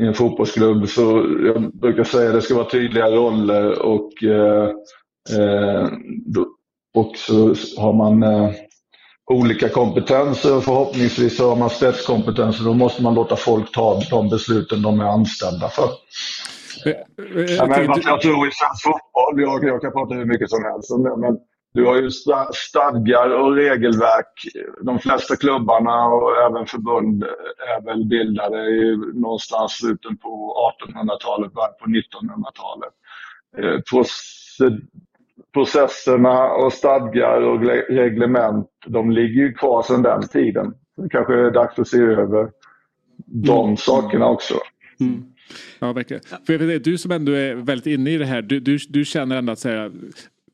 i 0.00 0.06
en 0.06 0.14
fotbollsklubb 0.14 0.88
så 0.88 1.02
jag 1.46 1.72
brukar 1.76 2.04
säga 2.04 2.28
att 2.28 2.34
det 2.34 2.42
ska 2.42 2.54
vara 2.54 2.70
tydliga 2.70 3.10
roller 3.10 3.82
och, 3.82 4.24
eh, 4.24 4.68
eh, 5.38 5.88
och 6.94 7.16
så 7.16 7.54
har 7.80 7.92
man 7.92 8.22
eh, 8.22 8.50
olika 9.30 9.68
kompetenser 9.68 10.56
och 10.56 10.64
förhoppningsvis 10.64 11.38
har 11.38 11.56
man 11.56 11.70
spetskompetenser. 11.70 12.64
Då 12.64 12.74
måste 12.74 13.02
man 13.02 13.14
låta 13.14 13.36
folk 13.36 13.72
ta 13.72 14.02
de 14.10 14.28
besluten 14.28 14.82
de 14.82 15.00
är 15.00 15.04
anställda 15.04 15.68
för. 15.68 15.88
Eh, 16.86 16.92
eh, 16.92 17.56
ja, 17.56 17.66
men, 17.66 18.02
jag 18.02 18.20
tror 18.20 18.48
i 18.48 18.50
svensk 18.50 18.82
fotboll, 18.84 19.40
jag, 19.42 19.64
jag 19.64 19.80
kan 19.80 19.92
prata 19.92 20.14
hur 20.14 20.24
mycket 20.24 20.50
som 20.50 20.64
helst 20.64 20.90
om 20.90 21.02
det, 21.02 21.16
men 21.16 21.38
du 21.72 21.86
har 21.86 21.96
ju 21.96 22.10
stadgar 22.54 23.30
och 23.30 23.54
regelverk. 23.54 24.32
De 24.82 24.98
flesta 24.98 25.36
klubbarna 25.36 26.06
och 26.06 26.36
även 26.36 26.66
förbund 26.66 27.24
är 27.76 27.84
väl 27.84 28.04
bildade 28.04 28.58
i 28.58 28.96
någonstans 29.14 29.72
slutet 29.72 30.20
på 30.20 30.54
1800-talet, 30.80 31.52
början 31.52 31.72
på 31.80 31.86
1900-talet. 31.86 32.92
Eh, 33.58 33.80
processerna 35.52 36.48
och 36.48 36.72
stadgar 36.72 37.40
och 37.40 37.60
reglement, 37.88 38.68
de 38.86 39.10
ligger 39.10 39.42
ju 39.42 39.52
kvar 39.52 39.82
sedan 39.82 40.02
den 40.02 40.28
tiden. 40.28 40.74
Det 40.96 41.08
kanske 41.08 41.34
är 41.34 41.50
dags 41.50 41.78
att 41.78 41.88
se 41.88 41.98
över 41.98 42.50
de 43.26 43.64
mm. 43.64 43.76
sakerna 43.76 44.28
också. 44.28 44.54
Mm. 45.00 45.29
Ja, 45.78 45.92
verkligen. 45.92 46.22
För 46.46 46.52
jag 46.52 46.58
vet, 46.58 46.84
du 46.84 46.98
som 46.98 47.10
ändå 47.10 47.32
är 47.32 47.54
väldigt 47.54 47.86
inne 47.86 48.10
i 48.10 48.18
det 48.18 48.26
här, 48.26 48.42
du, 48.42 48.60
du, 48.60 48.78
du 48.88 49.04
känner 49.04 49.36
ändå 49.36 49.52
att 49.52 49.58
säga, 49.58 49.90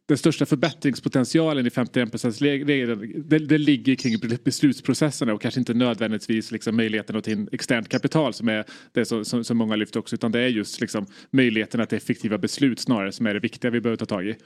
den 0.08 0.18
största 0.18 0.46
förbättringspotentialen 0.46 1.66
i 1.66 1.70
51 1.70 2.40
regeln 2.40 3.12
det, 3.28 3.38
det 3.38 3.58
ligger 3.58 3.94
kring 3.94 4.18
beslutsprocesserna 4.44 5.34
och 5.34 5.42
kanske 5.42 5.60
inte 5.60 5.74
nödvändigtvis 5.74 6.50
liksom 6.50 6.76
möjligheten 6.76 7.16
att 7.16 7.24
ta 7.24 7.30
in 7.30 7.48
externt 7.52 7.88
kapital 7.88 8.32
som 8.32 8.48
är 8.48 8.64
det 8.92 9.04
som, 9.04 9.24
som, 9.24 9.44
som 9.44 9.56
många 9.56 9.76
lyfter 9.76 10.00
också 10.00 10.14
utan 10.14 10.32
det 10.32 10.40
är 10.40 10.48
just 10.48 10.80
liksom 10.80 11.06
möjligheten 11.30 11.80
att 11.80 11.92
effektiva 11.92 12.38
beslut 12.38 12.80
snarare 12.80 13.12
som 13.12 13.26
är 13.26 13.34
det 13.34 13.40
viktiga 13.40 13.70
vi 13.70 13.80
behöver 13.80 13.96
ta 13.96 14.06
tag 14.06 14.26
i. 14.26 14.36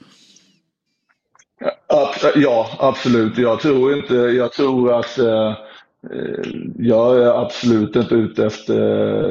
Ja, 2.35 2.77
absolut. 2.79 3.37
Jag 3.37 3.59
tror 3.59 3.97
inte, 3.97 4.15
jag 4.15 4.53
tror 4.53 4.99
att 4.99 5.19
Eh, 5.19 5.57
Eh, 6.09 6.51
jag 6.77 7.21
är 7.21 7.41
absolut 7.41 7.95
inte 7.95 8.15
ute 8.15 8.45
efter... 8.45 8.79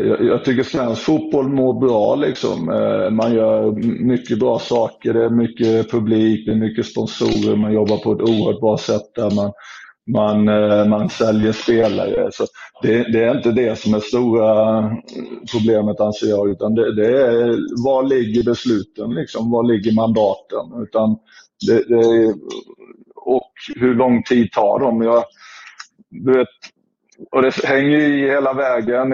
Jag, 0.02 0.24
jag, 0.24 0.44
tycker 0.44 0.62
svensk 0.62 1.02
fotboll 1.02 1.48
mår 1.48 1.80
bra. 1.80 2.14
Liksom. 2.14 2.68
Eh, 2.68 3.10
man 3.10 3.34
gör 3.34 3.72
mycket 4.04 4.38
bra 4.38 4.58
saker. 4.58 5.14
Det 5.14 5.24
är 5.24 5.30
mycket 5.30 5.90
publik, 5.90 6.46
det 6.46 6.52
är 6.52 6.56
mycket 6.56 6.86
sponsorer. 6.86 7.56
Man 7.56 7.72
jobbar 7.72 7.96
på 7.96 8.12
ett 8.12 8.20
oerhört 8.20 8.60
bra 8.60 8.78
sätt 8.78 9.14
där 9.14 9.30
man, 9.34 9.52
man, 10.12 10.48
eh, 10.48 10.88
man 10.88 11.08
säljer 11.10 11.52
spelare. 11.52 12.28
Så 12.32 12.46
det, 12.82 13.12
det 13.12 13.24
är 13.24 13.36
inte 13.36 13.52
det 13.52 13.78
som 13.78 13.94
är 13.94 14.00
stora 14.00 14.82
problemet 15.52 16.00
anser 16.00 16.26
jag. 16.26 16.50
Utan 16.50 16.74
det, 16.74 16.94
det 16.94 17.22
är 17.22 17.84
var 17.84 18.02
ligger 18.02 18.42
besluten? 18.44 19.10
Liksom? 19.10 19.50
Var 19.50 19.62
ligger 19.62 19.92
mandaten? 19.92 20.82
Utan 20.82 21.18
det, 21.66 21.88
det, 21.88 22.34
och 23.16 23.52
hur 23.76 23.94
lång 23.94 24.22
tid 24.22 24.52
tar 24.52 24.78
de? 24.80 25.02
Jag, 25.02 25.24
du 26.10 26.32
vet, 26.32 26.48
och 27.30 27.42
det 27.42 27.64
hänger 27.64 27.98
i 27.98 28.30
hela 28.30 28.52
vägen. 28.52 29.12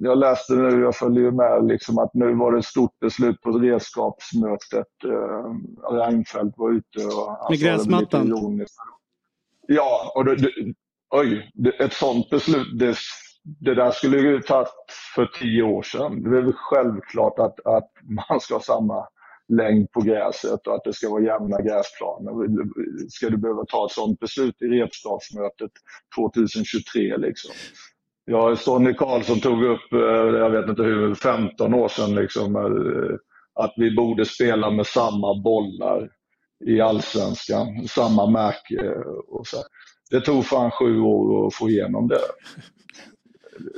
Jag 0.00 0.18
läste 0.18 0.54
nu, 0.54 0.80
jag 0.80 0.96
följer 0.96 1.22
ju 1.22 1.30
med, 1.30 1.66
liksom 1.66 1.98
att 1.98 2.14
nu 2.14 2.34
var 2.34 2.52
det 2.52 2.58
ett 2.58 2.64
stort 2.64 2.98
beslut 3.00 3.40
på 3.40 3.50
redskapsmötet. 3.50 4.86
Eh, 5.04 5.92
Reinfeldt 5.92 6.58
var 6.58 6.70
ute 6.70 7.06
och... 7.06 7.50
Med 7.50 7.60
gräsmattan? 7.60 8.66
Ja, 9.66 10.12
och 10.14 10.24
det, 10.24 10.36
det, 10.36 10.50
oj, 11.10 11.50
ett 11.78 11.92
sånt 11.92 12.30
beslut, 12.30 12.78
det, 12.78 12.96
det 13.60 13.74
där 13.74 13.90
skulle 13.90 14.18
ju 14.18 14.40
tagit 14.40 14.68
för 15.14 15.26
tio 15.40 15.62
år 15.62 15.82
sedan. 15.82 16.22
Det 16.22 16.38
är 16.38 16.42
väl 16.42 16.52
självklart 16.56 17.38
att, 17.38 17.66
att 17.66 17.90
man 18.28 18.40
ska 18.40 18.54
ha 18.54 18.60
samma 18.60 19.06
längd 19.48 19.92
på 19.92 20.00
gräset 20.00 20.66
och 20.66 20.74
att 20.74 20.84
det 20.84 20.92
ska 20.92 21.10
vara 21.10 21.22
jämna 21.22 21.60
gräsplaner. 21.62 22.32
Ska 23.08 23.30
du 23.30 23.36
behöva 23.36 23.64
ta 23.64 23.86
ett 23.86 23.92
sådant 23.92 24.20
beslut 24.20 24.62
i 24.62 24.64
repstadsmötet 24.64 25.70
2023 26.16 27.16
liksom? 27.16 27.54
Ja, 28.24 28.56
Sonny 28.56 28.94
Karlsson 28.94 29.40
tog 29.40 29.64
upp, 29.64 29.92
eh, 29.92 30.38
jag 30.38 30.50
vet 30.50 30.68
inte 30.68 30.82
hur, 30.82 31.14
15 31.14 31.74
år 31.74 31.88
sedan 31.88 32.14
liksom, 32.14 32.56
eh, 32.56 33.16
att 33.64 33.74
vi 33.76 33.96
borde 33.96 34.24
spela 34.24 34.70
med 34.70 34.86
samma 34.86 35.42
bollar 35.42 36.10
i 36.66 36.80
allsvenskan, 36.80 37.88
samma 37.88 38.26
märke. 38.30 38.94
Och 39.28 39.46
så. 39.46 39.56
Det 40.10 40.20
tog 40.20 40.44
fan 40.44 40.70
sju 40.70 41.00
år 41.00 41.46
att 41.46 41.54
få 41.54 41.70
igenom 41.70 42.08
det. 42.08 42.20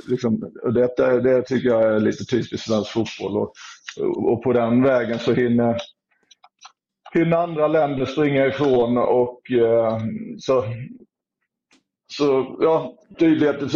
Liksom, 0.07 0.39
det, 0.73 1.21
det 1.23 1.41
tycker 1.41 1.69
jag 1.69 1.83
är 1.83 1.99
lite 1.99 2.25
typiskt 2.25 2.67
svensk 2.67 2.91
fotboll. 2.91 3.37
Och 3.37 3.53
och 3.99 4.43
på 4.43 4.53
den 4.53 4.83
vägen 4.83 5.19
så 5.19 5.33
hinner, 5.33 5.77
hinner 7.13 7.37
andra 7.37 7.67
länder 7.67 8.05
springa 8.05 8.47
ifrån 8.47 8.97
och 8.97 9.51
eh, 9.51 9.97
så, 10.37 10.65
så 12.11 12.57
ja, 12.59 12.97
tydlighet. 13.19 13.73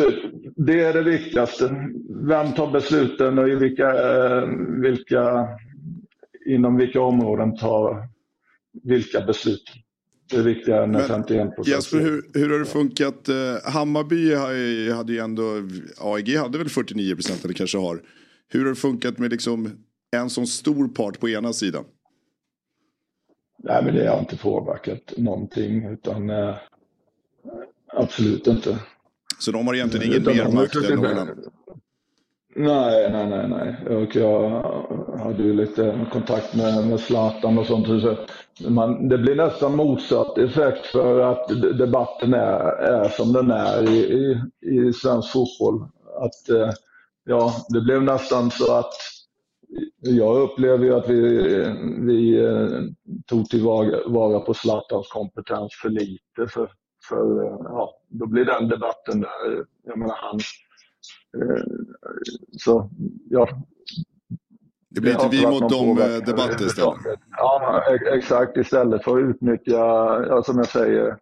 Det 0.56 0.84
är 0.84 0.94
det 0.94 1.02
viktigaste. 1.02 1.92
Vem 2.28 2.52
tar 2.52 2.72
besluten 2.72 3.40
och 3.40 3.50
i 3.50 3.56
vilka, 3.56 3.90
eh, 3.90 4.48
vilka, 4.82 5.48
inom 6.46 6.78
vilka 6.78 7.02
områden 7.02 7.58
tar 7.58 8.08
vilka 8.84 9.22
beslut. 9.22 9.85
Det 10.30 10.38
är 10.38 10.44
viktigare 10.44 10.84
än 10.84 11.08
51 11.08 11.56
procent. 11.56 11.68
Jesper, 11.68 12.00
hur, 12.00 12.30
hur 12.34 12.50
har 12.50 12.60
det 12.60 12.66
funkat? 12.66 13.30
Eh, 13.30 13.36
Hammarby 13.64 14.36
hade 14.94 15.14
ju 15.14 15.20
ändå, 15.20 15.44
AIG 15.98 16.38
hade 16.38 16.58
väl 16.58 16.70
49 16.70 17.16
procent 17.16 17.46
eller 17.46 17.54
kanske 17.54 17.78
har. 17.78 18.02
Hur 18.48 18.60
har 18.60 18.70
det 18.70 18.76
funkat 18.76 19.18
med 19.18 19.32
liksom 19.32 19.86
en 20.12 20.30
sån 20.30 20.48
stor 20.48 20.88
part 20.88 21.20
på 21.20 21.30
ena 21.30 21.54
sidan? 21.54 21.86
Nej, 23.64 23.86
men 23.86 23.96
det 23.96 24.08
har 24.08 24.20
inte 24.20 24.38
påverkat 24.38 25.14
någonting 25.18 25.86
utan 25.86 26.30
eh, 26.30 26.56
absolut 27.94 28.48
inte. 28.48 28.80
Så 29.40 29.52
de 29.52 29.68
har 29.68 29.74
egentligen 29.74 30.08
ingen 30.08 30.24
mer 30.24 30.52
makt 30.52 30.76
än 30.76 30.96
någon 30.96 31.06
annan? 31.06 31.44
Nej, 32.58 33.12
nej, 33.12 33.28
nej, 33.30 33.48
nej. 33.50 33.98
Och 33.98 34.16
jag 34.16 34.50
hade 35.20 35.44
ju 35.44 35.54
lite 35.54 36.08
kontakt 36.12 36.56
med, 36.56 36.88
med 36.88 37.00
Zlatan 37.00 37.58
och 37.58 37.66
sånt. 37.66 37.88
Så 37.88 38.18
man, 38.70 39.10
det 39.10 39.18
blir 39.18 39.36
nästan 39.36 39.76
motsatt 39.76 40.38
effekt 40.38 40.86
för 40.86 41.20
att 41.20 41.48
debatten 41.78 42.34
är, 42.34 42.60
är 42.82 43.10
som 43.10 43.34
den 43.34 43.52
är 43.52 43.90
i, 43.90 43.98
i, 43.98 44.42
i 44.62 44.94
svensk 44.94 45.32
fotboll. 45.32 45.88
Att, 46.22 46.50
eh, 46.50 46.72
ja, 47.26 47.52
det 47.70 47.82
blev 47.82 48.04
nästan 48.04 48.52
så 48.52 48.74
att 48.74 48.94
jag 50.00 50.42
upplever 50.42 50.86
ju 50.86 50.96
att 50.96 51.10
vi, 51.10 51.22
vi 52.00 52.44
eh, 52.44 52.82
tog 53.26 53.50
tillvara 53.50 54.40
på 54.40 54.54
Zlatans 54.54 55.08
kompetens 55.08 55.74
för 55.82 55.90
lite. 55.90 56.48
För, 56.48 56.72
för, 57.10 57.44
eh, 57.44 57.58
ja, 57.64 57.94
då 58.10 58.26
blir 58.26 58.46
den 58.46 58.68
debatten 58.68 59.22
där. 59.22 59.66
Jag 59.84 59.98
menar, 59.98 60.16
han, 60.18 60.40
så, 62.58 62.90
ja. 63.30 63.48
Det 64.90 65.02
blir 65.02 65.12
inte 65.12 65.30
vi 65.32 65.48
mot 65.48 65.70
dem 65.70 65.96
debatt 66.26 66.62
istället? 66.62 66.96
Ja, 67.38 67.84
exakt. 68.14 68.58
Istället 68.58 69.04
för 69.04 69.18
att 69.18 69.30
utnyttja, 69.30 69.78
ja, 70.28 70.44
som 70.44 70.58
jag 70.58 70.68
säger, 70.68 71.18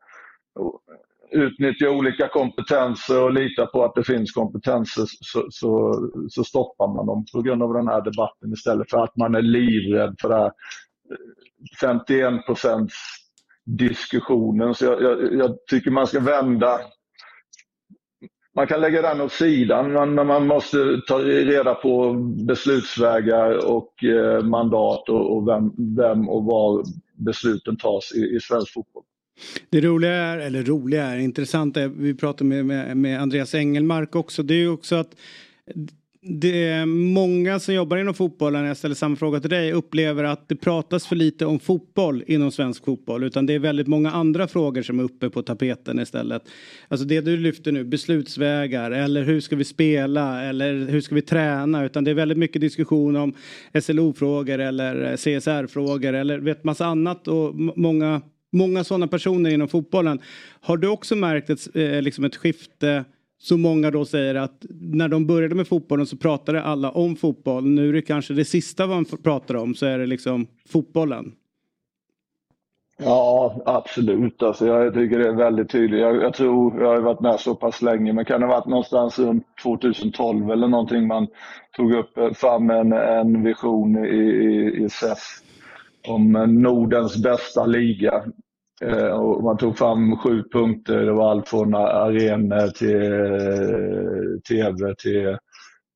utnyttja 1.31 1.89
olika 1.89 2.27
kompetenser 2.27 3.23
och 3.23 3.33
lita 3.33 3.65
på 3.65 3.83
att 3.83 3.95
det 3.95 4.03
finns 4.03 4.31
kompetenser 4.31 5.03
så, 5.07 5.47
så, 5.49 6.09
så, 6.29 6.43
stoppar 6.43 6.87
man 6.87 7.05
dem 7.05 7.25
på 7.33 7.41
grund 7.41 7.63
av 7.63 7.73
den 7.73 7.87
här 7.87 8.01
debatten 8.01 8.53
istället 8.53 8.89
för 8.89 9.03
att 9.03 9.17
man 9.17 9.35
är 9.35 9.41
livrädd 9.41 10.15
för 10.21 10.29
det 10.29 10.35
här 10.35 10.51
51 11.81 12.45
procents 12.45 12.93
diskussionen. 13.65 14.73
Så 14.73 14.85
jag, 14.85 15.01
jag, 15.01 15.33
jag, 15.33 15.57
tycker 15.69 15.91
man 15.91 16.07
ska 16.07 16.19
vända 16.19 16.79
man 18.55 18.67
kan 18.67 18.81
lägga 18.81 19.01
den 19.01 19.21
åt 19.21 19.31
sidan, 19.31 20.15
men 20.15 20.27
man 20.27 20.47
måste 20.47 21.01
ta 21.07 21.19
reda 21.19 21.73
på 21.73 22.13
beslutsvägar 22.47 23.65
och 23.65 24.03
eh, 24.03 24.43
mandat 24.43 25.09
och, 25.09 25.37
och 25.37 25.47
vem, 25.47 25.73
vem, 25.95 26.29
och 26.29 26.43
var 26.43 26.83
besluten 27.15 27.77
tas 27.77 28.11
i, 28.15 28.35
i 28.35 28.39
svensk 28.39 28.73
fotboll. 28.73 29.03
Det 29.69 29.81
roliga 29.81 30.11
är, 30.11 30.37
eller 30.37 30.63
roliga 30.63 31.05
är, 31.05 31.17
intressant 31.17 31.77
är, 31.77 31.87
vi 31.87 32.13
pratade 32.13 32.43
med, 32.43 32.65
med, 32.65 32.97
med 32.97 33.21
Andreas 33.21 33.55
Engelmark 33.55 34.15
också, 34.15 34.43
det 34.43 34.53
är 34.53 34.59
ju 34.59 34.69
också 34.69 34.95
att 34.95 35.15
det 36.25 36.67
är 36.67 36.85
många 36.85 37.59
som 37.59 37.73
jobbar 37.73 37.97
inom 37.97 38.13
fotbollen, 38.13 38.61
när 38.61 38.67
jag 38.67 38.77
ställer 38.77 38.95
samma 38.95 39.15
fråga 39.15 39.39
till 39.39 39.49
dig, 39.49 39.71
upplever 39.73 40.23
att 40.23 40.49
det 40.49 40.55
pratas 40.55 41.07
för 41.07 41.15
lite 41.15 41.45
om 41.45 41.59
fotboll 41.59 42.23
inom 42.27 42.51
svensk 42.51 42.85
fotboll. 42.85 43.23
Utan 43.23 43.45
det 43.45 43.53
är 43.53 43.59
väldigt 43.59 43.87
många 43.87 44.11
andra 44.11 44.47
frågor 44.47 44.81
som 44.81 44.99
är 44.99 45.03
uppe 45.03 45.29
på 45.29 45.41
tapeten 45.41 45.99
istället. 45.99 46.41
Alltså 46.87 47.05
det 47.05 47.21
du 47.21 47.37
lyfter 47.37 47.71
nu, 47.71 47.83
beslutsvägar 47.83 48.91
eller 48.91 49.23
hur 49.23 49.41
ska 49.41 49.55
vi 49.55 49.63
spela 49.63 50.43
eller 50.43 50.73
hur 50.73 51.01
ska 51.01 51.15
vi 51.15 51.21
träna. 51.21 51.85
Utan 51.85 52.03
det 52.03 52.11
är 52.11 52.15
väldigt 52.15 52.37
mycket 52.37 52.61
diskussion 52.61 53.15
om 53.15 53.33
SLO-frågor 53.81 54.59
eller 54.59 55.17
CSR-frågor 55.17 56.13
eller 56.13 56.39
vet 56.39 56.63
massa 56.63 56.85
annat 56.85 57.27
och 57.27 57.55
många 57.55 58.21
många 58.55 58.83
sådana 58.83 59.07
personer 59.07 59.49
inom 59.49 59.67
fotbollen. 59.67 60.19
Har 60.61 60.77
du 60.77 60.87
också 60.87 61.15
märkt 61.15 61.49
ett, 61.49 61.75
eh, 61.75 62.01
liksom 62.01 62.23
ett 62.23 62.35
skifte 62.35 63.03
så 63.43 63.57
många 63.57 63.91
då 63.91 64.05
säger 64.05 64.35
att 64.35 64.65
när 64.69 65.07
de 65.07 65.27
började 65.27 65.55
med 65.55 65.67
fotbollen 65.67 66.05
så 66.05 66.17
pratade 66.17 66.63
alla 66.63 66.91
om 66.91 67.15
fotboll. 67.15 67.65
Nu 67.65 67.89
är 67.89 67.93
det 67.93 68.01
kanske 68.01 68.33
det 68.33 68.45
sista 68.45 68.87
man 68.87 69.05
pratar 69.05 69.55
om 69.55 69.75
så 69.75 69.85
är 69.85 69.99
det 69.99 70.05
liksom 70.05 70.47
fotbollen. 70.69 71.31
Ja, 72.97 73.61
absolut. 73.65 74.43
Alltså, 74.43 74.67
jag 74.67 74.93
tycker 74.93 75.19
det 75.19 75.27
är 75.27 75.33
väldigt 75.33 75.69
tydligt. 75.69 76.01
Jag, 76.01 76.15
jag, 76.15 76.33
tror, 76.33 76.81
jag 76.81 76.87
har 76.87 77.01
varit 77.01 77.19
med 77.19 77.39
så 77.39 77.55
pass 77.55 77.81
länge, 77.81 78.13
men 78.13 78.25
kan 78.25 78.41
det 78.41 78.47
ha 78.47 78.53
varit 78.55 78.67
någonstans 78.67 79.19
runt 79.19 79.45
2012 79.63 80.51
eller 80.51 80.67
någonting 80.67 81.07
man 81.07 81.27
tog 81.77 81.93
upp 81.93 82.17
eh, 82.17 82.31
fram 82.31 82.69
en, 82.69 82.93
en 82.93 83.43
vision 83.43 84.05
i, 84.05 84.17
i, 84.17 84.83
i 84.83 84.89
SEF 84.89 85.19
om 86.07 86.35
eh, 86.35 86.47
Nordens 86.47 87.23
bästa 87.23 87.65
liga. 87.65 88.23
Eh, 88.81 89.07
och 89.07 89.43
man 89.43 89.57
tog 89.57 89.77
fram 89.77 90.17
sju 90.17 90.43
punkter. 90.51 91.05
Det 91.05 91.11
var 91.11 91.31
allt 91.31 91.49
från 91.49 91.75
arenor 91.75 92.67
till 92.67 93.13
eh, 93.13 94.39
tv 94.47 94.95
till, 94.95 95.37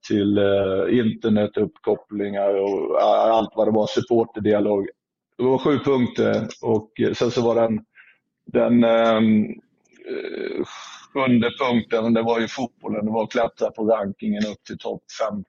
till 0.08 0.38
eh, 0.38 1.00
internetuppkopplingar 1.00 2.50
och 2.50 3.02
allt 3.02 3.50
vad 3.56 3.68
det 3.68 3.72
var, 3.72 3.88
supporterdialog. 3.88 4.88
Det 5.38 5.44
var 5.44 5.58
sju 5.58 5.80
punkter 5.80 6.48
och 6.62 6.92
sen 7.18 7.32
så 7.32 7.42
var 7.42 7.56
den, 7.56 7.80
den 8.46 8.84
ehm, 8.84 9.46
sjunde 11.14 11.52
punkten, 11.60 12.14
det 12.14 12.22
var 12.22 12.40
ju 12.40 12.48
fotbollen, 12.48 13.06
det 13.06 13.12
var 13.12 13.24
att 13.24 13.32
klättra 13.32 13.72
på 13.72 13.84
rankingen 13.84 14.44
upp 14.52 14.64
till 14.68 14.78
topp 14.78 15.04
15. 15.30 15.44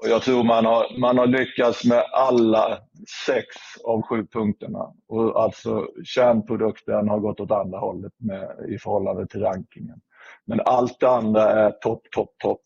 Och 0.00 0.08
jag 0.08 0.22
tror 0.22 0.44
man 0.44 0.64
har, 0.64 0.98
man 0.98 1.18
har 1.18 1.26
lyckats 1.26 1.84
med 1.84 2.04
alla 2.12 2.78
sex 3.26 3.46
av 3.84 4.02
sju 4.02 4.26
punkterna. 4.32 4.92
Och 5.08 5.42
alltså 5.42 5.88
kärnprodukten 6.04 7.08
har 7.08 7.18
gått 7.18 7.40
åt 7.40 7.50
andra 7.50 7.78
hållet 7.78 8.12
med, 8.18 8.48
i 8.68 8.78
förhållande 8.78 9.26
till 9.26 9.40
rankingen. 9.40 10.00
Men 10.44 10.60
allt 10.60 11.00
det 11.00 11.10
andra 11.10 11.50
är 11.50 11.70
topp, 11.70 12.02
topp, 12.10 12.30
topp. 12.38 12.60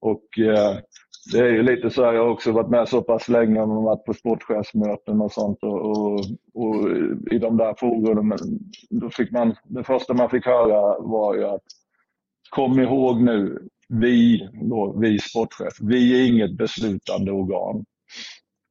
Och 0.00 0.38
eh, 0.38 0.78
det 1.32 1.38
är 1.38 1.48
ju 1.48 1.62
lite 1.62 1.90
så 1.90 2.04
här, 2.04 2.12
jag 2.12 2.22
har 2.22 2.30
också 2.30 2.52
varit 2.52 2.70
med 2.70 2.88
så 2.88 3.02
pass 3.02 3.28
länge 3.28 3.60
och 3.62 3.82
varit 3.82 4.04
på 4.04 4.14
sportchefsmöten 4.14 5.20
och 5.20 5.32
sånt 5.32 5.58
och, 5.62 5.90
och, 5.90 6.20
och 6.54 6.90
i 7.30 7.38
de 7.38 7.56
där 7.56 7.74
forumen, 7.78 8.38
då 8.90 9.10
fick 9.10 9.30
man, 9.30 9.54
det 9.64 9.84
första 9.84 10.14
man 10.14 10.30
fick 10.30 10.46
höra 10.46 10.98
var 10.98 11.34
ju 11.34 11.44
att 11.44 11.62
kom 12.50 12.80
ihåg 12.80 13.22
nu, 13.22 13.68
vi, 13.88 14.48
då, 14.52 14.98
vi 15.00 15.18
sportchef, 15.18 15.74
vi 15.80 16.20
är 16.20 16.26
inget 16.28 16.56
beslutande 16.56 17.32
organ. 17.32 17.84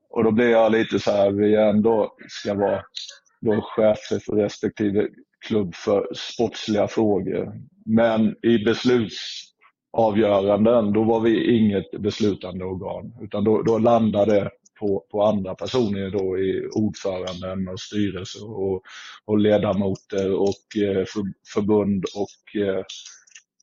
Och 0.09 0.24
då 0.24 0.32
blir 0.32 0.49
jag 0.49 0.72
lite 0.72 0.99
så 0.99 1.11
här, 1.11 1.32
vi 1.32 1.55
ändå 1.55 2.16
ska 2.28 2.53
vara 2.53 2.84
då 3.41 3.61
chefer 3.61 4.20
för 4.20 4.36
respektive 4.36 5.07
klubb 5.47 5.76
för 5.76 6.07
sportsliga 6.16 6.88
frågor. 6.88 7.53
Men 7.86 8.36
i 8.41 8.57
beslutsavgöranden, 8.57 10.93
då 10.93 11.03
var 11.03 11.20
vi 11.20 11.57
inget 11.57 11.91
beslutande 11.91 12.66
organ. 12.66 13.14
Utan 13.22 13.43
då, 13.43 13.61
då 13.61 13.78
landade 13.78 14.51
på, 14.80 15.05
på 15.11 15.24
andra 15.24 15.55
personer 15.55 16.09
då 16.09 16.39
i 16.39 16.70
ordföranden 16.74 17.68
och 17.68 17.80
styrelse 17.80 18.43
och, 18.43 18.82
och 19.26 19.38
ledamöter 19.38 20.34
och 20.34 20.78
eh, 20.78 21.05
för, 21.05 21.24
förbund 21.53 22.05
och 22.16 22.55
eh, 22.61 22.84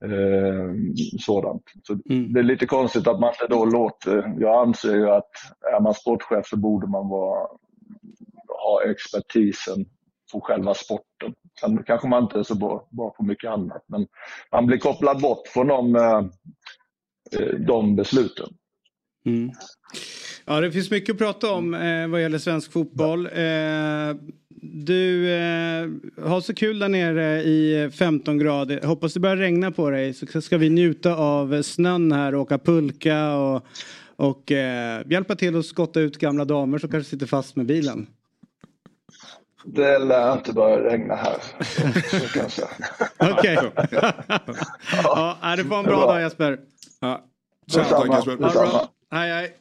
eh, 0.04 0.10
eh, 0.10 0.74
sådant. 1.18 1.62
Så 1.82 1.98
mm. 2.10 2.32
Det 2.32 2.40
är 2.40 2.44
lite 2.44 2.66
konstigt 2.66 3.06
att 3.06 3.20
man 3.20 3.32
inte 3.32 3.54
då 3.54 3.64
låter, 3.64 4.34
jag 4.38 4.68
anser 4.68 4.94
ju 4.94 5.10
att 5.10 5.30
är 5.74 5.80
man 5.80 5.94
sportchef 5.94 6.46
så 6.46 6.56
borde 6.56 6.86
man 6.86 7.08
vara, 7.08 7.48
ha 8.48 8.82
expertisen 8.90 9.86
på 10.32 10.40
själva 10.40 10.74
sporten. 10.74 11.34
Sen 11.60 11.82
kanske 11.82 12.08
man 12.08 12.22
inte 12.22 12.38
är 12.38 12.42
så 12.42 12.54
bra, 12.54 12.88
bra 12.90 13.10
på 13.10 13.24
mycket 13.24 13.50
annat 13.50 13.84
men 13.86 14.06
man 14.52 14.66
blir 14.66 14.78
kopplad 14.78 15.20
bort 15.20 15.48
från 15.48 15.66
de, 15.66 15.96
eh, 15.96 16.22
de 17.66 17.96
besluten. 17.96 18.48
Mm. 19.26 19.50
Ja, 20.50 20.60
det 20.60 20.72
finns 20.72 20.90
mycket 20.90 21.12
att 21.12 21.18
prata 21.18 21.52
om 21.52 21.74
eh, 21.74 22.08
vad 22.08 22.22
gäller 22.22 22.38
svensk 22.38 22.72
fotboll. 22.72 23.26
Eh, 23.26 24.16
du 24.62 25.32
eh, 25.34 25.88
har 26.28 26.40
så 26.40 26.54
kul 26.54 26.78
där 26.78 26.88
nere 26.88 27.42
i 27.42 27.90
15 27.98 28.38
grader. 28.38 28.86
Hoppas 28.86 29.14
det 29.14 29.20
börjar 29.20 29.36
regna 29.36 29.70
på 29.70 29.90
dig 29.90 30.14
så 30.14 30.40
ska 30.40 30.58
vi 30.58 30.70
njuta 30.70 31.16
av 31.16 31.62
snön 31.62 32.12
här 32.12 32.34
och 32.34 32.40
åka 32.40 32.58
pulka 32.58 33.34
och, 33.34 33.66
och 34.16 34.52
eh, 34.52 35.02
hjälpa 35.06 35.36
till 35.36 35.58
att 35.58 35.66
skotta 35.66 36.00
ut 36.00 36.18
gamla 36.18 36.44
damer 36.44 36.78
som 36.78 36.90
kanske 36.90 37.10
sitter 37.10 37.26
fast 37.26 37.56
med 37.56 37.66
bilen. 37.66 38.06
Det 39.64 39.98
lär 39.98 40.32
inte 40.32 40.52
börja 40.52 40.92
regna 40.92 41.14
här. 41.14 41.36
Okej. 43.32 43.58
ja, 45.02 45.54
det 45.56 45.64
får 45.64 45.78
en 45.78 45.84
bra 45.84 46.06
dag 46.06 46.20
Jesper. 46.20 46.58
Ja. 47.00 47.24
Tja, 47.72 47.84
tack 47.84 48.26
Jesper. 48.26 48.90
Hej 49.10 49.30
hej. 49.30 49.59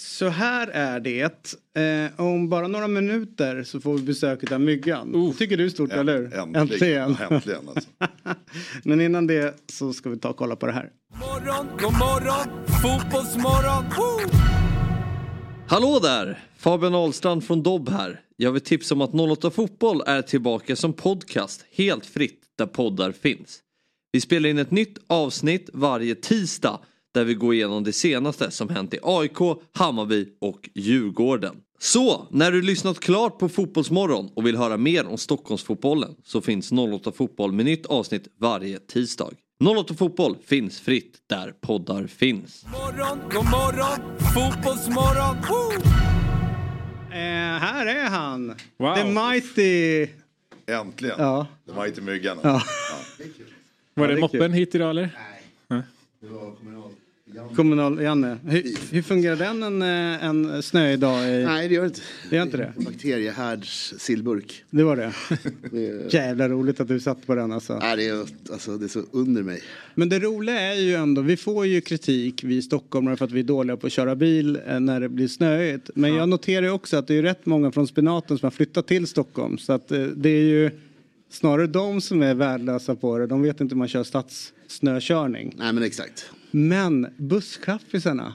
Så 0.00 0.28
här 0.28 0.66
är 0.66 1.00
det. 1.00 1.56
Eh, 1.76 2.20
om 2.20 2.48
bara 2.48 2.68
några 2.68 2.88
minuter 2.88 3.62
så 3.62 3.80
får 3.80 3.94
vi 3.94 4.02
besöket 4.02 4.52
av 4.52 4.60
Myggan. 4.60 5.12
Det 5.12 5.38
tycker 5.38 5.56
du 5.56 5.64
är 5.64 5.68
stort, 5.68 5.92
eller 5.92 6.18
hur? 6.18 6.56
Äntligen. 6.56 7.16
Äntligen 7.30 7.68
alltså. 7.68 7.88
Men 8.84 9.00
innan 9.00 9.26
det 9.26 9.54
så 9.72 9.92
ska 9.92 10.10
vi 10.10 10.18
ta 10.18 10.28
och 10.28 10.36
kolla 10.36 10.56
på 10.56 10.66
det 10.66 10.72
här. 10.72 10.90
Morgon, 11.14 11.66
god 11.78 11.92
morgon, 11.92 12.66
fotbollsmorgon. 12.82 13.84
Woo! 13.96 14.38
Hallå 15.66 15.98
där! 16.02 16.38
Fabian 16.56 16.94
Ahlstrand 16.94 17.44
från 17.44 17.62
Dobb 17.62 17.88
här. 17.88 18.20
Jag 18.36 18.52
vill 18.52 18.62
tipsa 18.62 18.94
om 18.94 19.00
att 19.00 19.14
08 19.14 19.50
Fotboll 19.50 20.02
är 20.06 20.22
tillbaka 20.22 20.76
som 20.76 20.92
podcast 20.92 21.64
helt 21.72 22.06
fritt 22.06 22.40
där 22.58 22.66
poddar 22.66 23.12
finns. 23.12 23.58
Vi 24.12 24.20
spelar 24.20 24.48
in 24.48 24.58
ett 24.58 24.70
nytt 24.70 24.98
avsnitt 25.06 25.70
varje 25.72 26.14
tisdag 26.14 26.80
där 27.14 27.24
vi 27.24 27.34
går 27.34 27.54
igenom 27.54 27.84
det 27.84 27.92
senaste 27.92 28.50
som 28.50 28.68
hänt 28.68 28.94
i 28.94 28.98
AIK, 29.02 29.38
Hammarby 29.72 30.28
och 30.40 30.70
Djurgården. 30.74 31.56
Så, 31.78 32.26
när 32.30 32.52
du 32.52 32.62
lyssnat 32.62 33.00
klart 33.00 33.38
på 33.38 33.48
Fotbollsmorgon 33.48 34.30
och 34.34 34.46
vill 34.46 34.56
höra 34.56 34.76
mer 34.76 35.06
om 35.06 35.18
Stockholmsfotbollen 35.18 36.14
så 36.24 36.40
finns 36.40 36.72
08 36.72 37.12
Fotboll 37.12 37.52
med 37.52 37.64
nytt 37.64 37.86
avsnitt 37.86 38.28
varje 38.40 38.78
tisdag. 38.78 39.30
08 39.78 39.94
Fotboll 39.94 40.36
finns 40.46 40.80
fritt 40.80 41.18
där 41.28 41.54
poddar 41.60 42.06
finns. 42.06 42.66
Morgon, 42.72 43.18
god 43.32 43.44
morgon, 43.44 44.18
fotbollsmorgon. 44.34 45.36
Woo! 45.48 45.82
Eh, 47.10 47.58
här 47.58 47.86
är 47.86 48.08
han. 48.08 48.54
Wow. 48.76 48.94
The 48.94 49.04
Mighty. 49.04 50.06
Äntligen. 50.66 51.16
Ja. 51.18 51.46
Det 51.64 51.72
var 51.72 51.86
inte 51.86 52.00
myggan. 52.00 52.38
Ja. 52.42 52.62
Var 53.94 54.08
det 54.08 54.14
det 54.14 54.18
är 54.18 54.20
moppen 54.20 54.52
hit 54.52 54.74
idag 54.74 54.90
eller? 54.90 55.10
Kommunal-Janne. 57.56 58.36
Hur, 58.46 58.62
hur 58.92 59.02
fungerar 59.02 59.36
den 59.36 59.62
en, 59.62 59.82
eh, 59.82 60.24
en 60.24 60.62
snöig 60.62 60.98
dag? 60.98 61.28
I... 61.40 61.44
Nej, 61.44 61.68
det 61.68 61.74
gör 61.74 61.82
det 61.82 61.86
inte. 61.88 62.00
Det 62.30 62.36
gör 62.36 62.42
inte 62.42 62.56
det? 62.56 62.72
Bakteriehärds 62.76 63.94
sillburk. 63.98 64.64
Det 64.70 64.82
var 64.82 64.96
det. 64.96 65.12
Det 65.70 65.86
är- 65.86 66.14
Jävla 66.14 66.48
roligt 66.48 66.80
att 66.80 66.88
du 66.88 67.00
satt 67.00 67.26
på 67.26 67.34
den 67.34 67.52
alltså. 67.52 67.78
Nej, 67.78 67.96
det 67.96 68.06
är, 68.08 68.24
alltså, 68.52 68.76
det 68.76 68.86
är 68.86 68.88
så 68.88 69.02
under 69.12 69.42
mig. 69.42 69.62
Men 69.94 70.08
det 70.08 70.18
roliga 70.18 70.60
är 70.60 70.80
ju 70.80 70.94
ändå, 70.94 71.22
vi 71.22 71.36
får 71.36 71.66
ju 71.66 71.80
kritik, 71.80 72.44
vi 72.44 72.62
stockholmare, 72.62 73.16
för 73.16 73.24
att 73.24 73.32
vi 73.32 73.40
är 73.40 73.44
dåliga 73.44 73.76
på 73.76 73.86
att 73.86 73.92
köra 73.92 74.16
bil 74.16 74.58
eh, 74.66 74.80
när 74.80 75.00
det 75.00 75.08
blir 75.08 75.28
snöigt. 75.28 75.90
Men 75.94 76.14
jag 76.14 76.28
noterar 76.28 76.62
ju 76.66 76.70
också 76.72 76.96
att 76.96 77.06
det 77.08 77.14
är 77.14 77.22
rätt 77.22 77.46
många 77.46 77.72
från 77.72 77.86
Spenaten 77.86 78.38
som 78.38 78.46
har 78.46 78.50
flyttat 78.50 78.86
till 78.86 79.06
Stockholm. 79.06 79.58
Så 79.58 79.72
att 79.72 79.92
eh, 79.92 80.02
det 80.04 80.28
är 80.30 80.42
ju 80.44 80.70
snarare 81.30 81.66
de 81.66 82.00
som 82.00 82.22
är 82.22 82.34
värdelösa 82.34 82.94
på 82.94 83.18
det. 83.18 83.26
De 83.26 83.42
vet 83.42 83.60
inte 83.60 83.74
hur 83.74 83.78
man 83.78 83.88
kör 83.88 84.04
stadssnökörning. 84.04 85.54
Nej, 85.58 85.72
men 85.72 85.82
exakt. 85.82 86.30
Men 86.50 87.06
busschaffisarna, 87.16 88.34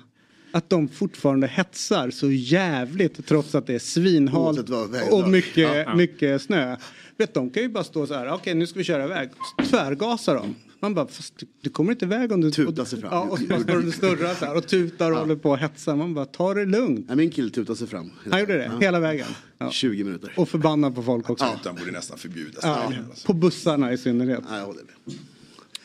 att 0.52 0.70
de 0.70 0.88
fortfarande 0.88 1.48
hetsar 1.48 2.10
så 2.10 2.32
jävligt 2.32 3.28
trots 3.28 3.56
att 3.56 3.68
det 3.68 3.76
är 3.76 3.80
svinhalt 3.80 4.70
och 5.12 5.30
mycket, 5.30 5.86
Ja. 5.88 5.96
mycket 5.96 6.42
snö. 6.42 6.78
Vet, 7.18 7.34
de 7.34 7.50
kan 7.50 7.64
ju 7.64 7.70
bara 7.70 7.84
stå 7.84 8.08
så 8.08 8.14
här, 8.14 8.32
okej 8.34 8.54
nu 8.54 8.68
ska 8.68 8.78
vi 8.80 8.84
köra 8.84 9.04
iväg. 9.06 9.30
Tvärgasar 9.70 10.36
de. 10.36 10.56
Man 10.80 10.94
bara, 10.94 11.08
fast 11.08 11.38
du, 11.40 11.46
du 11.62 11.70
kommer 11.70 11.92
inte 11.92 12.06
iväg 12.06 12.32
om 12.32 12.42
du... 12.42 12.52
Tuta 12.52 12.86
sig 12.86 13.02
fram. 13.02 13.10
Ja, 13.14 13.22
och 13.22 13.40
så 13.40 13.46
står 13.46 13.82
du 13.82 13.92
snurrar 13.92 14.34
så 14.34 14.46
här 14.46 14.58
och 14.58 14.68
tutar 14.68 15.12
och 15.12 15.18
håller 15.18 15.36
på 15.36 15.50
och 15.50 15.58
hetsar. 15.58 15.96
Man 15.96 16.14
bara, 16.14 16.26
ta 16.26 16.54
det 16.54 16.66
lugnt. 16.66 17.06
Nej, 17.08 17.18
min 17.18 17.32
kille 17.32 17.50
tutade 17.50 17.78
sig 17.78 17.88
fram. 17.88 18.12
Han 18.32 18.40
gjorde 18.40 18.58
det, 18.58 18.72
hela 18.82 19.00
vägen. 19.00 19.28
Ja. 19.58 19.72
20 19.72 20.04
minuter. 20.04 20.34
Och 20.38 20.50
förbannad 20.50 20.96
på 20.96 21.04
folk 21.04 21.30
också. 21.30 21.46
Tutan 21.58 21.76
borde 21.76 21.92
nästan 21.92 22.18
förbjudas. 22.18 22.60
Ja, 22.64 22.92
på 23.26 23.34
bussarna 23.34 23.94
i 23.94 23.98
synnerhet. 23.98 24.44
Nej, 24.50 24.60
jag 24.60 24.66
håller 24.66 24.82
med. 24.82 25.16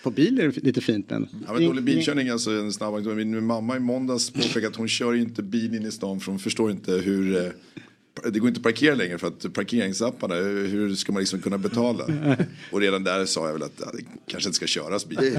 På 0.02 0.10
bil 0.10 0.40
är 0.40 0.48
det 0.48 0.56
lite 0.56 0.80
fint 0.80 1.10
men. 1.10 1.28
Ja, 1.46 1.52
men 1.52 1.64
dålig 1.64 1.84
bilkörning 1.84 2.28
alltså 2.28 2.50
en 2.50 2.72
snabb. 2.72 3.06
Min 3.06 3.46
mamma 3.46 3.76
i 3.76 3.80
måndags 3.80 4.30
påpekade 4.30 4.68
att 4.68 4.76
hon 4.76 4.88
kör 4.88 5.14
inte 5.14 5.42
bil 5.42 5.74
in 5.74 5.86
i 5.86 5.90
stan 5.90 6.20
för 6.20 6.32
hon 6.32 6.38
förstår 6.38 6.70
inte 6.70 6.92
hur 6.92 7.36
eh, 7.36 7.52
det 8.32 8.38
går 8.38 8.48
inte 8.48 8.58
att 8.58 8.64
parkera 8.64 8.94
längre 8.94 9.18
för 9.18 9.26
att 9.26 9.52
parkeringsapparna, 9.52 10.34
hur 10.34 10.94
ska 10.94 11.12
man 11.12 11.20
liksom 11.20 11.40
kunna 11.40 11.58
betala? 11.58 12.04
Och 12.70 12.80
redan 12.80 13.04
där 13.04 13.24
sa 13.26 13.46
jag 13.46 13.52
väl 13.52 13.62
att 13.62 13.72
ja, 13.80 13.86
det 13.94 14.04
kanske 14.26 14.48
inte 14.48 14.56
ska 14.56 14.66
köras 14.66 15.06
bil. 15.06 15.18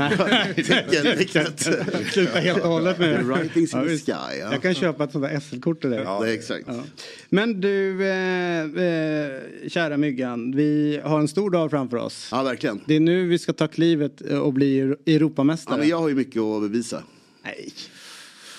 Sluta 2.13 2.39
helt 2.39 2.63
och 2.63 2.69
hållet 2.69 2.99
med 2.99 3.25
writings 3.25 3.73
in 3.73 3.81
the 3.83 3.97
sky, 3.97 4.11
ja. 4.11 4.31
Jag 4.51 4.61
kan 4.61 4.73
köpa 4.75 5.03
ett 5.03 5.11
sånt 5.11 5.25
där 5.25 5.39
SL-kort 5.39 5.81
till 5.81 5.89
dig. 5.89 6.01
Ja, 6.03 6.19
det 6.23 6.33
exakt. 6.33 6.63
Ja. 6.67 6.83
Men 7.29 7.61
du, 7.61 8.07
eh, 8.07 8.61
eh, 8.61 9.31
kära 9.67 9.97
Myggan, 9.97 10.55
vi 10.55 10.99
har 11.03 11.19
en 11.19 11.27
stor 11.27 11.49
dag 11.49 11.69
framför 11.71 11.97
oss. 11.97 12.27
Ja, 12.31 12.43
verkligen. 12.43 12.81
Det 12.85 12.95
är 12.95 12.99
nu 12.99 13.27
vi 13.27 13.39
ska 13.39 13.53
ta 13.53 13.67
klivet 13.67 14.21
och 14.21 14.53
bli 14.53 14.79
Euro- 14.81 14.97
Europamästare. 15.05 15.73
Ja, 15.75 15.79
men 15.79 15.87
jag 15.87 15.97
har 15.99 16.09
ju 16.09 16.15
mycket 16.15 16.41
att 16.41 16.61
bevisa. 16.61 17.03
Nej. 17.43 17.73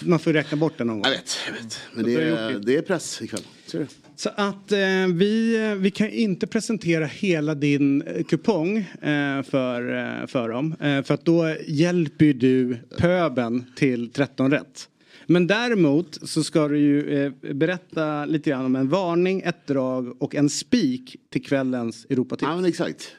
Man 0.00 0.18
får 0.18 0.32
räkna 0.32 0.56
bort 0.56 0.72
det 0.78 0.84
någon 0.84 0.96
gång. 1.02 1.04
Jag 1.04 1.10
vet, 1.18 1.38
jag 1.46 1.62
vet. 1.62 1.78
Men 1.94 2.04
det 2.04 2.16
du 2.16 2.22
är, 2.22 2.58
det 2.58 2.76
är 2.76 2.82
press 2.82 3.22
ikväll. 3.22 3.40
Är 3.74 3.78
det. 3.78 3.86
Så 4.16 4.30
att 4.36 4.72
eh, 4.72 5.06
vi, 5.14 5.58
vi 5.78 5.90
kan 5.90 6.08
inte 6.08 6.46
presentera 6.46 7.06
hela 7.06 7.54
din 7.54 8.02
eh, 8.02 8.24
kupong 8.24 8.76
eh, 8.78 9.42
för, 9.42 9.96
eh, 9.98 10.26
för 10.26 10.48
dem. 10.48 10.74
Eh, 10.80 11.02
för 11.02 11.14
att 11.14 11.24
då 11.24 11.56
hjälper 11.66 12.24
ju 12.24 12.32
du 12.32 12.76
pöben 12.98 13.64
till 13.76 14.10
13 14.10 14.50
rätt. 14.50 14.88
Men 15.26 15.46
däremot 15.46 16.18
så 16.22 16.44
ska 16.44 16.68
du 16.68 16.78
ju 16.78 17.24
eh, 17.24 17.32
berätta 17.54 18.24
lite 18.24 18.50
grann 18.50 18.64
om 18.64 18.76
en 18.76 18.88
varning, 18.88 19.40
ett 19.40 19.66
drag 19.66 20.22
och 20.22 20.34
en 20.34 20.50
spik 20.50 21.16
till 21.30 21.44
kvällens 21.44 22.06
Europatips. 22.10 22.48
Ja, 22.48 22.56
men 22.56 22.64
exakt. 22.64 23.12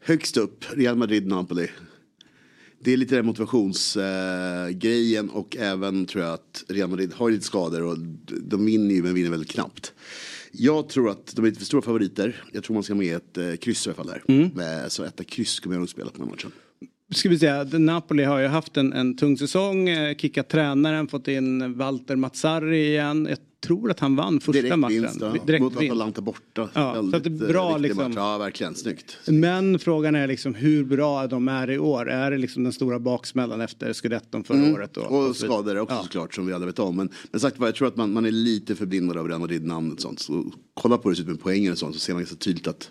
Högst 0.00 0.36
upp, 0.36 0.64
Real 0.74 0.96
Madrid-Napoli. 0.96 1.68
Det 2.78 2.92
är 2.92 2.96
lite 2.96 3.16
den 3.16 3.26
motivationsgrejen 3.26 5.28
eh, 5.28 5.34
och 5.36 5.56
även 5.56 6.06
tror 6.06 6.24
jag 6.24 6.34
att 6.34 6.64
Real 6.68 6.90
Madrid 6.90 7.12
har 7.14 7.30
lite 7.30 7.44
skador 7.44 7.82
och 7.82 7.98
de 8.42 8.66
vinner 8.66 8.94
ju 8.94 9.02
men 9.02 9.14
vinner 9.14 9.30
väldigt 9.30 9.50
knappt. 9.50 9.92
Jag 10.52 10.88
tror 10.88 11.10
att 11.10 11.32
de 11.36 11.44
är 11.44 11.48
lite 11.48 11.58
för 11.58 11.66
stora 11.66 11.82
favoriter. 11.82 12.44
Jag 12.52 12.64
tror 12.64 12.74
man 12.74 12.82
ska 12.82 12.94
med 12.94 13.16
ett 13.16 13.38
eh, 13.38 13.54
kryss 13.56 13.86
i 13.86 13.90
alla 13.90 13.96
fall 13.96 14.06
där. 14.06 14.22
Mm. 14.28 14.60
Eh, 14.60 14.88
Så 14.88 15.04
etta 15.04 15.24
kryss 15.24 15.60
kommer 15.60 15.76
jag 15.76 15.80
nog 15.80 15.88
spela 15.88 16.10
på 16.10 16.18
den 16.18 16.26
här 16.26 16.30
matchen. 16.30 16.52
Ska 17.14 17.28
vi 17.28 17.38
säga, 17.38 17.64
Napoli 17.64 18.24
har 18.24 18.38
ju 18.38 18.46
haft 18.46 18.76
en, 18.76 18.92
en 18.92 19.16
tung 19.16 19.38
säsong, 19.38 19.88
eh, 19.88 20.16
kickat 20.16 20.48
tränaren, 20.48 21.08
fått 21.08 21.28
in 21.28 21.74
Walter 21.78 22.16
Mazzarri 22.16 22.86
igen. 22.86 23.26
Jag 23.30 23.38
tror 23.66 23.90
att 23.90 24.00
han 24.00 24.16
vann 24.16 24.40
första 24.40 24.62
Direkt 24.62 24.78
matchen. 24.78 25.02
vinst, 25.02 25.16
ja. 25.20 25.34
Direkt 25.46 25.62
Mot. 25.62 25.76
Atalanta 25.76 26.20
borta. 26.20 26.68
Ja, 26.74 26.92
Väldigt, 26.92 27.22
så 27.22 27.28
det 27.28 27.44
är 27.44 27.48
bra 27.48 27.70
eh, 27.70 27.78
liksom. 27.78 28.04
match. 28.04 28.12
Ja, 28.16 28.38
verkligen. 28.38 28.74
Snyggt. 28.74 29.18
Men 29.26 29.78
frågan 29.78 30.14
är 30.14 30.26
liksom 30.26 30.54
hur 30.54 30.84
bra 30.84 31.26
de 31.26 31.48
är 31.48 31.70
i 31.70 31.78
år. 31.78 32.10
Är 32.10 32.30
det 32.30 32.38
liksom 32.38 32.64
den 32.64 32.72
stora 32.72 32.98
baksmällan 32.98 33.60
efter 33.60 33.92
scudetton 33.92 34.44
förra 34.44 34.58
Mm. 34.58 34.74
året? 34.74 34.94
Då? 34.94 35.00
Och 35.00 35.36
skador 35.36 35.78
också 35.78 36.02
såklart 36.02 36.34
som 36.34 36.46
vi 36.46 36.52
alla 36.52 36.66
vet 36.66 36.78
om. 36.78 36.96
Men, 36.96 37.08
men 37.30 37.40
sagt 37.40 37.58
vad, 37.58 37.68
jag 37.68 37.74
tror 37.74 37.88
att 37.88 37.96
man, 37.96 38.12
man 38.12 38.26
är 38.26 38.30
lite 38.30 38.74
förblindad 38.76 39.16
av 39.16 39.28
Real 39.28 39.40
Madrid-namnet 39.40 39.94
och 39.94 40.00
sånt. 40.00 40.20
Så 40.20 40.52
kolla 40.74 40.98
på 40.98 41.10
det 41.10 41.20
ut 41.20 41.26
med 41.26 41.40
poängen 41.40 41.72
och 41.72 41.78
sånt 41.78 41.94
så 41.94 42.00
ser 42.00 42.12
man 42.12 42.22
ganska 42.22 42.36
tydligt 42.36 42.66
att 42.66 42.90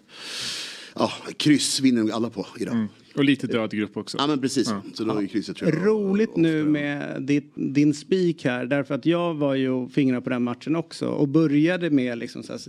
ja, 0.96 1.12
kryss 1.38 1.80
vinner 1.80 2.02
nog 2.02 2.12
alla 2.12 2.30
på 2.30 2.46
idag. 2.60 2.74
Mm. 2.74 2.88
Och 3.16 3.24
lite 3.24 3.48
död 3.48 3.72
grupp 3.72 3.98
också. 3.98 4.18
Ja 4.18 4.28
men 4.28 4.42
precis. 4.42 4.74
Så 4.94 5.04
då 5.04 5.18
är 5.18 5.28
krysset 5.28 5.58
tror 5.58 5.74
jag. 5.74 5.88
Roligt 5.88 6.36
nu 6.36 6.64
med 6.64 7.22
ditt, 7.22 7.54
din 7.56 7.94
spik 7.94 8.46
här. 8.46 8.66
Därför 8.66 8.96
att 8.96 9.06
jag 9.06 9.34
var 9.34 9.56
ju 9.56 9.70
och 9.70 9.92
fingrade 9.92 10.22
på 10.22 10.30
den 10.30 10.44
matchen 10.44 10.76
också. 10.76 11.08
Och 11.08 11.28
började 11.28 11.90
med 11.90 12.18
liksom 12.18 12.44
så 12.44 12.54
här, 12.54 12.62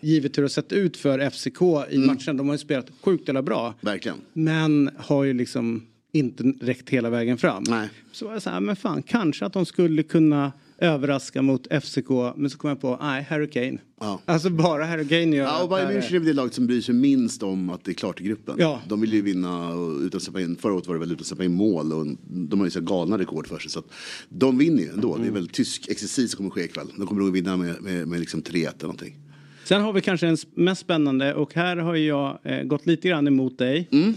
givet 0.00 0.38
hur 0.38 0.42
det 0.42 0.44
har 0.44 0.48
sett 0.48 0.72
ut 0.72 0.96
för 0.96 1.30
FCK 1.30 1.92
i 1.94 1.98
matchen. 1.98 2.36
De 2.36 2.46
har 2.48 2.54
ju 2.54 2.58
spelat 2.58 2.90
sjukt 3.02 3.28
jävla 3.28 3.42
bra. 3.42 3.74
Verkligen. 3.80 4.18
Men 4.32 4.90
har 4.96 5.24
ju 5.24 5.32
liksom 5.32 5.86
inte 6.12 6.44
räckt 6.60 6.90
hela 6.90 7.10
vägen 7.10 7.38
fram. 7.38 7.64
Nej. 7.68 7.88
Så 8.12 8.26
var 8.26 8.32
jag 8.32 8.42
så 8.42 8.50
här, 8.50 8.60
men 8.60 8.76
fan 8.76 9.02
kanske 9.02 9.46
att 9.46 9.52
de 9.52 9.66
skulle 9.66 10.02
kunna 10.02 10.52
överraska 10.78 11.42
mot 11.42 11.66
FCK. 11.82 12.08
Men 12.36 12.50
så 12.50 12.58
kom 12.58 12.68
jag 12.68 12.80
på, 12.80 12.98
nej, 13.00 13.22
Harry 13.22 13.50
Kane. 13.50 13.78
Ja. 14.00 14.20
Alltså 14.24 14.50
bara 14.50 14.84
Harry 14.84 15.08
Kane 15.08 15.36
gör 15.36 15.44
Ja, 15.44 15.62
och 15.62 15.68
Bayern 15.68 15.90
München 15.90 16.16
är 16.16 16.20
det 16.20 16.32
laget 16.32 16.54
som 16.54 16.66
bryr 16.66 16.80
sig 16.80 16.94
minst 16.94 17.42
om 17.42 17.70
att 17.70 17.84
det 17.84 17.90
är 17.90 17.94
klart 17.94 18.20
i 18.20 18.24
gruppen. 18.24 18.54
Ja. 18.58 18.80
De 18.88 19.00
vill 19.00 19.12
ju 19.12 19.22
vinna 19.22 19.72
utan 20.06 20.16
att 20.16 20.22
släppa 20.22 20.40
in, 20.40 20.56
förra 20.56 20.74
året 20.74 20.86
var 20.86 20.94
det 20.94 21.00
väl 21.00 21.12
utan 21.12 21.20
att 21.20 21.26
släppa 21.26 21.44
in 21.44 21.54
mål 21.54 21.92
och 21.92 22.06
de 22.28 22.60
har 22.60 22.66
ju 22.66 22.70
så 22.70 22.80
galna 22.80 23.18
rekord 23.18 23.46
för 23.46 23.58
sig. 23.58 23.70
Så 23.70 23.78
att 23.78 23.92
de 24.28 24.58
vinner 24.58 24.82
ju 24.82 24.88
ändå. 24.88 25.16
Det 25.16 25.26
är 25.26 25.30
väl 25.30 25.48
tysk 25.48 25.88
exercis 25.88 26.30
som 26.30 26.36
kommer 26.36 26.50
ske 26.50 26.64
ikväll. 26.64 26.86
De 26.96 27.06
kommer 27.06 27.22
nog 27.22 27.32
vinna 27.32 27.56
med, 27.56 27.82
med, 27.82 28.08
med 28.08 28.20
liksom 28.20 28.42
3-1 28.42 28.54
eller 28.54 28.72
någonting. 28.82 29.16
Sen 29.64 29.82
har 29.82 29.92
vi 29.92 30.00
kanske 30.00 30.26
den 30.26 30.36
mest 30.54 30.80
spännande 30.80 31.34
och 31.34 31.54
här 31.54 31.76
har 31.76 31.96
jag 31.96 32.38
eh, 32.42 32.62
gått 32.62 32.86
lite 32.86 33.08
grann 33.08 33.26
emot 33.26 33.58
dig. 33.58 33.88
Mm. 33.90 34.14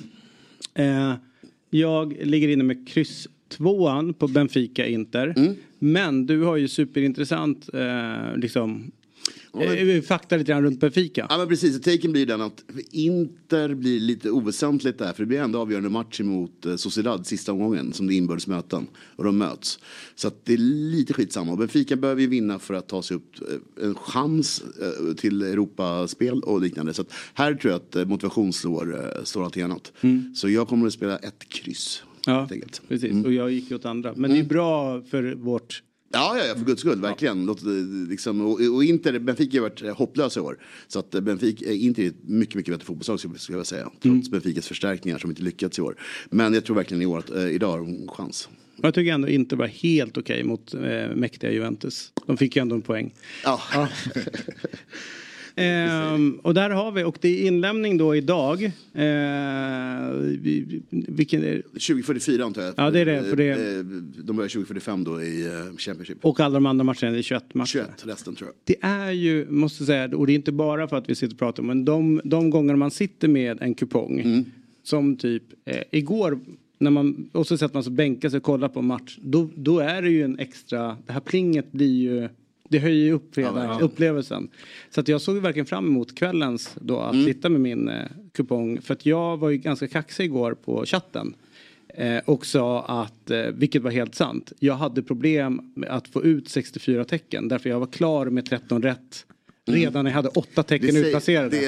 Eh, 0.73 1.15
jag 1.69 2.17
ligger 2.23 2.47
inne 2.47 2.63
med 2.63 2.87
kryss 2.87 3.27
tvåan 3.49 4.13
på 4.13 4.27
Benfica 4.27 4.85
Inter. 4.85 5.33
Mm. 5.37 5.55
Men 5.79 6.25
du 6.25 6.41
har 6.41 6.57
ju 6.57 6.67
superintressant 6.67 7.69
eh, 7.73 8.37
liksom, 8.37 8.91
eh, 9.53 10.01
fakta 10.01 10.37
lite 10.37 10.51
grann 10.51 10.63
runt 10.63 10.79
Benfica. 10.79 11.27
Ja 11.29 11.37
men 11.37 11.47
precis, 11.47 11.81
taken 11.81 12.11
blir 12.11 12.25
den 12.25 12.41
att 12.41 12.63
Inter 12.91 13.73
blir 13.75 13.99
lite 13.99 14.31
oväsentligt 14.31 14.99
där 14.99 15.13
för 15.13 15.23
det 15.23 15.27
blir 15.27 15.39
ändå 15.39 15.59
avgörande 15.59 15.89
match 15.89 16.19
mot 16.19 16.65
eh, 16.65 16.75
Sociedad 16.75 17.27
sista 17.27 17.51
omgången 17.51 17.93
som 17.93 18.07
det 18.07 18.13
är 18.13 18.17
inbördes 18.17 18.47
möten 18.47 18.87
och 19.15 19.23
de 19.23 19.37
möts. 19.37 19.79
Så 20.15 20.27
att 20.27 20.45
det 20.45 20.53
är 20.53 20.57
lite 20.57 21.13
skitsamma 21.13 21.51
och 21.51 21.57
Benfica 21.57 21.95
behöver 21.95 22.21
ju 22.21 22.27
vinna 22.27 22.59
för 22.59 22.73
att 22.73 22.87
ta 22.87 23.01
sig 23.01 23.17
upp 23.17 23.35
eh, 23.81 23.85
en 23.87 23.95
chans 23.95 24.63
till 25.17 25.41
Europaspel 25.41 26.41
och 26.41 26.61
liknande. 26.61 26.93
Så 26.93 27.01
att 27.01 27.13
här 27.33 27.53
tror 27.53 27.71
jag 27.71 28.01
att 28.01 28.07
motivation 28.07 28.53
slår, 28.53 29.13
slår 29.23 29.45
allting 29.45 29.63
annat. 29.63 29.93
Så 30.35 30.49
jag 30.49 30.67
kommer 30.67 30.87
att 30.87 30.93
spela 30.93 31.17
ett 31.17 31.49
kryss. 31.49 32.03
Ja, 32.25 32.47
precis. 32.87 33.11
Mm. 33.11 33.25
Och 33.25 33.33
jag 33.33 33.51
gick 33.51 33.71
åt 33.71 33.85
andra. 33.85 34.13
Men 34.15 34.31
det 34.31 34.39
är 34.39 34.43
bra 34.43 35.01
för 35.01 35.33
vårt 35.35 35.83
Ja, 36.11 36.37
ja, 36.37 36.45
ja, 36.45 36.55
för 36.55 36.65
guds 36.65 36.81
skull, 36.81 37.01
verkligen. 37.01 37.45
Det, 37.45 37.53
liksom, 38.09 38.41
och, 38.41 38.61
och 38.75 38.83
Inter, 38.83 39.19
Benfica 39.19 39.57
har 39.57 39.61
varit 39.69 39.97
hopplösa 39.97 40.39
i 40.39 40.43
år. 40.43 40.57
Så 40.87 40.99
att 40.99 41.11
Benfica, 41.11 41.65
eh, 41.65 41.85
Inter 41.85 42.03
är 42.03 42.07
ett 42.07 42.23
mycket, 42.23 42.55
mycket 42.55 42.73
bättre 42.73 42.85
fotbollslag 42.85 43.39
skulle 43.39 43.57
jag 43.57 43.67
säga. 43.67 43.89
Trots 43.99 44.29
Benficas 44.29 44.67
förstärkningar 44.67 45.17
som 45.17 45.29
inte 45.29 45.43
lyckats 45.43 45.79
i 45.79 45.81
år. 45.81 45.95
Men 46.29 46.53
jag 46.53 46.65
tror 46.65 46.75
verkligen 46.75 47.01
i 47.01 47.05
år 47.05 47.17
att 47.19 47.29
eh, 47.29 47.47
idag 47.47 47.71
har 47.71 47.77
de 47.77 47.87
en 47.87 48.07
chans. 48.07 48.49
Jag 48.81 48.93
tycker 48.93 49.13
ändå 49.13 49.27
inte 49.27 49.55
var 49.55 49.67
helt 49.67 50.17
okej 50.17 50.43
mot 50.43 50.73
eh, 50.73 51.15
mäktiga 51.15 51.51
Juventus. 51.51 52.11
De 52.25 52.37
fick 52.37 52.55
ju 52.55 52.61
ändå 52.61 52.75
en 52.75 52.81
poäng. 52.81 53.13
Ja. 53.43 53.61
Ehm, 55.59 56.39
och 56.43 56.53
där 56.53 56.69
har 56.69 56.91
vi, 56.91 57.03
och 57.03 57.17
det 57.21 57.27
är 57.43 57.47
inlämning 57.47 57.97
då 57.97 58.15
idag. 58.15 58.63
Eh, 58.63 58.71
vi- 60.41 60.81
vilken 60.89 61.43
är, 61.43 61.61
2044 61.61 62.45
antar 62.45 62.61
jag. 62.61 62.73
Ja, 62.77 62.91
det 62.91 62.99
är 62.99 63.05
det, 63.05 63.23
för 63.23 63.35
det- 63.35 63.49
Eh, 63.49 63.85
De 64.23 64.35
börjar 64.35 64.49
2045 64.49 65.03
då 65.03 65.21
i 65.21 65.45
eh, 65.45 65.77
Championship. 65.77 66.17
och 66.25 66.39
alla 66.39 66.53
de 66.53 66.65
andra 66.65 66.83
matcherna 66.83 67.17
är 67.17 67.21
21 67.21 67.53
matcher. 67.53 67.69
21 67.71 68.05
resten 68.07 68.35
tror 68.35 68.47
jag. 68.49 68.55
Det 68.63 68.87
är 68.87 69.11
ju, 69.11 69.45
måste 69.49 69.85
säga, 69.85 70.17
och 70.17 70.27
det 70.27 70.33
är 70.33 70.35
inte 70.35 70.51
bara 70.51 70.87
för 70.87 70.97
att 70.97 71.09
vi 71.09 71.15
sitter 71.15 71.33
och 71.35 71.39
pratar 71.39 71.63
men 71.63 71.85
de, 71.85 72.21
de 72.23 72.49
gånger 72.49 72.75
man 72.75 72.91
sitter 72.91 73.27
med 73.27 73.61
en 73.61 73.73
kupong. 73.73 74.19
Mm. 74.19 74.45
Som 74.83 75.15
typ 75.15 75.43
eh, 75.65 75.77
igår, 75.91 76.39
när 76.79 76.91
man, 76.91 77.29
och 77.31 77.47
så 77.47 77.57
sätter 77.57 77.73
man 77.73 77.83
sig 77.83 77.89
och 77.91 77.95
bänkar 77.95 78.29
sig 78.29 78.37
och 78.37 78.43
kollar 78.43 78.67
på 78.69 78.79
en 78.79 78.85
match. 78.85 79.17
Då, 79.21 79.49
då 79.55 79.79
är 79.79 80.01
det 80.01 80.09
ju 80.09 80.23
en 80.23 80.39
extra, 80.39 80.97
det 81.05 81.13
här 81.13 81.19
plinget 81.19 81.71
blir 81.71 82.01
ju, 82.01 82.29
det 82.69 82.79
höjer 82.79 83.05
ju 83.05 83.11
upp 83.13 83.37
hela 83.37 83.63
Ja, 83.65 83.77
ja. 83.79 83.85
upplevelsen. 83.85 84.47
Så 84.89 84.99
att 85.01 85.07
jag 85.07 85.21
såg 85.21 85.35
verkligen 85.37 85.65
fram 85.65 85.87
emot 85.87 86.15
kvällens 86.15 86.75
då 86.81 86.99
att 86.99 87.13
Mm. 87.13 87.25
sitta 87.25 87.49
med 87.49 87.61
min 87.61 87.89
eh, 87.89 88.05
kupong. 88.33 88.81
För 88.81 88.93
att 88.93 89.05
jag 89.05 89.37
var 89.37 89.49
ju 89.49 89.57
ganska 89.57 89.87
kaxig 89.87 90.23
igår 90.25 90.53
på 90.65 90.85
chatten. 90.85 91.33
Eh, 91.97 92.17
och 92.25 92.45
sa 92.45 92.81
att, 92.83 93.31
eh, 93.31 93.41
vilket 93.53 93.81
var 93.81 93.91
helt 93.91 94.15
sant, 94.15 94.51
jag 94.59 94.73
hade 94.75 95.03
problem 95.03 95.61
med 95.75 95.89
att 95.89 96.07
få 96.07 96.23
ut 96.23 96.49
64 96.49 97.03
tecken. 97.05 97.47
Därför 97.47 97.69
jag 97.69 97.79
var 97.79 97.87
klar 97.87 98.25
med 98.25 98.45
13 98.45 98.81
rätt. 98.83 99.25
Redan 99.65 100.03
när 100.05 100.11
jag 100.11 100.15
hade 100.15 100.29
åtta 100.29 100.63
tecken 100.63 100.89
säger- 100.91 101.05
utplacerade. 101.05 101.49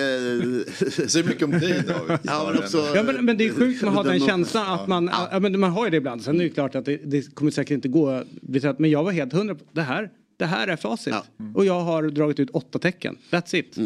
Det 0.80 1.10
säger 1.10 1.28
mycket 1.28 1.44
om 1.44 1.52
dig 1.52 1.84
David. 1.88 2.18
Ja, 2.24 2.50
men 2.54 2.64
också, 2.64 2.78
Ja 2.96 3.04
men, 3.04 3.26
men 3.26 3.38
det 3.38 3.46
är 3.46 3.50
sjukt 3.54 3.84
att 3.84 3.94
ha 3.94 4.04
den 4.04 4.12
Den- 4.20 4.28
känslan 4.28 4.80
att 4.80 4.88
man, 4.88 5.10
ja. 5.32 5.40
men 5.40 5.60
man 5.60 5.72
har 5.72 5.86
ju 5.86 5.92
det 5.92 5.98
ibland. 5.98 6.22
Sen 6.24 6.36
är 6.36 6.40
det 6.40 6.44
ju 6.44 6.50
klart 6.54 6.76
att 6.76 6.86
det, 6.86 6.98
det 7.06 7.36
kommer 7.36 7.52
säkert 7.52 7.72
inte 7.76 7.88
gå, 7.88 8.24
bli 8.42 8.60
så 8.60 8.68
att- 8.68 8.80
men 8.80 8.90
jag 8.90 9.04
var 9.04 9.12
helt 9.12 9.34
hundra 9.34 9.56
på 9.56 9.64
det 9.72 9.82
här, 9.82 10.10
det 10.42 10.48
här 10.48 10.68
är 10.68 10.76
facit. 10.76 11.16
Och 11.56 11.66
jag 11.66 11.82
har 11.82 12.04
dragit 12.04 12.40
ut 12.40 12.50
åtta 12.50 12.80
tecken, 12.80 13.18
that's 13.30 13.56
it. 13.56 13.78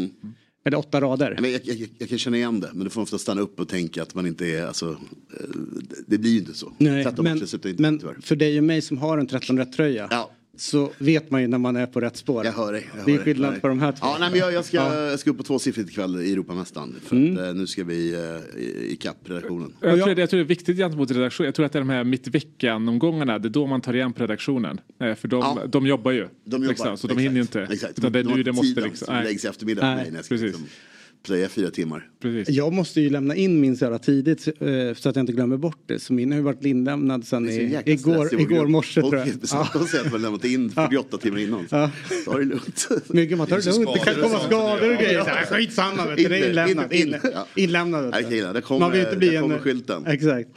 Eller 0.66 0.78
åtta 0.78 1.02
rader. 1.02 1.40
Jag, 1.42 1.62
jag, 1.64 1.90
jag 1.98 2.10
kan 2.10 2.18
känna 2.18 2.38
igen 2.38 2.60
det, 2.60 2.70
men 2.74 2.84
du 2.84 2.90
får 2.90 3.02
ofta 3.02 3.18
stanna 3.18 3.42
upp 3.42 3.60
och 3.60 3.70
tänka 3.70 4.04
att 4.04 4.16
man 4.16 4.28
inte 4.28 4.46
är, 4.46 4.66
alltså, 4.66 4.90
eh, 4.90 5.50
det 6.08 6.18
blir 6.18 6.32
ju 6.32 6.40
inte 6.40 6.54
så. 6.54 6.74
Nej, 6.78 7.04
13 7.04 7.24
men, 7.24 7.38
inte 7.38 7.82
men 7.82 8.22
för 8.22 8.36
dig 8.36 8.58
och 8.58 8.64
mig 8.64 8.82
som 8.82 8.98
har 8.98 9.18
en 9.18 9.28
13 9.28 9.58
rätt 9.58 9.74
tröja 9.74 10.08
så 10.58 10.92
vet 10.98 11.32
man 11.32 11.42
ju 11.42 11.48
när 11.48 11.58
man 11.58 11.76
är 11.76 11.86
på 11.86 12.00
rätt 12.02 12.18
spår. 12.18 12.46
Jag 12.46 12.52
hör 12.52 12.74
dig. 12.74 12.88
jag 12.94 13.00
hör 13.00 13.06
det 13.06 13.14
är 13.14 13.18
skillnad 13.18 13.52
dig. 13.54 13.62
på 13.62 13.68
de 13.68 13.80
här 13.80 13.92
två. 13.92 13.98
Ja, 14.02 14.18
nej, 14.20 14.30
men 14.32 14.40
jag, 14.40 14.54
jag, 14.54 14.66
ska, 14.66 14.78
Ja. 14.78 15.02
jag 15.02 15.20
ska 15.20 15.30
upp 15.30 15.38
på 15.38 15.44
tvåsiffrigt 15.44 15.90
ikväll 15.90 16.16
i 16.22 16.34
Europamästaren. 16.34 16.96
För 17.06 17.16
Mm. 17.16 17.38
att, 17.38 17.44
eh, 17.48 17.54
nu 17.54 17.68
ska 17.68 17.84
vi 17.84 18.14
eh, 18.14 18.62
i- 18.62 18.88
ikapp 18.92 19.18
redaktionen. 19.24 19.74
Jag 19.82 20.04
tror, 20.04 20.16
det, 20.16 20.22
jag 20.22 20.30
tror 20.30 20.38
det 20.38 20.44
är 20.44 20.48
viktigt 20.48 20.78
gentemot 20.78 21.12
redaktionen. 21.12 21.46
Jag 21.46 21.56
tror 21.56 21.66
att 21.66 21.72
det 21.72 21.78
är 21.78 21.82
de 21.82 21.90
här 21.90 22.04
mitt 22.04 22.28
i 22.28 22.30
veckan-omgångarna. 22.30 23.40
Det 23.40 23.48
är 23.48 23.50
då 23.50 23.68
man 23.68 23.82
tar 23.82 23.94
igen 23.94 24.14
på 24.14 24.24
redaktionen. 24.24 24.80
Eh, 25.02 25.16
För 25.16 25.28
de, 25.28 25.40
Ja. 25.40 25.66
de 25.68 25.88
jobbar 25.88 26.12
ju. 26.12 26.28
De 26.46 26.56
jobbar, 26.56 26.68
liksom, 26.68 26.98
så 26.98 27.08
de 27.08 27.14
exakt. 27.14 27.24
hinner 27.26 27.36
ju 27.36 27.42
inte. 27.42 27.62
Exakt. 27.62 28.00
Utan 28.00 28.12
det 28.12 28.20
är 28.20 28.24
De 28.24 28.34
nu 28.36 28.44
det 28.44 28.52
måste 28.52 28.82
liksom. 28.82 29.06
som 29.06 29.16
läggs 29.24 29.46
i 29.46 29.48
eftermiddag 29.48 29.82
för 29.82 29.96
mig 29.96 30.06
när 30.10 30.16
jag 30.18 30.26
ska 30.26 30.34
precis. 30.36 30.48
liksom 30.48 30.66
plöja 31.26 31.50
fyra 31.50 31.72
timmar. 31.72 32.10
Precis. 32.22 32.56
Jag 32.56 32.74
måste 32.74 33.02
ju 33.02 33.10
lämna 33.10 33.36
in 33.36 33.62
min 33.62 33.78
så 33.78 33.98
tidigt 33.98 34.48
eh, 34.48 34.94
så 34.96 35.10
att 35.10 35.16
jag 35.16 35.24
inte 35.24 35.34
glömmer 35.34 35.58
bort 35.58 35.80
det. 35.86 36.00
Så 36.00 36.14
min 36.14 36.32
har 36.32 36.38
ju 36.38 36.44
varit 36.44 36.66
inlämnad 36.66 37.26
sen 37.28 37.46
så 37.48 37.52
i, 37.52 37.82
igår, 37.86 38.42
igår 38.42 38.68
morse 38.68 39.02
Folk 39.02 39.12
tror 39.12 39.20
jag. 39.20 39.30
är 39.36 39.40
besatta 39.40 39.80
och 39.80 39.88
säger 39.88 40.06
att 40.06 40.12
man 40.12 40.22
lämnat 40.22 40.46
in 40.46 40.70
48 40.70 41.18
timmar 41.18 41.40
innan. 41.40 41.68
Ja. 41.70 41.92
Ta 42.26 42.38
det 42.38 42.46
lugnt. 42.46 42.88
Mycket 43.08 43.38
man 43.38 43.48
tar 43.48 43.58
det 43.58 43.66
lugnt. 43.66 43.94
Det 43.94 44.00
kan 44.14 44.24
komma 44.24 44.40
skador 44.40 44.94
och 44.94 45.00
grejer. 45.00 45.46
Så 45.48 45.56
Skitsamma 45.56 46.06
vet 46.06 46.18
du. 46.18 46.28
Det 46.28 46.38
är 46.38 46.50
inlämnat. 46.50 46.94
In, 46.94 47.02
in, 47.02 47.14
Inlä- 47.14 47.32
ja. 47.34 47.48
Inlämnat. 47.56 48.30
Man 48.70 48.92
vill 48.92 49.02
inte 49.02 49.18
bli 49.18 49.36
en... 49.36 49.60
skylten. 49.60 50.06
Exakt. 50.06 50.50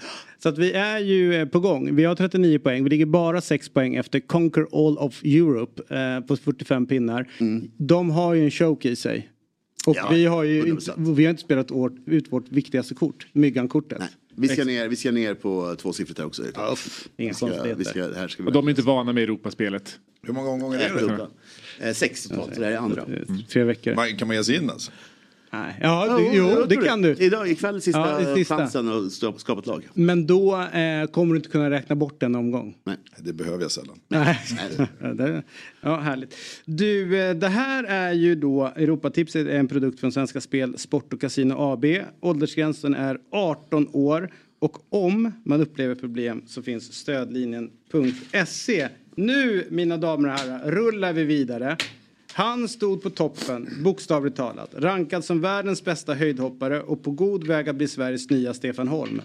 Så 0.42 0.48
att 0.48 0.58
vi 0.58 0.72
är 0.72 0.98
ju 0.98 1.34
eh, 1.34 1.46
på 1.48 1.60
gång. 1.60 1.96
Vi 1.96 2.04
har 2.04 2.14
39 2.14 2.58
poäng. 2.58 2.84
Vi 2.84 2.90
ligger 2.90 3.06
bara 3.06 3.40
6 3.40 3.68
poäng 3.68 3.94
efter 3.94 4.20
Conquer 4.20 4.66
All 4.72 4.98
of 4.98 5.24
Europe 5.24 5.94
eh, 5.94 6.26
på 6.26 6.36
45 6.36 6.86
pinnar. 6.86 7.28
De 7.76 8.10
har 8.10 8.34
ju 8.34 8.44
en 8.44 8.50
choke 8.50 8.88
i 8.88 8.96
sig. 8.96 9.28
Och 9.88 9.96
Ja, 9.96 10.08
vi 10.10 10.24
har 10.26 10.44
ju 10.44 10.62
100%. 10.64 10.68
inte, 10.70 10.94
vi 10.96 11.24
har 11.24 11.30
inte 11.30 11.42
spelat 11.42 11.70
år, 11.70 11.92
ut 12.06 12.32
vårt 12.32 12.48
viktigaste 12.48 12.94
kort, 12.94 13.26
Myggan-kortet. 13.32 14.02
Vi 14.34 14.48
ska, 14.48 14.64
ner, 14.64 14.88
vi 14.88 14.96
ska 14.96 15.10
ner 15.10 15.34
på 15.34 15.76
tvåsiffrigt 15.76 16.18
här 16.18 16.26
också. 16.26 16.42
inga 16.42 17.28
vi 17.28 17.34
ska, 17.34 17.46
konstigheter. 17.46 17.74
vi 17.78 17.84
ska, 17.84 18.02
här 18.02 18.28
ska 18.28 18.42
vi 18.42 18.48
Och 18.48 18.52
de 18.52 18.66
är 18.66 18.70
inte 18.70 18.82
vana 18.82 19.12
med 19.12 19.22
Europaspelet. 19.22 19.98
Hur 20.22 20.32
många 20.32 20.48
omgångar 20.50 20.78
är 20.78 20.94
det? 20.94 21.00
Europa. 21.00 21.28
Eh, 21.80 21.92
sex 21.92 22.28
totalt, 22.28 22.54
det 22.56 22.64
här 22.64 22.72
är 22.72 22.76
andra. 22.76 23.06
Tre 23.48 23.64
veckor. 23.64 23.94
Man, 23.94 24.16
kan 24.16 24.28
man 24.28 24.36
ge 24.36 24.44
sig 24.44 24.56
in 24.56 24.70
alltså? 24.70 24.92
Nej. 25.50 25.78
Ja, 25.82 26.16
det, 26.16 26.22
Ja, 26.22 26.30
jo, 26.32 26.64
det 26.68 26.76
kan 26.76 27.02
du. 27.02 27.14
Idag, 27.18 27.48
ikväll 27.50 27.80
sista, 27.80 27.98
Ja, 28.00 28.18
det 28.18 28.34
sista. 28.34 28.56
chansen 28.56 28.88
att 28.88 29.12
skapa 29.40 29.60
ett 29.60 29.66
lag. 29.66 29.88
Men 29.94 30.26
då 30.26 30.60
eh, 30.60 31.06
kommer 31.06 31.34
du 31.34 31.36
inte 31.38 31.48
kunna 31.48 31.70
räkna 31.70 31.96
bort 31.96 32.22
en 32.22 32.34
omgång. 32.34 32.76
Nej. 32.84 32.96
Det 33.18 33.32
behöver 33.32 33.62
jag 33.62 33.70
sällan. 33.70 33.98
Nej. 34.08 34.38
Ja, 35.80 35.96
härligt. 35.96 36.34
Du, 36.64 37.20
eh, 37.20 37.34
det 37.34 37.48
här 37.48 37.84
är 37.84 38.12
ju 38.12 38.34
då 38.34 38.66
Europatipset 38.76 39.46
är 39.46 39.50
en 39.58 39.68
produkt 39.68 40.00
från 40.00 40.12
Svenska 40.12 40.40
Spel, 40.40 40.78
Sport 40.78 41.12
och 41.12 41.20
Casino 41.20 41.54
AB. 41.58 41.84
Åldersgränsen 42.20 42.94
är 42.94 43.18
18 43.32 43.88
år 43.92 44.30
och 44.60 44.78
om 44.94 45.32
man 45.44 45.60
upplever 45.60 45.94
problem 45.94 46.42
så 46.46 46.62
finns 46.62 46.92
stödlinjen.se. 46.92 48.88
Nu, 49.14 49.66
mina 49.70 49.96
damer 49.96 50.28
och 50.28 50.34
herrar, 50.34 50.70
rullar 50.70 51.12
vi 51.12 51.24
vidare. 51.24 51.76
Han 52.38 52.68
stod 52.68 53.02
på 53.02 53.10
toppen, 53.10 53.68
bokstavligt 53.84 54.36
talat, 54.36 54.74
rankad 54.74 55.24
som 55.24 55.40
världens 55.40 55.84
bästa 55.84 56.14
höjdhoppare 56.14 56.82
och 56.82 57.02
på 57.02 57.10
god 57.10 57.46
väg 57.46 57.68
att 57.68 57.76
bli 57.76 57.88
Sveriges 57.88 58.30
nya 58.30 58.54
Stefan 58.54 58.88
Holm. 58.88 59.22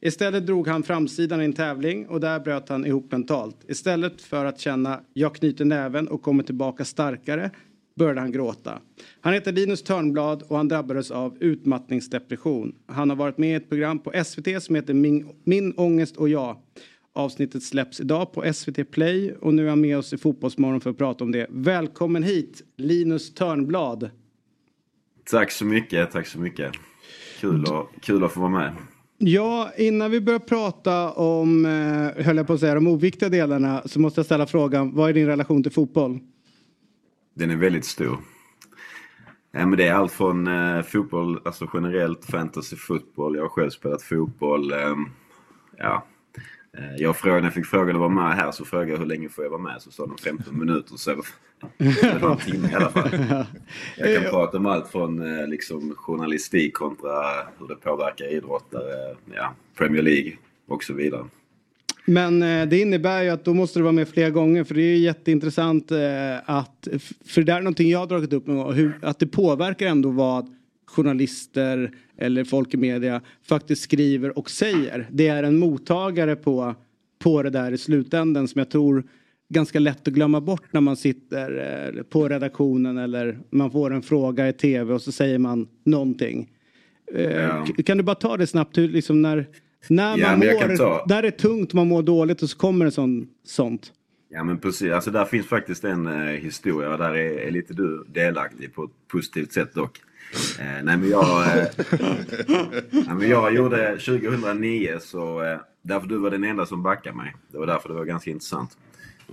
Istället 0.00 0.46
drog 0.46 0.68
han 0.68 0.82
framsidan 0.82 1.42
i 1.42 1.44
en 1.44 1.52
tävling 1.52 2.06
och 2.08 2.20
där 2.20 2.40
bröt 2.40 2.68
han 2.68 2.86
ihop 2.86 3.12
mentalt. 3.12 3.56
Istället 3.68 4.20
för 4.20 4.44
att 4.44 4.60
känna 4.60 5.00
jag 5.14 5.34
knyter 5.34 5.64
näven 5.64 6.08
och 6.08 6.22
kommer 6.22 6.42
tillbaka 6.42 6.84
starkare 6.84 7.50
började 7.94 8.20
han 8.20 8.32
gråta. 8.32 8.78
Han 9.20 9.32
heter 9.32 9.52
Linus 9.52 9.82
Törnblad 9.82 10.42
och 10.42 10.56
han 10.56 10.68
drabbades 10.68 11.10
av 11.10 11.36
utmattningsdepression. 11.40 12.74
Han 12.86 13.10
har 13.10 13.16
varit 13.16 13.38
med 13.38 13.50
i 13.50 13.54
ett 13.54 13.68
program 13.68 13.98
på 13.98 14.24
SVT 14.24 14.62
som 14.62 14.74
heter 14.74 14.94
Min, 14.94 15.28
Min 15.44 15.72
ångest 15.76 16.16
och 16.16 16.28
jag. 16.28 16.56
Avsnittet 17.14 17.62
släpps 17.62 18.00
idag 18.00 18.32
på 18.32 18.52
SVT 18.52 18.90
Play 18.90 19.32
och 19.32 19.54
nu 19.54 19.64
är 19.64 19.70
han 19.70 19.80
med 19.80 19.98
oss 19.98 20.12
i 20.12 20.18
Fotbollsmorgon 20.18 20.80
för 20.80 20.90
att 20.90 20.98
prata 20.98 21.24
om 21.24 21.32
det. 21.32 21.46
Välkommen 21.50 22.22
hit 22.22 22.62
Linus 22.76 23.34
Törnblad. 23.34 24.10
Tack 25.30 25.50
så 25.50 25.64
mycket, 25.64 26.10
tack 26.10 26.26
så 26.26 26.38
mycket. 26.38 26.72
Kul, 27.40 27.62
att, 27.62 28.02
kul 28.02 28.24
att 28.24 28.32
få 28.32 28.40
vara 28.40 28.50
med. 28.50 28.72
Ja, 29.18 29.70
innan 29.76 30.10
vi 30.10 30.20
börjar 30.20 30.38
prata 30.38 31.12
om, 31.12 31.64
eh, 31.64 32.24
höll 32.24 32.36
jag 32.36 32.46
på 32.46 32.52
att 32.52 32.60
säga, 32.60 32.74
de 32.74 32.86
oviktiga 32.86 33.28
delarna 33.28 33.82
så 33.86 34.00
måste 34.00 34.18
jag 34.18 34.26
ställa 34.26 34.46
frågan, 34.46 34.94
vad 34.94 35.10
är 35.10 35.14
din 35.14 35.26
relation 35.26 35.62
till 35.62 35.72
fotboll? 35.72 36.18
Den 37.34 37.50
är 37.50 37.56
väldigt 37.56 37.84
stor. 37.84 38.18
Ja, 39.52 39.66
men 39.66 39.78
det 39.78 39.88
är 39.88 39.94
allt 39.94 40.12
från 40.12 40.46
eh, 40.46 40.82
fotboll, 40.82 41.40
alltså 41.44 41.70
generellt 41.74 42.24
fantasy 42.24 42.76
fotboll. 42.76 43.36
Jag 43.36 43.42
har 43.42 43.48
själv 43.48 43.70
spelat 43.70 44.02
fotboll. 44.02 44.72
Eh, 44.72 44.96
ja. 45.78 46.06
Eh, 46.78 46.96
jag 46.96 47.16
frågade, 47.16 47.40
när 47.40 47.46
jag 47.46 47.54
fick 47.54 47.66
frågan 47.66 47.96
att 47.96 48.00
vara 48.00 48.08
med 48.08 48.36
här 48.36 48.52
så 48.52 48.64
frågade 48.64 48.90
jag 48.90 48.98
hur 48.98 49.06
länge 49.06 49.28
får 49.28 49.44
jag 49.44 49.50
vara 49.50 49.62
med? 49.62 49.82
Så 49.82 49.90
sa 49.90 50.06
de 50.06 50.18
15 50.18 50.58
minuter. 50.58 50.96
Så 50.96 51.10
det 51.78 52.18
var 52.22 52.30
en 52.30 52.36
timme 52.36 52.68
i 52.72 52.74
alla 52.74 52.90
fall. 52.90 53.10
Jag 53.96 54.22
kan 54.22 54.24
prata 54.30 54.56
om 54.56 54.66
allt 54.66 54.88
från 54.88 55.38
eh, 55.38 55.48
liksom, 55.48 55.94
journalistik 55.96 56.74
kontra 56.74 57.10
hur 57.58 57.68
det 57.68 57.74
påverkar 57.74 58.32
idrottare, 58.32 59.16
ja, 59.34 59.54
Premier 59.78 60.02
League 60.02 60.32
och 60.68 60.84
så 60.84 60.94
vidare. 60.94 61.24
Men 62.04 62.42
eh, 62.42 62.68
det 62.68 62.78
innebär 62.78 63.22
ju 63.22 63.30
att 63.30 63.44
då 63.44 63.54
måste 63.54 63.78
du 63.78 63.82
vara 63.82 63.92
med 63.92 64.08
fler 64.08 64.30
gånger 64.30 64.64
för 64.64 64.74
det 64.74 64.82
är 64.82 64.96
ju 64.96 64.98
jätteintressant 64.98 65.92
att, 66.44 66.88
för 67.26 67.42
det 67.42 67.52
är 67.52 67.60
någonting 67.60 67.90
jag 67.90 67.98
har 67.98 68.06
dragit 68.06 68.32
upp 68.32 68.46
med 68.46 68.74
hur, 68.74 68.98
att 69.02 69.18
det 69.18 69.26
påverkar 69.26 69.86
ändå 69.86 70.10
vad 70.10 70.54
journalister 70.92 71.90
eller 72.18 72.44
folk 72.44 72.74
i 72.74 72.76
media 72.76 73.20
faktiskt 73.42 73.82
skriver 73.82 74.38
och 74.38 74.50
säger. 74.50 75.08
Det 75.10 75.28
är 75.28 75.42
en 75.42 75.58
mottagare 75.58 76.36
på, 76.36 76.74
på 77.18 77.42
det 77.42 77.50
där 77.50 77.72
i 77.72 77.78
slutändan 77.78 78.48
som 78.48 78.58
jag 78.58 78.70
tror 78.70 79.04
ganska 79.48 79.78
lätt 79.78 80.08
att 80.08 80.14
glömma 80.14 80.40
bort 80.40 80.72
när 80.72 80.80
man 80.80 80.96
sitter 80.96 81.58
eh, 81.96 82.02
på 82.02 82.28
redaktionen 82.28 82.98
eller 82.98 83.38
man 83.50 83.70
får 83.70 83.92
en 83.92 84.02
fråga 84.02 84.48
i 84.48 84.52
tv 84.52 84.94
och 84.94 85.02
så 85.02 85.12
säger 85.12 85.38
man 85.38 85.68
någonting. 85.84 86.50
Eh, 87.14 87.32
Ja. 87.32 87.66
Kan 87.86 87.96
du 87.96 88.02
bara 88.02 88.14
ta 88.16 88.36
det 88.36 88.46
snabbt 88.46 88.78
hur 88.78 88.88
liksom 88.88 89.22
när, 89.22 89.46
när 89.88 90.18
Ja, 90.18 90.28
man 90.30 90.38
mår, 90.38 90.76
ta- 90.76 91.04
där 91.06 91.22
är 91.22 91.30
tungt, 91.30 91.72
man 91.72 91.88
mår 91.88 92.02
dåligt 92.02 92.42
och 92.42 92.50
så 92.50 92.56
kommer 92.58 92.84
det 92.84 92.90
sån, 92.90 93.26
sånt. 93.44 93.92
Ja 94.34 94.44
men 94.44 94.58
precis, 94.58 94.92
alltså 94.92 95.10
där 95.10 95.24
finns 95.24 95.46
faktiskt 95.46 95.84
en 95.84 96.06
eh, 96.06 96.12
historia 96.26 96.92
och 96.92 96.98
där 96.98 97.10
är, 97.16 97.38
är 97.46 97.50
lite 97.50 97.74
du 97.74 98.04
delaktig 98.14 98.74
på 98.74 98.84
ett 98.84 98.90
positivt 99.08 99.52
sätt 99.52 99.74
dock. 99.74 99.98
Eh, 100.60 100.84
nej 100.84 100.96
men 100.96 101.08
jag, 101.10 101.58
eh, 101.58 101.64
nej, 102.90 103.14
men 103.14 103.28
jag 103.28 103.54
gjorde 103.54 103.98
2009 103.98 104.98
så, 105.00 105.42
eh, 105.42 105.58
därför 105.82 106.06
du 106.06 106.18
var 106.18 106.30
den 106.30 106.44
enda 106.44 106.66
som 106.66 106.82
backade 106.82 107.16
mig. 107.16 107.34
Det 107.48 107.58
var 107.58 107.66
därför 107.66 107.88
det 107.88 107.94
var 107.94 108.04
ganska 108.04 108.30
intressant. 108.30 108.76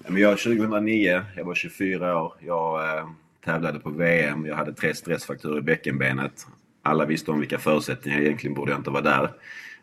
Men 0.07 0.21
jag 0.21 0.39
2009, 0.39 1.21
jag 1.35 1.45
var 1.45 1.55
24 1.55 2.21
år. 2.23 2.33
Jag 2.39 2.97
eh, 2.97 3.09
tävlade 3.45 3.79
på 3.79 3.89
VM. 3.89 4.45
Jag 4.45 4.55
hade 4.55 4.73
tre 4.73 4.95
stressfrakturer 4.95 5.57
i 5.57 5.61
bäckenbenet. 5.61 6.47
Alla 6.81 7.05
visste 7.05 7.31
om 7.31 7.39
vilka 7.39 7.59
förutsättningar. 7.59 8.21
Egentligen 8.21 8.53
borde 8.53 8.71
jag 8.71 8.79
inte 8.79 8.89
vara 8.89 9.01
där. 9.01 9.31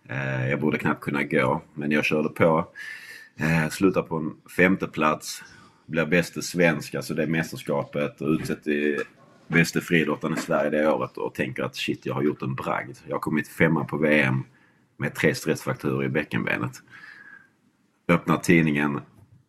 Eh, 0.09 0.51
jag 0.51 0.61
borde 0.61 0.79
knappt 0.79 1.01
kunna 1.01 1.23
gå. 1.23 1.63
Men 1.75 1.91
jag 1.91 2.05
körde 2.05 2.29
på. 2.29 2.69
Eh, 3.37 3.71
slutade 3.71 4.09
på 4.09 4.17
en 4.17 4.35
femte 4.57 4.87
plats. 4.87 5.43
Blev 5.87 6.09
bäste 6.09 6.43
svensk, 6.43 6.95
alltså 6.95 7.15
det 7.15 7.27
mästerskapet. 7.27 8.21
Och 8.21 8.29
utsett 8.29 8.67
i 8.67 8.99
bäste 9.49 9.81
friidrottaren 9.81 10.35
i 10.35 10.41
Sverige 10.41 10.71
det 10.71 10.89
året. 10.89 11.17
Och 11.17 11.35
tänker 11.35 11.63
att 11.63 11.77
shit, 11.77 12.07
jag 12.07 12.15
har 12.15 12.23
gjort 12.23 12.43
en 12.43 12.55
bragd. 12.55 12.97
Jag 13.07 13.15
har 13.15 13.21
kommit 13.21 13.49
femma 13.49 13.85
på 13.85 13.97
VM 13.97 14.45
med 14.97 15.15
tre 15.15 15.35
stressfrakturer 15.35 16.05
i 16.05 16.09
bäckenbenet. 16.09 16.83
Öppnar 18.09 18.37
tidningen 18.37 19.01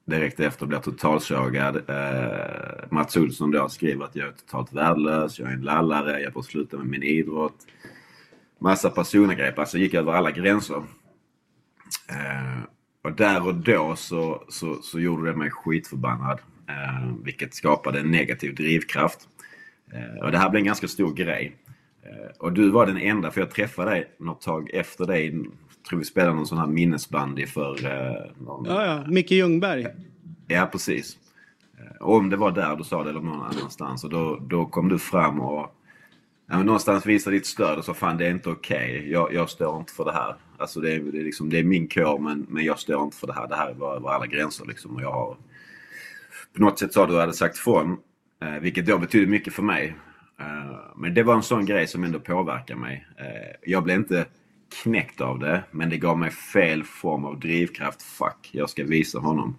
direkt 0.08 0.40
efter 0.40 0.66
blir 0.66 0.80
totalsågad. 0.80 1.76
Eh, 1.76 2.92
Mats 2.92 3.18
Olsson 3.18 3.52
då 3.52 3.70
skriver 3.70 4.06
att 4.06 4.16
jag 4.16 4.28
är 4.28 4.32
totalt 4.32 4.74
värdelös, 4.74 5.40
jag 5.40 5.50
är 5.50 5.54
en 5.54 5.62
lallare, 5.62 6.22
jag 6.22 6.34
får 6.34 6.42
sluta 6.42 6.78
med 6.78 6.88
min 6.88 7.04
idrott. 7.04 7.68
Massa 8.60 8.90
personangrepp, 8.90 9.60
alltså 9.60 9.78
gick 9.78 9.94
över 9.94 10.12
alla 10.12 10.32
gränser. 10.32 10.84
Eh, 12.10 12.64
och 13.04 13.14
där 13.14 13.48
och 13.48 13.56
då 13.56 13.96
så, 13.96 14.44
så, 14.50 14.82
så 14.82 15.00
gjorde 15.00 15.32
det 15.32 15.38
mig 15.38 15.52
skitförbannad. 15.52 16.40
Eh, 16.70 17.14
vilket 17.24 17.54
skapade 17.54 18.00
en 18.00 18.12
negativ 18.12 18.56
drivkraft. 18.56 19.28
Eh, 19.94 20.26
och 20.26 20.32
det 20.32 20.38
här 20.38 20.50
blev 20.50 20.60
en 20.60 20.66
ganska 20.66 20.88
stor 20.88 21.14
grej. 21.14 21.56
Eh, 22.04 22.38
och 22.40 22.54
du 22.54 22.70
var 22.70 22.86
den 22.86 22.98
enda, 22.98 23.32
för 23.32 23.42
jag 23.42 23.52
träffade 23.52 23.92
dig 23.92 24.16
något 24.20 24.42
tag 24.42 24.70
efter 24.74 25.06
dig. 25.06 25.46
tror 25.90 26.00
vi 26.00 26.06
spelade 26.06 26.36
någon 26.36 26.48
sån 26.48 26.58
här 26.58 26.68
minnesbandy 26.68 27.46
för... 27.46 27.86
Eh, 27.86 28.46
någon... 28.46 28.66
Ja, 28.66 28.86
ja. 28.86 29.04
Micke 29.08 29.32
Ljungberg. 29.32 29.88
Ja, 30.48 30.70
precis. 30.72 31.18
Och 32.00 32.16
om 32.16 32.30
det 32.30 32.38
var 32.38 32.52
där 32.52 32.76
du 32.76 32.84
sa 32.84 33.04
det 33.04 33.10
eller 33.10 33.22
någon 33.22 33.42
annanstans. 33.42 34.04
Och 34.04 34.10
då, 34.10 34.40
då 34.50 34.66
kom 34.66 34.90
du 34.90 35.00
fram 35.00 35.42
och 35.42 35.76
ja, 36.50 36.64
någonstans 36.64 37.06
visade 37.06 37.36
ditt 37.36 37.46
stöd 37.46 37.78
och 37.78 37.86
sa 37.86 37.94
fan 37.94 38.18
det 38.18 38.28
är 38.28 38.32
inte 38.32 38.50
okej. 38.50 39.12
Jag, 39.12 39.34
jag 39.34 39.50
står 39.50 39.80
inte 39.80 39.94
för 39.94 40.06
det 40.06 40.12
här. 40.12 40.36
Alltså 40.58 40.80
det 40.80 40.94
är, 40.94 41.00
det 41.00 41.20
är, 41.20 41.24
liksom, 41.24 41.50
det 41.50 41.60
är 41.60 41.64
min 41.64 41.88
kår 41.88 42.20
men, 42.20 42.46
men 42.50 42.66
jag 42.66 42.80
står 42.80 43.04
inte 43.04 43.18
för 43.18 43.28
det 43.28 43.34
här. 43.34 43.48
Det 43.48 43.56
här 43.56 43.70
är 43.70 43.74
bara 43.74 43.96
över 43.96 44.10
alla 44.10 44.26
gränser 44.26 44.66
liksom. 44.66 44.96
Och 44.96 45.02
jag 45.02 45.12
har 45.12 45.38
på 46.54 46.62
något 46.62 46.80
sätt 46.80 46.94
sa 46.94 47.06
du 47.06 47.20
hade 47.20 47.34
sagt 47.34 47.58
ifrån. 47.58 47.98
Eh, 48.40 48.60
vilket 48.62 48.86
då 48.86 48.98
betyder 48.98 49.28
mycket 49.28 49.54
för 49.54 49.64
mig. 49.64 49.96
Eh, 50.40 50.78
men 50.96 51.14
det 51.14 51.24
var 51.24 51.34
en 51.36 51.44
sån 51.44 51.66
grej 51.66 51.88
som 51.88 52.04
ändå 52.04 52.20
påverkade 52.20 52.80
mig. 52.80 53.08
Eh, 53.18 53.56
jag 53.66 53.84
blev 53.84 53.98
inte 53.98 54.26
knäckt 54.84 55.22
av 55.22 55.40
det 55.40 55.64
men 55.72 55.90
det 55.90 55.98
gav 55.98 56.20
mig 56.20 56.32
fel 56.32 56.84
form 56.84 57.26
av 57.26 57.40
drivkraft. 57.40 58.02
Fuck, 58.02 58.50
jag 58.52 58.70
ska 58.70 58.84
visa 58.84 59.20
honom. 59.20 59.58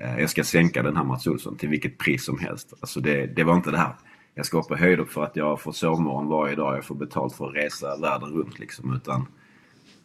Eh, 0.00 0.18
jag 0.20 0.30
ska 0.30 0.44
sänka 0.44 0.82
den 0.82 0.96
här 0.96 1.04
Mats 1.04 1.26
Olsson 1.26 1.56
till 1.56 1.68
vilket 1.68 1.98
pris 1.98 2.24
som 2.24 2.38
helst. 2.38 2.74
Alltså 2.80 3.00
det, 3.00 3.26
det 3.26 3.44
var 3.44 3.54
inte 3.56 3.70
det 3.70 3.78
här. 3.78 3.94
Jag 4.34 4.46
ska 4.46 4.56
hoppa 4.56 4.76
på 4.76 4.84
upp 4.86 5.12
för 5.12 5.24
att 5.24 5.36
jag 5.36 5.60
får 5.60 5.72
sovmorgon 5.72 6.26
varje 6.26 6.54
dag. 6.56 6.76
Jag 6.76 6.84
får 6.84 6.94
betalt 6.94 7.34
för 7.34 7.48
att 7.48 7.54
resa 7.56 7.96
världen 8.00 8.28
runt 8.28 8.58
liksom. 8.58 8.94
Utan 8.96 9.26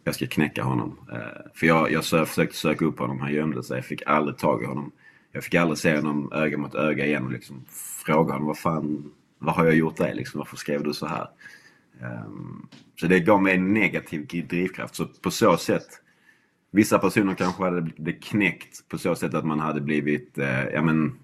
jag 0.04 0.16
ska 0.16 0.28
knäcka 0.28 0.64
honom. 0.64 0.98
Eh, 1.12 1.18
För 1.56 1.68
jag, 1.68 1.92
jag 1.92 2.02
sö- 2.04 2.26
försökte 2.26 2.58
söka 2.58 2.86
upp 2.86 3.00
honom. 3.00 3.20
Han 3.20 3.34
gömde 3.34 3.64
sig. 3.64 3.78
Jag 3.78 3.86
fick 3.86 4.02
aldrig 4.06 4.38
tag 4.38 4.64
i 4.64 4.66
honom. 4.66 4.92
Jag 5.32 5.44
fick 5.44 5.56
aldrig 5.56 5.78
se 5.78 5.96
honom 5.96 6.32
öga 6.34 6.58
mot 6.58 6.76
öga 6.76 7.06
igen 7.06 7.26
och 7.26 7.32
liksom 7.32 7.66
fråga 8.06 8.34
honom 8.34 8.48
vad 8.48 8.58
fan, 8.58 9.12
vad 9.40 9.56
har 9.56 9.66
jag 9.66 9.76
gjort 9.76 9.98
dig 9.98 10.16
liksom? 10.16 10.38
Varför 10.38 10.58
skrev 10.58 10.84
du 10.84 10.94
så 10.94 11.06
här? 11.06 11.28
Um, 12.02 12.68
Så 12.96 13.08
det 13.08 13.20
gav 13.20 13.44
mig 13.44 13.56
en 13.56 13.74
negativ 13.74 14.48
drivkraft. 14.48 14.96
Så 14.96 15.06
på 15.06 15.32
så 15.32 15.58
sätt 15.58 16.02
Vissa 16.72 17.00
personer 17.00 17.36
kanske 17.36 17.64
hade 17.64 17.82
blivit 17.82 18.24
knäckt 18.24 18.90
på 18.90 18.98
så 18.98 19.16
sätt 19.16 19.34
att 19.34 19.46
man 19.46 19.60
hade 19.60 19.82
blivit 19.82 20.38
eh, 20.38 20.64
ja, 20.64 20.82
men, 20.82 21.16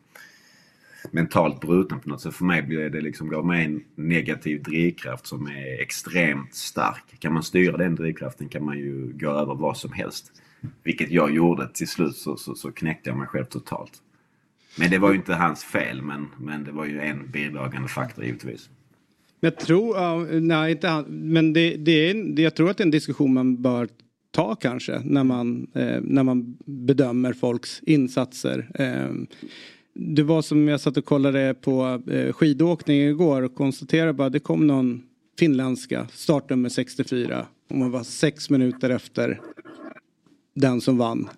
mentalt 1.11 1.61
bruten 1.61 1.99
på 1.99 2.09
något 2.09 2.21
sätt. 2.21 2.35
För 2.35 2.45
mig 2.45 2.61
blev 2.61 2.91
det 2.91 3.01
liksom, 3.01 3.29
gav 3.29 3.45
mig 3.45 3.65
en 3.65 3.83
negativ 3.95 4.63
drivkraft 4.63 5.27
som 5.27 5.47
är 5.47 5.81
extremt 5.81 6.55
stark. 6.55 7.19
Kan 7.19 7.33
man 7.33 7.43
styra 7.43 7.77
den 7.77 7.95
drivkraften 7.95 8.49
kan 8.49 8.65
man 8.65 8.77
ju 8.77 9.13
gå 9.13 9.29
över 9.29 9.55
vad 9.55 9.77
som 9.77 9.93
helst. 9.93 10.31
Vilket 10.83 11.11
jag 11.11 11.35
gjorde. 11.35 11.69
Till 11.73 11.87
slut 11.87 12.15
så, 12.15 12.37
så, 12.37 12.55
så 12.55 12.71
knäckte 12.71 13.09
jag 13.09 13.17
mig 13.17 13.27
själv 13.27 13.45
totalt. 13.45 14.01
Men 14.77 14.89
det 14.89 14.97
var 14.97 15.09
ju 15.09 15.15
inte 15.15 15.33
hans 15.33 15.63
fel 15.63 16.01
men, 16.01 16.27
men 16.37 16.63
det 16.63 16.71
var 16.71 16.85
ju 16.85 16.99
en 16.99 17.31
bidragande 17.31 17.87
faktor 17.87 18.25
givetvis. 18.25 18.69
Men 19.39 19.51
Jag 19.51 19.59
tror, 19.59 19.97
ja, 19.97 20.27
nej 20.31 20.71
inte 20.71 20.87
han, 20.87 21.03
men 21.07 21.53
det, 21.53 21.75
det 21.75 22.09
är, 22.09 22.35
det, 22.35 22.41
jag 22.41 22.55
tror 22.55 22.69
att 22.69 22.77
det 22.77 22.81
är 22.81 22.85
en 22.85 22.91
diskussion 22.91 23.33
man 23.33 23.61
bör 23.61 23.87
ta 24.31 24.55
kanske 24.55 25.01
när 25.03 25.23
man, 25.23 25.67
eh, 25.73 26.01
när 26.01 26.23
man 26.23 26.57
bedömer 26.65 27.33
folks 27.33 27.81
insatser. 27.83 28.69
Eh, 28.73 29.13
det 29.93 30.23
var 30.23 30.41
som 30.41 30.67
jag 30.67 30.81
satt 30.81 30.97
och 30.97 31.05
kollade 31.05 31.53
på 31.61 32.01
eh, 32.11 32.33
skidåkning 32.33 33.01
igår 33.01 33.41
och 33.41 33.55
konstaterade 33.55 34.13
bara 34.13 34.29
det 34.29 34.39
kom 34.39 34.67
någon 34.67 35.03
finländska, 35.39 36.07
startnummer 36.11 36.69
64. 36.69 37.45
Och 37.69 37.75
man 37.75 37.91
var 37.91 38.03
sex 38.03 38.49
minuter 38.49 38.89
efter 38.89 39.41
den 40.55 40.81
som 40.81 40.97
vann. 40.97 41.29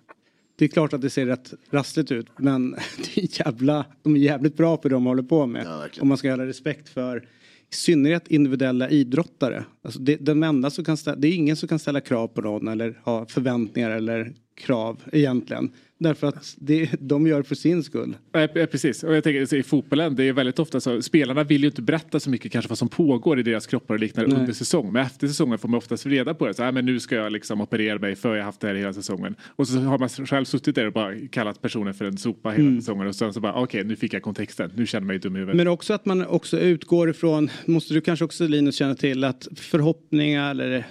Det 0.56 0.64
är 0.64 0.68
klart 0.68 0.92
att 0.92 1.00
det 1.00 1.10
ser 1.10 1.26
rätt 1.26 1.54
rassligt 1.70 2.12
ut 2.12 2.26
men 2.36 2.70
det 3.14 3.20
är 3.20 3.46
jävla, 3.46 3.86
de 4.02 4.16
är 4.16 4.20
jävligt 4.20 4.56
bra 4.56 4.76
på 4.76 4.88
det 4.88 4.94
de 4.94 5.06
håller 5.06 5.22
på 5.22 5.46
med. 5.46 5.66
Om 6.00 6.08
man 6.08 6.18
ska 6.18 6.30
ha 6.30 6.46
respekt 6.46 6.88
för 6.88 7.28
i 7.70 7.74
synnerhet 7.74 8.28
individuella 8.28 8.90
idrottare. 8.90 9.64
Alltså 9.82 10.00
det, 10.00 10.16
den 10.16 10.42
enda 10.42 10.70
som 10.70 10.84
kan 10.84 10.96
ställa, 10.96 11.16
det 11.16 11.28
är 11.28 11.34
ingen 11.34 11.56
som 11.56 11.68
kan 11.68 11.78
ställa 11.78 12.00
krav 12.00 12.28
på 12.28 12.40
någon 12.40 12.68
eller 12.68 13.00
ha 13.04 13.26
förväntningar 13.26 13.90
eller 13.90 14.32
krav 14.58 15.02
egentligen. 15.12 15.70
Därför 16.00 16.26
att 16.26 16.56
det, 16.58 16.90
de 17.00 17.26
gör 17.26 17.42
för 17.42 17.54
sin 17.54 17.82
skull. 17.82 18.16
Ja, 18.32 18.48
precis. 18.54 19.02
Och 19.02 19.16
jag 19.16 19.24
tänker 19.24 19.46
så 19.46 19.56
i 19.56 19.62
fotbollen, 19.62 20.16
det 20.16 20.24
är 20.24 20.32
väldigt 20.32 20.58
ofta 20.58 20.80
så. 20.80 21.02
Spelarna 21.02 21.44
vill 21.44 21.60
ju 21.60 21.66
inte 21.66 21.82
berätta 21.82 22.20
så 22.20 22.30
mycket 22.30 22.52
kanske 22.52 22.68
vad 22.68 22.78
som 22.78 22.88
pågår 22.88 23.40
i 23.40 23.42
deras 23.42 23.66
kroppar 23.66 23.94
och 23.94 24.00
liknande 24.00 24.30
Nej. 24.30 24.40
under 24.40 24.52
säsong. 24.52 24.92
Men 24.92 25.02
efter 25.06 25.28
säsongen 25.28 25.58
får 25.58 25.68
man 25.68 25.78
oftast 25.78 26.06
reda 26.06 26.34
på 26.34 26.46
det. 26.46 26.54
Så, 26.54 26.62
här, 26.62 26.72
men 26.72 26.86
nu 26.86 27.00
ska 27.00 27.14
jag 27.14 27.32
liksom 27.32 27.60
operera 27.60 27.98
mig 27.98 28.16
för 28.16 28.28
jag 28.28 28.36
har 28.36 28.44
haft 28.44 28.60
det 28.60 28.66
här 28.66 28.74
hela 28.74 28.92
säsongen. 28.92 29.34
Och 29.42 29.68
så 29.68 29.78
har 29.78 29.98
man 29.98 30.08
själv 30.08 30.44
suttit 30.44 30.74
där 30.74 30.86
och 30.86 30.92
bara 30.92 31.14
kallat 31.28 31.62
personen 31.62 31.94
för 31.94 32.04
en 32.04 32.18
sopa 32.18 32.50
hela 32.50 32.62
Mm. 32.62 32.80
säsongen. 32.80 33.06
Och 33.06 33.14
sen 33.14 33.32
så 33.32 33.40
bara 33.40 33.54
okej 33.54 33.84
nu 33.84 33.96
fick 33.96 34.12
jag 34.14 34.22
kontexten. 34.22 34.70
Nu 34.76 34.86
känner 34.86 35.02
jag 35.02 35.06
mig 35.06 35.18
dum 35.18 35.36
i 35.36 35.38
huvudet. 35.38 35.56
Men 35.56 35.68
också 35.68 35.94
att 35.94 36.06
man 36.06 36.26
också 36.26 36.58
utgår 36.60 37.10
ifrån, 37.10 37.50
måste 37.64 37.94
du 37.94 38.00
kanske 38.00 38.24
också 38.24 38.46
Linus 38.46 38.74
känna 38.76 38.94
till, 38.94 39.24
att 39.24 39.48
förhoppningar 39.56 40.50
eller 40.50 40.86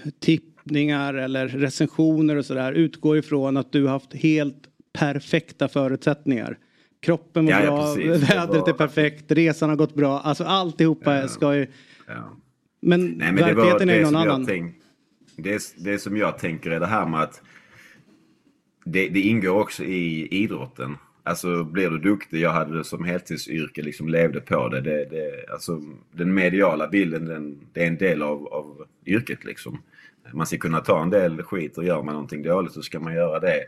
tippningar 0.68 1.14
eller 1.14 1.48
recensioner 1.48 2.35
och 2.35 2.45
sådär 2.45 2.73
utgår 2.73 3.18
ifrån 3.18 3.57
att 3.57 3.72
du 3.72 3.84
har 3.84 3.91
haft 3.91 4.14
helt 4.14 4.64
perfekta 4.94 5.68
förutsättningar. 5.68 6.57
Kroppen 7.02 7.45
mår 7.45 7.52
Ja, 7.52 7.64
ja, 7.64 7.72
bra, 7.72 7.95
precis. 7.95 8.27
Det 8.30 8.35
vädret 8.35 8.61
var- 8.61 8.69
är 8.69 8.73
perfekt, 8.73 9.31
resan 9.31 9.69
har 9.69 9.76
gått 9.76 9.95
bra. 9.95 10.19
Alltså 10.19 10.44
alltihopa 10.44 11.27
ska 11.27 11.56
ju... 11.56 11.68
Ja. 12.07 12.38
Men 12.81 13.06
Nej, 13.06 13.18
men 13.18 13.35
det 13.35 13.41
var 13.41 13.48
verkligheten 13.53 13.89
är 13.89 13.95
det 13.98 14.03
någon 14.03 14.15
annan. 14.15 14.45
Tänk, 14.45 14.76
det, 15.38 15.61
det 15.77 15.99
som 15.99 16.18
jag 16.18 16.38
tänker 16.39 16.72
är 16.72 16.80
det 16.80 16.85
här 16.85 17.06
med 17.06 17.19
att 17.19 17.41
det, 18.85 19.10
det 19.10 19.22
ingår 19.22 19.60
också 19.61 19.84
i 19.84 20.27
idrotten. 20.31 20.98
Alltså 21.28 21.64
blir 21.64 21.90
du 21.90 21.98
duktig, 21.99 22.41
jag 22.41 22.52
hade 22.52 22.78
det 22.78 22.84
som 22.84 23.04
heltidsyrke, 23.04 23.82
liksom 23.82 24.10
levde 24.10 24.41
på 24.41 24.70
det. 24.70 24.82
det, 24.82 25.06
det 25.06 25.52
alltså, 25.52 25.82
den 26.12 26.34
mediala 26.34 26.88
bilden, 26.88 27.26
den, 27.26 27.60
det 27.74 27.84
är 27.84 27.88
en 27.88 27.98
del 27.98 28.22
av, 28.22 28.48
av 28.48 28.86
yrket 29.06 29.45
liksom. 29.45 29.82
Man 30.34 30.48
ska 30.48 30.58
kunna 30.58 30.82
ta 30.82 31.02
en 31.02 31.10
del 31.10 31.44
skit 31.44 31.78
och 31.78 31.86
gör 31.86 32.04
man 32.04 32.14
någonting 32.14 32.44
dåligt 32.44 32.74
så 32.74 32.82
ska 32.82 32.99
man 32.99 33.14
göra 33.14 33.40
det. 33.40 33.66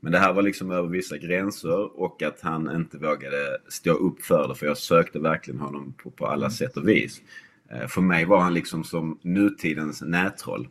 Men 0.00 0.12
det 0.12 0.18
här 0.18 0.32
var 0.32 0.42
liksom 0.42 0.70
över 0.70 0.88
vissa 0.88 1.18
gränser 1.18 2.00
och 2.00 2.22
att 2.22 2.40
han 2.40 2.76
inte 2.76 2.98
vågade 2.98 3.58
stå 3.68 3.92
upp 3.92 4.22
för 4.22 4.48
det 4.48 4.54
för 4.54 4.66
jag 4.66 4.78
sökte 4.78 5.18
verkligen 5.18 5.60
honom 5.60 5.94
på, 6.02 6.10
på 6.10 6.26
alla 6.26 6.50
sätt 6.50 6.76
och 6.76 6.88
vis. 6.88 7.22
Eh, 7.70 7.86
för 7.86 8.00
mig 8.00 8.24
var 8.24 8.40
han 8.40 8.54
liksom 8.54 8.84
som 8.84 9.18
nutidens 9.22 10.02
nättroll. 10.02 10.68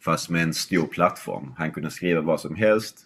Fast 0.00 0.30
med 0.30 0.42
en 0.42 0.54
stor 0.54 0.86
plattform. 0.86 1.52
Han 1.56 1.70
kunde 1.70 1.90
skriva 1.90 2.20
vad 2.20 2.40
som 2.40 2.54
helst. 2.54 3.05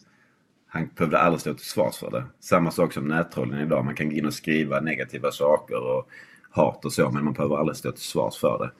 Han 0.72 0.90
behövde 0.97 1.18
aldrig 1.18 1.40
stå 1.40 1.55
till 1.55 1.66
svars 1.66 1.97
för 1.97 2.10
det. 2.10 2.24
Samma 2.40 2.70
sak 2.70 2.92
som 2.92 3.09
nättrollen 3.09 3.60
idag. 3.60 3.84
Man 3.84 3.94
kan 3.94 4.09
gå 4.10 4.16
in 4.16 4.26
och 4.26 4.34
skriva 4.34 4.80
negativa 4.80 5.30
saker 5.30 5.76
och 5.97 6.09
hat 6.51 6.84
och 6.84 6.92
så 6.92 7.10
men 7.10 7.24
man 7.24 7.32
behöver 7.34 7.56
aldrig 7.56 7.76
stå 7.76 7.92
till 7.92 8.02
svars 8.02 8.36
för 8.38 8.59
det. 8.59 8.70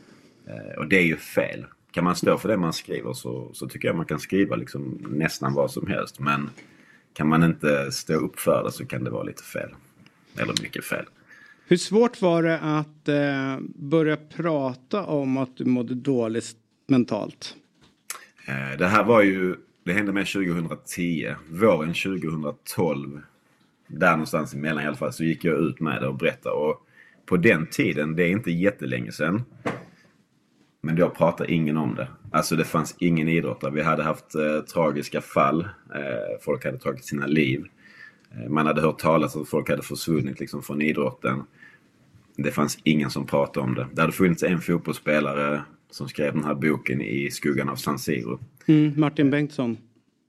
Eh, 0.53 0.79
Och 0.79 0.89
det 0.89 0.97
är 0.97 1.03
ju 1.05 1.17
fel. 1.17 1.65
Kan 1.91 2.05
man 2.05 2.17
stå 2.17 2.39
för 2.39 2.49
det 2.49 2.57
man 2.57 2.73
skriver 2.73 3.13
så, 3.13 3.51
så 3.53 3.69
tycker 3.69 3.89
jag 3.89 3.97
man 3.97 4.07
kan 4.07 4.21
skriva 4.21 4.57
liksom 4.57 5.07
nästan 5.11 5.55
vad 5.55 5.71
som 5.71 5.87
helst. 5.87 6.19
Men 6.19 6.51
kan 7.13 7.29
man 7.29 7.43
inte 7.45 7.93
stå 7.93 8.15
upp 8.15 8.41
för 8.41 8.65
det 8.65 8.73
så 8.73 8.87
kan 8.87 9.05
det 9.05 9.11
vara 9.11 9.23
lite 9.23 9.43
fel. 9.43 9.71
Eller 10.37 10.55
mycket 10.63 10.85
fel. 10.85 11.05
Hur 11.67 11.77
svårt 11.77 12.23
var 12.23 12.43
det 12.43 12.59
att 12.59 13.09
eh, 13.09 13.59
börja 13.75 14.17
prata 14.17 15.05
om 15.05 15.37
att 15.37 15.57
du 15.57 15.65
mådde 15.65 15.95
dåligt 15.95 16.57
mentalt? 16.87 17.55
Eh, 18.47 18.79
Det 18.79 18.87
här 18.87 19.05
var 19.05 19.23
ju, 19.23 19.57
det 19.85 19.93
hände 19.93 20.13
mig 20.13 20.25
2010. 20.25 21.35
Våren 21.49 21.95
2012, 21.95 23.21
där 23.87 24.11
någonstans 24.11 24.55
emellan 24.55 24.85
i 24.85 24.87
alla 24.87 24.97
fall, 24.97 25.13
så 25.13 25.25
gick 25.25 25.45
jag 25.45 25.59
ut 25.59 25.81
med 25.81 26.03
det 26.03 26.09
och 26.09 26.17
berättade. 26.17 26.55
Och 26.55 26.87
på 27.27 27.37
den 27.37 27.67
tiden, 27.67 28.17
det 28.17 28.23
är 28.23 28.31
inte 28.31 28.51
jättelänge 28.51 29.13
sedan, 29.13 29.43
men 30.81 30.97
då 30.97 31.11
pratade 31.11 31.53
ingen 31.53 31.77
om 31.77 31.95
det. 31.95 32.09
Alltså 32.33 32.57
det 32.57 32.65
fanns 32.65 32.97
ingen 32.99 33.29
idrottare. 33.29 33.71
Vi 33.71 33.83
hade 33.83 34.03
haft 34.03 34.35
eh, 34.35 34.61
tragiska 34.61 35.21
fall. 35.21 35.61
Eh, 35.95 36.41
folk 36.41 36.65
hade 36.65 36.79
tagit 36.79 37.05
sina 37.05 37.27
liv. 37.27 37.65
Eh, 38.35 38.49
man 38.49 38.67
hade 38.67 38.81
hört 38.81 38.99
talas 38.99 39.37
om 39.37 39.43
att 39.43 39.49
folk 39.49 39.71
hade 39.71 39.83
försvunnit 39.83 40.41
liksom 40.41 40.63
från 40.63 40.83
idrotten. 40.83 41.43
Det 42.37 42.51
fanns 42.51 42.79
ingen 42.85 43.11
som 43.11 43.27
pratade 43.27 43.67
om 43.67 43.75
det. 43.75 43.87
Det 43.93 44.01
hade 44.01 44.13
funnits 44.13 44.43
en 44.43 44.61
fotbollsspelare 44.61 45.63
som 45.91 46.09
skrev 46.09 46.35
den 46.35 46.45
här 46.45 46.55
boken 46.55 47.03
i 47.03 47.31
skuggan 47.31 47.69
av 47.69 47.77
San 47.77 47.99
Siro. 47.99 48.41
Mm, 48.67 49.01
Martin 49.01 49.31
Bengtsson. 49.31 49.79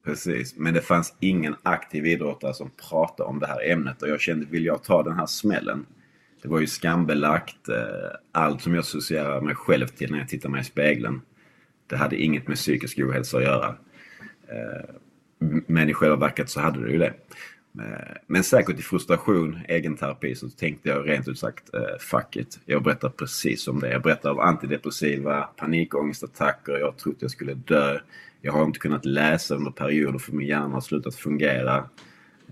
Precis, 0.06 0.56
men 0.58 0.74
det 0.74 0.82
fanns 0.82 1.16
ingen 1.20 1.56
aktiv 1.64 2.06
idrottare 2.06 2.54
som 2.54 2.72
pratade 2.90 3.30
om 3.30 3.40
det 3.40 3.48
här 3.48 3.72
ämnet 3.72 4.02
och 4.02 4.10
jag 4.10 4.22
kände, 4.22 4.46
vill 4.46 4.66
jag 4.66 4.84
ta 4.84 5.04
den 5.04 5.14
här 5.14 5.26
smällen? 5.26 5.86
Det 6.42 6.48
var 6.48 6.60
ju 6.60 6.68
skambelagt. 6.68 7.70
Eh, 7.70 7.76
allt 8.32 8.62
som 8.62 8.74
jag 8.74 8.82
associerar 8.82 9.42
mig 9.42 9.56
själv 9.56 9.88
till 9.88 10.12
när 10.12 10.18
jag 10.18 10.30
tittar 10.30 10.50
mig 10.50 10.62
i 10.62 10.64
spegeln. 10.64 11.22
Det 11.88 11.96
hade 11.96 12.22
inget 12.22 12.48
med 12.48 12.58
psykisk 12.58 13.00
ohälsa 13.00 13.38
att 13.38 13.44
göra. 13.44 13.76
Eh, 14.48 14.96
men 15.68 15.90
i 15.90 15.94
själva 15.94 16.16
verket 16.16 16.50
så 16.50 16.60
hade 16.60 16.86
det 16.86 16.92
ju 16.92 16.98
det. 16.98 17.14
Eh, 17.80 18.18
men 18.28 18.44
säkert 18.44 18.80
i 18.80 18.82
frustration, 18.82 19.60
egen 19.68 19.98
terapi, 19.98 20.36
så 20.36 20.50
tänkte 20.50 20.90
jag 20.90 21.10
rent 21.10 21.28
ut 21.28 21.40
sagt 21.40 21.74
eh, 21.74 21.98
fuck 22.00 22.36
it. 22.36 22.60
Jag 22.66 22.84
berättar 22.84 23.10
precis 23.10 23.68
om 23.68 23.80
det. 23.80 23.92
Jag 23.92 24.02
berättar 24.02 24.32
om 24.32 24.40
antidepressiva, 24.40 25.42
panikångestattacker, 25.42 26.72
jag 26.72 26.86
har 26.86 26.92
trott 26.92 27.18
jag 27.20 27.32
skulle 27.32 27.54
dö. 27.54 28.00
Jag 28.42 28.54
har 28.54 28.66
inte 28.66 28.80
kunnat 28.80 29.06
läsa 29.06 29.56
under 29.56 29.72
perioder 29.72 30.20
för 30.20 30.32
min 30.32 30.48
hjärna 30.48 30.74
har 30.74 30.82
slutat 30.82 31.16
fungera. 31.16 31.78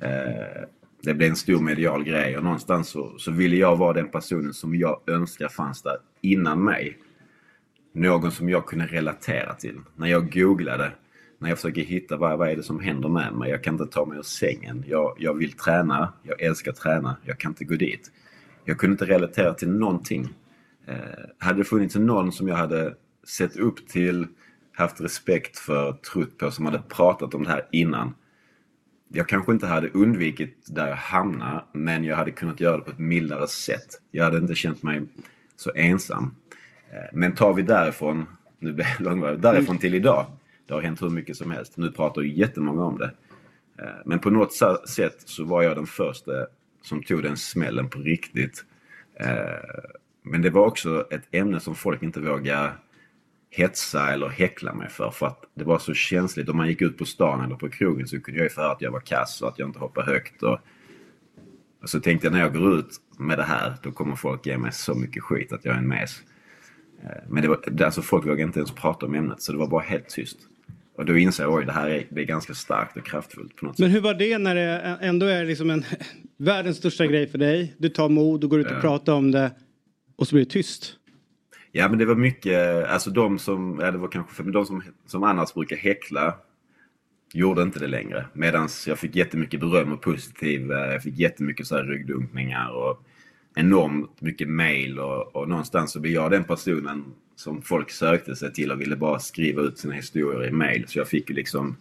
Eh, 0.01 0.63
det 1.01 1.13
blev 1.13 1.29
en 1.29 1.35
stor 1.35 1.59
medial 1.59 2.03
grej 2.03 2.37
och 2.37 2.43
någonstans 2.43 2.89
så, 2.89 3.17
så 3.17 3.31
ville 3.31 3.55
jag 3.55 3.75
vara 3.75 3.93
den 3.93 4.07
personen 4.07 4.53
som 4.53 4.75
jag 4.75 5.01
önskar 5.07 5.47
fanns 5.47 5.81
där 5.81 5.97
innan 6.21 6.63
mig. 6.63 6.97
Någon 7.93 8.31
som 8.31 8.49
jag 8.49 8.65
kunde 8.65 8.85
relatera 8.85 9.53
till. 9.53 9.79
När 9.95 10.07
jag 10.07 10.33
googlade, 10.33 10.91
när 11.39 11.49
jag 11.49 11.57
försöker 11.57 11.81
hitta 11.81 12.17
vad, 12.17 12.37
vad 12.37 12.49
är 12.49 12.55
det 12.55 12.63
som 12.63 12.79
händer 12.79 13.09
med 13.09 13.33
mig. 13.33 13.49
Jag 13.49 13.63
kan 13.63 13.73
inte 13.73 13.85
ta 13.85 14.05
mig 14.05 14.17
ur 14.17 14.23
sängen. 14.23 14.83
Jag, 14.87 15.15
jag 15.17 15.33
vill 15.33 15.51
träna, 15.51 16.13
jag 16.23 16.41
älskar 16.41 16.71
träna, 16.71 17.17
jag 17.25 17.37
kan 17.37 17.51
inte 17.51 17.65
gå 17.65 17.75
dit. 17.75 18.11
Jag 18.65 18.77
kunde 18.77 18.91
inte 18.91 19.05
relatera 19.05 19.53
till 19.53 19.69
någonting. 19.69 20.29
Eh, 20.87 20.95
hade 21.37 21.57
det 21.57 21.63
funnits 21.63 21.95
någon 21.95 22.31
som 22.31 22.47
jag 22.47 22.55
hade 22.55 22.95
sett 23.27 23.57
upp 23.57 23.87
till, 23.87 24.27
haft 24.73 25.01
respekt 25.01 25.57
för, 25.57 25.93
trott 25.93 26.37
på, 26.37 26.51
som 26.51 26.65
hade 26.65 26.81
pratat 26.87 27.33
om 27.33 27.43
det 27.43 27.49
här 27.49 27.67
innan. 27.71 28.13
Jag 29.07 29.27
kanske 29.27 29.51
inte 29.51 29.67
hade 29.67 29.89
undvikit 29.89 30.65
där 30.67 30.87
jag 30.87 30.95
hamnar, 30.95 31.65
men 31.71 32.03
jag 32.03 32.15
hade 32.15 32.31
kunnat 32.31 32.59
göra 32.59 32.77
det 32.77 32.83
på 32.83 32.91
ett 32.91 32.99
mildare 32.99 33.47
sätt. 33.47 34.01
Jag 34.11 34.23
hade 34.23 34.37
inte 34.37 34.55
känt 34.55 34.83
mig 34.83 35.01
så 35.55 35.71
ensam. 35.75 36.35
Eh, 36.91 36.97
Men 37.13 37.35
tar 37.35 37.53
vi 37.53 37.61
därifrån, 37.61 38.25
nu 38.59 38.73
blir 38.73 38.85
det 38.97 39.03
långvarigt, 39.03 39.41
därifrån 39.41 39.77
till 39.77 39.95
idag. 39.95 40.25
Det 40.69 40.75
har 40.75 40.81
hänt 40.81 41.01
hur 41.01 41.09
mycket 41.09 41.37
som 41.37 41.51
helst. 41.51 41.77
Nu 41.77 41.91
pratar 41.91 42.21
ju 42.21 42.33
jättemånga 42.33 42.83
om 42.83 42.97
det. 42.97 43.11
Eh, 43.79 43.95
men 44.05 44.19
på 44.19 44.29
något 44.29 44.53
sätt 44.89 45.21
så 45.25 45.43
var 45.43 45.63
jag 45.63 45.77
den 45.77 45.87
första 45.87 46.31
som 46.81 47.03
tog 47.03 47.23
den 47.23 47.37
smällen 47.37 47.89
på 47.89 47.99
riktigt. 47.99 48.65
Eh, 49.19 49.89
men 50.23 50.41
det 50.41 50.49
var 50.49 50.65
också 50.65 51.07
ett 51.11 51.27
ämne 51.31 51.59
som 51.59 51.75
folk 51.75 52.03
inte 52.03 52.19
vågade 52.19 52.71
hetsa 53.49 54.11
eller 54.11 54.27
häckla 54.27 54.73
mig 54.73 54.89
för. 54.89 55.11
För 55.11 55.27
att 55.27 55.45
det 55.53 55.63
var 55.63 55.79
så 55.79 55.93
känsligt. 55.93 56.49
Om 56.49 56.57
man 56.57 56.67
gick 56.67 56.81
ut 56.81 56.97
på 56.97 57.05
stan 57.05 57.41
eller 57.41 57.55
på 57.55 57.69
krogen 57.69 58.07
så 58.07 58.21
kunde 58.21 58.39
jag 58.39 58.45
ju 58.45 58.49
få 58.49 58.61
höra 58.61 58.71
att 58.71 58.81
jag 58.81 58.91
var 58.91 58.99
kass 58.99 59.41
och 59.41 59.49
att 59.49 59.59
jag 59.59 59.69
inte 59.69 59.79
hoppade 59.79 60.11
högt. 60.11 60.43
Och, 60.43 60.59
och 61.81 61.89
så 61.89 61.99
tänkte 61.99 62.27
jag 62.27 62.33
när 62.33 62.39
jag 62.39 62.53
går 62.53 62.79
ut 62.79 63.01
med 63.17 63.37
det 63.37 63.43
här 63.43 63.75
då 63.83 63.91
kommer 63.91 64.15
folk 64.15 64.45
ge 64.45 64.57
mig 64.57 64.71
så 64.71 64.95
mycket 64.95 65.23
skit 65.23 65.53
att 65.53 65.65
jag 65.65 65.75
är 65.75 65.79
en 65.79 65.87
mes. 65.87 66.23
Eh, 67.03 67.23
men 67.29 67.41
det 67.41 67.47
var, 67.47 67.83
alltså 67.83 68.01
folk 68.01 68.25
vågade 68.25 68.41
inte 68.41 68.59
ens 68.59 68.71
prata 68.71 69.05
om 69.05 69.13
ämnet 69.13 69.41
så 69.41 69.51
det 69.51 69.57
var 69.57 69.67
bara 69.67 69.81
helt 69.81 70.09
tyst. 70.09 70.48
Och 70.99 71.05
då 71.05 71.17
insåg 71.17 71.45
jag 71.45 71.53
oj 71.53 71.65
det 71.65 71.71
här 71.71 71.89
är, 71.89 72.07
det 72.09 72.21
är 72.21 72.25
ganska 72.25 72.53
starkt 72.53 72.97
och 72.97 73.05
kraftfullt 73.05 73.55
på 73.55 73.65
något 73.65 73.75
sätt. 73.75 73.79
Men 73.83 73.91
hur 73.91 74.01
var 74.01 74.13
det 74.13 74.37
när 74.37 74.55
det 74.55 74.97
ändå 75.01 75.25
är 75.25 75.45
liksom 75.45 75.69
en 75.69 75.83
världens 76.37 76.77
största 76.77 77.05
grej 77.05 77.27
för 77.27 77.37
dig? 77.37 77.75
Du 77.77 77.89
tar 77.89 78.09
mod 78.09 78.43
och 78.43 78.49
går 78.49 78.59
ut 78.59 78.65
och 78.67 78.71
Ja. 78.77 78.81
pratar 78.81 79.13
om 79.13 79.31
det 79.31 79.51
och 80.15 80.27
så 80.27 80.35
blir 80.35 80.45
det 80.45 80.51
tyst. 80.51 80.95
Ja 81.71 81.89
men 81.89 81.97
det 81.99 82.05
var 82.05 82.15
mycket, 82.15 82.87
alltså 82.89 83.09
de 83.09 83.39
som, 83.39 83.79
ja 83.81 83.91
det 83.91 83.97
var 83.97 84.07
kanske, 84.07 84.43
men 84.43 84.51
de 84.51 84.65
som, 84.65 84.83
som 85.05 85.23
annars 85.23 85.53
brukar 85.53 85.75
häckla 85.75 86.35
gjorde 87.33 87.61
inte 87.61 87.79
det 87.79 87.87
längre. 87.87 88.25
Medan 88.33 88.69
jag 88.87 88.99
fick 88.99 89.15
jättemycket 89.15 89.59
beröm 89.59 89.93
och 89.93 90.01
positiv, 90.01 90.71
eh, 90.71 90.77
jag 90.77 91.03
fick 91.03 91.17
jättemycket 91.19 91.67
så 91.67 91.75
här 91.75 91.83
ryggdunkningar 91.83 92.69
och 92.69 93.03
enormt 93.55 94.21
mycket 94.21 94.49
mail 94.49 94.99
och, 94.99 95.35
och 95.35 95.49
någonstans 95.49 95.91
så 95.91 95.99
blev 95.99 96.13
jag 96.13 96.31
den 96.31 96.43
personen 96.43 97.05
som 97.39 97.61
folk 97.61 97.91
sökte 97.91 98.35
sig 98.35 98.53
till 98.53 98.71
och 98.71 98.81
ville 98.81 98.95
bara 98.95 99.19
skriva 99.19 99.61
ut 99.61 99.77
sina 99.77 99.93
historier 99.93 100.47
i 100.47 100.51
mail. 100.51 100.85
Så 100.87 100.99
jag 100.99 101.07
fick 101.07 101.29
ju 101.29 101.35
liksom 101.35 101.75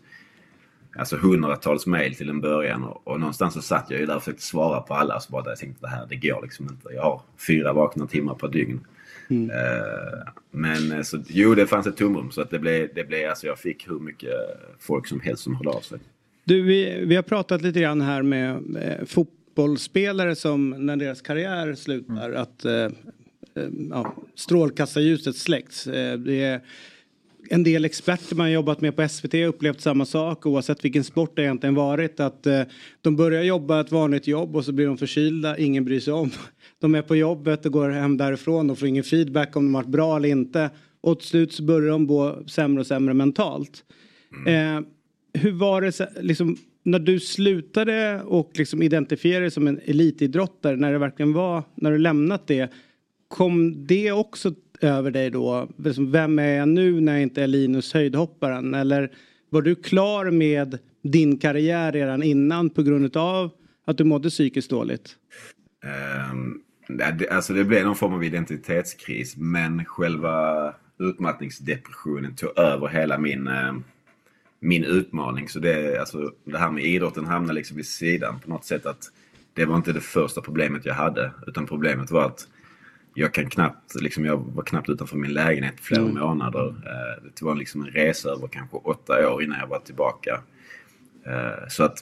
alltså 0.97 1.17
hundratals 1.17 1.87
mail 1.87 2.15
till 2.15 2.29
en 2.29 2.41
början 2.41 2.85
och, 2.85 3.09
och 3.09 3.21
någonstans 3.21 3.55
så 3.55 3.63
satt 3.63 3.91
jag 3.91 4.01
ju 4.01 4.07
där 4.07 4.17
och 4.17 4.23
försökte 4.23 4.43
svara 4.43 4.81
på 4.81 4.95
alla. 4.95 5.21
Så 5.21 5.33
bara 5.33 5.43
där 5.43 5.51
jag 5.51 5.59
tänkte 5.59 5.87
det 5.87 5.89
här, 5.89 6.07
det 6.09 6.17
går 6.17 6.43
liksom 6.43 6.67
inte. 6.67 6.89
Jag 6.95 7.03
har 7.03 7.23
fyra 7.47 7.73
vakna 7.73 8.07
timmar 8.07 8.35
per 8.35 8.49
dygn. 8.49 8.81
Eh, 9.31 10.33
men 10.51 10.93
eh, 10.93 11.03
så, 11.03 11.23
jo, 11.29 11.55
det 11.55 11.67
fanns 11.67 11.87
ett 11.87 11.97
tomrum 11.97 12.31
så 12.31 12.41
att 12.41 12.51
det 12.51 12.59
blev, 12.59 12.89
det 12.95 13.05
blev, 13.05 13.31
alltså 13.31 13.47
jag 13.47 13.59
fick 13.59 13.89
hur 13.89 14.01
mycket 14.01 14.35
folk 14.79 15.07
som 15.07 15.21
helst 15.21 15.43
som 15.43 15.55
hörde 15.55 15.71
av 15.71 15.81
sig. 15.81 15.99
Du, 16.45 16.63
vi, 16.63 17.05
vi 17.05 17.17
har 17.17 17.23
pratat 17.23 17.63
lite 17.63 17.81
grann 17.81 18.01
här 18.01 18.23
med 18.23 18.77
eh, 18.77 19.05
fotbollsspelare 19.07 20.35
som 20.35 20.71
när 20.71 20.97
deras 20.97 21.23
karriär 21.23 21.75
slutar 21.75 22.33
att 22.33 22.65
eh, 22.65 22.73
eh, 22.73 22.91
ja, 23.91 24.15
strålkastarljuset 24.35 25.37
släcks. 25.37 25.87
Eh, 25.87 26.19
det 26.19 26.43
är 26.43 26.61
en 27.51 27.63
del 27.63 27.85
experter 27.85 28.37
man 28.37 28.53
jobbat 28.53 28.81
med 28.81 28.97
på 28.97 29.09
SVT 29.09 29.35
upplevt 29.35 29.81
samma 29.81 30.05
sak 30.05 30.47
oavsett 30.47 30.85
vilken 30.85 31.05
sport 31.05 31.37
det 31.37 31.43
egentligen 31.43 31.75
varit. 31.75 32.21
Att 32.21 32.47
eh, 32.47 32.63
de 33.01 33.17
börjar 33.17 33.43
jobba 33.43 33.81
ett 33.81 33.93
vanligt 33.93 34.27
jobb 34.27 34.57
och 34.57 34.65
så 34.65 34.73
blir 34.73 34.87
de 34.87 34.99
förkylda, 34.99 35.59
ingen 35.59 35.85
bryr 35.85 36.01
sig 36.01 36.13
om. 36.13 36.31
De 36.81 36.95
är 36.95 37.03
på 37.03 37.17
jobbet 37.17 37.67
och 37.67 37.73
går 37.73 37.91
hem 37.91 38.17
därifrån 38.17 38.71
och 38.71 38.79
får 38.79 38.89
ingen 38.89 39.05
feedback 39.05 39.57
om 39.57 39.65
de 39.65 39.73
varit 39.73 39.89
bra 39.89 40.17
eller 40.17 40.29
inte. 40.29 40.71
Och 41.01 41.21
till 41.21 41.29
slut 41.29 41.53
så 41.53 41.63
börjar 41.63 41.91
de 41.91 42.07
gå 42.07 42.43
sämre 42.47 42.81
och 42.81 42.87
sämre 42.87 43.15
mentalt. 43.15 43.85
Eh, 44.47 44.81
hur 45.33 45.53
var 45.53 45.81
det 45.81 46.09
liksom, 46.21 46.57
när 46.83 46.99
du 46.99 47.21
slutade 47.21 48.23
och 48.23 48.51
liksom 48.55 48.83
identifierade 48.83 49.45
dig 49.45 49.51
som 49.51 49.67
en 49.67 49.81
elitidrottare 49.85 50.77
när 50.77 50.93
det 50.93 50.99
verkligen 50.99 51.33
var, 51.33 51.63
när 51.75 51.91
du 51.91 51.99
lämnat 51.99 52.47
det. 52.47 52.73
Kom 53.29 53.87
det 53.87 54.13
också 54.13 54.55
över 54.81 55.11
dig 55.11 55.31
då? 55.31 55.69
Liksom, 55.77 56.13
vem 56.13 56.39
är 56.39 56.57
jag 56.57 56.69
nu 56.69 57.01
när 57.01 57.13
jag 57.13 57.23
inte 57.23 57.43
är 57.43 57.47
Linus 57.47 57.95
höjdhopparen? 57.95 58.75
Eller 58.75 59.11
var 59.51 59.63
du 59.63 59.75
klar 59.75 60.31
med 60.31 60.79
din 61.03 61.39
karriär 61.39 61.93
redan 61.93 62.23
innan 62.23 62.71
på 62.71 62.83
grund 62.83 63.17
av 63.17 63.51
att 63.85 63.99
du 63.99 64.05
mådde 64.05 64.31
psykiskt 64.31 64.71
dåligt? 64.71 65.17
Um, 66.33 66.63
det, 66.89 67.29
alltså 67.31 67.53
det 67.53 67.65
blev 67.65 67.85
någon 67.85 67.97
form 67.97 68.15
av 68.15 68.25
identitetskris 68.25 69.37
men 69.37 69.85
själva 69.85 70.75
utmattningsdepressionen 70.99 72.35
tog 72.35 72.59
över 72.59 72.89
hela 72.89 73.19
min, 73.19 73.49
ehm, 73.49 73.85
min 74.61 74.85
utmaning. 74.85 75.49
Så 75.49 75.59
det, 75.59 76.01
alltså, 76.01 76.33
det 76.45 76.59
här 76.59 76.71
med 76.71 76.85
idrotten 76.85 77.27
hamnade 77.27 77.55
liksom 77.55 77.77
vid 77.77 77.87
sidan 77.87 78.41
på 78.41 78.51
något 78.51 78.65
sätt. 78.65 78.87
att 78.87 79.03
Det 79.53 79.65
var 79.65 79.77
inte 79.77 79.93
det 79.93 80.01
första 80.01 80.41
problemet 80.41 80.87
jag 80.87 80.95
hade 80.95 81.33
utan 81.47 81.67
problemet 81.67 82.11
var 82.11 82.25
att 82.25 82.49
jag 83.19 83.35
kan 83.35 83.51
knappt, 83.51 83.95
liksom 84.01 84.25
jag 84.25 84.37
var 84.55 84.63
knappt 84.63 84.89
utanför 84.89 85.17
min 85.17 85.33
lägenhet 85.33 85.75
i 85.81 85.83
flera 85.83 86.03
Mm. 86.03 86.15
månader. 86.19 86.69
Eh, 86.69 87.23
Det 87.35 87.43
var 87.45 87.55
liksom 87.55 87.81
en 87.83 87.91
resa 87.91 88.29
över 88.31 88.49
kanske 88.49 88.77
åtta 88.77 89.33
år 89.35 89.43
innan 89.43 89.59
jag 89.59 89.67
var 89.67 89.79
tillbaka. 89.79 90.41
Eh, 91.27 91.69
Så 91.69 91.85
att 91.85 91.99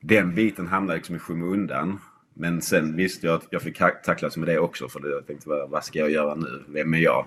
den 0.00 0.34
biten 0.34 0.66
hamnade 0.66 0.96
liksom 0.96 1.16
i 1.16 1.18
skymundan. 1.18 1.98
Men 2.34 2.60
sen 2.62 2.96
visste 2.96 3.26
jag 3.26 3.34
att 3.36 3.46
jag 3.50 3.62
fick 3.62 3.78
tacklas 4.04 4.36
med 4.36 4.48
det 4.48 4.58
också. 4.58 4.88
För 4.88 5.08
jag 5.10 5.26
tänkte, 5.26 5.48
vad, 5.48 5.70
vad 5.70 5.84
ska 5.84 5.98
jag 5.98 6.10
göra 6.10 6.34
nu? 6.34 6.62
Vem 6.68 6.94
är 6.94 6.98
jag? 6.98 7.26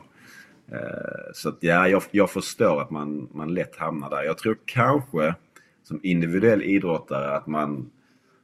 Eh, 0.71 1.31
Så 1.33 1.49
att 1.49 1.57
ja, 1.59 1.87
jag, 1.87 2.03
jag 2.11 2.29
förstår 2.31 2.81
att 2.81 2.91
man, 2.91 3.29
man 3.33 3.53
lätt 3.53 3.75
hamnar 3.75 4.09
där. 4.09 4.23
Jag 4.23 4.37
tror 4.37 4.57
kanske 4.65 5.35
som 5.83 5.99
individuell 6.03 6.61
idrottare 6.61 7.35
att 7.35 7.47
man 7.47 7.89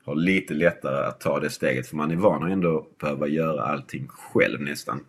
har 0.08 0.16
lite 0.16 0.54
lättare 0.54 1.06
att 1.06 1.20
ta 1.20 1.40
det 1.40 1.50
steget. 1.50 1.88
För 1.88 1.96
man 1.96 2.12
är 2.12 2.16
van 2.16 2.44
att 2.44 2.52
ändå 2.52 2.88
behöva 3.00 3.28
göra 3.28 3.64
allting 3.64 4.08
själv 4.08 4.62
nästan. 4.62 5.00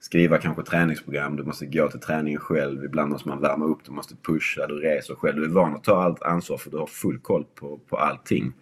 Skriva 0.00 0.38
kanske 0.38 0.62
träningsprogram, 0.62 1.36
du 1.36 1.44
måste 1.44 1.66
gå 1.66 1.88
till 1.88 2.00
träningen 2.00 2.40
själv. 2.40 2.84
Ibland 2.84 3.10
måste 3.12 3.28
man 3.28 3.40
värma 3.40 3.64
upp, 3.64 3.78
du 3.84 3.92
måste 3.92 4.16
pusha, 4.16 4.66
du 4.66 4.80
reser 4.80 5.14
själv. 5.14 5.36
Du 5.36 5.44
är 5.44 5.48
van 5.48 5.74
att 5.74 5.84
ta 5.84 6.02
allt 6.02 6.22
ansvar 6.22 6.56
för 6.56 6.70
du 6.70 6.76
har 6.76 6.86
full 6.86 7.18
koll 7.18 7.44
på, 7.54 7.78
på 7.78 7.96
allting. 7.96 8.52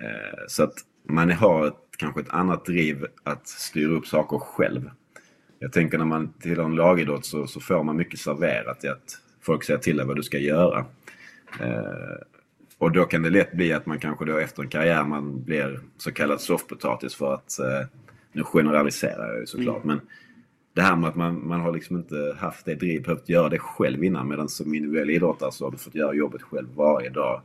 Eh, 0.00 0.38
så 0.48 0.62
att 0.62 0.74
man 1.08 1.30
har 1.30 1.66
ett, 1.66 1.74
kanske 1.96 2.20
ett 2.20 2.30
annat 2.30 2.64
driv 2.64 3.06
att 3.22 3.48
styra 3.48 3.92
upp 3.92 4.06
saker 4.06 4.38
själv. 4.38 4.90
Jag 5.58 5.72
tänker 5.72 5.98
när 5.98 6.04
man 6.04 6.32
tillhör 6.32 6.64
en 6.64 6.74
lagidrott 6.74 7.24
så, 7.24 7.46
så 7.46 7.60
får 7.60 7.84
man 7.84 7.96
mycket 7.96 8.20
serverat 8.20 8.84
i 8.84 8.88
att 8.88 9.18
folk 9.40 9.64
säger 9.64 9.80
till 9.80 9.96
dig 9.96 10.06
vad 10.06 10.16
du 10.16 10.22
ska 10.22 10.38
göra. 10.38 10.84
Eh, 11.60 12.16
och 12.80 12.92
då 12.92 13.04
kan 13.04 13.22
det 13.22 13.30
lätt 13.30 13.52
bli 13.52 13.72
att 13.72 13.86
man 13.86 13.98
kanske 13.98 14.24
då 14.24 14.36
efter 14.36 14.62
en 14.62 14.68
karriär 14.68 15.04
man 15.04 15.44
blir 15.44 15.80
så 15.96 16.12
kallad 16.12 16.40
soffpotatis 16.40 17.14
för 17.14 17.34
att, 17.34 17.58
eh, 17.58 17.86
nu 18.32 18.44
generaliserar 18.44 19.28
jag 19.28 19.40
ju 19.40 19.46
såklart, 19.46 19.84
men 19.84 20.00
det 20.74 20.82
här 20.82 20.96
med 20.96 21.08
att 21.08 21.16
man, 21.16 21.48
man 21.48 21.60
har 21.60 21.72
liksom 21.72 21.96
inte 21.96 22.36
haft 22.38 22.64
det 22.64 22.74
driv, 22.74 23.02
behövt 23.02 23.28
göra 23.28 23.48
det 23.48 23.58
själv 23.58 24.04
innan 24.04 24.28
medan 24.28 24.48
som 24.48 24.74
individuell 24.74 25.10
idrottare 25.10 25.52
så 25.52 25.64
har 25.64 25.70
du 25.70 25.78
fått 25.78 25.94
göra 25.94 26.14
jobbet 26.14 26.42
själv 26.42 26.68
varje 26.74 27.10
dag. 27.10 27.42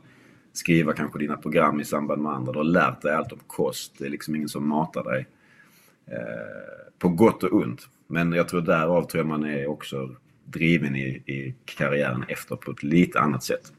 skriva 0.52 0.92
kanske 0.92 1.18
dina 1.18 1.36
program 1.36 1.80
i 1.80 1.84
samband 1.84 2.22
med 2.22 2.32
andra. 2.32 2.52
Du 2.52 2.58
har 2.58 2.64
lärt 2.64 3.02
dig 3.02 3.14
allt 3.14 3.32
om 3.32 3.38
kost. 3.46 3.98
Det 3.98 4.06
är 4.06 4.10
liksom 4.10 4.34
ingen 4.34 4.48
som 4.48 4.68
matar 4.68 5.04
dig. 5.04 5.26
Eh, 6.06 6.92
på 6.98 7.08
gott 7.08 7.42
och 7.42 7.52
ont. 7.52 7.88
Men 8.06 8.32
jag 8.32 8.48
tror 8.48 8.60
därav 8.60 9.02
tror 9.02 9.20
jag 9.20 9.26
man 9.26 9.44
är 9.44 9.66
också 9.66 10.16
driven 10.44 10.96
i, 10.96 11.08
i 11.08 11.54
karriären 11.64 12.24
efter 12.28 12.56
på 12.56 12.70
ett 12.70 12.82
lite 12.82 13.20
annat 13.20 13.44
sätt. 13.44 13.72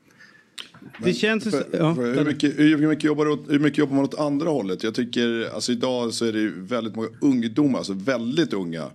Det 1.04 1.14
känns 1.14 1.44
så- 1.44 1.50
För, 1.52 1.66
ja, 1.74 1.96
för 1.96 2.16
hur, 2.16 2.26
mycket, 2.26 2.60
hur, 2.60 2.88
mycket 2.88 3.04
jobbar, 3.04 3.28
åt- 3.28 3.46
hur 3.50 3.60
mycket 3.60 3.78
jobbar 3.78 3.96
man 3.96 4.04
åt 4.06 4.20
andra 4.20 4.50
hållet? 4.50 4.84
Jag 4.84 4.96
tycker, 4.96 5.50
alltså 5.56 5.72
idag 5.72 6.14
så 6.14 6.26
är 6.26 6.34
det 6.34 6.52
väldigt 6.56 6.96
många 6.96 7.08
ungdomar, 7.22 7.78
alltså 7.78 7.94
väldigt 7.94 8.54
unga. 8.54 8.86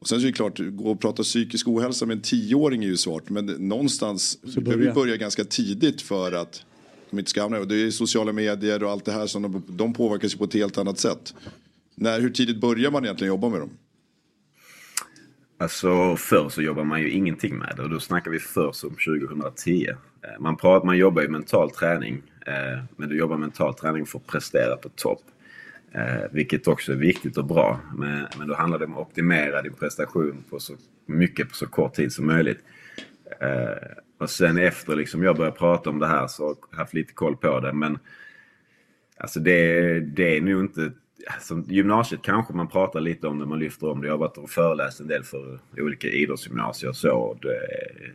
Och 0.00 0.08
sen 0.08 0.20
så 0.20 0.26
är 0.26 0.26
det 0.26 0.32
klart, 0.36 0.58
gå 0.58 0.90
och 0.90 1.00
prata 1.00 1.22
psykisk 1.22 1.68
ohälsa 1.68 2.06
med 2.06 2.16
en 2.16 2.20
tioåring 2.22 2.84
är 2.84 2.88
ju 2.88 2.96
svårt. 2.96 3.30
Men 3.30 3.46
någonstans 3.46 4.38
behöver 4.42 4.70
vi 4.70 4.76
börja. 4.76 4.94
börja 4.94 5.16
ganska 5.16 5.44
tidigt 5.44 6.02
för 6.02 6.32
att 6.32 6.62
de 7.10 7.18
inte 7.18 7.30
ska 7.30 7.42
hamna 7.42 7.58
och 7.58 7.68
Det 7.68 7.76
är 7.82 7.90
sociala 7.90 8.32
medier 8.32 8.82
och 8.82 8.90
allt 8.90 9.04
det 9.04 9.12
här 9.12 9.26
som 9.26 9.42
de, 9.42 9.62
de 9.68 9.92
påverkas 9.94 10.34
ju 10.34 10.38
på 10.38 10.44
ett 10.44 10.54
helt 10.54 10.78
annat 10.78 10.98
sätt. 10.98 11.34
När, 11.94 12.20
hur 12.20 12.30
tidigt 12.30 12.60
börjar 12.60 12.90
man 12.90 13.04
egentligen 13.04 13.28
jobba 13.28 13.48
med 13.48 13.60
dem? 13.60 13.70
Alltså 15.62 16.16
förr 16.16 16.48
så 16.48 16.62
jobbar 16.62 16.84
man 16.84 17.00
ju 17.00 17.10
ingenting 17.10 17.58
med 17.58 17.72
det 17.76 17.82
och 17.82 17.90
då 17.90 18.00
snackar 18.00 18.30
vi 18.30 18.38
förr 18.38 18.72
som 18.72 18.90
2010. 18.90 19.88
Eh, 19.88 20.40
man, 20.40 20.56
pratar, 20.56 20.86
man 20.86 20.98
jobbar 20.98 21.22
ju 21.22 21.28
mental 21.28 21.70
träning 21.70 22.22
eh, 22.46 22.84
men 22.96 23.08
du 23.08 23.18
jobbar 23.18 23.36
mental 23.36 23.74
träning 23.74 24.06
för 24.06 24.18
att 24.18 24.26
prestera 24.26 24.76
på 24.76 24.88
topp. 24.88 25.22
Eh, 25.92 26.30
vilket 26.30 26.68
också 26.68 26.92
är 26.92 26.96
viktigt 26.96 27.36
och 27.36 27.44
bra. 27.44 27.80
Men, 27.96 28.26
men 28.38 28.48
då 28.48 28.54
handlar 28.54 28.78
det 28.78 28.84
om 28.84 28.92
att 28.92 28.98
optimera 28.98 29.62
din 29.62 29.74
prestation 29.74 30.44
på 30.50 30.60
så 30.60 30.76
mycket 31.06 31.48
på 31.48 31.54
så 31.54 31.66
kort 31.66 31.94
tid 31.94 32.12
som 32.12 32.26
möjligt. 32.26 32.58
Och 34.18 34.30
sen 34.30 34.58
efter 34.58 34.96
liksom 34.96 35.22
jag 35.22 35.36
började 35.36 35.56
prata 35.56 35.90
om 35.90 35.98
det 35.98 36.06
här 36.06 36.26
så 36.26 36.46
har 36.46 36.56
jag 36.70 36.78
haft 36.78 36.94
lite 36.94 37.12
koll 37.12 37.36
på 37.36 37.60
det. 37.60 37.72
Men 37.72 37.98
alltså 39.16 39.40
det, 39.40 40.00
det 40.00 40.36
är 40.36 40.40
nog 40.40 40.60
inte... 40.60 40.92
Alltså, 41.26 41.62
gymnasiet 41.66 42.22
kanske 42.22 42.52
man 42.52 42.68
pratar 42.68 43.00
lite 43.00 43.26
om 43.26 43.38
det, 43.38 43.46
man 43.46 43.58
lyfter 43.58 43.90
om 43.90 44.00
det. 44.00 44.06
Jag 44.06 44.14
har 44.14 44.18
varit 44.18 44.38
och 44.38 44.50
föreläst 44.50 45.00
en 45.00 45.06
del 45.06 45.22
för 45.22 45.58
olika 45.76 46.08
idrottsgymnasier 46.08 46.90
och 46.90 46.96
så. 46.96 47.38
Det, 47.42 47.58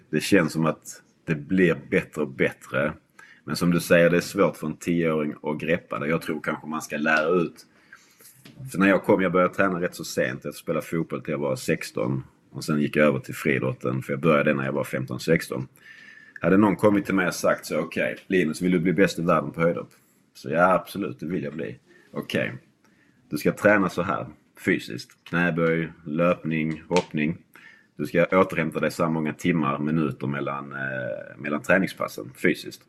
det 0.09 0.19
känns 0.19 0.53
som 0.53 0.65
att 0.65 1.01
det 1.25 1.35
blir 1.35 1.77
bättre 1.89 2.21
och 2.21 2.29
bättre. 2.29 2.93
Men 3.43 3.55
som 3.55 3.71
du 3.71 3.79
säger, 3.79 4.09
det 4.09 4.17
är 4.17 4.21
svårt 4.21 4.57
för 4.57 4.67
en 4.67 4.77
tioåring 4.77 5.35
att 5.43 5.59
greppa 5.59 5.99
det. 5.99 6.07
Jag 6.07 6.21
tror 6.21 6.41
kanske 6.41 6.67
man 6.67 6.81
ska 6.81 6.97
lära 6.97 7.29
ut. 7.29 7.65
För 8.71 8.79
när 8.79 8.87
jag 8.87 9.03
kom, 9.03 9.21
jag 9.21 9.31
började 9.31 9.53
träna 9.53 9.81
rätt 9.81 9.95
så 9.95 10.03
sent. 10.03 10.41
Jag 10.43 10.55
spelade 10.55 10.85
fotboll 10.85 11.21
till 11.21 11.31
jag 11.31 11.37
var 11.37 11.55
16. 11.55 12.23
Och 12.51 12.63
sen 12.63 12.81
gick 12.81 12.95
jag 12.95 13.07
över 13.07 13.19
till 13.19 13.35
friidrotten, 13.35 14.01
för 14.01 14.13
jag 14.13 14.19
började 14.19 14.53
när 14.53 14.65
jag 14.65 14.73
var 14.73 14.83
15-16. 14.83 15.67
Hade 16.41 16.57
någon 16.57 16.75
kommit 16.75 17.05
till 17.05 17.15
mig 17.15 17.27
och 17.27 17.33
sagt 17.33 17.65
så, 17.65 17.79
okej, 17.79 18.17
Linus, 18.27 18.61
vill 18.61 18.71
du 18.71 18.79
bli 18.79 18.93
bäst 18.93 19.19
i 19.19 19.21
världen 19.21 19.51
på 19.51 19.61
höjdhopp? 19.61 19.91
Så 20.33 20.49
ja, 20.49 20.73
absolut, 20.73 21.19
det 21.19 21.25
vill 21.25 21.43
jag 21.43 21.53
bli. 21.53 21.79
Okej, 22.11 22.53
du 23.29 23.37
ska 23.37 23.51
träna 23.51 23.89
så 23.89 24.01
här 24.01 24.27
fysiskt. 24.65 25.23
Knäböj, 25.23 25.91
löpning, 26.05 26.83
hoppning. 26.89 27.37
Du 27.95 28.05
ska 28.05 28.25
återhämta 28.25 28.79
dig 28.79 28.91
så 28.91 29.03
här 29.03 29.11
många 29.11 29.33
timmar, 29.33 29.79
minuter 29.79 30.27
mellan, 30.27 30.71
eh, 30.71 31.37
mellan 31.37 31.61
träningspassen 31.61 32.31
fysiskt. 32.35 32.81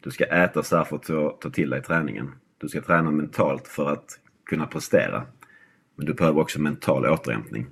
Du 0.00 0.10
ska 0.10 0.24
äta 0.24 0.62
så 0.62 0.76
här 0.76 0.84
för 0.84 0.96
att 0.96 1.02
ta, 1.02 1.30
ta 1.30 1.50
till 1.50 1.70
dig 1.70 1.82
träningen. 1.82 2.32
Du 2.58 2.68
ska 2.68 2.80
träna 2.80 3.10
mentalt 3.10 3.68
för 3.68 3.92
att 3.92 4.20
kunna 4.44 4.66
prestera. 4.66 5.26
Men 5.96 6.06
du 6.06 6.14
behöver 6.14 6.40
också 6.40 6.60
mental 6.60 7.06
återhämtning 7.06 7.66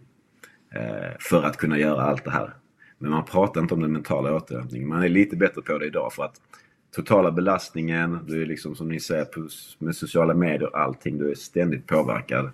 eh, 0.75 1.13
för 1.21 1.43
att 1.43 1.57
kunna 1.57 1.79
göra 1.79 2.03
allt 2.03 2.25
det 2.25 2.31
här. 2.31 2.55
Men 2.99 3.11
man 3.11 3.25
pratar 3.25 3.61
inte 3.61 3.75
om 3.75 3.81
den 3.81 3.93
mentala 3.93 4.37
återhämtningen. 4.37 4.89
Man 4.89 5.03
är 5.03 5.09
lite 5.09 5.37
bättre 5.37 5.63
på 5.63 5.79
det 5.79 5.87
idag 5.87 6.13
för 6.13 6.25
att 6.25 6.41
totala 6.95 7.31
belastningen, 7.31 8.19
du 8.27 8.43
är 8.43 8.47
liksom 8.47 8.75
som 8.75 8.89
ni 8.89 9.01
säger 9.01 9.25
på- 9.25 9.49
med 9.79 9.97
sociala 9.97 10.35
medier 10.35 10.69
och 10.73 10.81
allting, 10.81 11.19
du 11.19 11.31
är 11.31 11.35
ständigt 11.35 11.87
påverkad. 11.87 12.51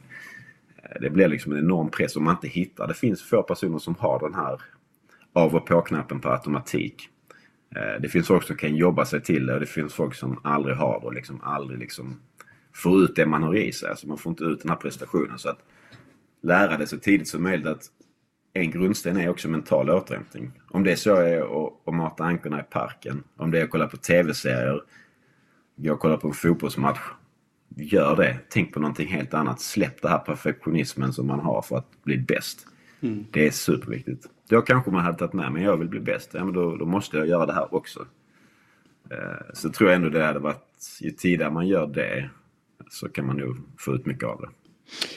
Det 1.01 1.11
blir 1.11 1.29
liksom 1.29 1.53
en 1.53 1.59
enorm 1.59 1.91
press 1.91 2.17
om 2.17 2.25
man 2.25 2.35
inte 2.35 2.49
hittar. 2.49 2.89
Det 2.89 2.95
finns 2.95 3.23
få 3.23 3.43
personer 3.43 3.79
som 3.79 3.95
har 3.95 4.21
den 4.21 4.35
här 4.35 4.61
av 5.33 5.55
och 5.55 5.67
på-knappen 5.67 6.21
på 6.21 6.29
automatik. 6.29 7.09
Eh, 7.77 8.01
det 8.01 8.09
finns 8.09 8.27
folk 8.27 8.45
som 8.45 8.57
kan 8.57 8.77
jobba 8.77 9.05
sig 9.05 9.23
till 9.23 9.47
det 9.47 9.55
och 9.55 9.61
det 9.61 9.67
finns 9.67 9.95
folk 9.95 10.15
som 10.15 10.41
aldrig 10.45 10.77
har 10.77 11.01
det 11.01 11.07
och 11.07 11.15
liksom 11.15 11.41
aldrig 11.43 11.79
liksom 11.79 12.21
får 12.73 13.03
ut 13.03 13.17
det 13.17 13.27
man 13.27 13.43
har 13.43 13.57
i 13.57 13.73
sig. 13.73 13.91
Alltså 13.91 14.09
man 14.09 14.19
får 14.19 14.31
inte 14.31 14.45
ut 14.45 14.61
den 14.61 14.71
här 14.71 14.77
prestationen. 14.77 15.39
Så 15.39 15.49
att 15.49 15.59
lära 16.43 16.77
det 16.77 16.87
så 16.87 16.99
tidigt 16.99 17.29
som 17.29 17.43
möjligt 17.43 17.67
att 17.67 17.83
en 18.53 18.71
grundsten 18.71 19.17
är 19.17 19.29
också 19.29 19.49
mental 19.49 19.91
återhämtning. 19.91 20.53
Om 20.69 20.85
det 20.85 20.97
så 20.97 21.15
är 21.15 21.67
att, 21.87 21.95
mata 21.95 22.25
ankorna 22.25 22.61
i 22.61 22.63
parken, 22.63 23.23
om 23.37 23.51
det 23.51 23.61
är 23.61 23.65
att 23.65 23.71
kolla 23.71 23.87
på 23.87 23.97
tv-serier, 23.97 24.83
gå 25.77 25.93
och 25.93 26.01
kolla 26.01 26.17
på 26.17 26.29
en 26.29 26.35
fotbollsmatch. 26.35 27.01
Gör 27.77 28.17
det. 28.17 28.39
Tänk 28.49 28.73
på 28.75 28.81
någonting 28.81 29.09
helt 29.09 29.35
annat. 29.35 29.61
Släpp 29.61 30.03
det 30.03 30.09
här 30.09 30.19
perfektionismen 30.19 31.13
som 31.13 31.27
man 31.27 31.41
har 31.41 31.63
för 31.63 31.77
att 31.77 32.03
bli 32.03 32.19
bäst. 32.19 32.67
Mm. 33.01 33.27
Det 33.31 33.47
är 33.47 33.51
superviktigt. 33.51 34.27
Då 34.49 34.63
kanske 34.63 34.91
man 34.91 35.05
hade 35.05 35.19
tagit 35.19 35.33
med, 35.33 35.53
men 35.53 35.63
jag 35.63 35.77
vill 35.77 35.89
bli 35.89 36.01
bäst. 36.01 36.31
Ja, 36.35 36.45
men 36.45 36.55
då, 36.55 36.77
då 36.77 36.87
måste 36.87 37.17
jag 37.17 37.27
göra 37.27 37.47
det 37.47 37.53
här 37.53 37.75
också. 37.75 38.07
Eh, 39.11 39.47
Så 39.55 39.71
tror 39.71 39.91
jag 39.91 39.97
ändå 39.97 40.09
det 40.09 40.25
hade 40.25 40.39
varit, 40.39 40.99
ju 41.01 41.11
tidigare 41.11 41.51
man 41.51 41.69
gör 41.69 41.87
det 41.87 42.31
så 42.91 43.09
kan 43.09 43.27
man 43.27 43.37
nog 43.37 43.57
få 43.79 43.95
ut 43.95 44.07
mycket 44.07 44.25
av 44.29 44.41
det. 44.41 44.49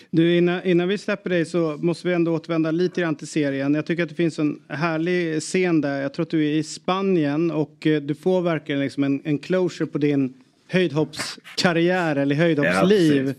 Du, 0.10 0.38
innan, 0.38 0.64
innan 0.64 0.88
vi 0.88 0.98
släpper 0.98 1.30
dig 1.30 1.46
så 1.46 1.78
måste 1.82 2.08
vi 2.08 2.14
ändå 2.14 2.36
återvända 2.36 2.72
lite 2.72 3.02
grann 3.02 3.16
till 3.16 3.28
serien. 3.28 3.74
Jag 3.74 3.86
tycker 3.86 4.04
att 4.04 4.10
det 4.10 4.16
finns 4.16 4.40
en 4.40 4.60
härlig 4.68 5.42
scen 5.42 5.82
där. 5.82 6.02
Jag 6.02 6.14
tror 6.14 6.24
att 6.24 6.30
du 6.30 6.46
är 6.46 6.52
i 6.52 6.64
Spanien 6.64 7.52
och 7.52 7.88
eh, 7.88 8.02
du 8.02 8.16
får 8.16 8.42
verkligen 8.42 8.82
liksom 8.82 9.04
en, 9.04 9.22
en 9.24 9.38
closure 9.38 9.88
på 9.88 9.98
din 9.98 10.34
höjdhoppskarriär 10.68 12.16
eller 12.16 12.36
höjdhoppsliv. 12.36 13.34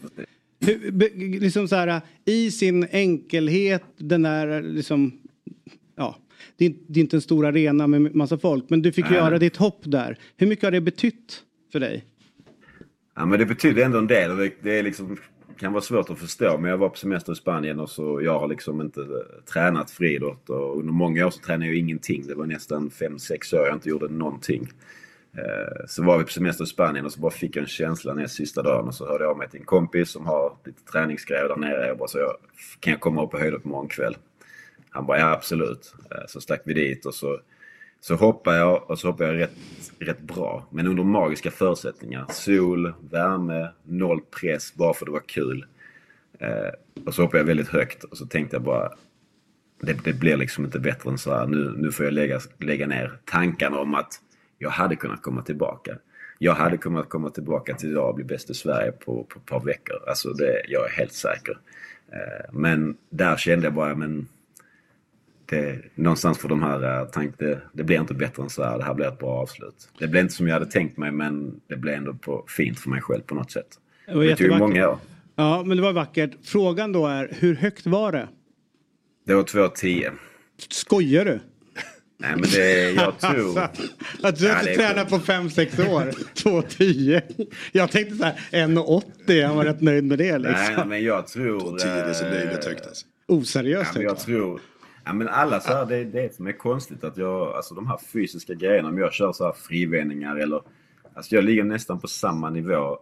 Hur, 0.61 0.90
be, 0.90 1.09
liksom 1.16 1.69
så 1.69 1.77
här, 1.77 2.01
I 2.24 2.51
sin 2.51 2.86
enkelhet, 2.90 3.85
den 3.97 4.23
där 4.23 4.62
liksom, 4.62 5.12
ja, 5.97 6.16
det 6.56 6.66
är, 6.66 6.74
det 6.86 7.01
är 7.01 7.02
inte 7.02 7.16
en 7.16 7.20
stor 7.20 7.47
arena 7.47 7.86
med 7.86 8.15
massa 8.15 8.39
folk, 8.39 8.65
men 8.69 8.82
du 8.82 8.93
fick 8.93 9.11
Nej. 9.11 9.19
göra 9.19 9.39
ditt 9.39 9.56
hopp 9.56 9.81
där. 9.85 10.19
Hur 10.36 10.47
mycket 10.47 10.65
har 10.65 10.70
det 10.70 10.81
betytt 10.81 11.43
för 11.73 11.81
dig? 11.81 12.05
Ja, 13.16 13.27
men 13.27 13.39
det 13.39 13.47
betyder 13.47 13.85
ändå 13.85 13.98
en 13.98 14.06
del. 14.06 14.36
Det, 14.36 14.51
det 14.62 14.78
är 14.78 14.82
liksom, 14.82 15.16
kan 15.59 15.72
vara 15.72 15.82
svårt 15.82 16.10
att 16.10 16.18
förstå. 16.18 16.59
Men 16.59 16.70
jag 16.70 16.78
var 16.78 16.89
på 16.89 16.97
semester 16.97 17.32
i 17.32 17.36
Spanien 17.36 17.81
och 17.81 17.90
så 17.90 18.22
jag 18.22 18.39
har 18.39 18.48
liksom 18.48 18.81
inte 18.81 19.01
eh, 19.01 19.44
tränat 19.52 19.90
friidrott. 19.90 20.51
Och 20.51 20.78
under 20.78 20.93
många 20.93 21.26
år 21.26 21.31
så 21.31 21.40
tränade 21.40 21.66
jag 21.66 21.76
ingenting. 21.76 22.26
Det 22.26 22.35
var 22.35 22.47
nästan 22.47 22.90
5-6 22.90 23.55
år 23.56 23.66
jag 23.66 23.76
inte 23.76 23.89
gjorde 23.89 24.09
någonting. 24.09 24.68
Eh, 25.36 25.86
så 25.86 26.05
var 26.05 26.18
vi 26.18 26.24
på 26.24 26.31
semester 26.31 26.64
i 26.64 26.66
Spanien 26.66 27.05
och 27.05 27.12
så 27.12 27.20
bara 27.20 27.31
fick 27.31 27.56
jag 27.56 27.62
en 27.62 27.68
känsla 27.68 28.14
näst 28.14 28.35
sista 28.35 28.62
dagen. 28.62 28.89
Och 28.89 28.94
så 28.94 29.06
hörde 29.06 29.24
jag 29.24 29.31
av 29.31 29.39
mig 29.39 29.48
till 29.48 29.60
en 29.60 29.66
kompis 29.66 30.10
som 30.10 30.26
har 30.26 30.56
lite 30.64 30.82
träningsgrejer 30.93 31.48
där 31.48 31.56
nere. 31.56 31.86
Jag 31.86 31.98
bara 31.98 32.09
så 32.09 32.18
jag, 32.18 32.36
kan 32.81 32.90
jag 32.90 33.01
komma 33.01 33.24
upp 33.24 33.31
på 33.31 33.39
höjdhopp 33.39 33.62
på 33.62 33.86
kväll? 33.90 34.16
Han 34.90 35.06
bara 35.06 35.18
ja 35.18 35.31
absolut. 35.31 35.94
Eh, 36.10 36.26
så 36.28 36.40
stack 36.40 36.62
vi 36.64 36.74
dit 36.74 37.06
och 37.06 37.14
så, 37.14 37.40
så 38.06 38.14
hoppade 38.14 38.56
jag 38.56 38.90
och 38.90 38.98
så 38.98 39.09
hoppade 39.09 39.32
jag 39.32 39.40
rätt, 39.40 39.56
rätt 39.98 40.20
bra. 40.20 40.66
Men 40.70 40.86
under 40.86 41.05
magiska 41.05 41.51
förutsättningar. 41.51 42.26
Sol, 42.31 42.93
värme, 43.10 43.68
noll 43.82 44.20
press 44.40 44.74
bara 44.74 44.94
för 44.94 45.06
det 45.06 45.12
var 45.12 45.28
kul. 45.28 45.66
Eh, 46.39 47.05
och 47.06 47.14
så 47.14 47.22
hoppade 47.22 47.39
jag 47.39 47.44
väldigt 47.44 47.68
högt 47.68 48.05
och 48.05 48.16
så 48.16 48.26
tänkte 48.26 48.56
jag 48.56 48.62
bara 48.62 48.93
det, 49.81 50.05
det 50.05 50.12
blir 50.12 50.36
liksom 50.36 50.64
inte 50.64 50.78
bättre 50.78 51.10
än 51.10 51.18
så 51.18 51.35
här. 51.35 51.47
Nu, 51.47 51.74
nu 51.76 51.93
får 51.93 52.05
jag 52.05 52.14
lägga, 52.14 52.40
lägga 52.59 52.86
ner 52.86 53.18
tankarna 53.24 53.78
om 53.78 53.94
att 53.94 54.20
jag 54.59 54.70
hade 54.70 54.97
kunnat 54.97 55.22
komma 55.22 55.43
tillbaka. 55.43 55.98
Jag 56.39 56.55
hade 56.55 56.76
kunnat 56.76 57.09
komma 57.09 57.31
tillbaka 57.31 57.74
till 57.74 57.90
idag 57.90 58.09
och 58.09 58.14
bli 58.14 58.24
bäst 58.24 58.51
i 58.51 58.55
Sverige 58.55 58.93
på, 58.93 59.24
på 59.24 59.39
ett 59.39 59.47
par 59.47 59.60
veckor. 59.60 60.09
Alltså 60.09 60.32
det, 60.32 60.62
jag 60.68 60.85
är 60.85 60.90
helt 60.90 61.12
säker. 61.12 61.59
Eh, 62.12 62.52
men 62.52 62.97
där 63.10 63.36
kände 63.36 63.66
jag 63.66 63.74
bara, 63.74 63.94
men 63.94 64.28
det, 65.47 65.79
någonstans 65.95 66.39
för 66.39 66.49
de 66.49 66.62
här 66.62 67.01
uh, 67.03 67.09
tank, 67.09 67.35
det, 67.39 67.61
det 67.73 67.85
blir 67.85 68.01
inte 68.01 68.15
bättre 68.15 68.43
än 68.43 68.51
så 68.51 68.65
här. 68.65 68.79
Det 68.79 68.85
här 68.85 68.95
blir 68.95 69.07
ett 69.07 69.19
bra 69.19 69.31
avslut. 69.31 69.89
Det 69.99 70.07
blev 70.07 70.23
inte 70.23 70.35
som 70.35 70.49
jag 70.49 70.55
hade 70.55 70.66
tänkt 70.66 70.97
mig 70.97 71.12
men 71.12 71.61
det 71.69 71.77
blev 71.77 71.95
ändå 71.95 72.15
på, 72.15 72.45
fint 72.49 72.79
för 72.79 72.91
mig 72.91 73.01
själv 73.01 73.21
på 73.21 73.35
något 73.35 73.51
sätt. 73.51 73.69
Det 74.07 74.15
var 74.15 74.25
Det 74.25 74.37
tog 74.37 74.59
många 74.59 74.89
år. 74.89 74.99
Ja, 75.37 75.62
men 75.66 75.77
det 75.77 75.83
var 75.83 75.93
vackert. 75.93 76.31
Frågan 76.45 76.93
då 76.93 77.07
är, 77.07 77.29
hur 77.39 77.55
högt 77.55 77.87
var 77.87 78.12
det? 78.12 78.29
Det 79.27 79.35
var 79.35 79.43
2,10. 79.43 80.12
Skojar 80.71 81.25
du? 81.25 81.41
Nej 82.19 82.31
men 82.31 82.43
det, 82.43 82.91
jag 82.91 83.19
tror... 83.35 83.59
Att 83.59 84.39
du 84.39 84.47
Ja, 84.47 84.55
är 84.55 84.75
tränat 84.75 85.09
på 85.09 85.16
5-6 85.16 85.89
år. 85.89 86.03
2,10. 86.35 87.47
Jag 87.73 87.91
tänkte 87.91 88.16
så 88.16 88.25
här 88.25 88.35
1,80. 88.53 89.47
Han 89.47 89.57
var 89.57 89.65
rätt 89.65 89.81
nöjd 89.81 90.05
med 90.05 90.19
det 90.19 90.39
liksom. 90.39 90.75
Nej 90.77 90.87
men 90.87 91.05
jag 91.05 91.27
tror... 91.27 91.61
2,10 91.61 91.85
det 91.85 91.91
är 91.91 92.12
så 92.12 92.25
eh, 92.25 92.31
löjligt 92.31 92.65
högt 92.65 92.87
alltså. 92.87 93.07
Oseriöst 93.29 93.91
Ja, 93.95 93.99
men 93.99 94.03
jag 94.03 94.19
tror... 94.19 94.61
Ja, 95.05 95.12
men 95.12 95.28
alla 95.28 95.60
så 95.60 95.72
här, 95.72 95.86
det 95.86 95.97
är 95.97 96.05
det 96.05 96.35
som 96.35 96.47
är 96.47 96.52
konstigt 96.52 97.05
att 97.05 97.16
jag, 97.16 97.56
alltså 97.56 97.74
de 97.74 97.86
här 97.86 97.98
fysiska 98.12 98.55
grejerna, 98.55 98.89
om 98.89 98.98
jag 98.98 99.12
kör 99.12 99.32
så 99.32 99.44
här 99.44 99.52
frivändningar 99.52 100.36
eller, 100.36 100.62
alltså 101.14 101.35
jag 101.35 101.44
ligger 101.44 101.64
nästan 101.64 102.01
på 102.01 102.09
samma 102.09 102.51
nivå. 102.51 102.98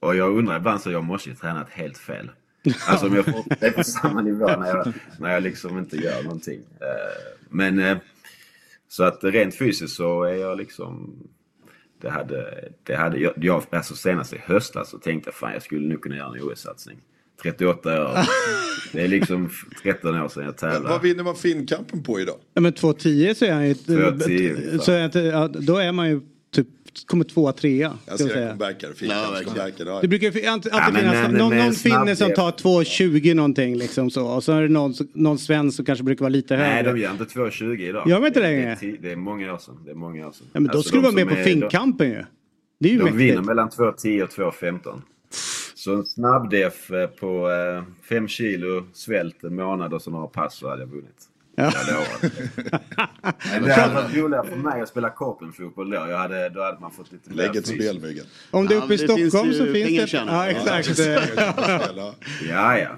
Och 0.00 0.16
jag 0.16 0.38
undrar 0.38 0.56
ibland 0.56 0.80
så 0.80 0.90
jag 0.90 1.04
måste 1.04 1.28
ju 1.28 1.34
tränat 1.34 1.70
helt 1.70 1.98
fel. 1.98 2.30
Alltså 2.88 3.06
om 3.06 3.14
jag 3.14 3.28
är 3.60 3.70
på 3.70 3.84
samma 3.84 4.22
nivå 4.22 4.46
när 4.46 4.66
jag, 4.66 4.92
när 5.18 5.32
jag 5.32 5.42
liksom 5.42 5.78
inte 5.78 5.96
gör 5.96 6.22
någonting. 6.22 6.60
Eh, 6.80 7.36
men 7.48 7.78
eh, 7.78 7.98
så 8.88 9.04
att 9.04 9.24
rent 9.24 9.54
fysiskt 9.54 9.96
så 9.96 10.22
är 10.22 10.34
jag 10.34 10.58
liksom, 10.58 11.16
Det 12.00 12.10
hade, 12.10 12.68
det 12.82 12.96
hade, 12.96 13.18
jag, 13.18 13.32
jag, 13.36 13.62
alltså 13.70 13.94
senast 13.96 14.32
i 14.32 14.38
höstas 14.38 14.90
så 14.90 14.98
tänkte 14.98 15.28
jag 15.28 15.34
fan 15.34 15.52
jag 15.52 15.62
skulle 15.62 15.88
nog 15.88 16.02
kunna 16.02 16.16
göra 16.16 16.36
en 16.36 16.42
OS-satsning. 16.42 16.98
38 17.42 18.02
år. 18.02 18.18
Det 18.92 19.00
är 19.02 19.08
liksom 19.08 19.50
13 19.82 20.20
år 20.22 20.28
sedan 20.28 20.44
jag 20.44 20.56
tävlade. 20.56 20.88
Vad 20.88 21.02
vinner 21.02 21.24
man 21.24 21.36
Finnkampen 21.36 22.02
på 22.02 22.20
idag? 22.20 22.36
Ja, 22.54 22.60
men 22.60 22.72
2.10 22.72 23.34
så 23.34 23.44
är 23.44 23.52
han 23.52 23.66
ju... 23.68 23.72
2.10, 23.74 24.78
så 24.78 24.92
är 24.92 25.04
inte, 25.04 25.18
ja, 25.20 25.48
då 25.48 25.76
är 25.76 25.92
man 25.92 26.08
ju 26.10 26.20
typ, 26.54 26.66
kommer 27.06 27.24
tvåa, 27.24 27.52
trea. 27.52 27.92
Jag 28.06 28.18
ska 28.18 28.28
ser. 28.28 28.34
Finnkamps 28.94 29.44
comebackare. 29.44 29.88
ja. 29.88 29.98
Det 30.02 30.08
brukar 30.08 30.26
alltid, 30.28 30.44
Ja, 30.44 30.50
alltid 30.80 31.02
men 31.04 31.12
finnas 31.12 31.32
någon, 31.40 31.56
någon 31.56 31.72
finne 31.72 32.16
som 32.16 32.34
tar 32.34 32.50
2.20 32.52 33.34
någonting 33.34 33.76
liksom 33.78 34.10
så. 34.10 34.26
Och 34.26 34.44
så 34.44 34.52
är 34.52 34.62
det 34.62 34.68
någon, 34.68 34.94
någon 35.12 35.38
svensk 35.38 35.76
som 35.76 35.84
kanske 35.84 36.02
brukar 36.04 36.20
vara 36.20 36.28
lite 36.28 36.56
Nej, 36.56 36.74
högre. 36.74 36.92
de 36.92 37.00
gör 37.00 37.10
inte 37.12 37.24
2,20 37.24 37.80
idag. 37.80 38.08
Gör 38.08 38.20
de 38.20 38.26
inte 38.26 38.40
det, 38.40 38.46
längre? 38.46 38.78
det, 38.80 38.96
det 39.02 39.12
är 39.12 39.16
många 39.16 39.54
år 39.54 39.58
sedan. 39.58 39.74
Det 39.84 39.90
är 39.90 39.94
många 39.94 40.26
år 40.26 40.32
sedan. 40.32 40.46
Ja, 40.52 40.60
men 40.60 40.64
då 40.64 40.78
Alltså, 40.78 40.88
skulle 40.88 41.02
du 41.02 41.12
vara 41.14 41.24
med 41.24 41.28
på 41.36 41.42
Finnkampen 41.44 42.08
ju. 42.10 42.24
Det 42.80 42.88
är 42.88 42.92
ju 42.92 42.98
De, 42.98 43.04
de 43.04 43.10
mäktigt. 43.10 43.30
vinner 43.30 43.42
mellan 43.42 43.68
2,10 43.68 44.22
och 44.22 44.30
2,15. 44.30 45.00
Så 45.86 45.94
en 45.94 46.06
snabbdef 46.06 46.90
eh, 46.90 47.06
på 47.06 47.50
5 48.08 48.28
kilo 48.28 48.86
svält 48.92 49.44
en 49.44 49.54
månad 49.54 49.94
och 49.94 50.02
så 50.02 50.10
några 50.10 50.26
pass 50.26 50.54
så 50.54 50.68
hade 50.68 50.82
jag 50.82 50.88
vunnit. 50.88 51.24
Ja. 51.56 51.72
Jag 51.86 53.62
det 53.64 53.72
hade 53.72 53.94
varit 53.94 54.16
roligare 54.16 54.46
för 54.46 54.56
mig 54.56 54.80
att 54.80 54.88
spela 54.88 55.10
korpenfotboll 55.10 55.90
då. 55.90 55.96
Jag 55.96 56.18
hade, 56.18 56.48
då 56.48 56.62
hade 56.62 56.80
man 56.80 56.90
fått 56.90 57.12
lite 57.12 57.30
mer 57.30 57.36
Lägg 57.36 57.56
ett 57.56 57.66
spel. 57.66 58.22
Om 58.50 58.66
det 58.66 58.74
är 58.74 58.78
uppe 58.78 58.94
i 58.94 58.98
finns 58.98 59.10
Stockholm 59.10 59.50
ju 59.50 59.58
så 59.58 59.64
finns 59.72 60.10
det... 60.10 60.24
Ja, 60.26 60.46
exakt. 60.46 60.98
Ja, 62.48 62.78
ja. 62.78 62.90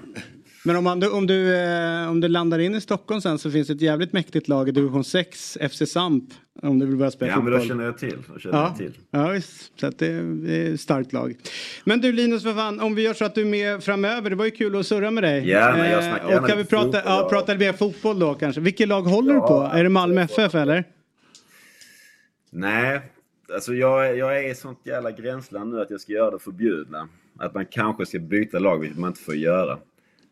Men 0.63 0.75
om, 0.75 0.83
man, 0.83 1.03
om, 1.13 1.27
du, 1.27 1.55
eh, 1.57 2.09
om 2.09 2.19
du 2.21 2.27
landar 2.27 2.59
in 2.59 2.75
i 2.75 2.81
Stockholm 2.81 3.21
sen 3.21 3.39
så 3.39 3.51
finns 3.51 3.67
det 3.67 3.73
ett 3.73 3.81
jävligt 3.81 4.13
mäktigt 4.13 4.47
lag 4.47 4.69
i 4.69 4.71
division 4.71 5.03
6, 5.03 5.57
FC 5.71 5.91
Samp. 5.91 6.23
Om 6.61 6.79
du 6.79 6.85
vill 6.85 6.95
börja 6.95 7.11
spela 7.11 7.31
Ja, 7.31 7.41
men 7.41 7.45
då 7.45 7.51
fotboll. 7.51 7.67
känner 7.67 7.83
jag 7.83 7.97
till. 7.97 8.17
Då 8.33 8.39
känner 8.39 8.57
Ja, 8.57 8.63
jag 8.67 8.77
till. 8.77 8.93
ja 9.11 9.27
visst. 9.29 9.79
Så 9.79 9.89
det, 9.97 10.07
är 10.07 10.73
ett 10.73 10.79
starkt 10.81 11.13
lag. 11.13 11.35
Men 11.83 12.01
du 12.01 12.11
Linus, 12.11 12.43
för 12.43 12.53
fan, 12.53 12.79
om 12.79 12.95
vi 12.95 13.01
gör 13.01 13.13
så 13.13 13.25
att 13.25 13.35
du 13.35 13.41
är 13.41 13.45
med 13.45 13.83
framöver. 13.83 14.29
Det 14.29 14.35
var 14.35 14.45
ju 14.45 14.51
kul 14.51 14.75
att 14.79 14.85
surra 14.87 15.11
med 15.11 15.23
dig. 15.23 15.49
Ja, 15.49 15.71
men 15.77 15.91
jag 15.91 16.03
Eh, 16.03 16.09
snackar 16.09 16.25
Och 16.25 16.31
gärna 16.31 16.47
kan 16.47 16.57
vi 16.57 16.65
prata, 16.65 16.83
fotboll, 16.85 17.01
ja, 17.05 17.21
ja. 17.23 17.29
prata 17.29 17.53
lite 17.53 17.65
mer 17.65 17.73
fotboll 17.73 18.19
då 18.19 18.33
kanske. 18.33 18.61
Vilket 18.61 18.87
lag 18.87 19.01
håller 19.01 19.33
du 19.33 19.39
på? 19.39 19.69
Är 19.73 19.83
det 19.83 19.89
Malmö 19.89 20.21
FF 20.21 20.55
eller? 20.55 20.83
Nej, 22.51 23.01
alltså 23.53 23.73
jag, 23.73 24.17
jag 24.17 24.39
är 24.45 24.51
i 24.51 24.55
sånt 24.55 24.79
jävla 24.83 25.11
gränsland 25.11 25.73
nu 25.73 25.81
att 25.81 25.89
jag 25.91 26.01
ska 26.01 26.11
göra 26.13 26.31
det 26.31 26.39
förbjudna. 26.39 27.09
Att 27.39 27.53
man 27.53 27.65
kanske 27.65 28.05
ska 28.05 28.19
byta 28.19 28.59
lag, 28.59 28.79
vilket 28.79 28.97
man 28.99 29.09
inte 29.09 29.21
får 29.21 29.35
göra. 29.35 29.77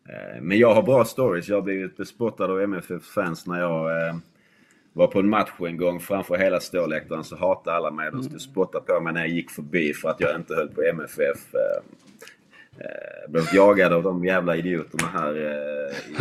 Eh, 0.08 0.40
Men 0.42 0.58
jag 0.58 0.74
har 0.74 0.82
bra 0.82 1.04
stories. 1.04 1.48
Jag 1.48 1.56
har 1.56 1.62
blivit 1.62 1.96
bespottad 1.96 2.44
av 2.44 2.60
MFF-fans 2.60 3.46
när 3.46 3.60
jag 3.60 4.08
eh, 4.08 4.16
var 4.92 5.06
på 5.06 5.18
en 5.18 5.28
match 5.28 5.50
en 5.58 5.76
gång 5.76 6.00
framför 6.00 6.36
hela 6.36 6.60
ståläktaren 6.60 7.24
så 7.24 7.36
hatade 7.36 7.76
alla 7.76 7.90
mig. 7.90 8.10
De 8.12 8.22
skulle 8.22 8.40
spotta 8.40 8.80
på 8.80 9.00
mig 9.00 9.12
när 9.12 9.20
jag 9.20 9.28
gick 9.30 9.50
förbi 9.50 9.92
för 9.94 10.08
att 10.08 10.20
jag 10.20 10.36
inte 10.36 10.54
höll 10.54 10.68
på 10.68 10.82
MFF. 10.82 11.54
Eh, 11.54 11.82
eh, 12.84 13.30
Blev 13.30 13.44
jagad 13.54 13.92
av 13.92 14.02
de 14.02 14.24
jävla 14.24 14.56
idioterna 14.56 15.08
här 15.12 15.36
i 15.36 16.16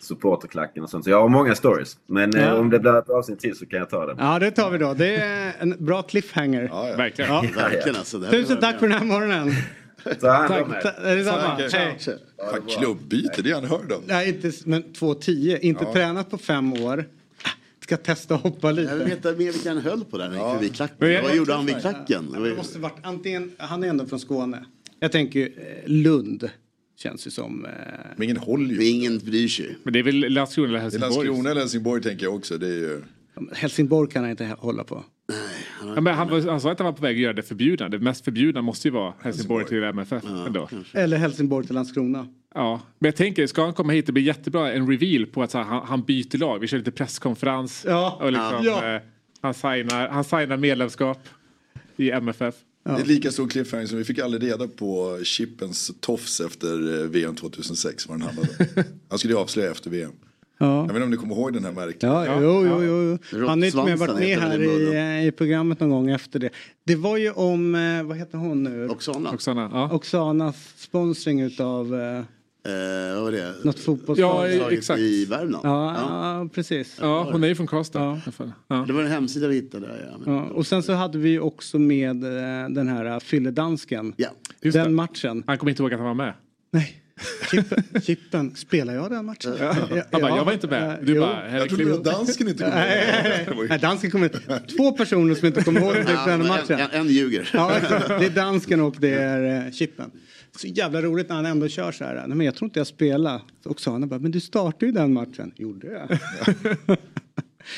supporterklacken 0.00 0.82
och 0.82 0.90
sånt. 0.90 1.04
Så 1.04 1.10
jag 1.10 1.20
har 1.20 1.28
många 1.28 1.54
stories. 1.54 1.96
Men 2.06 2.30
Ja. 2.34 2.54
om 2.54 2.70
det 2.70 2.78
blir 2.78 2.98
ett 2.98 3.10
avsnitt 3.10 3.40
till 3.40 3.56
så 3.56 3.66
kan 3.66 3.78
jag 3.78 3.90
ta 3.90 4.06
det. 4.06 4.16
Ja, 4.18 4.38
det 4.38 4.50
tar 4.50 4.70
vi 4.70 4.78
då. 4.78 4.94
Det 4.94 5.16
är 5.16 5.52
en 5.58 5.76
bra 5.78 6.02
cliffhanger. 6.02 6.96
Verkligen. 6.96 7.30
Ja. 7.30 7.40
Verkligen 7.56 7.96
alltså. 7.96 8.18
Det 8.18 8.26
här 8.26 8.32
Tusen 8.32 8.60
tack 8.60 8.78
för 8.78 8.88
den 8.88 8.98
här 8.98 9.04
morgonen. 9.06 9.50
Ta 10.20 10.30
hand 10.32 10.54
om 10.54 10.72
er. 10.74 10.80
Ta- 10.80 10.88
Är 10.90 11.16
det 11.16 11.24
samma? 11.24 11.56
Tack. 11.56 11.72
Hej. 11.72 11.98
Fan, 12.50 12.60
klubbbyte, 12.78 13.42
det 13.42 13.50
är 13.50 13.56
unheard 13.56 13.92
of. 13.92 14.00
Nej, 14.06 14.28
inte, 14.28 14.52
men 14.64 14.82
2.10. 14.82 15.58
Inte 15.58 15.84
Ja. 15.84 15.92
tränat 15.92 16.30
på 16.30 16.38
fem 16.38 16.72
år. 16.72 17.04
Ska 17.82 17.96
testa 17.96 18.34
att 18.34 18.40
hoppa 18.40 18.68
Jag 18.68 18.74
vill 18.74 18.84
lite. 18.84 19.04
veta 19.04 19.28
mer 19.32 19.36
vilka 19.52 19.68
han 19.68 19.78
höll 19.78 20.04
på 20.04 20.18
där 20.18 20.28
när 20.28 20.38
han 20.38 20.48
gick 20.52 20.58
förbi 20.62 20.76
klacken. 20.76 20.96
Men 20.98 21.10
jag- 21.12 21.22
Vad 21.22 21.36
gjorde 21.36 21.54
han 21.54 21.66
vid 21.66 21.80
klacken? 21.80 22.32
Det 22.32 22.40
var 22.40 22.48
Det 22.48 22.54
måste 22.56 22.78
varit 22.78 22.98
antingen, 23.02 23.50
han 23.58 23.84
är 23.84 23.88
ändå 23.88 24.06
från 24.06 24.20
Skåne. 24.20 24.64
Jag 25.00 25.12
tänker 25.12 25.40
ju, 25.40 25.46
eh, 25.46 25.88
Lund. 25.90 26.50
Känns 26.98 27.26
ju 27.26 27.30
som... 27.30 27.64
Eh, 27.64 27.70
Men 28.16 28.24
ingen 28.24 28.36
håller 28.36 28.74
ju. 28.74 28.84
ingen 28.88 29.18
bryr 29.18 29.48
sig. 29.48 29.76
Men 29.82 29.92
det 29.92 29.98
är 29.98 30.02
väl 30.02 30.14
Landskrona 30.32 30.68
eller 30.68 30.78
Det 30.78 30.78
är 30.78 30.82
Helsingborg? 31.00 31.26
Landskrona 31.26 31.50
eller 31.50 31.60
Helsingborg 31.60 32.02
tänker 32.02 32.24
jag 32.24 32.34
också. 32.34 32.58
Det 32.58 32.66
är 32.66 32.70
ju... 32.70 33.02
Helsingborg 33.52 34.10
kan 34.10 34.22
han 34.22 34.30
inte 34.30 34.44
he- 34.44 34.56
hålla 34.58 34.84
på. 34.84 35.04
Ja, 35.94 36.00
men 36.00 36.14
han, 36.14 36.28
var, 36.30 36.40
han 36.40 36.60
sa 36.60 36.72
att 36.72 36.78
han 36.78 36.84
var 36.86 36.92
på 36.92 37.02
väg 37.02 37.16
att 37.16 37.22
göra 37.22 37.32
det 37.32 37.42
förbjudna. 37.42 37.88
Det 37.88 37.98
mest 37.98 38.24
förbjudna 38.24 38.62
måste 38.62 38.88
ju 38.88 38.92
vara 38.92 39.14
Helsingborg 39.22 39.66
till 39.66 39.82
MFF. 39.82 40.24
ändå. 40.46 40.68
Eller 40.92 41.16
Helsingborg 41.16 41.66
till 41.66 41.74
Landskrona. 41.74 42.26
Ja, 42.54 42.80
men 42.98 43.08
jag 43.08 43.16
tänker, 43.16 43.46
ska 43.46 43.64
han 43.64 43.74
komma 43.74 43.92
hit 43.92 44.06
det 44.06 44.12
blir 44.12 44.22
jättebra 44.22 44.72
en 44.72 44.90
reveal 44.90 45.26
på 45.26 45.42
att 45.42 45.50
så 45.50 45.58
här, 45.58 45.64
han, 45.64 45.86
han 45.86 46.02
byter 46.02 46.38
lag. 46.38 46.58
Vi 46.58 46.66
kör 46.66 46.78
lite 46.78 46.90
presskonferens. 46.90 47.84
Ja. 47.88 48.18
Och 48.20 48.32
liksom, 48.32 48.60
Ja. 48.62 48.94
eh, 48.94 49.00
han, 49.40 49.54
signar, 49.54 50.08
han 50.08 50.24
signar 50.24 50.56
medlemskap 50.56 51.28
i 51.96 52.10
MFF. 52.10 52.54
Det 52.84 52.90
är 52.90 53.04
lika 53.04 53.30
stor 53.30 53.48
cliffhanger 53.48 53.86
som 53.86 53.98
vi 53.98 54.04
fick 54.04 54.18
aldrig 54.18 54.42
reda 54.52 54.68
på 54.68 55.20
Chippens 55.24 55.92
tofs 56.00 56.40
efter 56.40 57.06
VM 57.08 57.34
2006. 57.36 58.08
Vad 58.08 58.18
den 58.18 58.26
handlade. 58.26 58.48
Han 59.08 59.18
skulle 59.18 59.34
ju 59.34 59.38
avslöja 59.40 59.70
efter 59.70 59.90
VM. 59.90 60.12
Ja. 60.62 60.76
Jag 60.76 60.82
vet 60.86 60.90
inte 60.90 61.04
om 61.04 61.10
ni 61.10 61.16
kommer 61.16 61.34
ihåg 61.34 61.52
den 61.52 61.64
här 61.64 61.72
märkliga. 61.72 62.12
Ja, 62.12 62.40
jo, 62.40 62.66
jo, 62.66 62.82
jo. 62.82 63.18
jo. 63.32 63.38
Han 63.46 63.60
har 63.62 63.66
inte 63.66 63.84
med, 63.84 63.98
varit 63.98 64.18
med 64.18 64.38
här 64.38 64.62
i 64.62 65.26
i, 65.26 65.32
programmet 65.32 65.80
någon 65.80 65.90
gång 65.90 66.10
efter 66.10 66.38
det. 66.38 66.50
Det 66.84 66.96
var 66.96 67.16
ju 67.16 67.30
om, 67.30 67.74
eh, 67.74 68.02
vad 68.02 68.16
heter 68.16 68.38
hon 68.38 68.62
nu? 68.62 68.88
Oksana. 68.88 69.30
Oksana, 69.30 69.70
ja. 69.72 69.90
Oxanas 69.92 70.74
sponsring 70.76 71.40
utav 71.40 71.94
eh, 72.00 72.22
Eh, 72.64 73.14
vad 73.14 73.22
var 73.24 73.32
det? 73.32 73.54
något 73.64 73.78
fotbollslag. 73.78 74.54
Ja, 74.54 74.70
exakt. 74.70 75.00
I 75.00 75.24
Värmland? 75.24 75.66
Ja, 75.66 75.94
Ja. 75.94 76.38
ja, 76.40 76.48
precis. 76.54 76.98
Ja, 77.00 77.28
hon 77.32 77.44
är 77.44 77.48
ju 77.48 77.54
från 77.54 77.66
Karlstad. 77.66 78.20
Ja. 78.38 78.44
Ja. 78.68 78.84
Det 78.86 78.92
var 78.92 79.02
en 79.02 79.10
hemsida 79.10 79.48
vi 79.48 79.54
hittade. 79.54 79.86
där, 79.86 80.10
Ja. 80.26 80.32
Ja, 80.32 80.42
och 80.44 80.66
sen 80.66 80.82
så 80.82 80.92
hade 80.92 81.18
vi 81.18 81.28
ju 81.28 81.40
också 81.40 81.78
med 81.78 82.24
eh, 82.24 82.68
den 82.70 82.88
här 82.88 83.20
fylledansken. 83.20 84.12
ja. 84.16 84.28
Den 84.60 84.72
det. 84.72 84.88
matchen. 84.90 85.42
Han 85.46 85.58
kommer 85.58 85.70
inte 85.70 85.82
ihåg 85.82 85.92
att 85.92 85.98
han 86.00 86.06
var 86.08 86.14
med. 86.14 86.34
Nej. 86.70 87.01
Chippen, 87.50 87.84
Chippen, 88.02 88.54
spelar 88.56 88.94
jag 88.94 89.10
den 89.10 89.26
matchen? 89.26 89.56
Ja, 89.60 89.72
Han 90.12 90.20
bara, 90.20 90.36
jag 90.36 90.44
var 90.44 90.52
inte 90.52 90.66
med. 90.68 90.98
Du 91.02 91.14
jo. 91.14 91.20
bara, 91.20 91.58
Jag 91.58 91.68
trodde 91.68 91.94
att 91.94 92.04
dansken 92.04 92.48
inte 92.48 92.62
kom 92.64 92.72
Nej, 92.72 93.46
ihåg. 93.52 93.66
nej, 93.68 93.78
dansken 93.78 94.10
kommer 94.10 94.24
inte. 94.26 94.60
Två 94.76 94.92
personer 94.92 95.34
som 95.34 95.46
inte 95.46 95.62
kommer 95.62 95.80
ihåg 95.80 95.94
den 95.94 96.06
Ja, 96.08 96.26
den 96.26 96.40
en, 96.40 96.48
matchen. 96.48 96.80
en, 96.80 96.90
en 96.90 97.08
ljuger. 97.08 97.50
Ja, 97.52 97.72
det 98.18 98.26
är 98.26 98.30
dansken 98.30 98.80
och 98.80 98.96
det 98.98 99.14
är 99.14 99.66
eh, 99.66 99.72
Chippen. 99.72 100.10
Så 100.56 100.66
jävla 100.66 101.02
roligt 101.02 101.28
när 101.28 101.36
han 101.36 101.46
ändå 101.46 101.68
kör 101.68 101.92
så 101.92 102.04
här. 102.04 102.14
Nej, 102.26 102.36
men 102.36 102.46
jag 102.46 102.54
tror 102.54 102.66
inte 102.66 102.80
jag 102.80 102.86
spelar. 102.86 103.40
Och 103.64 103.70
Oksana 103.70 104.06
bara, 104.06 104.20
men 104.20 104.30
du 104.30 104.40
startade 104.40 104.86
ju 104.86 104.92
den 104.92 105.12
matchen. 105.12 105.52
Gjorde 105.56 105.86
jag? 105.86 106.18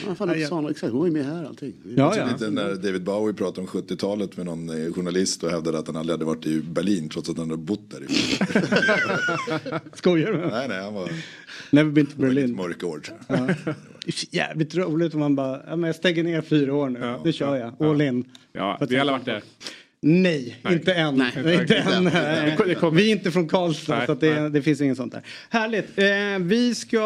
Ja, 0.07 0.15
fan, 0.15 0.31
Oksana, 0.31 0.71
exakt. 0.71 0.93
Hon 0.93 1.01
var 1.01 1.07
ju 1.07 1.13
med 1.13 1.25
här 1.27 1.45
allting. 1.45 1.75
Ja, 1.97 2.17
ja. 2.17 2.27
lite 2.33 2.51
när 2.51 2.75
David 2.75 3.03
Bowie 3.03 3.35
pratade 3.35 3.61
om 3.61 3.67
70-talet 3.67 4.37
med 4.37 4.47
någon 4.47 4.69
eh, 4.87 4.93
journalist 4.93 5.43
och 5.45 5.51
hävdade 5.51 5.79
att 5.79 5.87
han 5.87 5.97
aldrig 5.97 6.13
hade 6.15 6.25
varit 6.25 6.47
i 6.47 6.61
Berlin 6.61 7.09
trots 7.09 7.31
att 7.31 7.39
han 7.39 7.51
hade 7.51 7.63
bott 7.63 7.91
där. 7.91 8.03
Skojar 9.97 10.33
du? 10.33 10.39
nej, 10.39 10.69
nej, 10.69 10.83
han 10.83 10.95
var, 10.95 11.11
Never 11.71 11.91
been 11.91 12.07
to 12.07 12.13
det 12.17 12.23
var 12.23 12.33
lite 12.33 12.41
Berlin. 12.41 12.57
mörka 12.57 12.87
år. 12.87 13.01
Ja. 13.29 13.49
Jävligt 14.31 14.75
roligt 14.75 15.15
om 15.15 15.21
man 15.21 15.37
bara, 15.37 15.61
ja, 15.67 15.77
men 15.77 15.89
jag 15.89 15.97
stänger 15.97 16.25
ner 16.25 16.43
fyra 16.43 16.75
år 16.75 16.89
nu. 16.89 17.17
nu 17.25 17.33
kör 17.33 17.57
jag, 17.57 17.83
all 17.91 18.01
in. 18.01 18.25
Ja, 18.53 18.79
vi 18.89 18.95
har 18.95 19.01
alla 19.01 19.13
varit 19.13 19.25
där. 19.25 19.43
Nej, 20.07 20.57
inte 20.71 20.95
än. 20.95 21.17
Nej, 21.17 21.33
Nej, 21.45 21.61
inte 21.61 21.77
inte 21.77 22.81
än. 22.83 22.95
Vi 22.95 23.09
är 23.09 23.13
inte 23.13 23.31
från 23.31 23.49
Karlstad 23.49 23.97
Nej, 23.97 24.07
så 24.07 24.15
det, 24.15 24.41
nej. 24.41 24.51
det 24.51 24.63
finns 24.63 24.81
inget 24.81 24.97
sånt 24.97 25.13
där. 25.13 25.23
Härligt. 25.51 25.99
Eh, 25.99 26.47
vi 26.47 26.75
ska 26.75 27.03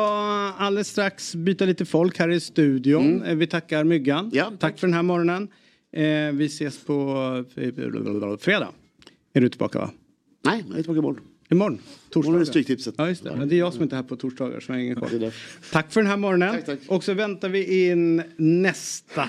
alldeles 0.58 0.88
strax 0.88 1.34
byta 1.34 1.64
lite 1.64 1.84
folk 1.84 2.18
här 2.18 2.28
i 2.28 2.40
studion. 2.40 3.22
Eh, 3.22 3.34
vi 3.34 3.46
tackar 3.46 3.84
Myggan. 3.84 4.18
Mm. 4.18 4.30
Ja, 4.32 4.52
tack. 4.58 4.78
för 4.78 4.86
den 4.86 4.94
här 4.94 5.02
morgonen. 5.02 5.48
Eh, 5.92 6.02
vi 6.32 6.46
ses 6.46 6.84
på 6.84 7.44
eh, 7.56 7.72
fredag. 8.40 8.68
Är 9.34 9.40
du 9.40 9.48
tillbaka 9.48 9.78
va? 9.78 9.90
Nej, 10.44 10.64
jag 10.68 10.78
är 10.78 10.82
tillbaka 10.82 10.98
imorgon. 10.98 11.20
Imorgon? 11.50 11.78
Imorgon 12.14 12.40
är 12.40 12.44
Stryktipset. 12.44 12.94
Ja 12.98 13.08
just 13.08 13.24
det. 13.24 13.36
Men 13.36 13.48
det 13.48 13.54
är 13.54 13.58
jag 13.58 13.72
som 13.72 13.82
inte 13.82 13.94
är 13.94 14.00
här 14.00 14.08
på 14.08 14.16
torsdagar 14.16 14.60
så 14.60 14.72
jag 14.72 14.76
har 14.76 14.82
ingen 14.82 14.96
koll. 14.96 15.32
Tack 15.72 15.92
för 15.92 16.00
den 16.00 16.10
här 16.10 16.16
morgonen. 16.16 16.54
Tack, 16.54 16.66
tack. 16.66 16.78
Och 16.88 17.04
så 17.04 17.14
väntar 17.14 17.48
vi 17.48 17.88
in 17.90 18.22
nästa 18.36 19.28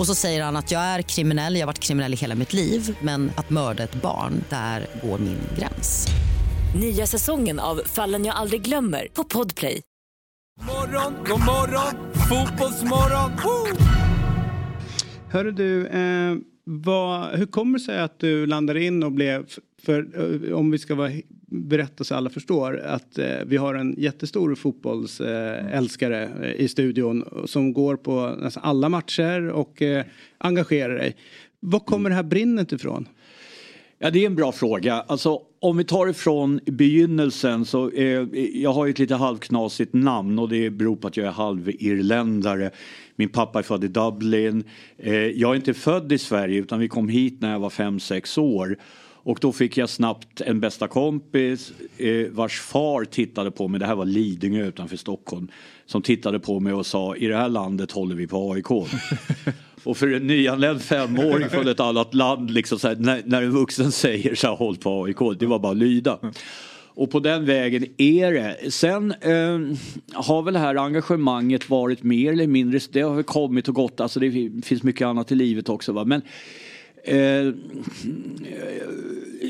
Och 0.00 0.06
så 0.06 0.14
säger 0.14 0.42
han 0.42 0.56
att 0.56 0.70
jag 0.70 0.80
är 0.80 1.02
kriminell, 1.02 1.54
jag 1.54 1.60
har 1.60 1.66
varit 1.66 1.78
kriminell 1.78 2.12
i 2.12 2.16
hela 2.16 2.34
mitt 2.34 2.52
liv 2.52 2.96
men 3.02 3.30
att 3.36 3.50
mörda 3.50 3.82
ett 3.82 4.02
barn, 4.02 4.44
där 4.48 4.86
går 5.02 5.18
min 5.18 5.38
gräns. 5.58 6.06
Nya 6.80 7.06
säsongen 7.06 7.58
av 7.58 7.80
Fallen 7.86 8.24
jag 8.24 8.36
aldrig 8.36 8.62
glömmer 8.62 9.08
på 9.14 9.24
Podplay. 9.24 9.82
Morgon, 10.60 11.14
god 11.28 11.40
morgon, 11.40 12.12
fotbollsmorgon. 12.12 13.30
Woo! 13.44 13.86
Hörru 15.30 15.52
du, 15.52 15.86
eh, 15.86 16.36
vad, 16.64 17.38
hur 17.38 17.46
kommer 17.46 17.78
det 17.78 17.84
sig 17.84 18.00
att 18.00 18.18
du 18.18 18.46
landade 18.46 18.84
in 18.84 19.02
och 19.02 19.12
blev, 19.12 19.46
för 19.82 20.08
eh, 20.48 20.52
om 20.52 20.70
vi 20.70 20.78
ska 20.78 20.94
vara, 20.94 21.10
berätta 21.50 22.04
så 22.04 22.14
alla 22.14 22.30
förstår, 22.30 22.78
att 22.78 23.18
eh, 23.18 23.26
vi 23.46 23.56
har 23.56 23.74
en 23.74 23.94
jättestor 23.98 24.54
fotbollsälskare 24.54 26.30
eh, 26.42 26.64
i 26.64 26.68
studion 26.68 27.44
som 27.46 27.72
går 27.72 27.96
på 27.96 28.34
nästan 28.38 28.62
alla 28.64 28.88
matcher 28.88 29.48
och 29.48 29.82
eh, 29.82 30.04
engagerar 30.38 30.94
dig. 30.94 31.16
Var 31.60 31.80
kommer 31.80 32.10
det 32.10 32.16
här 32.16 32.22
brinnet 32.22 32.72
ifrån? 32.72 33.08
Ja, 33.98 34.10
det 34.10 34.22
är 34.22 34.26
en 34.26 34.34
bra 34.34 34.52
fråga. 34.52 35.04
Alltså, 35.06 35.42
om 35.60 35.76
vi 35.76 35.84
tar 35.84 36.08
ifrån 36.08 36.60
begynnelsen 36.66 37.64
så 37.64 37.90
eh, 37.90 38.26
jag 38.54 38.72
har 38.72 38.86
ju 38.86 38.90
ett 38.90 38.98
lite 38.98 39.14
halvknasigt 39.14 39.94
namn 39.94 40.38
och 40.38 40.48
det 40.48 40.70
beror 40.70 40.96
på 40.96 41.08
att 41.08 41.16
jag 41.16 41.26
är 41.26 41.30
halvirländare. 41.30 42.70
Min 43.16 43.28
pappa 43.28 43.58
är 43.58 43.62
född 43.62 43.84
i 43.84 43.88
Dublin. 43.88 44.64
Eh, 44.98 45.14
jag 45.14 45.50
är 45.50 45.56
inte 45.56 45.74
född 45.74 46.12
i 46.12 46.18
Sverige 46.18 46.60
utan 46.60 46.78
vi 46.78 46.88
kom 46.88 47.08
hit 47.08 47.40
när 47.40 47.52
jag 47.52 47.60
var 47.60 47.70
fem 47.70 48.00
sex 48.00 48.38
år. 48.38 48.76
Och 49.22 49.38
då 49.40 49.52
fick 49.52 49.76
jag 49.76 49.88
snabbt 49.88 50.40
en 50.40 50.60
bästa 50.60 50.88
kompis 50.88 51.72
eh, 51.98 52.26
vars 52.30 52.60
far 52.60 53.04
tittade 53.04 53.50
på 53.50 53.68
mig, 53.68 53.80
det 53.80 53.86
här 53.86 53.94
var 53.94 54.04
Lidingö 54.04 54.66
utanför 54.66 54.96
Stockholm, 54.96 55.48
som 55.86 56.02
tittade 56.02 56.40
på 56.40 56.60
mig 56.60 56.72
och 56.72 56.86
sa 56.86 57.16
i 57.16 57.26
det 57.26 57.36
här 57.36 57.48
landet 57.48 57.92
håller 57.92 58.14
vi 58.14 58.26
på 58.26 58.52
AIK. 58.52 58.70
Och 59.84 59.96
för 59.96 60.12
en 60.12 60.26
nyanländ 60.26 60.82
femåring 60.82 61.48
från 61.48 61.68
ett 61.68 61.80
annat 61.80 62.14
land, 62.14 62.50
liksom 62.50 62.78
här, 62.82 62.96
när, 62.96 63.22
när 63.24 63.42
en 63.42 63.50
vuxen 63.50 63.92
säger 63.92 64.34
så 64.34 64.46
här, 64.46 64.56
håll 64.56 64.76
på 64.76 65.04
AIK, 65.04 65.38
det 65.38 65.46
var 65.46 65.58
bara 65.58 65.72
att 65.72 65.78
lyda. 65.78 66.18
Och 66.94 67.10
på 67.10 67.20
den 67.20 67.44
vägen 67.44 67.86
är 67.96 68.32
det. 68.32 68.72
Sen 68.72 69.10
eh, 69.10 69.58
har 70.12 70.42
väl 70.42 70.54
det 70.54 70.60
här 70.60 70.74
engagemanget 70.74 71.70
varit 71.70 72.02
mer 72.02 72.32
eller 72.32 72.46
mindre, 72.46 72.80
det 72.92 73.00
har 73.00 73.14
väl 73.14 73.24
kommit 73.24 73.68
och 73.68 73.74
gått, 73.74 74.00
alltså 74.00 74.20
det 74.20 74.30
finns 74.64 74.82
mycket 74.82 75.06
annat 75.06 75.32
i 75.32 75.34
livet 75.34 75.68
också. 75.68 75.92
Va? 75.92 76.04
Men 76.04 76.22
eh, 77.04 77.52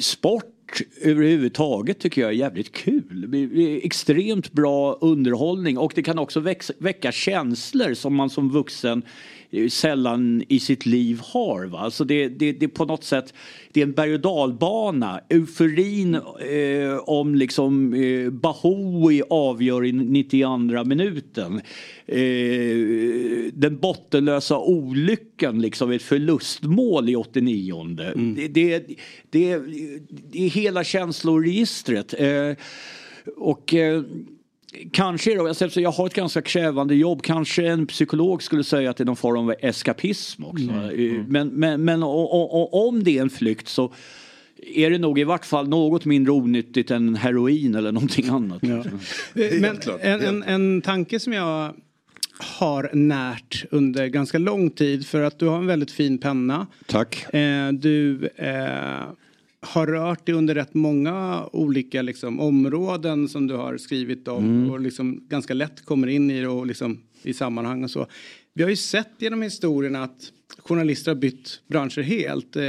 sport 0.00 0.80
överhuvudtaget 1.00 1.98
tycker 1.98 2.20
jag 2.20 2.30
är 2.30 2.34
jävligt 2.34 2.72
kul. 2.72 3.30
Det 3.30 3.38
är 3.38 3.86
extremt 3.86 4.52
bra 4.52 4.98
underhållning 5.00 5.78
och 5.78 5.92
det 5.94 6.02
kan 6.02 6.18
också 6.18 6.40
växa, 6.40 6.72
väcka 6.78 7.12
känslor 7.12 7.94
som 7.94 8.14
man 8.14 8.30
som 8.30 8.50
vuxen 8.50 9.02
sällan 9.70 10.42
i 10.48 10.60
sitt 10.60 10.86
liv 10.86 11.20
har. 11.24 11.64
Va? 11.64 11.78
Alltså 11.78 12.04
det, 12.04 12.28
det, 12.28 12.52
det 12.52 12.66
är 12.66 12.68
på 12.68 12.84
något 12.84 13.04
sätt 13.04 13.34
det 13.72 13.80
är 13.80 13.84
en 13.84 13.92
berg 13.92 14.14
och 14.14 14.20
dalbana. 14.20 15.20
Euforin 15.28 16.14
eh, 16.14 16.98
om 17.04 17.34
liksom 17.34 17.94
eh, 17.94 18.30
Bahoui 18.30 19.22
avgör 19.30 19.84
i 19.84 19.92
92 19.92 20.84
minuten. 20.84 21.60
Eh, 22.06 23.52
den 23.52 23.78
bottenlösa 23.80 24.58
olyckan, 24.58 25.62
liksom 25.62 25.90
ett 25.90 26.02
förlustmål 26.02 27.08
i 27.08 27.16
89. 27.16 28.00
Mm. 28.00 28.34
Det, 28.34 28.48
det, 28.48 28.86
det, 29.30 29.58
det 30.32 30.46
är 30.46 30.50
hela 30.50 30.84
känsloregistret. 30.84 32.14
Eh, 32.18 32.56
och 33.36 33.74
eh, 33.74 34.02
Kanske 34.92 35.34
då, 35.34 35.52
jag 35.74 35.90
har 35.90 36.06
ett 36.06 36.14
ganska 36.14 36.42
krävande 36.42 36.94
jobb, 36.94 37.22
kanske 37.22 37.66
en 37.66 37.86
psykolog 37.86 38.42
skulle 38.42 38.64
säga 38.64 38.90
att 38.90 38.96
det 38.96 39.04
är 39.04 39.06
någon 39.06 39.16
form 39.16 39.38
av 39.38 39.54
eskapism 39.60 40.44
också. 40.44 40.64
Mm. 40.64 40.90
Mm. 40.90 41.24
Men, 41.28 41.48
men, 41.48 41.84
men 41.84 42.02
och, 42.02 42.34
och, 42.34 42.62
och, 42.62 42.88
om 42.88 43.04
det 43.04 43.18
är 43.18 43.22
en 43.22 43.30
flykt 43.30 43.68
så 43.68 43.92
är 44.74 44.90
det 44.90 44.98
nog 44.98 45.18
i 45.18 45.24
vart 45.24 45.46
fall 45.46 45.68
något 45.68 46.04
mindre 46.04 46.32
onyttigt 46.32 46.90
än 46.90 47.14
heroin 47.14 47.74
eller 47.74 47.92
någonting 47.92 48.28
annat. 48.28 48.62
Ja. 48.62 48.84
Men 49.34 49.78
en, 50.00 50.20
en, 50.20 50.42
en 50.42 50.82
tanke 50.82 51.20
som 51.20 51.32
jag 51.32 51.74
har 52.38 52.90
närt 52.92 53.64
under 53.70 54.06
ganska 54.06 54.38
lång 54.38 54.70
tid 54.70 55.06
för 55.06 55.22
att 55.22 55.38
du 55.38 55.46
har 55.46 55.58
en 55.58 55.66
väldigt 55.66 55.90
fin 55.90 56.18
penna. 56.18 56.66
Tack. 56.86 57.34
Eh, 57.34 57.72
du 57.72 58.28
eh, 58.36 59.00
har 59.62 59.86
rört 59.86 60.26
dig 60.26 60.34
under 60.34 60.54
rätt 60.54 60.74
många 60.74 61.44
olika 61.52 62.02
liksom, 62.02 62.40
områden 62.40 63.28
som 63.28 63.46
du 63.46 63.54
har 63.54 63.76
skrivit 63.78 64.28
om 64.28 64.44
Mm. 64.44 64.70
och 64.70 64.80
liksom 64.80 65.24
ganska 65.28 65.54
lätt 65.54 65.84
kommer 65.84 66.06
in 66.06 66.30
i 66.30 66.40
det 66.40 66.48
och 66.48 66.66
liksom, 66.66 66.98
i 67.22 67.32
sammanhang 67.34 67.84
och 67.84 67.90
så. 67.90 68.06
Vi 68.54 68.62
har 68.62 68.70
ju 68.70 68.76
sett 68.76 69.08
genom 69.18 69.42
historien 69.42 69.96
att 69.96 70.32
journalister 70.58 71.10
har 71.10 71.16
bytt 71.20 71.60
branscher 71.66 72.02
helt. 72.02 72.56
Eh, 72.56 72.62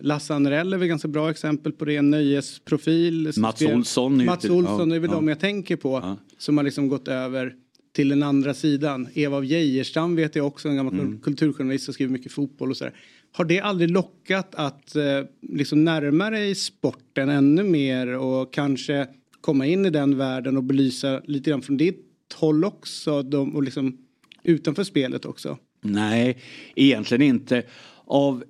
Lasse 0.00 0.34
Anrell 0.34 0.72
är 0.72 0.78
väl 0.78 0.88
ganska 0.88 1.08
bra 1.08 1.30
exempel 1.30 1.72
på 1.72 1.84
det, 1.84 2.02
nöjesprofil. 2.02 3.32
Mats 3.38 3.62
Olsson 3.62 4.20
är 4.20 4.24
Mats 4.24 4.44
Olsson 4.44 4.90
ja, 4.90 4.96
är 4.96 5.00
väl 5.00 5.10
ja. 5.10 5.16
de 5.16 5.28
jag 5.28 5.40
tänker 5.40 5.76
på 5.76 6.16
som 6.38 6.56
har 6.56 6.64
liksom 6.64 6.88
gått 6.88 7.08
över 7.08 7.54
till 7.92 8.08
den 8.08 8.22
andra 8.22 8.54
sidan. 8.54 9.08
Eva 9.14 9.36
av 9.36 9.44
Geijerstam 9.44 10.16
vet 10.16 10.36
jag 10.36 10.46
också, 10.46 10.68
en 10.68 10.76
gammal 10.76 10.94
Mm. 10.94 11.20
kulturjournalist 11.20 11.84
som 11.84 11.94
skriver 11.94 12.12
mycket 12.12 12.32
fotboll 12.32 12.70
och 12.70 12.76
sådär. 12.76 12.94
Har 13.32 13.44
det 13.44 13.60
aldrig 13.60 13.90
lockat 13.90 14.54
att 14.54 14.96
eh, 14.96 15.02
liksom 15.42 15.84
närma 15.84 16.30
dig 16.30 16.54
sporten 16.54 17.28
ännu 17.28 17.62
mer 17.62 18.18
och 18.18 18.54
kanske 18.54 19.06
komma 19.40 19.66
in 19.66 19.86
i 19.86 19.90
den 19.90 20.18
världen 20.18 20.56
och 20.56 20.64
belysa 20.64 21.20
lite 21.24 21.50
grann 21.50 21.62
från 21.62 21.76
ditt 21.76 22.06
håll 22.34 22.64
också 22.64 23.22
de, 23.22 23.56
och 23.56 23.62
liksom 23.62 23.98
utanför 24.42 24.84
spelet 24.84 25.24
också? 25.24 25.58
Nej, 25.80 26.38
egentligen 26.74 27.22
inte. 27.22 27.62
Av, 28.04 28.44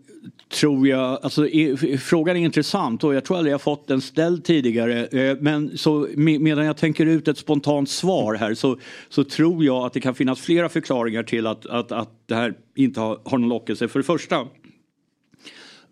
tror 0.48 0.88
jag, 0.88 1.18
alltså 1.22 1.46
i, 1.46 1.76
frågan 2.00 2.36
är 2.36 2.40
intressant 2.40 3.04
och 3.04 3.14
jag 3.14 3.24
tror 3.24 3.36
aldrig 3.36 3.52
jag 3.52 3.62
fått 3.62 3.88
den 3.88 4.00
ställd 4.00 4.44
tidigare. 4.44 5.06
Eh, 5.06 5.36
men 5.40 5.78
så 5.78 6.08
med, 6.14 6.40
medan 6.40 6.64
jag 6.64 6.76
tänker 6.76 7.06
ut 7.06 7.28
ett 7.28 7.38
spontant 7.38 7.88
svar 7.88 8.34
här 8.34 8.54
så, 8.54 8.78
så 9.08 9.24
tror 9.24 9.64
jag 9.64 9.86
att 9.86 9.92
det 9.92 10.00
kan 10.00 10.14
finnas 10.14 10.40
flera 10.40 10.68
förklaringar 10.68 11.22
till 11.22 11.46
att, 11.46 11.66
att, 11.66 11.92
att 11.92 12.10
det 12.26 12.34
här 12.34 12.54
inte 12.76 13.00
har, 13.00 13.20
har 13.24 13.38
någon 13.38 13.48
lockelse. 13.48 13.88
För 13.88 13.98
det 13.98 14.04
första, 14.04 14.46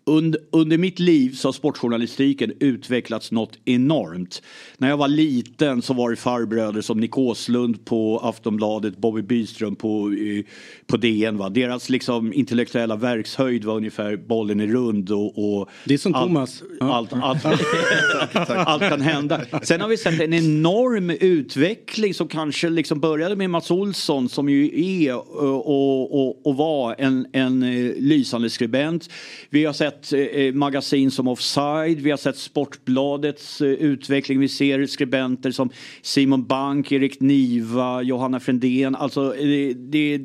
under, 0.09 0.39
under 0.51 0.77
mitt 0.77 0.99
liv 0.99 1.31
så 1.31 1.47
har 1.47 1.53
sportjournalistiken 1.53 2.53
utvecklats 2.59 3.31
något 3.31 3.59
enormt. 3.65 4.41
När 4.77 4.89
jag 4.89 4.97
var 4.97 5.07
liten 5.07 5.81
så 5.81 5.93
var 5.93 6.09
det 6.09 6.15
farbröder 6.15 6.81
som 6.81 6.99
Nick 6.99 7.17
Åslund 7.17 7.85
på 7.85 8.19
Aftonbladet, 8.23 8.97
Bobby 8.97 9.21
Byström 9.21 9.75
på, 9.75 10.11
eh, 10.11 10.45
på 10.87 10.97
DN. 10.97 11.37
Va? 11.37 11.49
Deras 11.49 11.89
liksom 11.89 12.33
intellektuella 12.33 12.95
verkshöjd 12.95 13.63
var 13.63 13.75
ungefär 13.75 14.17
bollen 14.17 14.59
är 14.59 14.67
rund 14.67 15.11
och... 15.11 15.59
och 15.59 15.69
det 15.85 15.93
är 15.93 15.97
som 15.97 16.15
allt, 16.15 16.27
Thomas. 16.27 16.63
Allt, 16.79 17.13
allt, 17.13 17.45
allt 18.49 18.81
kan 18.81 19.01
hända. 19.01 19.41
Sen 19.63 19.81
har 19.81 19.87
vi 19.87 19.97
sett 19.97 20.21
en 20.21 20.33
enorm 20.33 21.09
utveckling 21.09 22.13
som 22.13 22.27
kanske 22.27 22.69
liksom 22.69 22.99
började 22.99 23.35
med 23.35 23.49
Mats 23.49 23.71
Olsson 23.71 24.29
som 24.29 24.49
ju 24.49 24.81
är 24.83 25.09
eh, 25.09 25.17
och, 25.17 26.27
och, 26.27 26.47
och 26.47 26.57
var 26.57 26.95
en, 26.97 27.27
en 27.33 27.63
eh, 27.63 27.93
lysande 27.97 28.49
skribent. 28.49 29.09
Vi 29.49 29.65
har 29.65 29.73
sett 29.73 29.98
Eh, 30.13 30.19
eh, 30.19 30.53
magasin 30.53 31.11
som 31.11 31.27
Offside, 31.27 32.01
vi 32.01 32.09
har 32.09 32.17
sett 32.17 32.37
Sportbladets 32.37 33.61
eh, 33.61 33.67
utveckling, 33.67 34.39
vi 34.39 34.47
ser 34.47 34.85
skribenter 34.85 35.51
som 35.51 35.69
Simon 36.01 36.45
Bank, 36.45 36.91
Erik 36.91 37.19
Niva, 37.19 38.01
Johanna 38.01 38.39
Frändén. 38.39 38.95
Alltså 38.95 39.35
eh, 39.35 39.45
det, 39.47 39.73
det, 39.73 40.17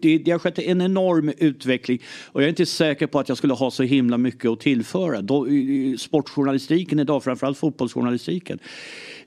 det, 0.00 0.18
det 0.18 0.30
har 0.30 0.38
skett 0.38 0.58
en 0.58 0.80
enorm 0.80 1.32
utveckling 1.38 2.02
och 2.32 2.42
jag 2.42 2.44
är 2.44 2.48
inte 2.48 2.66
säker 2.66 3.06
på 3.06 3.18
att 3.18 3.28
jag 3.28 3.38
skulle 3.38 3.54
ha 3.54 3.70
så 3.70 3.82
himla 3.82 4.18
mycket 4.18 4.50
att 4.50 4.60
tillföra. 4.60 5.20
Då, 5.20 5.46
eh, 5.46 5.96
sportjournalistiken 5.96 6.98
idag, 6.98 7.24
framförallt 7.24 7.58
fotbollsjournalistiken, 7.58 8.58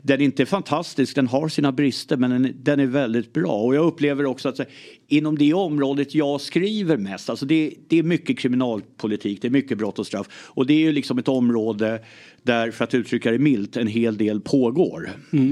den 0.05 0.21
är 0.21 0.25
inte 0.25 0.45
fantastisk, 0.45 1.15
den 1.15 1.27
har 1.27 1.47
sina 1.47 1.71
brister 1.71 2.17
men 2.17 2.29
den, 2.29 2.55
den 2.63 2.79
är 2.79 2.85
väldigt 2.85 3.33
bra. 3.33 3.61
Och 3.63 3.75
jag 3.75 3.85
upplever 3.85 4.25
också 4.25 4.49
att 4.49 4.57
så, 4.57 4.63
inom 5.07 5.37
det 5.37 5.53
området 5.53 6.15
jag 6.15 6.41
skriver 6.41 6.97
mest, 6.97 7.29
alltså 7.29 7.45
det, 7.45 7.73
det 7.87 7.99
är 7.99 8.03
mycket 8.03 8.39
kriminalpolitik, 8.39 9.41
det 9.41 9.47
är 9.47 9.51
mycket 9.51 9.77
brott 9.77 9.99
och 9.99 10.07
straff. 10.07 10.27
Och 10.45 10.65
det 10.67 10.73
är 10.73 10.79
ju 10.79 10.91
liksom 10.91 11.17
ett 11.17 11.27
område 11.27 11.99
där, 12.43 12.71
för 12.71 12.83
att 12.83 12.93
uttrycka 12.93 13.31
det 13.31 13.39
milt, 13.39 13.77
en 13.77 13.87
hel 13.87 14.17
del 14.17 14.41
pågår. 14.41 15.09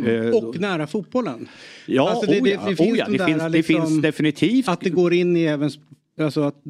Eh, 0.07 0.30
Och 0.36 0.60
nära 0.60 0.88
fotbollen. 0.88 1.48
Ja, 1.86 2.10
Alltså, 2.10 2.32
det, 2.32 2.40
oh 2.40 2.44
det, 2.44 2.49
ja, 2.49 2.61
det 2.69 2.76
finns 2.76 2.91
oh 2.91 2.98
ja, 2.98 3.06
de 3.06 3.18
det 3.18 3.26
finns- 3.26 3.41
det 3.44 3.49
liksom, 3.49 3.86
finns 3.88 4.02
definitivt. 4.02 4.68
Att 4.68 4.82
det 4.82 4.90
går 4.90 5.14
in 5.14 5.38
i 5.38 5.44
även... 5.44 5.72
Alltså 6.19 6.41
att 6.41 6.61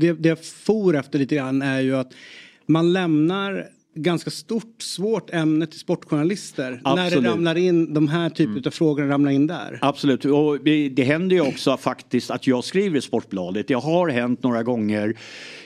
det, 0.00 0.12
det 0.12 0.28
jag 0.28 0.44
for 0.44 0.96
efter 0.96 1.18
lite 1.18 1.34
grann 1.34 1.62
är 1.62 1.80
ju 1.80 1.96
att 1.96 2.12
man 2.66 2.92
lämnar 2.92 3.66
ganska 4.02 4.30
stort, 4.30 4.82
svårt 4.82 5.30
ämne 5.30 5.66
till 5.66 5.80
sportjournalister. 5.80 6.70
När 6.84 6.96
det 6.96 7.02
Absolut. 7.02 7.12
Mm. 7.12 7.30
ramlar 7.30 7.58
in, 7.58 7.94
de 7.94 8.08
här 8.08 8.30
typen 8.30 8.62
av 8.66 8.70
frågor 8.70 9.04
ramlar 9.04 9.30
in 9.30 9.46
där. 9.46 9.78
Absolut, 9.82 10.24
och 10.24 10.60
det, 10.90 11.04
händer 11.04 11.36
ju 11.36 11.42
också 11.42 11.76
faktiskt 11.76 12.30
att 12.30 12.46
jag 12.46 12.64
skriver 12.64 13.00
Sportbladet. 13.00 13.68
Det 13.68 13.74
har 13.74 14.08
hänt 14.08 14.42
några 14.42 14.62
gånger 14.62 15.14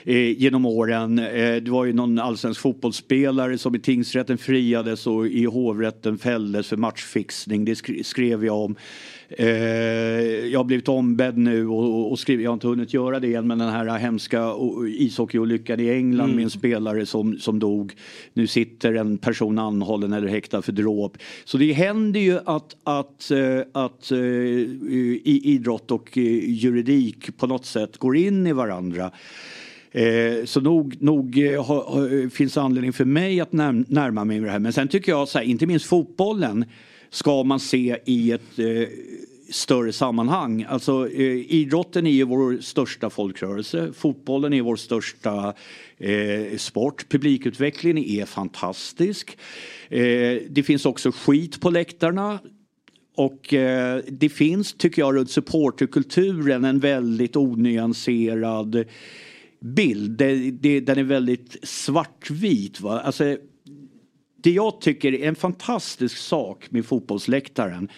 eh, 0.03 0.41
genom 0.41 0.65
åren. 0.65 1.19
Eh, 1.19 1.55
det 1.55 1.69
var 1.71 1.85
ju 1.85 1.93
någon 1.93 2.19
allsvensk 2.19 2.61
fotbollsspelare 2.61 3.57
som 3.57 3.75
i 3.75 3.79
tingsrätten 3.79 4.37
friades 4.37 5.07
och 5.07 5.27
i 5.27 5.45
hovrätten 5.45 6.17
fälldes 6.17 6.67
för 6.67 6.77
matchfixning. 6.77 7.65
Det 7.65 7.75
skrev 8.05 8.45
jag 8.45 8.57
om. 8.57 8.75
Eh, 9.29 9.47
jag 10.47 10.59
har 10.59 10.63
blivit 10.63 10.87
ombedd 10.87 11.37
nu 11.37 11.67
och, 11.67 12.11
och 12.11 12.19
skrivit, 12.19 12.43
jag 12.43 12.49
har 12.49 12.53
inte 12.53 12.67
hunnit 12.67 12.93
göra 12.93 13.19
det 13.19 13.33
än, 13.35 13.47
men 13.47 13.57
den 13.57 13.69
här 13.69 13.97
hemska 13.97 14.53
ishockeyolyckan 14.87 15.79
i 15.79 15.89
England 15.89 16.23
Mm. 16.25 16.35
med 16.35 16.43
en 16.43 16.49
spelare 16.49 17.05
som, 17.05 17.37
som 17.39 17.59
dog. 17.59 17.93
Nu 18.33 18.47
sitter 18.47 18.93
en 18.93 19.17
person 19.17 19.59
anhållen 19.59 20.13
eller 20.13 20.27
häktad 20.27 20.61
för 20.61 20.71
dråp. 20.71 21.17
Så 21.45 21.57
det 21.57 21.73
händer 21.73 22.19
ju 22.19 22.39
att, 22.45 22.75
att, 22.83 23.31
eh, 23.31 23.59
att 23.71 24.11
eh, 24.11 24.17
i 24.19 25.41
idrott 25.43 25.91
och 25.91 26.17
juridik 26.17 27.37
på 27.37 27.47
något 27.47 27.65
sätt 27.65 27.97
går 27.97 28.17
in 28.17 28.47
i 28.47 28.53
varandra. 28.53 29.11
Eh, 29.91 30.45
så 30.45 30.61
nog, 30.61 30.95
nog 31.01 31.37
ha, 31.57 31.83
ha, 31.89 32.07
finns 32.29 32.57
anledning 32.57 32.93
för 32.93 33.05
mig 33.05 33.39
att 33.39 33.51
näm- 33.51 33.85
närma 33.87 34.25
mig 34.25 34.39
det 34.39 34.49
här. 34.49 34.59
Men 34.59 34.73
sen 34.73 34.87
tycker 34.87 35.11
jag 35.11 35.27
så 35.27 35.37
här, 35.37 35.45
inte 35.45 35.65
minst 35.65 35.85
fotbollen 35.85 36.65
ska 37.13 37.43
man 37.43 37.59
se 37.59 37.97
i 38.05 38.31
ett 38.31 38.59
eh, 38.59 38.87
större 39.49 39.93
sammanhang. 39.93 40.65
Alltså 40.69 41.09
eh, 41.09 41.53
idrotten 41.53 42.07
är 42.07 42.11
ju 42.11 42.23
vår 42.23 42.57
största 42.61 43.09
folkrörelse. 43.09 43.93
Fotbollen 43.93 44.53
är 44.53 44.61
vår 44.61 44.75
största 44.75 45.53
eh, 45.97 46.57
sport. 46.57 47.09
Publikutvecklingen 47.09 47.97
är 47.97 48.25
fantastisk. 48.25 49.37
Eh, 49.89 50.37
det 50.49 50.65
finns 50.65 50.85
också 50.85 51.11
skit 51.11 51.61
på 51.61 51.69
läktarna. 51.69 52.39
Och 53.15 53.53
eh, 53.53 54.01
det 54.07 54.29
finns, 54.29 54.73
tycker 54.73 55.01
jag, 55.01 55.15
runt 55.15 55.31
supporterkulturen 55.31 56.65
en 56.65 56.79
väldigt 56.79 57.35
onyanserad 57.35 58.85
bild. 59.59 60.11
Det, 60.11 60.51
det, 60.51 60.79
den 60.79 60.97
är 60.97 61.03
väldigt 61.03 61.57
svartvit. 61.63 62.81
Va? 62.81 62.99
Alltså, 62.99 63.37
det 64.43 64.51
jag 64.51 64.81
tycker 64.81 65.13
är 65.13 65.27
en 65.27 65.35
fantastisk 65.35 66.17
sak 66.17 66.67
med 66.71 66.85
fotbollsläktaren 66.85 67.89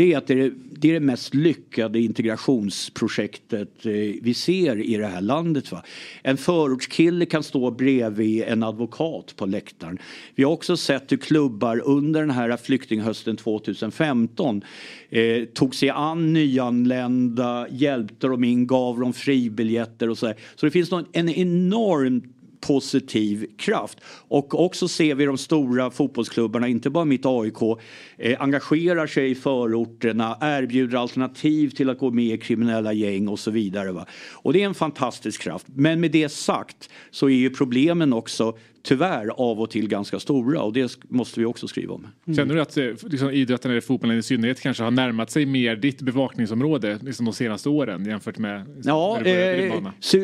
det 0.00 0.12
är 0.12 0.18
att 0.18 0.26
det 0.26 0.40
är 0.40 0.52
det, 0.72 0.88
är 0.88 0.92
det 0.92 1.00
mest 1.00 1.34
lyckade 1.34 2.00
integrationsprojektet 2.00 3.86
eh, 3.86 3.92
vi 4.22 4.34
ser 4.34 4.76
i 4.76 4.96
det 4.96 5.06
här 5.06 5.20
landet. 5.20 5.72
Va? 5.72 5.82
En 6.22 6.36
förortskille 6.36 7.26
kan 7.26 7.42
stå 7.42 7.70
bredvid 7.70 8.42
en 8.42 8.62
advokat 8.62 9.36
på 9.36 9.46
läktaren. 9.46 9.98
Vi 10.34 10.42
har 10.44 10.52
också 10.52 10.76
sett 10.76 11.12
hur 11.12 11.16
klubbar 11.16 11.82
under 11.84 12.20
den 12.20 12.30
här 12.30 12.56
flyktinghösten 12.56 13.36
2015 13.36 14.64
eh, 15.10 15.44
tog 15.44 15.74
sig 15.74 15.90
an 15.90 16.32
nyanlända, 16.32 17.66
hjälpte 17.70 18.26
dem 18.26 18.44
in, 18.44 18.66
gav 18.66 19.00
dem 19.00 19.12
fribiljetter 19.12 20.10
och 20.10 20.18
så 20.18 20.26
där. 20.26 20.36
Så 20.56 20.66
det 20.66 20.72
finns 20.72 20.90
någon, 20.90 21.06
en 21.12 21.28
enorm 21.28 22.22
positiv 22.60 23.46
kraft. 23.58 23.98
Och 24.28 24.64
också 24.64 24.88
ser 24.88 25.14
vi 25.14 25.24
de 25.24 25.38
stora 25.38 25.90
fotbollsklubbarna, 25.90 26.68
inte 26.68 26.90
bara 26.90 27.04
mitt 27.04 27.26
AIK, 27.26 27.78
eh, 28.18 28.42
engagerar 28.42 29.06
sig 29.06 29.30
i 29.30 29.34
förorterna, 29.34 30.38
erbjuder 30.40 30.98
alternativ 30.98 31.70
till 31.70 31.90
att 31.90 31.98
gå 31.98 32.10
med 32.10 32.24
i 32.24 32.38
kriminella 32.38 32.92
gäng 32.92 33.28
och 33.28 33.38
så 33.38 33.50
vidare. 33.50 33.92
Va? 33.92 34.06
Och 34.32 34.52
det 34.52 34.62
är 34.62 34.66
en 34.66 34.74
fantastisk 34.74 35.42
kraft. 35.42 35.66
Men 35.74 36.00
med 36.00 36.10
det 36.10 36.28
sagt 36.28 36.90
så 37.10 37.26
är 37.26 37.34
ju 37.34 37.50
problemen 37.50 38.12
också 38.12 38.56
tyvärr 38.82 39.28
av 39.28 39.60
och 39.60 39.70
till 39.70 39.88
ganska 39.88 40.20
stora 40.20 40.62
och 40.62 40.72
det 40.72 40.98
måste 41.08 41.40
vi 41.40 41.46
också 41.46 41.68
skriva 41.68 41.94
om. 41.94 42.06
Känner 42.36 42.54
du 42.54 42.60
att 42.60 42.76
eh, 42.76 42.84
liksom, 43.02 43.30
idrotten 43.30 43.70
eller 43.70 43.80
fotbollen 43.80 44.18
i 44.18 44.22
synnerhet 44.22 44.60
kanske 44.60 44.82
har 44.82 44.90
närmat 44.90 45.30
sig 45.30 45.46
mer 45.46 45.76
ditt 45.76 46.02
bevakningsområde 46.02 46.98
liksom, 47.02 47.26
de 47.26 47.34
senaste 47.34 47.68
åren 47.68 48.04
jämfört 48.04 48.38
med 48.38 48.66
Ja, 48.84 49.20
eh, 49.20 49.72
så, 50.00 50.16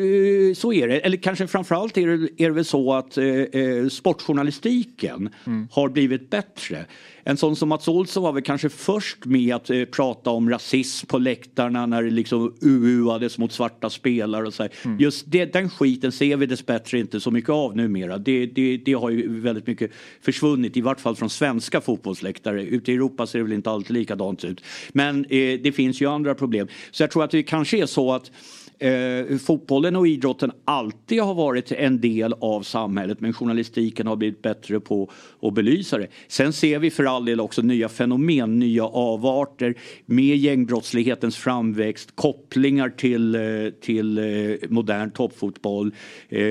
så 0.55 0.73
är 0.73 0.87
det. 0.87 0.99
Eller 0.99 1.17
kanske 1.17 1.47
framförallt 1.47 1.97
är 1.97 2.07
det, 2.07 2.43
är 2.43 2.47
det 2.47 2.55
väl 2.55 2.65
så 2.65 2.93
att 2.93 3.17
eh, 3.17 3.25
eh, 3.25 3.87
sportjournalistiken 3.87 5.29
har 5.71 5.89
blivit 5.89 6.29
bättre. 6.29 6.85
En 7.29 7.37
sån 7.37 7.55
som 7.55 7.69
Mats 7.69 7.87
Olsson 7.87 8.23
var 8.23 8.31
väl 8.31 8.43
kanske 8.43 8.69
först 8.69 9.25
med 9.25 9.55
att 9.55 9.69
eh, 9.69 9.85
prata 9.85 10.29
om 10.29 10.49
rasism 10.49 11.07
på 11.07 11.17
läktarna 11.17 11.85
när 11.85 12.03
det 12.03 12.09
liksom 12.09 12.55
uuades 12.61 13.37
mot 13.37 13.51
svarta 13.51 13.89
spelare 13.89 14.47
och 14.47 14.53
så 14.53 14.63
här. 14.63 14.71
Just 14.99 15.23
det, 15.27 15.45
den 15.45 15.69
skiten 15.69 16.11
ser 16.11 16.37
vi 16.37 16.45
dessbättre 16.45 16.99
inte 16.99 17.19
så 17.19 17.31
mycket 17.31 17.49
av 17.49 17.75
numera. 17.75 18.17
Det, 18.17 18.45
det, 18.45 18.77
det 18.77 18.93
har 18.93 19.09
ju 19.09 19.39
väldigt 19.39 19.67
mycket 19.67 19.91
försvunnit, 20.21 20.77
i 20.77 20.81
vart 20.81 20.99
fall 20.99 21.15
från 21.15 21.29
svenska 21.29 21.81
fotbollsläktare. 21.81 22.63
Ute 22.63 22.91
i 22.91 22.95
Europa 22.95 23.27
ser 23.27 23.39
det 23.39 23.43
väl 23.43 23.53
inte 23.53 23.69
alltid 23.69 23.93
likadant 23.97 24.43
ut. 24.43 24.63
Men 24.91 25.25
eh, 25.25 25.59
det 25.63 25.75
finns 25.75 26.01
ju 26.01 26.09
andra 26.09 26.35
problem. 26.35 26.67
Så 26.91 27.03
jag 27.03 27.11
tror 27.11 27.23
att 27.23 27.31
det 27.31 27.43
kanske 27.43 27.77
är 27.77 27.85
så 27.85 28.13
att 28.13 28.31
Eh, 28.79 29.37
fotbollen 29.37 29.95
och 29.95 30.07
idrotten 30.07 30.51
alltid 30.65 31.21
har 31.21 31.33
varit 31.33 31.71
en 31.71 32.01
del 32.01 32.33
av 32.33 32.61
samhället 32.61 33.19
men 33.19 33.33
journalistiken 33.33 34.07
har 34.07 34.15
blivit 34.15 34.41
bättre 34.41 34.79
på 34.79 35.11
att 35.41 35.53
belysa 35.53 35.97
det. 35.97 36.07
Sen 36.27 36.53
ser 36.53 36.79
vi 36.79 36.91
för 36.91 37.03
all 37.03 37.25
del 37.25 37.39
också 37.39 37.61
nya 37.61 37.89
fenomen, 37.89 38.59
nya 38.59 38.83
avarter 38.85 39.75
med 40.05 40.37
gängbrottslighetens 40.37 41.37
framväxt, 41.37 42.11
kopplingar 42.15 42.89
till, 42.89 43.35
eh, 43.35 43.41
till 43.81 44.17
eh, 44.17 44.69
modern 44.69 45.11
toppfotboll. 45.11 45.91
Eh, 46.29 46.41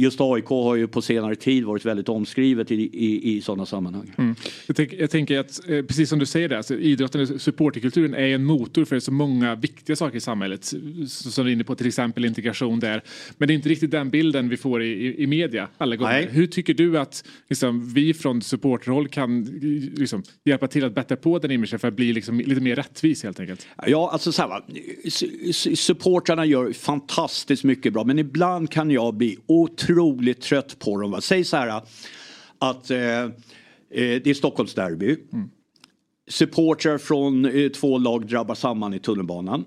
just 0.00 0.20
AIK 0.20 0.46
har 0.48 0.76
ju 0.76 0.86
på 0.86 1.02
senare 1.02 1.34
tid 1.34 1.64
varit 1.64 1.84
väldigt 1.84 2.08
omskrivet 2.08 2.70
i, 2.70 2.74
i, 2.74 3.36
i 3.36 3.40
sådana 3.40 3.66
sammanhang. 3.66 4.12
Mm. 4.18 4.34
Jag, 4.66 4.76
tänk, 4.76 4.92
jag 4.92 5.10
tänker 5.10 5.38
att, 5.38 5.68
eh, 5.68 5.82
precis 5.82 6.08
som 6.08 6.18
du 6.18 6.26
säger 6.26 6.48
där, 6.48 6.56
alltså, 6.56 6.74
idrotten 6.74 7.20
och 7.20 7.40
supporterkulturen 7.40 8.14
är 8.14 8.34
en 8.34 8.44
motor 8.44 8.84
för 8.84 9.00
så 9.00 9.12
många 9.12 9.54
viktiga 9.54 9.96
saker 9.96 10.16
i 10.16 10.20
samhället. 10.20 10.64
Så, 10.64 11.30
som 11.30 11.51
inne 11.52 11.64
på, 11.64 11.74
till 11.74 11.86
exempel 11.86 12.24
integration 12.24 12.80
där. 12.80 13.02
Men 13.38 13.48
det 13.48 13.52
är 13.52 13.54
inte 13.54 13.68
riktigt 13.68 13.90
den 13.90 14.10
bilden 14.10 14.48
vi 14.48 14.56
får 14.56 14.82
i, 14.82 14.88
i, 14.88 15.22
i 15.22 15.26
media 15.26 15.68
alla 15.78 15.96
gånger. 15.96 16.12
Nej. 16.12 16.28
Hur 16.30 16.46
tycker 16.46 16.74
du 16.74 16.98
att 16.98 17.24
liksom, 17.48 17.92
vi 17.94 18.14
från 18.14 18.42
supporterhåll 18.42 19.08
kan 19.08 19.44
liksom, 19.96 20.22
hjälpa 20.44 20.68
till 20.68 20.84
att 20.84 20.94
bättra 20.94 21.16
på 21.16 21.38
den 21.38 21.50
imagen 21.50 21.78
för 21.78 21.88
att 21.88 21.94
bli 21.94 22.12
liksom, 22.12 22.40
lite 22.40 22.60
mer 22.60 22.76
rättvis 22.76 23.22
helt 23.22 23.40
enkelt? 23.40 23.66
Ja, 23.86 24.10
alltså 24.12 24.32
så 24.32 24.42
här, 24.42 24.48
va. 24.48 24.62
Supportrarna 25.76 26.44
gör 26.44 26.72
fantastiskt 26.72 27.64
mycket 27.64 27.92
bra 27.92 28.04
men 28.04 28.18
ibland 28.18 28.70
kan 28.70 28.90
jag 28.90 29.14
bli 29.14 29.38
otroligt 29.46 30.40
trött 30.40 30.78
på 30.78 31.00
dem. 31.00 31.10
Va. 31.10 31.20
Säg 31.20 31.44
så 31.44 31.56
här 31.56 31.82
att 32.58 32.90
eh, 32.90 32.98
eh, 32.98 33.28
det 33.90 34.26
är 34.26 34.34
Stockholms 34.34 34.74
derby. 34.74 35.16
Supportrar 36.28 36.98
från 36.98 37.44
eh, 37.44 37.68
två 37.68 37.98
lag 37.98 38.26
drabbar 38.26 38.54
samman 38.54 38.94
i 38.94 38.98
tunnelbanan. 38.98 39.64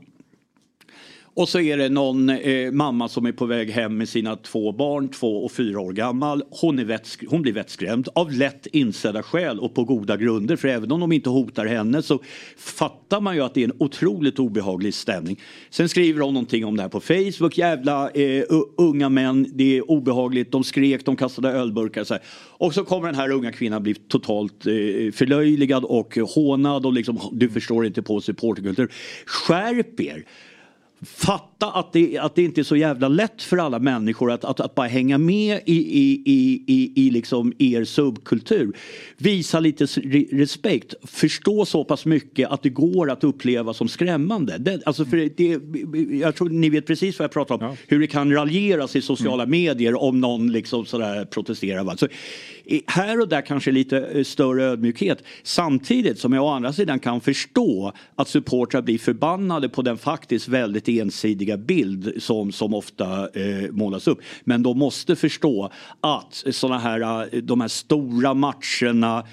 Och 1.38 1.50
så 1.50 1.60
är 1.60 1.78
det 1.78 1.90
någon 1.90 2.30
eh, 2.30 2.72
mamma 2.72 3.10
som 3.10 3.26
är 3.26 3.32
på 3.32 3.46
väg 3.46 3.72
hem 3.72 3.98
med 3.98 4.10
sina 4.10 4.36
två 4.36 4.72
barn, 4.72 5.10
två 5.10 5.46
och 5.46 5.52
fyra 5.52 5.80
år 5.80 5.94
gammal. 5.94 6.44
Hon, 6.50 6.80
är 6.80 6.86
vätsk- 6.86 7.26
hon 7.30 7.42
blir 7.42 7.54
vettskrämd 7.54 8.08
av 8.16 8.32
lätt 8.32 8.68
insedda 8.68 9.24
skäl 9.24 9.60
och 9.60 9.74
på 9.76 9.84
goda 9.84 10.18
grunder. 10.18 10.56
För 10.56 10.68
även 10.68 10.92
om 10.92 11.00
de 11.00 11.12
inte 11.12 11.30
hotar 11.30 11.66
henne 11.66 12.02
så 12.02 12.20
fattar 12.58 13.22
man 13.22 13.36
ju 13.36 13.42
att 13.42 13.54
det 13.54 13.60
är 13.62 13.66
en 13.66 13.76
otroligt 13.80 14.40
obehaglig 14.40 14.94
stämning. 14.94 15.42
Sen 15.70 15.90
skriver 15.90 16.20
de 16.20 16.34
någonting 16.34 16.66
om 16.66 16.78
det 16.78 16.82
här 16.82 16.90
på 16.90 17.00
Facebook. 17.00 17.58
Jävla 17.58 18.10
eh, 18.10 18.44
unga 18.78 19.10
män, 19.10 19.48
det 19.54 19.78
är 19.78 19.92
obehagligt. 19.92 20.52
De 20.52 20.64
skrek, 20.64 21.06
de 21.06 21.16
kastade 21.16 21.50
ölburkar. 21.50 22.04
Så 22.04 22.14
här. 22.14 22.24
Och 22.58 22.74
så 22.74 22.86
kommer 22.86 23.08
den 23.08 23.16
här 23.16 23.32
unga 23.32 23.52
kvinnan 23.52 23.84
bli 23.84 23.94
totalt 23.94 24.66
eh, 24.66 24.72
förlöjligad 25.14 25.84
och 25.84 26.18
hånad 26.36 26.86
och 26.86 26.94
liksom, 26.94 27.20
du 27.32 27.50
förstår 27.50 27.86
inte 27.86 28.02
på 28.02 28.22
supporterkultur. 28.22 28.92
Skärp 29.26 30.00
er! 30.00 30.26
Fatta 31.02 31.72
att 31.72 31.94
det, 31.94 32.18
att 32.18 32.36
det 32.36 32.44
inte 32.44 32.62
är 32.62 32.64
så 32.64 32.76
jävla 32.76 33.08
lätt 33.08 33.42
för 33.42 33.58
alla 33.58 33.80
människor 33.80 34.32
att, 34.32 34.46
att, 34.46 34.60
att 34.60 34.76
bara 34.76 34.88
hänga 34.88 35.18
med 35.18 35.62
i, 35.66 35.76
i, 35.76 36.24
i, 36.26 36.64
i, 36.68 37.08
i 37.08 37.10
liksom 37.10 37.54
er 37.58 37.84
subkultur. 37.84 38.78
Visa 39.18 39.60
lite 39.60 39.86
respekt. 40.32 40.94
Förstå 41.04 41.66
så 41.66 41.84
pass 41.84 42.06
mycket 42.06 42.50
att 42.50 42.64
det 42.64 42.70
går 42.70 43.12
att 43.12 43.24
uppleva 43.24 43.74
som 43.74 43.88
skrämmande. 43.88 44.58
Det, 44.58 44.82
alltså 44.86 45.06
för 45.06 45.18
det, 45.18 45.60
jag 46.20 46.36
tror 46.36 46.50
ni 46.50 46.70
vet 46.70 46.88
precis 46.88 47.20
vad 47.20 47.24
jag 47.24 47.32
pratar 47.32 47.56
om. 47.56 47.76
Hur 47.88 48.00
det 48.00 48.08
kan 48.08 48.34
raljeras 48.34 48.96
i 48.96 49.02
sociala 49.02 49.46
medier 49.46 50.02
om 50.02 50.22
någon 50.22 50.52
liksom 50.52 50.86
sådär 50.86 51.26
protesterar. 51.26 51.84
Va? 51.84 51.98
Så, 51.98 52.08
här 52.88 53.22
och 53.22 53.28
där 53.28 53.42
kanske 53.42 53.72
lite 53.72 54.00
eh, 54.00 54.24
större 54.24 54.64
ödmjukhet. 54.64 55.24
Samtidigt 55.44 56.20
som 56.20 56.34
jag 56.34 56.44
å 56.44 56.48
andra 56.48 56.74
sidan 56.74 57.00
kan 57.00 57.22
förstå 57.22 57.94
att 58.16 58.28
supportrar 58.28 58.82
blir 58.82 58.98
förbannade 58.98 59.70
på 59.70 59.82
den 59.82 59.98
faktiskt 59.98 60.48
väldigt 60.48 60.90
ensidiga 60.90 61.58
bild 61.58 62.14
som, 62.18 62.52
som 62.52 62.74
ofta 62.74 63.30
eh, 63.34 63.72
målas 63.72 64.08
upp. 64.08 64.20
Men 64.44 64.64
de 64.64 64.80
måste 64.80 65.16
förstå 65.16 65.72
att 66.02 66.44
såna 66.52 66.80
här, 66.80 67.02
eh, 67.34 67.42
de 67.42 67.62
här 67.62 67.68
stora 67.68 68.34
matcherna, 68.34 69.24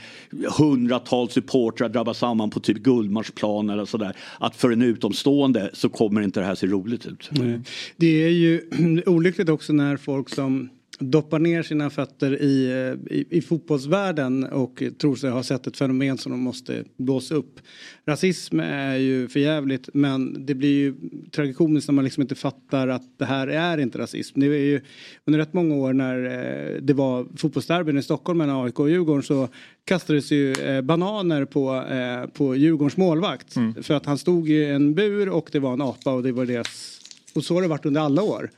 hundratals 0.59 1.33
supportrar 1.33 1.89
drabbar 1.89 2.15
samman 2.15 2.51
på 2.51 2.61
typ 2.61 2.77
Guldmarsplan 2.77 3.71
eller 3.71 3.85
sådär. 3.85 4.17
Att 4.39 4.57
för 4.57 4.71
en 4.71 4.83
utomstående 4.83 5.71
så 5.73 5.89
kommer 5.89 6.21
inte 6.21 6.41
det 6.41 6.47
här 6.47 6.55
se 6.55 6.67
roligt 6.67 7.07
ut. 7.07 7.31
Nej. 7.31 7.61
Det 7.97 8.25
är 8.25 8.31
ju 8.31 8.63
olyckligt 9.07 9.49
också 9.49 9.73
när 9.73 9.97
folk 9.97 10.29
som 10.29 10.69
doppar 11.03 11.39
ner 11.39 11.63
sina 11.63 11.91
fötter 11.91 12.43
i, 12.43 12.71
eh, 12.71 13.17
i, 13.17 13.27
i 13.31 13.43
fotbollsvärlden 13.43 14.45
och 14.45 14.83
tror 15.01 15.17
sig 15.17 15.31
ha 15.31 15.43
sett 15.43 15.67
ett 15.67 15.77
fenomen 15.77 16.19
som 16.19 16.33
de 16.33 16.41
måste 16.41 16.85
blåsa 16.97 17.35
upp. 17.35 17.61
Rasism 18.07 18.61
är 18.61 18.97
ju 18.97 19.29
förjävligt 19.29 19.89
men 19.95 20.47
det 20.47 20.55
blir 20.55 20.75
ju 20.75 20.95
tragikomiskt 21.31 21.89
när 21.89 21.95
man 21.95 22.05
liksom 22.05 22.21
inte 22.21 22.35
fattar 22.35 22.89
att 22.89 23.19
det 23.19 23.25
här 23.25 23.47
är 23.47 23.79
inte 23.79 23.99
rasism. 23.99 24.41
Det 24.41 24.47
är 24.47 24.51
ju 24.51 24.81
under 25.25 25.39
rätt 25.39 25.53
många 25.53 25.75
år 25.75 25.93
när 25.93 26.25
eh, 26.25 26.83
det 26.83 26.95
var 26.95 27.27
fotbollsderbyn 27.37 27.99
i 27.99 28.03
Stockholm 28.03 28.39
mellan 28.39 28.65
AIK 28.65 28.81
och 28.81 28.91
Djurgården 28.91 29.23
så 29.23 29.49
kastades 29.85 30.31
ju 30.31 30.53
eh, 30.53 30.81
bananer 30.81 31.45
på, 31.45 31.85
på 32.33 32.57
Djurgårdens 32.57 32.97
målvakt. 32.97 33.55
För 33.83 33.95
att 33.95 34.07
han 34.07 34.19
stod 34.19 34.51
i 34.51 34.65
en 34.65 34.95
bur 34.95 35.29
och 35.29 35.49
det 35.53 35.59
var 35.59 35.73
en 35.73 35.83
apa 35.83 36.13
och 36.13 36.23
det 36.23 36.33
var 36.33 36.47
deras 36.47 36.99
och 37.35 37.45
så 37.45 37.55
har 37.55 37.63
det 37.63 37.69
varit 37.69 37.87
under 37.87 38.01
alla 38.01 38.23
år. 38.23 38.51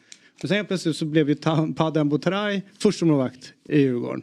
Men 0.42 0.48
sen 0.48 0.56
helt 0.56 0.68
plötsligt 0.68 0.96
så 0.96 1.04
blev 1.04 1.28
ju 1.28 1.36
Padden 1.76 2.08
Botray 2.08 2.62
första 2.78 3.06
målvakt 3.06 3.52
i 3.68 3.78
Djurgården. 3.80 4.22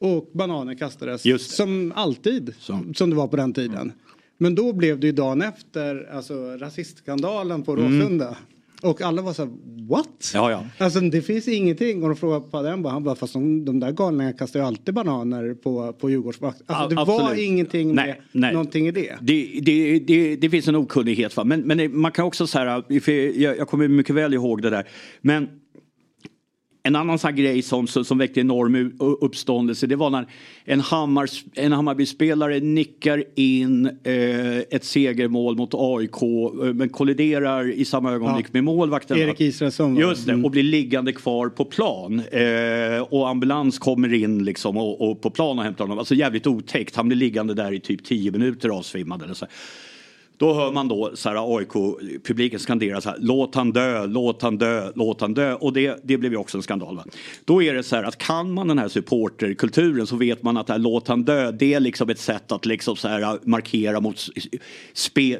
Och 0.00 0.30
bananer 0.32 0.74
kastades. 0.74 1.56
Som 1.56 1.92
alltid. 1.96 2.54
Som 2.94 3.10
det 3.10 3.16
var 3.16 3.28
på 3.28 3.36
den 3.36 3.52
tiden. 3.52 3.92
Men 4.38 4.54
då 4.54 4.72
blev 4.72 5.00
det 5.00 5.06
ju 5.06 5.12
dagen 5.12 5.42
efter 5.42 6.10
alltså, 6.12 6.34
rasistskandalen 6.34 7.62
på 7.62 7.72
Mm. 7.72 8.34
Och 8.84 9.02
alla 9.02 9.22
var 9.22 9.32
så 9.32 9.42
här, 9.42 9.52
what? 9.88 10.30
Ja, 10.34 10.50
ja. 10.50 10.64
Alltså 10.78 11.00
det 11.00 11.22
finns 11.22 11.48
ingenting. 11.48 12.02
Och 12.02 12.08
de 12.08 12.16
frågade 12.16 12.50
Pademba, 12.50 12.90
han 12.90 13.04
bara, 13.04 13.14
fast 13.14 13.32
de, 13.32 13.64
de 13.64 13.80
där 13.80 13.92
galningarna 13.92 14.32
kastar 14.32 14.60
ju 14.60 14.66
alltid 14.66 14.94
bananer 14.94 15.54
på, 15.54 15.92
på 15.92 16.10
Djurgårdsvakt. 16.10 16.62
Alltså 16.66 16.94
det 16.94 17.02
A- 17.02 17.04
var 17.04 17.20
absolut. 17.20 17.44
ingenting 17.44 17.94
Nej, 17.94 18.06
med 18.06 18.16
nej. 18.32 18.52
någonting 18.52 18.86
i 18.86 18.90
det. 18.90 19.14
Det, 19.20 19.60
det, 19.62 19.98
det, 19.98 20.36
det 20.36 20.50
finns 20.50 20.68
en 20.68 20.76
okunnighet. 20.76 21.36
Va? 21.36 21.44
Men, 21.44 21.60
men 21.60 22.00
man 22.00 22.12
kan 22.12 22.24
också 22.24 22.46
säga, 22.46 22.82
för 23.02 23.40
jag, 23.40 23.58
jag 23.58 23.68
kommer 23.68 23.88
mycket 23.88 24.14
väl 24.14 24.34
ihåg 24.34 24.62
det 24.62 24.70
där. 24.70 24.88
Men 25.20 25.48
en 26.86 26.96
annan 26.96 27.18
sån 27.18 27.28
här 27.28 27.36
grej 27.36 27.62
som, 27.62 27.86
som, 27.86 28.18
väckte 28.18 28.40
enorm 28.40 28.92
uppståndelse 28.98 29.86
det 29.86 29.96
var 29.96 30.10
när 30.10 30.26
en, 30.64 30.80
Hammar, 30.80 31.28
en 31.54 31.72
Hammarby-spelare 31.72 32.60
nickar 32.60 33.24
in 33.34 33.86
eh, 33.86 34.58
ett 34.58 34.84
segermål 34.84 35.56
mot 35.56 35.70
AIK 35.74 36.22
eh, 36.22 36.74
men 36.74 36.88
kolliderar 36.88 37.72
i 37.72 37.84
samma 37.84 38.12
ögonblick 38.12 38.46
Ja. 38.46 38.50
med 38.52 38.64
målvakten. 38.64 39.18
Erik 39.18 39.40
Israelsson. 39.40 39.96
Just 39.96 40.26
det, 40.26 40.34
och 40.34 40.50
blir 40.50 40.62
liggande 40.62 41.12
kvar 41.12 41.48
på 41.48 41.64
plan. 41.64 42.22
Eh, 42.30 43.02
och 43.02 43.28
ambulans 43.28 43.78
kommer 43.78 44.12
in 44.12 44.44
liksom 44.44 44.76
och, 44.76 45.10
och 45.10 45.20
på 45.22 45.30
plan 45.30 45.58
och 45.58 45.64
hämtar 45.64 45.84
honom. 45.84 45.98
Alltså 45.98 46.14
jävligt 46.14 46.46
otäckt. 46.46 46.96
Han 46.96 47.08
blir 47.08 47.18
liggande 47.18 47.54
där 47.54 47.72
i 47.72 47.80
typ 47.80 48.04
10 48.04 48.30
minuter 48.30 48.68
avsvimmad 48.68 49.22
eller 49.22 49.34
så. 49.34 49.46
Då 50.36 50.54
hör 50.54 50.72
man 50.72 50.88
då 50.88 51.10
så 51.14 51.28
här 51.28 51.56
AIK-publiken 51.58 52.58
skandera 52.58 53.00
så 53.00 53.08
här 53.08 53.18
låt 53.20 53.54
han 53.54 53.72
dö, 53.72 54.06
låt 54.06 54.42
han 54.42 54.58
dö, 54.58 54.92
låt 54.94 55.20
han 55.20 55.34
dö. 55.34 55.54
Och 55.54 55.72
det, 55.72 56.00
det 56.04 56.18
blev 56.18 56.32
ju 56.32 56.38
också 56.38 56.58
en 56.58 56.62
skandal. 56.62 56.96
Va? 56.96 57.04
Då 57.44 57.62
är 57.62 57.74
det 57.74 57.82
så 57.82 57.96
här 57.96 58.04
att 58.04 58.18
kan 58.18 58.52
man 58.52 58.68
den 58.68 58.78
här 58.78 58.88
supporterkulturen 58.88 60.06
så 60.06 60.16
vet 60.16 60.42
man 60.42 60.56
att 60.56 60.66
det 60.66 60.72
här 60.72 60.80
låt 60.80 61.08
han 61.08 61.24
dö 61.24 61.50
det 61.52 61.74
är 61.74 61.80
liksom 61.80 62.10
ett 62.10 62.18
sätt 62.18 62.52
att 62.52 62.66
liksom 62.66 62.96
så 62.96 63.08
här 63.08 63.38
markera 63.48 64.00
mot, 64.00 64.28
spe, 64.92 65.38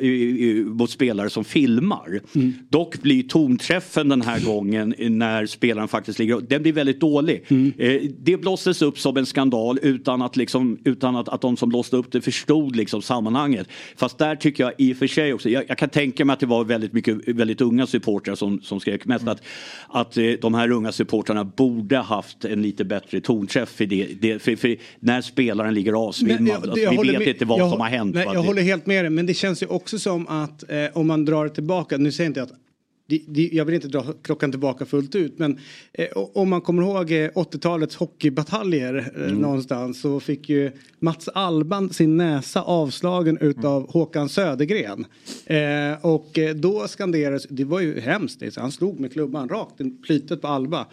mot 0.65 0.91
spelare 0.91 1.31
som 1.31 1.45
filmar. 1.45 2.21
Dock 2.69 3.03
blir 3.03 3.23
tonträffen 3.23 4.09
den 4.09 4.23
här 4.23 4.41
gången 4.41 4.95
när 4.99 5.47
spelaren 5.47 5.89
faktiskt 5.89 6.19
ligger 6.19 6.41
den 6.41 6.63
blir 6.63 6.73
väldigt 6.73 7.01
dålig. 7.01 7.45
Eh, 7.79 8.03
det 8.19 8.37
blåstes 8.37 8.83
upp 8.83 8.99
som 8.99 9.17
en 9.17 9.27
skandal 9.27 9.79
utan 9.83 10.23
att, 10.23 10.37
liksom, 10.37 10.79
utan 10.85 11.17
att, 11.17 11.29
att 11.29 11.41
de 11.41 11.57
som 11.57 11.69
blåste 11.69 11.97
upp 11.97 12.13
det 12.13 12.21
förstod 12.21 12.77
liksom 12.77 13.03
sammanhanget. 13.03 13.69
Fast 13.97 14.19
där 14.19 14.37
tycker 14.37 14.65
jag 14.65 14.73
i 14.85 14.93
och 14.93 14.97
för 14.97 15.07
sig 15.07 15.33
också, 15.35 15.49
jag, 15.49 15.65
jag 15.69 15.79
kan 15.79 15.89
tänka 15.89 16.25
mig 16.25 16.35
att 16.35 16.41
det 16.41 16.47
var 16.47 16.65
väldigt 16.65 16.93
mycket 16.93 17.29
väldigt 17.29 17.61
unga 17.61 17.87
supportrar 17.87 18.35
som, 18.35 18.61
som 18.61 18.81
skrek 18.81 19.05
mest. 19.05 19.29
Att, 19.29 19.43
att 19.89 20.17
eh, 20.17 20.25
de 20.41 20.55
här 20.55 20.71
unga 20.71 20.93
supportrarna 20.93 21.45
borde 21.45 21.97
haft 21.99 22.45
en 22.45 22.63
lite 22.63 22.85
bättre 22.85 23.21
tonträff 23.21 23.81
i 23.81 23.87
det, 23.87 24.09
det 24.21 24.39
för, 24.43 24.57
för 24.57 24.77
när 25.01 25.21
spelaren 25.21 25.75
ligger 25.75 25.93
avsvimmad. 25.93 26.49
Jag- 26.49 26.55
alltså, 26.57 26.71
det- 26.75 26.81
jag 26.81 26.91
vi 27.03 27.11
vet 27.11 27.19
med- 27.19 27.29
inte 27.29 27.45
vad 27.45 27.61
jag- 27.61 27.71
som 27.71 27.81
har 27.81 27.89
hänt. 27.89 28.15
Nej, 28.15 28.25
jag 28.25 28.35
Det- 28.35 28.47
håller 28.47 28.63
helt 28.63 28.87
med 28.87 29.05
dig. 29.05 29.11
Men 29.11 29.27
det 29.27 29.35
känns 29.35 29.63
ju 29.63 29.67
också 29.67 29.99
som 29.99 30.29
att 30.29 30.71
eh, 30.71 30.79
om 30.95 31.07
man 31.07 31.25
drar 31.25 31.49
tillbaka. 31.49 31.97
Nu 31.97 32.13
säger 32.13 32.25
jag 32.27 32.31
inte 32.31 32.43
att 32.43 32.61
det, 33.07 33.23
det, 33.29 33.49
jag 33.53 33.65
vill 33.65 33.75
inte 33.75 33.89
dra 33.89 34.05
klockan 34.23 34.51
tillbaka 34.51 34.85
fullt 34.87 35.15
ut. 35.15 35.39
Men 35.39 35.59
eh, 35.93 36.07
om 36.15 36.49
man 36.51 36.61
kommer 36.61 36.83
ihåg 36.83 37.11
eh, 37.13 37.31
80-talets 37.31 37.97
hockeybataljer 37.97 39.13
eh, 39.17 39.23
Mm. 39.25 39.39
någonstans. 39.39 40.01
Så 40.01 40.21
fick 40.21 40.49
ju 40.49 40.73
Mats 40.99 41.29
Alban 41.29 41.93
sin 41.93 42.17
näsa 42.17 42.63
avslagen 42.63 43.39
utav 43.41 43.91
Håkan 43.93 44.29
Södergren. 44.29 45.07
Eh, 45.47 46.05
och 46.07 46.39
eh, 46.39 46.55
då 46.55 46.89
skanderades, 46.89 47.47
det 47.51 47.65
var 47.65 47.81
ju 47.81 48.01
hemskt. 48.01 48.41
det. 48.41 48.57
Han 48.57 48.73
slog 48.73 49.01
med 49.01 49.13
klubban 49.13 49.49
rakt 49.49 49.81
i 49.81 49.91
plytet 50.07 50.41
på 50.43 50.49
Alba. 50.49 50.87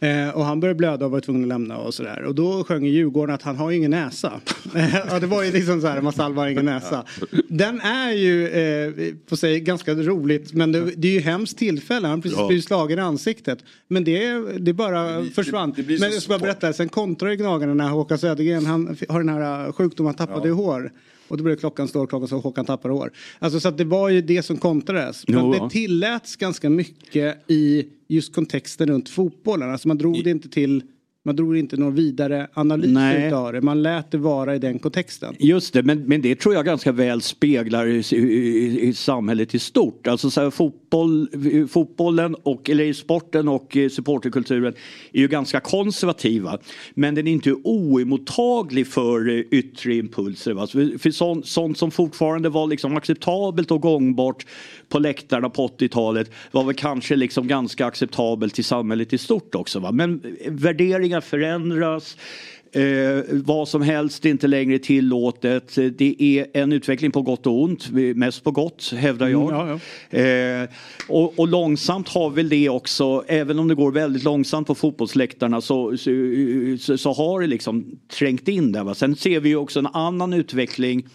Eh, 0.00 0.28
och 0.36 0.44
han 0.44 0.60
började 0.60 0.78
blöda 0.78 1.04
och 1.04 1.10
var 1.10 1.20
tvungen 1.20 1.42
att 1.42 1.48
lämna 1.48 1.76
och 1.78 1.94
sådär. 1.94 2.22
Och 2.24 2.34
då 2.34 2.64
sjöng 2.64 2.84
ju 2.84 2.90
Djurgården 2.90 3.34
att 3.34 3.42
han 3.42 3.56
har 3.56 3.72
ingen 3.72 3.90
näsa. 3.90 4.40
ja, 5.10 5.18
det 5.18 5.26
var 5.26 5.42
ju 5.42 5.52
liksom 5.52 5.80
så 5.80 5.86
här, 5.86 6.00
Mats 6.00 6.18
Alva 6.20 6.42
har 6.42 6.48
ingen 6.48 6.64
näsa. 6.64 7.04
Den 7.48 7.80
är 7.80 8.12
ju, 8.12 8.48
eh, 8.48 8.92
på 9.28 9.36
sig, 9.36 9.60
ganska 9.60 9.94
roligt. 9.94 10.52
Men 10.52 10.72
det, 10.72 10.80
det 10.96 11.08
är 11.08 11.12
ju 11.12 11.20
hemskt 11.20 11.58
tillfälle. 11.58 12.08
Han 12.08 12.22
precis 12.22 12.38
Ja. 12.38 12.46
blivit 12.46 12.64
slagen 12.64 12.98
i 12.98 13.02
ansiktet. 13.02 13.58
Men 13.88 14.04
det, 14.04 14.38
det 14.58 14.72
bara 14.72 15.24
försvann. 15.24 15.72
det 15.76 15.82
blir 15.82 15.96
så 15.96 16.02
men 16.04 16.12
jag 16.12 16.22
ska 16.22 16.28
bara 16.30 16.38
berätta, 16.38 16.72
sen 16.72 16.88
kontrar 16.88 17.30
ju 17.30 17.36
Gnagarna 17.36 17.74
när 17.74 17.88
Håkan 17.88 18.18
Södergren, 18.18 18.66
han 18.66 18.96
har 19.08 19.18
den 19.18 19.28
här 19.28 19.72
sjukdomen, 19.72 20.14
han 20.18 20.26
tappade 20.26 20.48
Ja. 20.48 20.54
hår. 20.54 20.92
Och 21.28 21.36
då 21.36 21.44
blev 21.44 21.56
klockan 21.56 21.88
står, 21.88 22.06
klockan 22.06 22.28
så 22.28 22.38
Håkan 22.38 22.64
tappar 22.64 22.90
hår. 22.90 23.12
Alltså 23.38 23.60
så 23.60 23.68
att 23.68 23.78
det 23.78 23.84
var 23.84 24.08
ju 24.08 24.20
det 24.20 24.42
som 24.42 24.56
kontrades. 24.56 25.28
Men 25.28 25.50
det 25.50 25.70
tilläts 25.70 26.36
ganska 26.36 26.70
mycket 26.70 27.50
i 27.50 27.88
just 28.08 28.34
kontexten 28.34 28.88
runt 28.88 29.08
fotbollen. 29.08 29.70
Alltså 29.70 29.88
man 29.88 29.98
drog 29.98 30.24
det 30.24 30.30
inte 30.30 30.48
till, 30.48 30.82
man 31.28 31.36
drog 31.36 31.56
inte 31.56 31.76
någon 31.76 31.94
vidare 31.94 32.48
analys 32.54 32.90
Nej. 32.90 33.26
utav 33.26 33.52
det. 33.52 33.60
Man 33.60 33.82
lät 33.82 34.10
det 34.10 34.18
vara 34.18 34.54
i 34.54 34.58
den 34.58 34.78
kontexten. 34.78 35.34
Just 35.38 35.74
det, 35.74 35.82
men, 35.82 36.04
men 36.04 36.22
det 36.22 36.34
tror 36.34 36.54
jag 36.54 36.64
ganska 36.64 36.92
väl 36.92 37.22
speglar 37.22 37.86
i, 37.86 38.02
i, 38.12 38.88
i 38.88 38.94
samhället 38.94 39.54
i 39.54 39.58
stort. 39.58 40.06
Alltså 40.06 40.30
så 40.30 40.40
här, 40.40 40.50
fotboll, 40.50 41.28
fotbollen, 41.70 42.34
och, 42.34 42.70
eller 42.70 42.92
sporten 42.92 43.48
och 43.48 43.76
supporterkulturen 43.90 44.74
är 45.12 45.20
ju 45.20 45.28
ganska 45.28 45.60
konservativa. 45.60 46.58
Men 46.94 47.14
den 47.14 47.26
är 47.26 47.32
inte 47.32 47.52
oemottaglig 47.52 48.86
för 48.86 49.28
eh, 49.28 49.44
yttre 49.50 49.94
impulser. 49.94 50.52
Va? 50.52 50.66
För, 50.66 50.98
för 50.98 51.10
sånt, 51.10 51.46
sånt 51.46 51.78
som 51.78 51.90
fortfarande 51.90 52.48
var 52.48 52.66
liksom 52.66 52.96
acceptabelt 52.96 53.70
och 53.70 53.82
gångbart 53.82 54.46
på 54.88 54.98
läktarna 54.98 55.50
på 55.50 55.68
80-talet 55.68 56.30
var 56.50 56.64
väl 56.64 56.74
kanske 56.74 57.16
liksom 57.16 57.48
ganska 57.48 57.86
acceptabelt 57.86 58.58
i 58.58 58.62
samhället 58.62 59.12
i 59.12 59.18
stort 59.18 59.54
också. 59.54 59.80
Va? 59.80 59.92
Men 59.92 60.36
värderingar 60.48 61.20
förändras. 61.20 62.16
Eh, 62.72 63.24
vad 63.30 63.68
som 63.68 63.82
helst 63.82 64.24
är 64.24 64.30
inte 64.30 64.46
längre 64.46 64.78
tillåtet. 64.78 65.74
Det 65.74 66.16
är 66.18 66.46
en 66.52 66.72
utveckling 66.72 67.10
på 67.10 67.22
gott 67.22 67.46
och 67.46 67.62
ont. 67.62 67.90
Mest 67.90 68.44
på 68.44 68.50
gott 68.50 68.92
hävdar 68.96 69.28
jag. 69.28 69.42
Mm, 69.42 69.54
ja, 69.54 69.78
Eh, 70.18 70.68
och, 71.08 71.38
och 71.38 71.48
långsamt 71.48 72.08
har 72.08 72.30
väl 72.30 72.48
det 72.48 72.68
också, 72.68 73.24
även 73.28 73.58
om 73.58 73.68
det 73.68 73.74
går 73.74 73.92
väldigt 73.92 74.24
långsamt 74.24 74.66
på 74.66 74.74
fotbollsläktarna 74.74 75.60
så, 75.60 75.96
så, 75.96 76.10
så, 76.80 76.98
så 76.98 77.12
har 77.12 77.40
det 77.40 77.46
liksom 77.46 77.98
trängt 78.08 78.48
in 78.48 78.72
där. 78.72 78.84
Va? 78.84 78.94
Sen 78.94 79.16
ser 79.16 79.40
vi 79.40 79.48
ju 79.48 79.56
också 79.56 79.78
en 79.78 79.86
annan 79.86 80.32
utveckling 80.32 81.06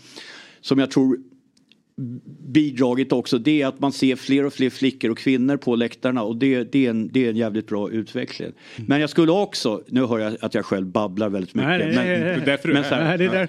som 0.62 0.80
jag 0.80 0.92
tror 0.92 1.18
bidragit 2.48 3.12
också 3.12 3.38
det 3.38 3.62
är 3.62 3.68
att 3.68 3.80
man 3.80 3.92
ser 3.92 4.16
fler 4.16 4.46
och 4.46 4.54
fler 4.54 4.70
flickor 4.70 5.12
och 5.12 5.18
kvinnor 5.18 5.58
på 5.58 5.76
läktarna 5.76 6.24
och 6.24 6.36
det, 6.38 6.64
det, 6.72 6.86
är, 6.86 6.90
en, 6.90 7.10
det 7.12 7.26
är 7.26 7.30
en 7.30 7.38
jävligt 7.38 7.68
bra 7.68 7.90
utveckling. 7.92 8.52
Men 8.88 9.02
jag 9.02 9.10
skulle 9.10 9.32
också, 9.32 9.84
nu 9.88 10.06
hör 10.06 10.20
jag 10.20 10.36
att 10.42 10.54
jag 10.54 10.66
själv 10.66 10.88
babblar 10.88 11.30
väldigt 11.30 11.56
mycket. 11.56 11.70
Nej, 11.70 11.80
nej, 11.80 11.96
men, 11.96 12.06
nej, 12.06 12.20
nej. 12.20 12.38
men 12.38 12.46
Därför 12.46 12.70
du 12.70 12.78
är 12.78 12.84
så 12.84 12.96
här- 12.96 13.02
här. 13.02 13.18
Nej, 13.18 13.28
det 13.28 13.38
är 13.38 13.48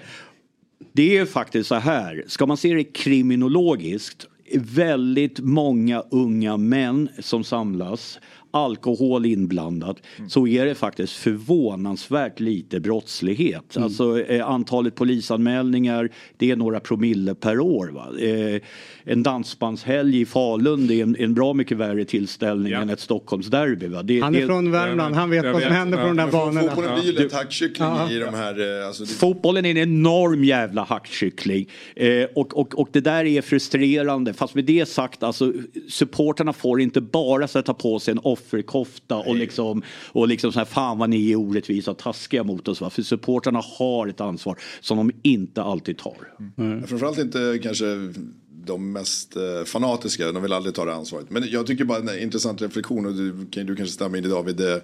det 0.93 1.17
är 1.17 1.25
faktiskt 1.25 1.69
så 1.69 1.75
här, 1.75 2.23
ska 2.27 2.45
man 2.45 2.57
se 2.57 2.73
det 2.73 2.83
kriminologiskt, 2.83 4.27
väldigt 4.55 5.39
många 5.39 6.03
unga 6.11 6.57
män 6.57 7.09
som 7.19 7.43
samlas, 7.43 8.19
alkohol 8.55 9.25
inblandat, 9.25 9.97
så 10.29 10.47
är 10.47 10.65
det 10.65 10.75
faktiskt 10.75 11.13
förvånansvärt 11.13 12.39
lite 12.39 12.79
brottslighet. 12.79 13.77
Alltså 13.77 14.19
eh, 14.21 14.49
antalet 14.49 14.95
polisanmälningar, 14.95 16.09
det 16.37 16.51
är 16.51 16.55
några 16.55 16.79
promille 16.79 17.35
per 17.35 17.59
år. 17.59 17.87
Va? 17.87 18.07
Eh, 18.19 18.61
en 19.03 19.23
dansbandshelg 19.23 20.21
i 20.21 20.25
Falun, 20.25 20.87
det 20.87 20.93
är 20.99 21.03
en, 21.03 21.15
en 21.19 21.33
bra 21.33 21.53
mycket 21.53 21.77
värre 21.77 22.05
tillställning 22.05 22.73
än 22.73 22.89
ett 22.89 22.99
Stockholmsderby. 22.99 23.87
Va? 23.87 24.03
Det, 24.03 24.19
Han 24.19 24.35
är 24.35 24.39
det- 24.41 24.45
från 24.47 24.71
Värmland, 24.71 25.15
han 25.15 25.29
vet 25.29 25.53
vad 25.53 25.61
som 25.61 25.71
händer 25.71 25.97
på 25.97 26.07
de 26.07 26.17
där 26.17 26.31
banorna. 26.31 26.61
Fotbollen 26.61 26.99
blir 27.01 27.11
ju 27.13 27.19
lätt 27.23 27.33
hackkyckling 27.33 27.87
Ja. 27.87 28.11
i 28.11 28.17
de 28.19 28.33
här... 28.33 28.79
eh, 28.81 28.87
Alltså, 28.87 29.03
det, 29.03 29.09
Fotbollen 29.09 29.65
är 29.65 29.71
en 29.71 29.77
enorm 29.77 30.43
jävla 30.43 30.83
hackkyckling. 30.83 31.69
Eh, 31.95 32.23
och, 32.35 32.57
och, 32.59 32.79
och 32.79 32.89
det 32.91 32.99
där 33.01 33.25
är 33.25 33.41
frustrerande. 33.41 34.33
Fast 34.33 34.55
med 34.55 34.65
det 34.65 34.85
sagt, 34.89 35.23
alltså, 35.23 35.53
supporterna 35.89 36.53
får 36.53 36.81
inte 36.81 37.01
bara 37.01 37.47
sätta 37.47 37.73
på 37.73 37.99
sig 37.99 38.11
en 38.11 38.19
offerkofta 38.45 39.15
och 39.15 39.35
liksom, 39.35 39.81
och 40.11 40.27
liksom 40.27 40.51
så 40.51 40.59
här, 40.59 40.65
fan 40.65 40.97
vad 40.97 41.09
ni 41.09 41.31
är 41.31 41.35
orättvisa 41.35 41.91
och 41.91 41.97
taskiga 41.97 42.43
mot 42.43 42.67
oss. 42.67 42.81
Va? 42.81 42.89
För 42.89 43.01
supporterna 43.01 43.61
har 43.79 44.07
ett 44.07 44.21
ansvar 44.21 44.59
som 44.81 44.97
de 44.97 45.11
inte 45.23 45.63
alltid 45.63 45.97
tar. 45.97 46.17
Men 46.55 46.87
Framförallt 46.87 47.17
inte 47.19 47.59
kanske 47.63 47.85
de 48.65 48.91
mest 48.91 49.35
eh, 49.35 49.63
fanatiska, 49.65 50.31
de 50.31 50.41
vill 50.41 50.53
aldrig 50.53 50.75
ta 50.75 50.85
det 50.85 50.93
ansvaret. 50.93 51.29
Men 51.29 51.43
jag 51.49 51.67
tycker 51.67 51.85
bara 51.85 51.97
en 51.97 52.19
intressant 52.19 52.61
reflektion 52.61 53.05
och 53.05 53.13
du, 53.13 53.45
kan 53.51 53.65
du 53.65 53.75
kanske 53.75 53.93
stämma 53.93 54.17
in 54.17 54.25
i 54.25 54.27
David. 54.27 54.61
eh, 54.61 54.77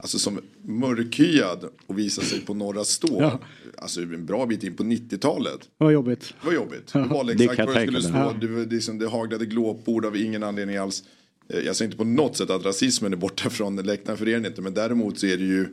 Alltså 0.00 0.18
som 0.18 0.40
mörkhyad 0.62 1.64
och 1.86 1.98
visa 1.98 2.22
sig 2.22 2.40
på 2.40 2.54
Norra 2.54 2.84
Stå. 2.84 3.22
Ja. 3.22 3.38
Alltså 3.78 4.00
en 4.00 4.26
bra 4.26 4.46
bit 4.46 4.64
in 4.64 4.76
på 4.76 4.82
90-talet. 4.82 5.60
Det 5.78 5.84
var 5.84 5.90
jobbigt. 5.90 6.34
Det 6.40 6.46
var 6.46 6.54
jobbigt. 6.54 6.90
Ja. 6.94 7.22
Det 7.26 7.32
exakt 7.32 7.56
kan 7.56 7.66
var 7.66 7.74
jag 7.74 7.82
du 7.88 8.00
skulle 8.00 8.12
tänka 8.12 8.30
stå. 8.40 8.64
det, 8.66 8.76
är 8.76 8.80
som, 8.80 8.98
det 8.98 9.08
haglade 9.08 9.46
glåpord 9.46 10.04
av 10.06 10.16
ingen 10.16 10.42
anledning 10.42 10.76
alls. 10.76 11.04
Eh, 11.48 11.60
jag 11.60 11.76
säger 11.76 11.86
inte 11.86 11.98
på 11.98 12.04
något 12.04 12.36
sätt 12.36 12.50
att 12.50 12.64
rasismen 12.64 13.12
är 13.12 13.16
borta 13.16 13.50
från 13.50 13.76
läktaren 13.76 14.18
för 14.18 14.28
er 14.28 14.46
inte. 14.46 14.62
Men 14.62 14.74
däremot 14.74 15.18
så 15.18 15.26
är 15.26 15.36
det 15.36 15.44
ju 15.44 15.66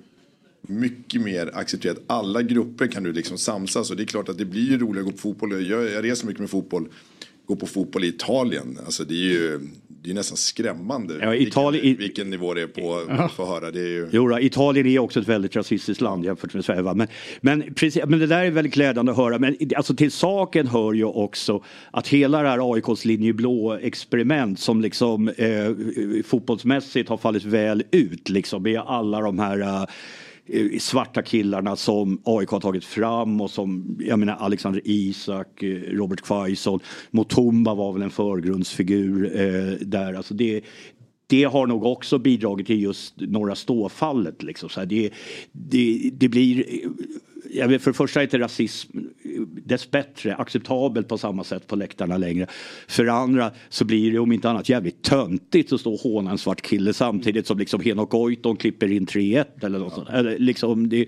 mycket 0.61 1.21
mer 1.21 1.51
accepterat. 1.53 1.97
Alla 2.07 2.41
grupper 2.41 2.87
kan 2.87 3.03
nu 3.03 3.13
liksom 3.13 3.37
samsas 3.37 3.91
och 3.91 3.97
det 3.97 4.03
är 4.03 4.07
klart 4.07 4.29
att 4.29 4.37
det 4.37 4.45
blir 4.45 4.69
ju 4.69 4.77
roligare 4.77 4.99
att 4.99 5.05
gå 5.05 5.11
på 5.11 5.17
fotboll. 5.17 5.69
Jag, 5.69 5.91
jag 5.91 6.03
reser 6.03 6.27
mycket 6.27 6.39
med 6.39 6.49
fotboll 6.49 6.87
gå 7.45 7.55
på 7.55 7.67
fotboll 7.67 8.03
i 8.03 8.07
Italien. 8.07 8.79
Alltså 8.85 9.03
det 9.03 9.13
är 9.13 9.29
ju 9.29 9.59
det 10.05 10.11
är 10.11 10.15
nästan 10.15 10.37
skrämmande 10.37 11.13
Ja, 11.21 11.35
Italien- 11.35 11.81
vilken, 11.81 11.97
vilken 11.97 12.29
nivå 12.29 12.53
det 12.53 12.61
är 12.61 12.67
på 12.67 13.05
att 13.09 13.31
få 13.31 13.45
höra. 13.45 13.71
Det 13.71 13.79
är 13.79 13.87
ju... 13.87 14.07
Jo, 14.11 14.27
då, 14.27 14.39
Italien 14.39 14.87
är 14.87 14.99
också 14.99 15.19
ett 15.19 15.27
väldigt 15.27 15.55
rasistiskt 15.55 16.01
land 16.01 16.25
jämfört 16.25 16.53
med 16.53 16.65
Sverige. 16.65 16.93
Men, 16.93 17.07
men, 17.41 17.73
precis, 17.73 18.03
men 18.07 18.19
det 18.19 18.27
där 18.27 18.43
är 18.45 18.51
väldigt 18.51 18.73
glädjande 18.73 19.11
att 19.11 19.17
höra. 19.17 19.39
Men 19.39 19.57
alltså, 19.75 19.95
till 19.95 20.11
saken 20.11 20.67
hör 20.67 20.93
ju 20.93 21.03
också 21.05 21.63
att 21.91 22.07
hela 22.07 22.41
det 22.41 22.49
här 22.49 22.73
AIKs 22.73 23.05
linje 23.05 23.33
blå 23.33 23.73
experiment 23.73 24.59
som 24.59 24.81
liksom 24.81 25.27
eh, 25.29 25.71
fotbollsmässigt 26.25 27.09
har 27.09 27.17
fallit 27.17 27.43
väl 27.43 27.83
ut 27.91 28.29
liksom 28.29 28.63
med 28.63 28.79
alla 28.79 29.21
de 29.21 29.39
här 29.39 29.59
eh, 29.59 29.85
Eh, 30.47 30.79
svarta 30.79 31.21
killarna 31.21 31.75
som 31.75 32.21
AIK 32.23 32.49
har 32.49 32.59
tagit 32.59 32.85
fram 32.85 33.41
och 33.41 33.51
som, 33.51 33.97
jag 33.99 34.19
menar 34.19 34.35
Alexander 34.35 34.81
Isak, 34.85 35.63
eh, 35.63 35.81
Robert 35.81 36.21
Quaison, 36.21 36.79
Mutumba 37.11 37.73
var 37.73 37.93
väl 37.93 38.01
en 38.01 38.09
förgrundsfigur 38.09 39.41
eh, 39.41 39.87
där. 39.87 40.13
Alltså 40.13 40.33
det, 40.33 40.61
det 41.27 41.43
har 41.43 41.67
nog 41.67 41.85
också 41.85 42.17
bidragit 42.17 42.67
till 42.67 42.81
just 42.81 43.13
Norra 43.17 43.55
Ståfallet. 43.55 44.43
Liksom. 44.43 44.69
Så 44.69 44.79
här, 44.79 44.87
det, 44.87 45.11
det, 45.51 46.11
det 46.13 46.29
blir, 46.29 46.65
jag 47.51 47.67
vet, 47.67 47.81
för 47.81 47.91
det 47.91 47.97
första 47.97 48.19
är 48.19 48.23
inte 48.23 48.39
rasism 48.39 48.97
dessbättre 49.65 50.35
acceptabelt 50.35 51.07
på 51.07 51.17
samma 51.17 51.43
sätt 51.43 51.67
på 51.67 51.75
läktarna 51.75 52.17
längre. 52.17 52.47
För 52.87 53.05
det 53.05 53.13
andra 53.13 53.51
så 53.69 53.85
blir 53.85 54.11
det 54.11 54.19
om 54.19 54.31
inte 54.31 54.49
annat 54.49 54.69
jävligt 54.69 55.01
töntigt 55.01 55.73
att 55.73 55.79
stå 55.79 55.93
och 55.93 55.99
håna 55.99 56.31
en 56.31 56.37
svart 56.37 56.61
kille 56.61 56.93
samtidigt 56.93 57.47
som 57.47 57.57
liksom 57.57 57.81
Henok 57.81 58.09
Goitom 58.09 58.55
klipper 58.55 58.91
in 58.91 59.05
3-1 59.05 59.45
eller 59.61 59.79
något 59.79 59.93
sånt. 59.93 60.09
Eller 60.09 60.39
liksom 60.39 60.89
det, 60.89 61.07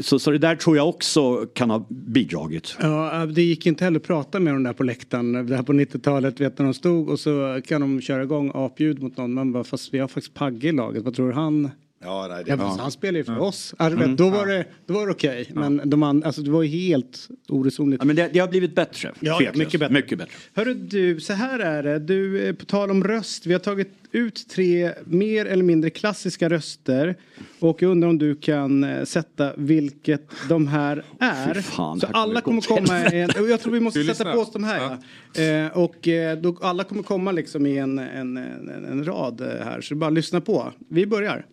så, 0.00 0.18
så 0.18 0.30
det 0.30 0.38
där 0.38 0.56
tror 0.56 0.76
jag 0.76 0.88
också 0.88 1.46
kan 1.54 1.70
ha 1.70 1.86
bidragit. 1.88 2.76
Ja, 2.80 3.26
det 3.26 3.42
gick 3.42 3.66
inte 3.66 3.84
heller 3.84 4.00
att 4.00 4.06
prata 4.06 4.40
med 4.40 4.54
dem 4.54 4.62
där 4.62 4.72
på 4.72 4.82
läktaren. 4.82 5.46
Det 5.46 5.56
här 5.56 5.62
på 5.62 5.72
90-talet, 5.72 6.40
vet 6.40 6.58
när 6.58 6.64
de 6.64 6.74
stod 6.74 7.08
och 7.08 7.20
så 7.20 7.60
kan 7.66 7.80
de 7.80 8.00
köra 8.00 8.22
igång 8.22 8.50
apljud 8.54 9.02
mot 9.02 9.16
någon. 9.16 9.34
Man 9.34 9.52
bara, 9.52 9.64
fast 9.64 9.94
vi 9.94 9.98
har 9.98 10.08
faktiskt 10.08 10.34
Pagge 10.34 10.68
i 10.68 10.72
laget, 10.72 11.02
vad 11.02 11.14
tror 11.14 11.28
du 11.28 11.34
han? 11.34 11.70
Ja, 12.00 12.26
nej, 12.30 12.44
det, 12.44 12.50
Ja, 12.50 12.76
Han 12.80 12.90
spelar 12.90 13.18
ju 13.18 13.24
för 13.24 13.38
oss. 13.38 13.74
Alltså, 13.78 14.00
Mm. 14.00 14.16
då 14.16 14.30
var 14.30 14.46
det, 14.46 14.64
då 14.86 14.94
var 14.94 15.06
det 15.06 15.12
okej. 15.12 15.50
Men 15.54 15.80
de 15.84 16.02
an, 16.02 16.24
alltså, 16.24 16.42
det 16.42 16.50
var 16.50 16.62
ju 16.62 16.68
helt 16.68 17.28
oresonligt. 17.48 18.02
Ja, 18.02 18.06
men 18.06 18.16
det, 18.16 18.30
det 18.32 18.38
har 18.38 18.48
blivit 18.48 18.74
bättre. 18.74 19.12
Ja, 19.20 19.38
ja, 19.42 19.50
mycket 19.54 19.80
bättre. 19.80 19.94
Mycket 19.94 20.18
bättre. 20.18 20.32
Hörru 20.54 20.74
du, 20.74 21.20
så 21.20 21.32
här 21.32 21.58
är 21.58 21.82
det. 21.82 21.98
Du, 21.98 22.48
eh, 22.48 22.54
på 22.54 22.64
tal 22.64 22.90
om 22.90 23.04
röst. 23.04 23.46
Vi 23.46 23.52
har 23.52 23.60
tagit 23.60 23.88
ut 24.12 24.48
tre 24.48 24.92
mer 25.04 25.46
eller 25.46 25.64
mindre 25.64 25.90
klassiska 25.90 26.48
röster. 26.50 27.14
Och 27.60 27.82
jag 27.82 27.90
undrar 27.90 28.08
om 28.08 28.18
du 28.18 28.34
kan 28.34 28.84
eh, 28.84 29.04
sätta 29.04 29.52
vilket 29.56 30.30
de 30.48 30.66
här 30.66 31.04
är. 31.20 31.54
Fan, 31.54 32.00
så 32.00 32.06
här 32.06 32.14
alla 32.14 32.40
kommer 32.40 32.60
komma 32.62 32.98
en... 32.98 33.48
Jag 33.48 33.60
tror 33.60 33.72
vi 33.72 33.80
måste 33.80 34.04
sätta 34.04 34.32
på 34.32 34.38
oss 34.38 34.52
de 34.52 34.64
här. 34.64 34.98
Ja. 35.34 35.42
Eh, 35.42 35.78
och 35.78 36.08
då, 36.42 36.58
alla 36.60 36.84
kommer 36.84 37.02
komma 37.02 37.32
liksom 37.32 37.66
i 37.66 37.78
en, 37.78 37.98
en, 37.98 38.36
en, 38.36 38.84
en 38.90 39.04
rad 39.04 39.40
här. 39.64 39.80
Så 39.80 39.94
bara 39.94 40.10
lyssna 40.10 40.40
på. 40.40 40.72
Vi 40.88 41.06
börjar. 41.06 41.46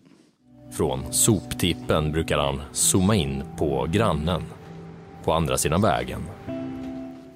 Från 0.70 1.12
soptippen 1.12 2.12
brukar 2.12 2.38
han 2.38 2.62
zooma 2.72 3.14
in 3.14 3.44
på 3.56 3.86
grannen 3.90 4.42
på 5.24 5.32
andra 5.32 5.58
sidan 5.58 5.82
vägen. 5.82 6.22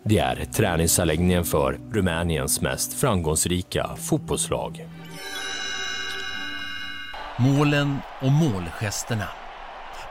Det 0.03 0.19
är 0.19 0.45
träningsanläggningen 0.45 1.45
för 1.45 1.79
Rumäniens 1.93 2.61
mest 2.61 2.93
framgångsrika 2.93 3.91
fotbollslag. 3.97 4.89
Målen 7.39 7.99
och 8.21 8.33
målgesterna, 8.33 9.29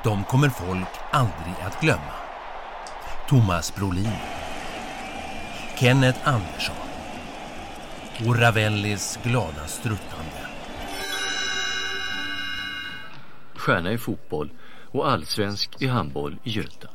de 0.03 0.23
kommer 0.23 0.49
folk 0.49 0.87
aldrig 1.11 1.55
att 1.65 1.81
glömma. 1.81 2.13
Thomas 3.29 3.75
Brolin. 3.75 4.11
Kenneth 5.77 6.19
Andersson. 6.23 6.75
Och 8.27 8.39
Ravellis 8.39 9.19
glada 9.23 9.67
struttar. 9.67 10.16
Stjärna 13.67 13.93
i 13.93 13.97
fotboll 13.97 14.49
och 14.91 15.11
allsvensk 15.11 15.81
i 15.81 15.87
handboll 15.87 16.35
i 16.43 16.49
Göta. 16.49 16.89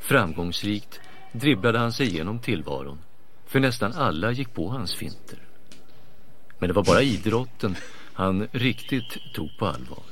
Framgångsrikt 0.00 1.00
dribblade 1.32 1.78
han 1.78 1.92
sig 1.92 2.06
igenom 2.06 2.38
tillvaron, 2.38 2.98
för 3.46 3.60
nästan 3.60 3.92
alla 3.92 4.32
gick 4.32 4.54
på 4.54 4.68
hans 4.68 4.94
finter. 4.94 5.38
Men 6.58 6.68
det 6.68 6.74
var 6.74 6.84
bara 6.84 7.02
idrotten 7.02 7.76
han 8.12 8.48
riktigt 8.52 9.18
tog 9.34 9.58
på 9.58 9.66
allvar. 9.66 10.02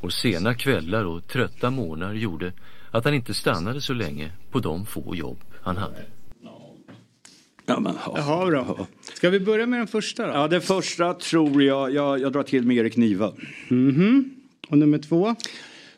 Och 0.00 0.12
sena 0.12 0.54
kvällar 0.54 1.04
och 1.04 1.28
trötta 1.28 1.70
morgnar 1.70 2.14
gjorde 2.14 2.52
att 2.90 3.04
han 3.04 3.14
inte 3.14 3.34
stannade 3.34 3.80
så 3.80 3.92
länge 3.92 4.32
på 4.50 4.58
de 4.58 4.86
få 4.86 5.16
jobb 5.16 5.38
han 5.62 5.76
hade. 5.76 6.04
Ja, 7.66 7.80
men, 7.80 7.94
Jaha, 8.16 8.46
bra. 8.46 8.86
Ska 9.14 9.30
vi 9.30 9.40
börja 9.40 9.66
med 9.66 9.80
den 9.80 9.86
första 9.86 10.26
då? 10.26 10.32
Ja, 10.32 10.48
det 10.48 10.60
första 10.60 11.14
tror 11.14 11.62
jag, 11.62 11.94
jag, 11.94 12.20
jag 12.20 12.32
drar 12.32 12.42
till 12.42 12.66
med 12.66 12.76
Erik 12.76 12.96
Niva. 12.96 13.32
Mhm. 13.68 14.41
Och 14.68 14.78
nummer 14.78 14.98
två? 14.98 15.34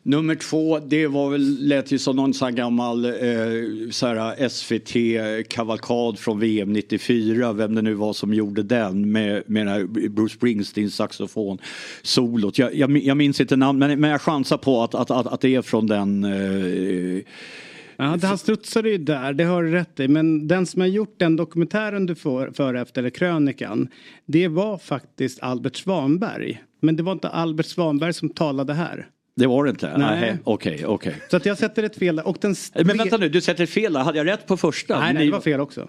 Nummer 0.07 0.35
två, 0.35 0.79
det 0.79 1.07
var 1.07 1.31
väl, 1.31 1.59
lät 1.61 1.93
ju 1.93 1.99
som 1.99 2.17
någon 2.17 2.35
sån 2.35 2.47
här 2.47 2.53
gammal 2.53 3.05
eh, 3.05 3.91
så 3.91 4.07
här 4.07 4.49
SVT-kavalkad 4.49 6.19
från 6.19 6.41
VM 6.41 6.73
94, 6.73 7.53
vem 7.53 7.75
det 7.75 7.83
nu 7.83 7.95
var 7.95 8.13
som 8.13 8.35
gjorde 8.35 8.63
den 8.63 9.13
med, 9.13 9.43
med 9.47 9.67
den 9.67 9.75
här 9.75 10.09
Bruce 10.09 10.35
Springsteens 10.35 11.01
saxofon-solot. 11.01 12.59
Jag, 12.59 12.75
jag, 12.75 12.99
jag 12.99 13.17
minns 13.17 13.41
inte 13.41 13.57
namn, 13.57 13.79
men, 13.79 14.01
men 14.01 14.11
jag 14.11 14.21
chansar 14.21 14.57
på 14.57 14.83
att, 14.83 14.95
att, 14.95 15.11
att, 15.11 15.27
att 15.27 15.41
det 15.41 15.55
är 15.55 15.63
från 15.63 15.87
den 15.87 16.25
eh, 16.25 17.23
Ja, 17.97 18.17
det- 18.21 18.27
han 18.27 18.39
studsade 18.39 18.91
ju 18.91 18.99
där, 18.99 19.33
det 19.33 19.45
har 19.45 19.63
du 19.63 19.71
rätt 19.71 20.01
i. 20.01 20.09
Men 20.09 20.49
den 20.49 20.67
som 20.67 20.81
har 20.81 20.89
gjort 20.89 21.15
den 21.19 21.37
dokumentären 21.37 22.07
du 22.07 22.15
får 22.15 22.51
för 22.55 22.75
efter, 22.75 23.01
eller 23.03 23.11
krönikan, 23.11 23.89
det 24.27 24.49
var 24.49 24.79
faktiskt 24.79 25.43
Albert 25.43 25.77
Svanberg. 25.77 26.63
Men 26.83 26.97
det 26.97 27.03
var 27.03 27.13
inte 27.13 27.29
Albert 27.29 27.67
Svanberg 27.67 28.13
som 28.13 28.29
talade 28.29 28.75
här. 28.75 29.07
Det 29.37 29.47
var 29.47 29.65
det 29.65 29.71
inte? 29.71 29.99
Nej. 29.99 30.39
Okej, 30.45 30.87
okej. 30.87 31.17
Så 31.31 31.37
att 31.37 31.47
jag 31.47 31.59
sätter 31.59 31.83
ett 31.83 31.97
fel 31.97 32.17
där. 32.17 32.27
Och 32.29 32.37
den 32.41 32.55
Men 32.75 32.97
vänta 32.97 33.17
nu, 33.17 33.29
du 33.29 33.41
sätter 33.41 33.67
fel 33.67 33.93
där. 33.93 34.01
Hade 34.01 34.19
jag 34.19 34.27
rätt 34.27 34.47
på 34.47 34.57
första? 34.57 35.01
Nej, 35.01 35.15
nej, 35.15 35.27
det 35.27 35.33
var 35.33 35.41
fel 35.41 35.61
också. 35.61 35.81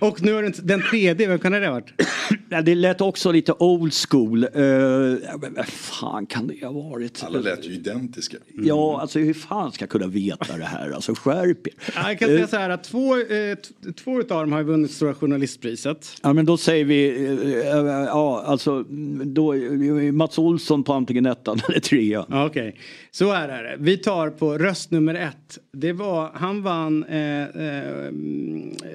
och 0.00 0.22
nu 0.22 0.36
är 0.36 0.42
den, 0.42 0.52
den 0.62 0.82
tredje, 0.90 1.28
vem 1.28 1.38
kan 1.38 1.52
det 1.52 1.66
ha 1.66 1.72
varit? 1.72 1.92
Ja, 2.50 2.62
det 2.62 2.74
lät 2.74 3.00
också 3.00 3.32
lite 3.32 3.52
old 3.58 3.94
school. 3.94 4.44
Uh, 4.44 4.50
men 5.40 5.54
vad 5.56 5.66
fan 5.68 6.26
kan 6.26 6.46
det 6.46 6.66
ha 6.66 6.72
varit? 6.72 7.24
Alla 7.26 7.38
lät 7.38 7.66
ju 7.66 7.72
identiska. 7.72 8.36
Ja, 8.54 9.00
alltså 9.00 9.18
hur 9.18 9.34
fan 9.34 9.72
ska 9.72 9.82
jag 9.82 9.90
kunna 9.90 10.06
veta 10.06 10.56
det 10.56 10.64
här? 10.64 10.90
Alltså 10.90 11.14
skärp 11.14 11.66
er. 11.66 11.72
Ja, 11.94 12.08
Jag 12.08 12.18
kan 12.18 12.28
säga 12.28 12.46
så 12.46 12.56
här 12.56 12.70
att 12.70 12.84
två, 12.84 13.16
eh, 13.16 13.22
t- 13.54 13.92
två 14.04 14.20
utav 14.20 14.40
dem 14.40 14.52
har 14.52 14.62
vunnit 14.62 14.90
Stora 14.90 15.14
Journalistpriset. 15.14 16.06
Ja 16.22 16.32
men 16.32 16.46
då 16.46 16.56
säger 16.56 16.84
vi, 16.84 17.26
eh, 17.26 17.78
eh, 17.78 18.04
ja 18.06 18.42
alltså 18.46 18.82
då, 19.24 19.54
eh, 19.54 20.12
Mats 20.12 20.38
Olsson 20.38 20.84
på 20.84 20.92
antingen 21.08 21.26
ettan 21.26 21.60
eller 21.68 21.80
trean. 21.80 22.26
Ja, 22.28 22.46
Okej, 22.46 22.76
så 23.10 23.32
här 23.32 23.48
är 23.48 23.62
det. 23.62 23.76
Vi 23.78 23.96
tar 23.96 24.30
på 24.30 24.58
röst 24.58 24.90
nummer 24.90 25.14
ett. 25.14 25.58
Det 25.72 25.92
var, 25.92 26.30
han 26.34 26.62
vann, 26.62 27.04
eh, 27.04 27.42
eh, 27.42 28.10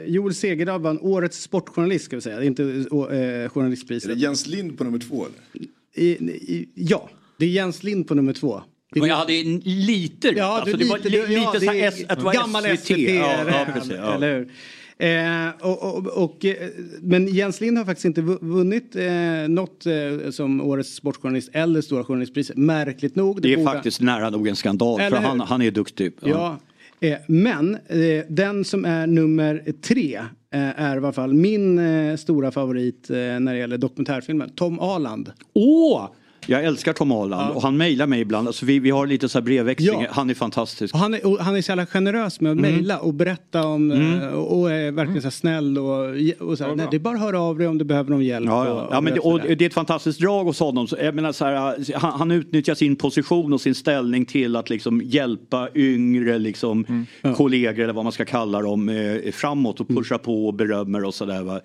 Joel 0.06 0.34
Segerdahl 0.34 0.82
vann 0.82 1.00
Årets 1.02 1.42
sportjournalist 1.42 2.06
ska 2.06 2.16
vi 2.16 2.22
säga, 2.22 2.44
inte 2.44 2.64
eh, 2.64 3.50
journalistpriset. 3.50 4.12
Är 4.12 4.16
det 4.16 4.22
Jens 4.22 4.48
Lind 4.48 4.78
på 4.78 4.84
nummer 4.84 5.00
två 5.00 5.26
eller? 5.26 5.68
I, 5.96 6.10
i, 6.10 6.70
ja, 6.76 7.10
det 7.38 7.46
är 7.46 7.50
Jens 7.50 7.84
Lind 7.84 8.08
på 8.08 8.16
nummer 8.16 8.34
två. 8.34 8.62
Men 8.96 9.10
jag 9.10 9.16
hade 9.16 9.34
en 9.34 9.60
lite 9.66 10.28
rätt. 10.28 10.38
Ja, 10.38 10.60
alltså, 10.60 10.78
det 10.78 10.86
var 10.86 10.98
lite, 10.98 11.10
li, 11.10 11.18
du, 11.18 11.28
lite 11.28 11.42
ja, 11.42 11.60
så 11.60 11.66
här 11.66 11.74
det 11.74 11.82
är 11.82 11.88
S, 11.88 12.04
att 12.10 12.20
det 12.20 12.26
var 12.26 12.34
gammal 12.34 12.64
SVT. 12.64 12.80
SVT, 12.80 12.98
ja, 13.00 13.44
ja, 13.48 13.68
precis, 13.74 13.92
ja. 13.92 14.16
eller 14.16 14.38
hur? 14.38 14.52
Eh, 14.98 15.50
och, 15.62 15.96
och, 15.98 16.24
och, 16.24 16.46
eh, 16.46 16.56
men 17.02 17.28
Jens 17.28 17.62
Lind 17.62 17.78
har 17.78 17.86
faktiskt 17.86 18.06
inte 18.06 18.22
vu- 18.22 18.38
vunnit 18.42 18.96
eh, 18.96 19.04
något 19.50 19.86
eh, 19.86 20.30
som 20.32 20.62
Årets 20.62 20.94
sportjournalist 20.96 21.50
eller 21.54 21.82
Stora 21.82 22.04
journalistpriset. 22.04 22.58
Märkligt 22.58 23.16
nog. 23.16 23.42
Det 23.42 23.54
är 23.54 23.58
borde- 23.58 23.72
faktiskt 23.72 24.02
nära 24.02 24.30
nog 24.30 24.48
en 24.48 24.56
skandal 24.56 25.00
Eller 25.00 25.10
för 25.10 25.18
hur? 25.18 25.28
han, 25.28 25.40
han 25.40 25.62
är 25.62 25.72
duktig. 25.72 26.14
Ja. 26.22 26.58
Eh, 27.00 27.18
men 27.28 27.76
eh, 27.88 28.24
den 28.30 28.66
som 28.66 28.86
är 28.86 29.08
nummer 29.08 29.64
tre 29.82 30.16
eh, 30.54 30.82
är 30.82 30.96
i 30.96 30.98
alla 30.98 31.14
fall 31.14 31.34
min 31.34 31.80
stora 32.18 32.52
favorit 32.52 33.06
när 33.10 33.54
det 33.54 33.58
gäller 33.60 33.78
dokumentärfilmer. 33.78 34.50
Tom 34.56 34.80
Aland. 34.80 35.32
Åh! 35.54 36.10
Jag 36.48 36.64
älskar 36.64 36.94
Tom 36.94 37.12
Aland 37.12 37.56
och 37.56 37.62
han 37.62 37.78
mejlar 37.78 38.08
mig 38.08 38.22
ibland. 38.22 38.48
Alltså 38.48 38.66
vi, 38.66 38.80
vi 38.80 38.90
har 38.90 39.08
lite 39.08 39.30
så 39.30 39.38
här 39.40 39.44
brevväxling. 39.46 40.02
Ja. 40.02 40.08
Han 40.12 40.30
är 40.30 40.34
fantastisk. 40.34 40.94
Och 40.94 41.00
han, 41.00 41.14
är, 41.14 41.26
och 41.26 41.40
han 41.40 41.56
är 41.56 41.62
så 41.62 41.72
jävla 41.72 41.86
generös 41.86 42.42
med 42.42 42.52
att 42.52 42.58
Mm. 42.58 42.72
mejla 42.72 43.00
och 43.00 43.14
berätta 43.14 43.68
om 43.68 43.92
Mm. 43.92 44.22
eh, 44.22 44.28
och 44.30 44.72
är 44.72 44.92
verkligen 44.92 45.22
så 45.22 45.26
här 45.26 45.32
snäll 45.32 45.78
och, 45.78 46.50
och 46.50 46.58
så 46.58 46.64
här, 46.64 46.76
nej, 46.76 46.88
det 46.92 46.98
är 46.98 47.00
bara 47.00 47.16
att 47.16 47.22
höra 47.22 47.40
av 47.42 47.58
dig 47.58 47.68
om 47.68 47.78
du 47.78 47.86
behöver 47.86 48.10
någon 48.10 48.24
hjälp. 48.26 48.46
Ja, 48.46 48.66
ja. 48.68 48.74
Och, 48.74 48.94
ja, 48.96 49.02
men 49.02 49.14
det, 49.14 49.20
och 49.20 49.40
det. 49.40 49.62
är 49.64 49.68
ett 49.68 49.74
fantastiskt 49.74 50.20
drag 50.20 50.44
hos 50.44 50.60
honom. 50.60 50.88
Så, 50.88 50.98
jag 51.02 51.16
menar, 51.16 51.32
så 51.32 51.46
här, 51.46 51.94
han, 52.00 52.12
han 52.20 52.32
utnyttjar 52.32 52.76
sin 52.76 52.96
position 52.96 53.54
och 53.54 53.62
sin 53.62 53.76
ställning 53.76 54.26
till 54.26 54.56
att 54.56 54.70
liksom 54.70 55.02
hjälpa 55.06 55.70
yngre 55.76 56.40
liksom, 56.40 57.06
kollegor 57.36 57.84
eller 57.84 57.94
vad 57.94 58.04
man 58.06 58.12
ska 58.14 58.26
kalla 58.26 58.62
dem 58.62 58.90
eh, 58.90 59.32
framåt 59.32 59.80
och 59.80 59.88
pusha 59.88 60.18
på 60.18 60.48
och 60.48 60.54
berömmer 60.54 61.04
och 61.04 61.14
sådär. 61.14 61.62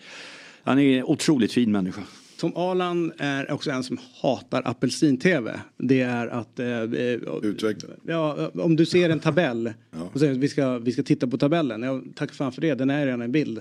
Han 0.62 0.78
är 0.78 0.98
en 0.98 1.05
otroligt 1.05 1.52
fin 1.52 1.72
människa. 1.72 2.00
Tom 2.39 2.52
Alan 2.56 3.12
är 3.19 3.51
också 3.52 3.70
en 3.70 3.82
som 3.82 3.98
hatar 4.23 4.62
apelsin-tv. 4.65 5.60
Det 5.78 6.01
är 6.01 6.27
att... 6.27 6.59
Eh, 6.59 6.66
eh, 6.69 7.19
Utveckla. 7.43 7.89
Ja, 8.06 8.51
om 8.55 8.77
du 8.77 8.86
ser 8.86 9.10
en 9.10 9.20
tabell 9.20 9.73
och 10.12 10.20
säger 10.20 10.32
att 10.32 10.39
vi 10.39 10.48
ska, 10.48 10.78
vi 10.78 10.93
ska 10.93 11.02
titta 11.02 11.27
på 11.27 11.39
tabellen. 11.39 11.82
Ja, 11.82 12.02
tack 12.15 12.35
fan 12.35 12.52
för 12.52 12.60
det, 12.60 12.74
den 12.74 12.90
är 12.90 13.06
redan 13.06 13.23
en 13.23 13.32
bild. 13.32 13.59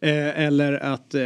Eh, 0.00 0.40
eller 0.40 0.72
att 0.72 1.14
eh, 1.14 1.22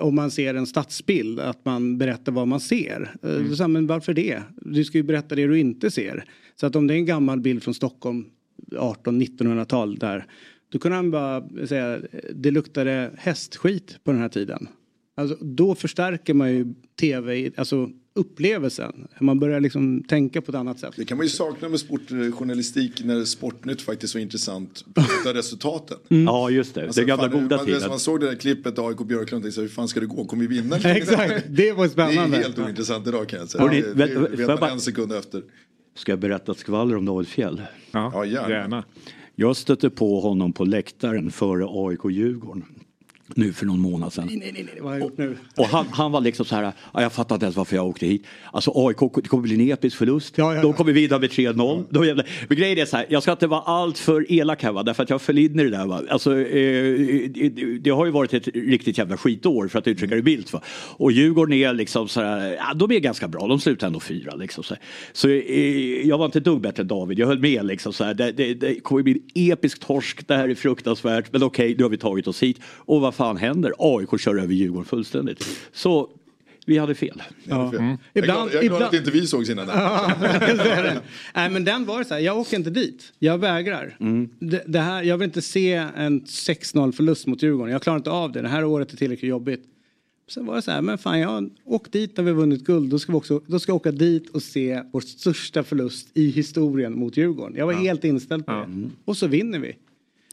om 0.00 0.14
man 0.14 0.30
ser 0.30 0.54
en 0.54 0.66
stadsbild, 0.66 1.40
att 1.40 1.64
man 1.64 1.98
berättar 1.98 2.32
vad 2.32 2.48
man 2.48 2.60
ser. 2.60 3.14
Eh, 3.22 3.30
Mm. 3.30 3.52
man, 3.60 3.72
men 3.72 3.86
varför 3.86 4.14
det? 4.14 4.42
Du 4.56 4.84
ska 4.84 4.98
ju 4.98 5.02
berätta 5.04 5.34
det 5.34 5.46
du 5.46 5.58
inte 5.58 5.90
ser. 5.90 6.24
Så 6.60 6.66
att 6.66 6.76
om 6.76 6.86
det 6.86 6.94
är 6.94 6.98
en 6.98 7.06
gammal 7.06 7.40
bild 7.40 7.62
från 7.62 7.74
Stockholm 7.74 8.24
18-1900-tal 8.72 9.96
där. 9.98 10.26
Då 10.72 10.78
kunde 10.78 10.96
han 10.96 11.10
bara 11.10 11.48
säga, 11.66 11.98
det 12.34 12.50
luktade 12.50 13.10
hästskit 13.16 13.98
på 14.04 14.12
den 14.12 14.20
här 14.20 14.28
tiden. 14.28 14.68
Alltså, 15.18 15.36
då 15.40 15.74
förstärker 15.74 16.34
man 16.34 16.50
ju 16.52 16.74
tv, 17.00 17.50
alltså 17.56 17.90
upplevelsen. 18.14 19.08
Man 19.20 19.38
börjar 19.40 19.60
liksom 19.60 20.02
tänka 20.02 20.42
på 20.42 20.50
ett 20.50 20.56
annat 20.56 20.78
sätt. 20.78 20.92
Det 20.96 21.04
kan 21.04 21.16
man 21.16 21.26
ju 21.26 21.30
sakna 21.30 21.68
med 21.68 21.80
sportjournalistik 21.80 23.04
när 23.04 23.24
Sportnytt 23.24 23.82
faktiskt 23.82 24.14
var 24.14 24.20
intressant 24.22 24.84
av 25.26 25.32
resultaten. 25.34 25.96
Ja, 26.08 26.50
just 26.50 26.74
det. 26.74 26.84
Alltså, 26.84 27.00
det 27.00 27.06
gamla 27.06 27.30
fan, 27.30 27.42
goda 27.42 27.56
man, 27.56 27.66
tiden. 27.66 27.88
Man 27.88 27.98
såg 27.98 28.20
det 28.20 28.26
där 28.26 28.34
klippet 28.34 28.78
AIK 28.78 28.98
Björklund 28.98 29.40
och 29.40 29.42
tänkte 29.42 29.60
hur 29.60 29.68
fan 29.68 29.88
ska 29.88 30.00
det 30.00 30.06
gå? 30.06 30.24
Kommer 30.24 30.46
vi 30.46 30.60
vinna? 30.60 30.76
Exakt, 30.84 31.44
det 31.48 31.72
var 31.72 31.88
spännande. 31.88 32.36
Det 32.36 32.36
är 32.36 32.42
helt 32.42 32.58
ointressant 32.58 33.06
idag 33.06 33.28
kan 33.28 33.38
jag 33.38 33.48
säga. 33.48 33.62
Hörrni, 33.64 33.80
det, 33.80 33.94
det 33.94 34.14
får 34.14 34.28
vet 34.36 34.46
man 34.46 34.58
bara- 34.60 34.70
en 34.70 34.80
sekund 34.80 35.12
efter. 35.12 35.42
Ska 35.96 36.12
jag 36.12 36.18
berätta 36.18 36.52
ett 36.52 36.58
skvaller 36.58 36.96
om 36.96 37.04
David 37.04 37.28
Fjäll? 37.28 37.62
Ja, 37.90 38.24
gärna. 38.24 38.84
Jag 39.34 39.56
stötte 39.56 39.90
på 39.90 40.20
honom 40.20 40.52
på 40.52 40.64
läktaren 40.64 41.30
före 41.30 41.64
AIK-Djurgården. 41.68 42.64
Nu 43.34 43.52
för 43.52 43.66
någon 43.66 43.80
månad 43.80 44.12
sedan. 44.12 44.26
Nej, 44.26 44.36
nej, 44.38 44.52
nej, 44.64 44.74
vad 44.80 44.90
har 44.92 44.98
jag 44.98 45.04
gjort 45.08 45.18
nu? 45.18 45.36
Och 45.56 45.66
han, 45.66 45.86
han 45.90 46.12
var 46.12 46.20
liksom 46.20 46.46
så 46.46 46.54
här, 46.56 46.72
"Ja, 46.94 47.02
jag 47.02 47.12
fattar 47.12 47.34
inte 47.36 47.46
ens 47.46 47.56
varför 47.56 47.76
jag 47.76 47.86
åkte 47.86 48.06
hit. 48.06 48.26
Alltså 48.52 48.72
AIK, 48.74 48.96
det 49.14 49.28
kommer 49.28 49.42
bli 49.42 49.54
en 49.54 49.72
episk 49.72 49.96
förlust. 49.96 50.36
De 50.62 50.72
kommer 50.72 50.92
vidare 50.92 51.20
med 51.20 51.30
3-0. 51.30 51.84
Då 51.90 52.04
jävlar- 52.04 52.26
Men 52.48 52.58
grejen 52.58 52.78
är 52.78 52.84
så 52.84 52.96
här, 52.96 53.06
jag 53.08 53.22
ska 53.22 53.32
inte 53.32 53.46
vara 53.46 53.60
allt 53.60 53.98
för 53.98 54.32
elak 54.32 54.62
här 54.62 54.72
va, 54.72 54.82
därför 54.82 55.02
att 55.02 55.10
jag 55.10 55.22
föll 55.22 55.38
in 55.38 55.60
i 55.60 55.64
det 55.64 55.70
där 55.70 55.86
va. 55.86 56.02
Alltså, 56.10 56.38
eh, 56.38 57.30
det, 57.80 57.90
har 57.90 58.04
ju 58.06 58.10
varit 58.12 58.34
ett 58.34 58.48
riktigt 58.54 58.98
jävla 58.98 59.16
skitår 59.16 59.68
för 59.68 59.78
att 59.78 59.86
uttrycka 59.88 60.14
det 60.14 60.22
milt 60.22 60.52
va. 60.52 60.62
Och 60.96 61.12
Djurgården 61.12 61.52
är 61.54 61.72
liksom 61.72 62.08
så 62.08 62.20
här, 62.20 62.56
ja, 62.56 62.74
de 62.74 62.92
är 62.92 62.98
ganska 63.00 63.28
bra, 63.28 63.46
de 63.46 63.60
slutar 63.60 63.86
ändå 63.86 64.00
fyra 64.00 64.34
liksom. 64.34 64.64
Så, 64.64 64.74
så 65.12 65.28
eh, 65.28 66.06
jag 66.08 66.18
var 66.18 66.24
inte 66.26 66.38
ett 66.38 66.44
dugg 66.44 66.60
bättre 66.60 66.80
än 66.80 66.88
David, 66.88 67.18
jag 67.18 67.26
höll 67.26 67.38
med 67.38 67.66
liksom 67.66 67.92
så 67.92 68.04
här. 68.04 68.14
Det, 68.14 68.32
det, 68.32 68.54
det 68.54 68.80
kommer 68.80 69.02
bli 69.02 69.12
en 69.34 69.52
episk 69.52 69.86
torsk, 69.86 70.28
det 70.28 70.36
här 70.36 70.48
är 70.48 70.54
fruktansvärt, 70.54 71.32
men 71.32 71.42
okej, 71.42 71.74
nu 71.78 71.82
har 71.82 71.90
vi 71.90 71.96
tagit 71.98 72.26
oss 72.26 72.42
hit. 72.42 72.60
Och 72.64 73.00
vad 73.00 73.14
fan 73.18 73.36
händer? 73.36 73.72
AIK 73.78 74.20
kör 74.20 74.36
över 74.36 74.54
Djurgården 74.54 74.84
fullständigt. 74.84 75.46
Så 75.72 76.10
vi 76.66 76.78
hade 76.78 76.94
fel. 76.94 77.22
Ja. 77.44 77.72
Är 78.14 78.22
glad, 78.22 78.48
jag 78.52 78.64
är 78.64 78.68
glad 78.68 78.82
att 78.82 78.94
inte 78.94 79.10
vi 79.10 79.26
sågs 79.26 79.50
innan. 79.50 79.68
Ja. 79.68 80.12
Nej 81.34 81.50
men 81.50 81.64
den 81.64 81.84
var 81.84 82.04
så 82.04 82.14
här, 82.14 82.20
jag 82.20 82.38
åker 82.38 82.56
inte 82.56 82.70
dit. 82.70 83.12
Jag 83.18 83.38
vägrar. 83.38 83.96
Mm. 84.00 84.28
Det, 84.38 84.62
det 84.66 84.80
här, 84.80 85.02
jag 85.02 85.18
vill 85.18 85.24
inte 85.24 85.42
se 85.42 85.72
en 85.74 86.20
6-0 86.20 86.92
förlust 86.92 87.26
mot 87.26 87.42
Djurgården. 87.42 87.72
Jag 87.72 87.82
klarar 87.82 87.96
inte 87.96 88.10
av 88.10 88.32
det. 88.32 88.42
Det 88.42 88.48
här 88.48 88.64
året 88.64 88.92
är 88.92 88.96
tillräckligt 88.96 89.28
jobbigt. 89.28 89.64
Sen 90.28 90.46
var 90.46 90.54
det 90.54 90.62
så 90.62 90.70
här, 90.70 90.82
men 90.82 90.98
fan 90.98 91.18
jag 91.18 91.28
har 91.28 91.50
åkt 91.64 91.92
dit 91.92 92.16
när 92.16 92.24
vi 92.24 92.30
har 92.30 92.36
vunnit 92.36 92.64
guld. 92.64 92.90
Då 92.90 92.98
ska, 92.98 93.12
vi 93.12 93.18
också, 93.18 93.40
då 93.46 93.58
ska 93.58 93.70
jag 93.70 93.76
åka 93.76 93.92
dit 93.92 94.30
och 94.30 94.42
se 94.42 94.82
vår 94.92 95.00
största 95.00 95.62
förlust 95.62 96.08
i 96.14 96.30
historien 96.30 96.98
mot 96.98 97.16
Djurgården. 97.16 97.56
Jag 97.56 97.66
var 97.66 97.72
helt 97.72 98.04
inställd 98.04 98.46
på 98.46 98.52
det. 98.52 98.90
Och 99.04 99.16
så 99.16 99.26
vinner 99.26 99.58
vi. 99.58 99.76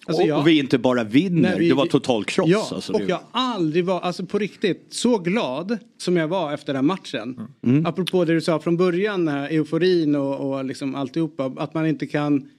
Alltså, 0.07 0.23
och, 0.23 0.29
jag- 0.29 0.39
och 0.39 0.47
vi 0.47 0.59
inte 0.59 0.77
bara 0.77 1.03
vinner, 1.03 1.49
Nej, 1.49 1.59
vi- 1.59 1.69
det 1.69 1.75
var 1.75 1.85
total 1.85 2.23
kross. 2.25 2.49
Ja, 2.49 2.69
alltså, 2.71 2.93
och 2.93 3.01
jag 3.07 3.19
aldrig 3.31 3.85
varit, 3.85 4.03
alltså 4.03 4.25
på 4.25 4.39
riktigt, 4.39 4.87
så 4.89 5.17
glad 5.17 5.77
som 5.97 6.17
jag 6.17 6.27
var 6.27 6.53
efter 6.53 6.73
den 6.73 6.85
matchen. 6.85 7.39
Mm. 7.65 7.85
Apropå 7.85 8.25
det 8.25 8.33
du 8.33 8.41
sa 8.41 8.59
från 8.59 8.77
början, 8.77 9.27
här 9.27 9.49
euforin 9.49 10.15
och, 10.15 10.49
och 10.51 10.65
liksom 10.65 10.95
alltihopa, 10.95 11.53
att 11.57 11.73
man 11.73 11.85
inte 11.87 12.07
kan 12.07 12.49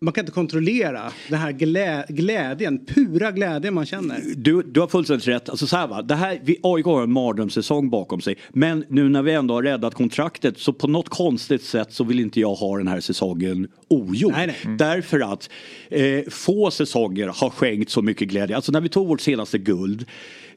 man 0.00 0.12
kan 0.12 0.22
inte 0.22 0.32
kontrollera 0.32 1.12
den 1.28 1.38
här 1.38 1.52
glä, 1.52 2.04
glädjen, 2.08 2.86
pura 2.86 3.32
glädjen 3.32 3.74
man 3.74 3.86
känner. 3.86 4.20
Du, 4.36 4.62
du 4.62 4.80
har 4.80 4.88
fullständigt 4.88 5.28
rätt. 5.28 5.48
Alltså 5.48 5.66
så 5.66 5.76
här 5.76 5.86
va, 5.86 6.02
det 6.02 6.14
här, 6.14 6.40
vi, 6.42 6.56
AIK 6.62 6.86
har 6.86 7.02
en 7.02 7.12
mardrömssäsong 7.12 7.90
bakom 7.90 8.20
sig. 8.20 8.36
Men 8.48 8.84
nu 8.88 9.08
när 9.08 9.22
vi 9.22 9.32
ändå 9.32 9.54
har 9.54 9.62
räddat 9.62 9.94
kontraktet 9.94 10.58
så 10.58 10.72
på 10.72 10.86
något 10.86 11.08
konstigt 11.08 11.62
sätt 11.62 11.92
så 11.92 12.04
vill 12.04 12.20
inte 12.20 12.40
jag 12.40 12.54
ha 12.54 12.78
den 12.78 12.88
här 12.88 13.00
säsongen 13.00 13.68
ogjord. 13.88 14.32
Nej, 14.32 14.46
nej. 14.46 14.56
Mm. 14.64 14.76
Därför 14.76 15.20
att 15.32 15.50
eh, 15.90 16.22
få 16.30 16.70
säsonger 16.70 17.26
har 17.26 17.50
skänkt 17.50 17.90
så 17.90 18.02
mycket 18.02 18.28
glädje. 18.28 18.56
Alltså 18.56 18.72
när 18.72 18.80
vi 18.80 18.88
tog 18.88 19.08
vårt 19.08 19.20
senaste 19.20 19.58
guld 19.58 20.06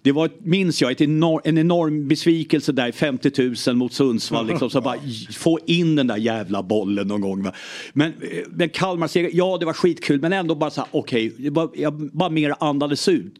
det 0.04 0.12
var, 0.12 0.30
minns 0.44 0.82
jag, 0.82 0.92
ett 0.92 1.02
enor, 1.02 1.42
en 1.44 1.58
enorm 1.58 2.08
besvikelse 2.08 2.72
där, 2.72 2.92
50 2.92 3.54
000 3.68 3.76
mot 3.76 3.94
Sundsvall. 3.94 4.48
Liksom, 4.48 4.70
så 4.70 4.82
bara 4.82 4.96
få 5.32 5.60
in 5.66 5.96
den 5.96 6.08
där 6.08 6.18
jävla 6.18 6.64
bollen 6.64 7.08
någon 7.08 7.22
gång. 7.22 7.44
Va? 7.44 7.54
Men, 7.94 8.08
eh, 8.22 8.44
men 8.50 8.70
Kalmar 8.70 9.08
seger, 9.08 9.30
ja 9.34 9.58
det 9.60 9.66
var 9.66 9.74
skitkul 9.74 10.22
men 10.22 10.34
ändå 10.34 10.56
bara 10.56 10.70
så 10.70 10.82
här, 10.82 10.90
okej, 10.92 11.52
bara- 11.52 11.70
jag 11.76 11.94
bara 12.14 12.30
mer 12.30 12.54
andades 12.60 13.08
ut, 13.10 13.34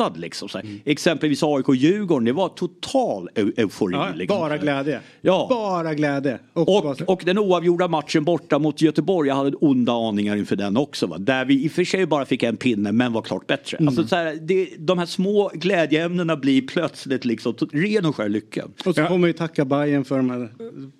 lättad 0.00 0.20
liksom. 0.20 0.48
Så 0.48 0.58
här. 0.58 0.66
Exempelvis 0.84 1.42
AIK 1.42 1.68
och 1.68 1.76
Djurgården, 1.76 2.24
det 2.24 2.32
var 2.32 2.48
total 2.48 3.28
eu- 3.34 3.52
eufori. 3.56 3.94
Ja, 3.94 4.08
liksom. 4.14 4.38
bara 4.40 4.58
glädje. 4.58 5.00
Ja. 5.20 5.46
Bara 5.50 5.94
glädje. 5.94 6.38
Och, 6.52 7.00
och 7.10 7.22
den 7.24 7.38
oavgjorda 7.38 7.88
matchen 7.88 8.24
borta 8.24 8.58
mot 8.58 8.82
Göteborg, 8.82 9.28
jag 9.28 9.34
hade 9.34 9.56
onda 9.56 9.92
aningar 9.92 10.36
inför 10.36 10.56
den 10.56 10.76
också. 10.76 11.06
Va? 11.06 11.18
Där 11.18 11.44
vi 11.44 11.64
i 11.64 11.68
och 11.68 11.72
för 11.72 11.84
sig 11.84 12.06
bara 12.06 12.24
fick 12.24 12.42
en 12.42 12.56
pinne 12.56 12.92
men 12.92 13.12
var 13.12 13.22
klart 13.22 13.46
bättre. 13.46 13.76
Mm. 13.76 13.88
Alltså, 13.88 14.06
så 14.06 14.16
här, 14.16 14.38
det, 14.42 14.68
de 14.78 14.98
här 14.98 15.06
små 15.06 15.50
glädjeämnena 15.54 16.36
blir 16.36 16.62
plötsligt 16.66 17.24
liksom 17.24 17.54
ren 17.72 18.06
och 18.06 18.16
skär 18.16 18.28
lycka. 18.28 18.64
Och 18.84 18.94
så 18.94 19.06
får 19.06 19.18
man 19.18 19.28
ju 19.28 19.32
tacka 19.32 19.64
Bayern 19.64 20.04
för 20.04 20.16
de 20.16 20.30
här 20.30 20.48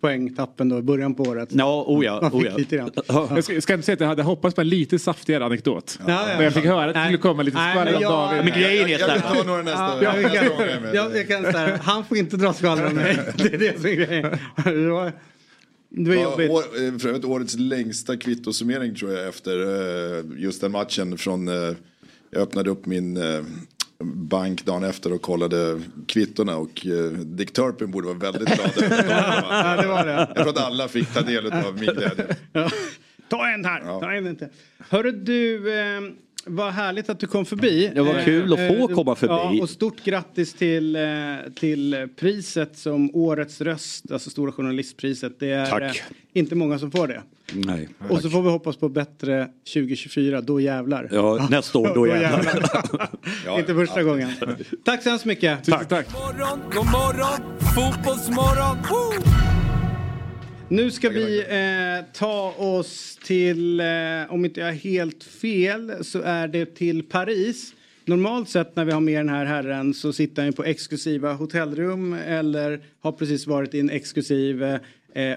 poängtappen 0.01 0.69
då 0.69 0.79
i 0.79 0.83
början 0.83 1.15
på 1.15 1.23
året. 1.23 1.49
Ja, 1.53 1.85
oh 1.87 2.05
ja, 2.05 2.31
oh 2.33 2.47
ja. 2.47 2.57
lite 2.57 2.77
grann. 2.77 2.91
Jag 3.07 3.45
ska, 3.45 3.61
ska 3.61 3.75
inte 3.75 3.87
säga 3.87 3.95
att 3.95 4.01
jag 4.01 4.09
hade 4.09 4.23
hoppats 4.23 4.55
på 4.55 4.61
en 4.61 4.69
lite 4.69 4.99
saftigare 4.99 5.45
anekdot. 5.45 5.99
Ja, 6.07 6.13
ja. 6.13 6.21
Men 6.37 6.45
jag 6.45 6.55
fick 6.55 6.65
höra 6.65 6.89
att 6.89 6.95
det 6.95 7.05
skulle 7.05 7.19
komma 7.19 7.43
lite 7.43 7.57
skvaller 7.57 7.85
men 7.85 7.95
om 7.95 8.03
jag- 8.03 8.11
David. 8.13 8.45
Men 8.45 8.61
grejen 8.61 8.89
Jag, 8.91 9.01
jag 9.01 9.23
kan 9.23 9.37
ta 9.37 9.43
några 9.43 9.63
nästa. 9.63 10.03
Ja, 10.03 10.21
jag, 10.21 10.33
kan, 10.33 10.45
jag 10.95 11.17
jag, 11.17 11.29
kan 11.29 11.53
säga, 11.53 11.81
han 11.83 12.05
får 12.05 12.17
inte 12.17 12.37
dra 12.37 12.53
skvaller 12.53 12.87
om 12.87 12.95
mig. 12.95 13.19
Det 13.37 13.55
är 13.55 13.59
det 13.59 13.77
som 13.81 13.87
är 13.91 13.95
grejen. 13.95 14.39
Det 14.65 14.89
var, 14.91 15.13
Ja, 15.93 16.15
jobbigt. 16.15 16.51
år, 16.51 16.63
eh, 16.63 16.99
för 16.99 17.09
övrigt 17.09 17.25
årets 17.25 17.55
längsta 17.59 18.17
kvittosummering 18.17 18.95
tror 18.95 19.13
jag 19.13 19.29
efter 19.29 19.59
eh, 20.19 20.25
just 20.37 20.61
den 20.61 20.73
matchen 20.73 21.19
från 21.19 21.49
eh, 21.49 21.55
jag 22.31 22.43
öppnade 22.43 22.71
upp 22.71 22.87
min 22.87 23.19
bank 24.05 24.65
dagen 24.65 24.85
efter 24.85 25.13
och 25.13 25.23
kollade 25.23 25.81
kvittorna 26.07 26.57
och 26.57 26.87
eh, 26.87 27.11
Dick 27.13 27.53
Turpin 27.53 27.91
borde 27.91 28.07
vara 28.07 28.19
väldigt 28.19 28.49
glad. 28.49 28.71
Ja, 29.51 29.77
det 29.83 29.89
var 29.89 30.07
det. 30.07 30.13
Jag 30.13 30.37
tror 30.37 30.49
att 30.49 30.59
alla 30.59 30.89
fick 30.89 31.15
ta 31.15 31.21
del 31.21 31.53
av 31.53 31.75
min 31.75 31.95
glädje. 31.95 32.37
Ja. 32.53 32.71
Ta 33.31 33.49
en 33.49 33.65
här, 33.65 34.01
ta 34.01 34.13
en 34.13 34.27
inte. 34.27 34.49
Hörru 34.89 35.13
du, 35.13 35.73
eh, 35.81 36.01
vad 36.47 36.73
härligt 36.73 37.09
att 37.11 37.21
du 37.21 37.27
kom 37.27 37.45
förbi. 37.45 37.91
Det 37.95 38.03
var 38.03 38.15
Eh, 38.15 38.25
kul 38.25 38.53
att 38.53 38.59
få 38.59 38.91
eh, 38.91 38.95
komma 38.97 39.15
förbi. 39.15 39.57
Ja, 39.59 39.63
och 39.63 39.71
stort 39.71 40.05
grattis 40.05 40.55
till, 40.55 40.97
eh, 40.97 41.03
till 41.61 42.09
priset 42.17 42.79
som 42.79 43.11
Årets 43.15 43.61
röst, 43.61 44.13
alltså 44.13 44.31
Stora 44.31 44.53
Journalistpriset. 44.53 45.33
Det 45.41 45.51
är 45.51 45.67
Tack. 45.67 45.83
eh, 45.83 45.93
inte 46.33 46.55
många 46.55 46.79
som 46.79 46.91
får 46.91 47.09
det. 47.09 47.23
Nej. 47.53 47.89
Och 48.09 48.21
så 48.23 48.31
får 48.31 48.43
vi 48.43 48.49
hoppas 48.51 48.77
på 48.77 48.89
bättre 48.89 49.49
2024, 49.75 50.41
då 50.41 50.61
jävlar. 50.61 51.09
Ja, 51.13 51.47
nästa 51.51 51.79
år, 51.79 51.93
då 51.95 52.07
jävlar. 52.21 53.59
inte 53.59 53.75
första 53.75 54.03
gången. 54.03 54.31
Tack 54.85 55.03
så 55.03 55.09
hemskt 55.11 55.25
mycket. 55.25 55.65
Tack, 55.65 55.89
tack. 55.89 56.13
morgon, 56.13 56.61
god 56.75 56.87
morgon, 56.87 57.59
fotbollsmorgon. 57.75 58.77
Woo! 58.91 59.50
Nu 60.73 60.91
ska 60.91 61.09
vi 61.09 61.39
eh, 61.41 62.13
ta 62.13 62.55
oss 62.59 63.19
till, 63.25 63.81
eh, 63.81 63.87
om 64.29 64.45
inte 64.45 64.61
jag 64.61 64.69
är 64.69 64.75
helt 64.75 65.25
fel, 65.25 66.05
så 66.05 66.21
är 66.21 66.49
det 66.49 66.75
till 66.75 67.03
Paris. 67.03 67.75
Normalt 68.05 68.49
sett 68.49 68.77
när 68.77 68.85
vi 68.85 68.93
har 68.93 69.01
med 69.01 69.19
den 69.19 69.29
här 69.29 69.45
herren 69.45 69.95
så 69.95 70.13
sitter 70.13 70.43
han 70.43 70.47
ju 70.47 70.53
på 70.53 70.65
exklusiva 70.65 71.33
hotellrum 71.33 72.13
eller 72.13 72.81
har 73.01 73.13
precis 73.13 73.47
varit 73.47 73.75
i 73.75 73.81
en 73.81 73.91
exklusiv 73.91 74.63
eh, 74.63 74.79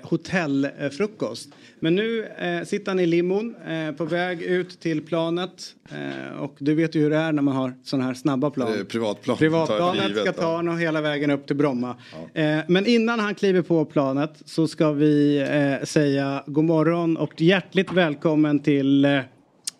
hotellfrukost. 0.03 1.49
Men 1.79 1.95
nu 1.95 2.25
eh, 2.25 2.63
sitter 2.63 2.91
han 2.91 2.99
i 2.99 3.05
limon 3.05 3.55
eh, 3.67 3.91
på 3.91 4.05
väg 4.05 4.41
ut 4.41 4.79
till 4.79 5.01
planet. 5.01 5.75
Eh, 5.89 6.39
och 6.39 6.55
du 6.59 6.75
vet 6.75 6.95
ju 6.95 7.01
hur 7.01 7.09
det 7.09 7.17
är 7.17 7.31
när 7.31 7.41
man 7.41 7.55
har 7.55 7.73
sådana 7.83 8.07
här 8.07 8.13
snabba 8.13 8.49
plan. 8.49 8.79
Eh, 8.79 8.83
privatplan. 8.83 9.37
Privatplanet 9.37 10.07
givet, 10.07 10.17
ska 10.17 10.25
ja. 10.25 10.33
ta 10.33 10.55
honom 10.55 10.77
hela 10.77 11.01
vägen 11.01 11.31
upp 11.31 11.47
till 11.47 11.55
Bromma. 11.55 11.95
Eh, 12.33 12.59
men 12.67 12.85
innan 12.85 13.19
han 13.19 13.35
kliver 13.35 13.61
på 13.61 13.85
planet 13.85 14.41
så 14.45 14.67
ska 14.67 14.91
vi 14.91 15.37
eh, 15.37 15.85
säga 15.85 16.43
god 16.45 16.63
morgon 16.63 17.17
och 17.17 17.41
hjärtligt 17.41 17.91
välkommen 17.91 18.59
till 18.59 19.05
eh, 19.05 19.19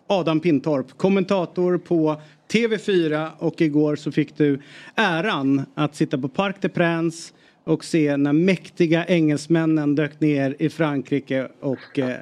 Adam 0.06 0.40
Pintorp, 0.40 0.98
kommentator 0.98 1.78
på 1.78 2.20
TV4 2.52 3.30
och 3.38 3.60
igår 3.60 3.96
så 3.96 4.12
fick 4.12 4.36
du 4.36 4.60
äran 4.94 5.62
att 5.74 5.94
sitta 5.94 6.18
på 6.18 6.28
Parc 6.28 6.56
des 6.60 6.72
Princes 6.72 7.32
och 7.64 7.84
se 7.84 8.16
när 8.16 8.32
mäktiga 8.32 9.04
engelsmännen 9.06 9.94
dök 9.94 10.20
ner 10.20 10.56
i 10.58 10.68
Frankrike 10.68 11.48
och 11.60 11.98
eh, 11.98 12.16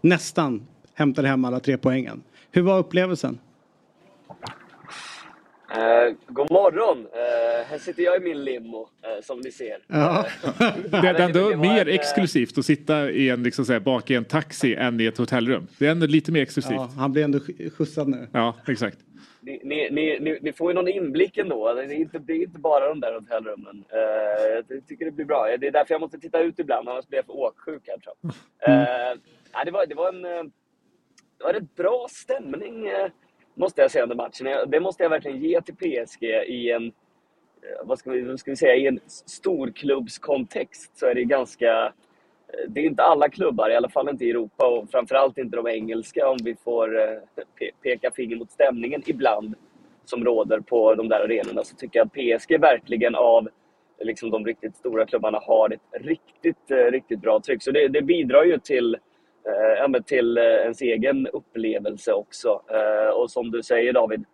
nästan 0.00 0.66
hämtade 0.94 1.28
hem 1.28 1.44
alla 1.44 1.60
tre 1.60 1.76
poängen. 1.78 2.22
Hur 2.52 2.62
var 2.62 2.78
upplevelsen? 2.78 3.38
Eh, 5.70 6.14
god 6.28 6.50
morgon! 6.50 6.98
Eh, 6.98 7.70
här 7.70 7.78
sitter 7.78 8.02
jag 8.02 8.16
i 8.16 8.20
min 8.20 8.44
limo, 8.44 8.88
eh, 9.02 9.24
som 9.24 9.40
ni 9.40 9.50
ser. 9.52 9.76
Ja. 9.86 10.26
Det 10.90 10.96
är 10.96 11.20
ändå 11.20 11.56
mer 11.56 11.80
en, 11.80 11.88
eh, 11.88 11.94
exklusivt 11.94 12.58
att 12.58 12.64
sitta 12.66 13.10
i 13.10 13.28
en, 13.28 13.42
liksom, 13.42 13.64
så 13.64 13.72
här, 13.72 13.80
bak 13.80 14.10
i 14.10 14.14
en 14.14 14.24
taxi 14.24 14.74
än 14.74 15.00
i 15.00 15.04
ett 15.06 15.18
hotellrum. 15.18 15.66
Det 15.78 15.86
är 15.86 15.90
ändå 15.90 16.06
lite 16.06 16.32
mer 16.32 16.42
exklusivt. 16.42 16.72
Ja, 16.74 16.90
han 16.96 17.12
blir 17.12 17.24
ändå 17.24 17.38
sk- 17.38 17.70
skjutsad 17.70 18.08
nu. 18.08 18.28
Ja, 18.32 18.54
exakt. 18.68 18.98
Ni, 19.48 19.90
ni, 19.90 20.20
ni, 20.20 20.38
ni, 20.42 20.52
får 20.52 20.70
ju 20.70 20.74
någon 20.74 20.88
inblick 20.88 21.38
ändå. 21.38 21.74
Det 21.74 21.82
är 21.82 21.92
inte, 21.92 22.18
det 22.18 22.32
är 22.32 22.42
inte 22.42 22.58
bara 22.58 22.88
de 22.88 23.00
där 23.00 23.14
hotellrummen. 23.14 23.84
Eh, 23.88 24.64
jag 24.68 24.86
tycker 24.86 25.04
det 25.04 25.10
blir 25.10 25.24
bra. 25.24 25.56
Det 25.60 25.66
är 25.66 25.70
därför 25.70 25.94
jag 25.94 26.00
måste 26.00 26.18
titta 26.18 26.40
ut 26.40 26.58
ibland, 26.58 26.88
annars 26.88 27.08
blir 27.08 27.18
jag 27.18 27.26
för 27.26 27.36
åksjuk 27.36 27.88
här 27.88 27.98
tror 27.98 28.14
jag. 28.20 28.32
Eh, 28.68 29.18
nej, 29.54 29.64
det, 29.64 29.70
var, 29.70 29.86
det, 29.86 29.94
var 29.94 30.08
en, 30.08 30.24
eh, 30.24 30.42
det 31.38 31.44
var 31.44 31.54
en 31.54 31.68
bra 31.76 32.06
stämning, 32.10 32.86
eh, 32.86 33.10
måste 33.54 33.82
jag 33.82 33.90
säga, 33.90 34.02
under 34.02 34.16
matchen. 34.16 34.70
Det 34.70 34.80
måste 34.80 35.02
jag 35.02 35.10
verkligen 35.10 35.38
ge 35.38 35.60
till 35.60 35.76
PSG 35.76 36.24
i 36.46 36.70
en, 36.70 36.92
vad 37.84 37.98
ska 37.98 38.10
vi, 38.10 38.20
vad 38.20 38.40
ska 38.40 38.50
vi 38.50 38.56
säga, 38.56 38.74
i 38.74 38.86
en 38.86 39.00
storklubbskontext 39.06 40.98
så 40.98 41.06
är 41.06 41.14
det 41.14 41.24
ganska 41.24 41.92
Eh, 42.52 42.68
det 42.68 42.80
är 42.80 42.84
inte 42.84 43.02
alla 43.02 43.28
klubbar, 43.28 43.70
i 43.70 43.76
alla 43.76 43.88
fall 43.88 44.08
inte 44.08 44.24
i 44.24 44.30
Europa 44.30 44.66
och 44.66 44.90
framförallt 44.90 45.38
inte 45.38 45.56
de 45.56 45.66
engelska 45.68 46.28
om 46.28 46.36
vi 46.44 46.54
får 46.64 46.98
eh, 47.00 47.04
pe- 47.60 47.72
peka 47.82 48.10
finger 48.10 48.36
mot 48.36 48.50
stämningen 48.50 49.02
ibland 49.06 49.54
som 50.04 50.24
råder 50.24 50.60
på 50.60 50.94
de 50.94 51.08
där 51.08 51.20
arenorna 51.20 51.64
så 51.64 51.76
tycker 51.76 51.98
jag 51.98 52.06
att 52.06 52.12
PSG 52.46 52.60
verkligen 52.60 53.14
av 53.14 53.48
liksom, 54.00 54.30
de 54.30 54.46
riktigt 54.46 54.76
stora 54.76 55.06
klubbarna 55.06 55.38
har 55.38 55.72
ett 55.72 56.02
riktigt, 56.02 56.70
eh, 56.70 56.76
riktigt 56.76 57.20
bra 57.20 57.40
tryck. 57.40 57.62
Så 57.62 57.70
det, 57.70 57.88
det 57.88 58.02
bidrar 58.02 58.44
ju 58.44 58.58
till, 58.58 58.94
eh, 59.94 60.02
till 60.02 60.38
ens 60.38 60.80
egen 60.82 61.26
upplevelse 61.26 62.12
också. 62.12 62.62
Eh, 62.70 63.08
och 63.10 63.30
som 63.30 63.50
du 63.50 63.62
säger 63.62 63.92
David, 63.92 64.24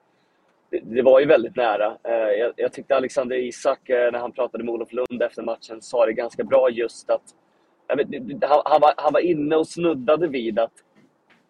det, 0.70 0.80
det 0.84 1.02
var 1.02 1.20
ju 1.20 1.26
väldigt 1.26 1.56
nära. 1.56 1.96
Eh, 2.04 2.12
jag, 2.38 2.52
jag 2.56 2.72
tyckte 2.72 2.96
Alexander 2.96 3.36
Isak, 3.36 3.80
när 3.88 4.12
han 4.18 4.32
pratade 4.32 4.64
med 4.64 4.74
Olof 4.74 4.92
Lund 4.92 5.22
efter 5.22 5.42
matchen, 5.42 5.82
sa 5.82 6.06
det 6.06 6.12
ganska 6.12 6.44
bra 6.44 6.70
just 6.70 7.10
att 7.10 7.22
vet, 7.88 8.08
han, 8.50 8.62
han, 8.64 8.80
var, 8.80 8.94
han 8.96 9.12
var 9.12 9.20
inne 9.20 9.56
och 9.56 9.68
snuddade 9.68 10.28
vid 10.28 10.58
att 10.58 10.72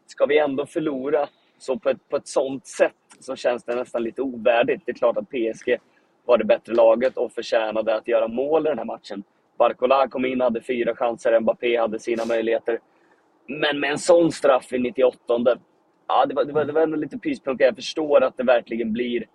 ska 0.06 0.26
vi 0.26 0.38
ändå 0.38 0.66
förlora 0.66 1.28
så 1.58 1.78
på 1.78 1.90
ett, 1.90 2.08
på 2.08 2.16
ett 2.16 2.28
sånt 2.28 2.66
sätt 2.66 2.92
så 3.20 3.36
känns 3.36 3.64
det 3.64 3.74
nästan 3.74 4.02
lite 4.02 4.22
ovärdigt. 4.22 4.82
Det 4.86 4.92
är 4.92 4.96
klart 4.96 5.16
att 5.16 5.28
PSG 5.28 5.76
var 6.24 6.38
det 6.38 6.44
bättre 6.44 6.74
laget 6.74 7.16
och 7.16 7.32
förtjänade 7.32 7.94
att 7.94 8.08
göra 8.08 8.28
mål 8.28 8.66
i 8.66 8.68
den 8.68 8.78
här 8.78 8.84
matchen. 8.84 9.22
Barcola 9.58 10.08
kom 10.08 10.24
in, 10.24 10.40
hade 10.40 10.60
fyra 10.60 10.96
chanser, 10.96 11.40
Mbappé 11.40 11.76
hade 11.76 11.98
sina 11.98 12.24
möjligheter. 12.24 12.80
Men 13.46 13.80
med 13.80 13.90
en 13.90 13.98
sån 13.98 14.32
straff 14.32 14.72
i 14.72 14.78
98 14.78 15.18
ja, 16.06 16.26
det 16.26 16.34
var, 16.34 16.44
det 16.44 16.52
var, 16.52 16.64
det 16.64 16.72
var 16.72 16.80
ändå 16.80 16.96
lite 16.96 17.18
pyspunka. 17.18 17.64
Jag 17.64 17.76
förstår 17.76 18.24
att 18.24 18.36
det 18.36 18.44
verkligen 18.44 18.92
blir 18.92 19.26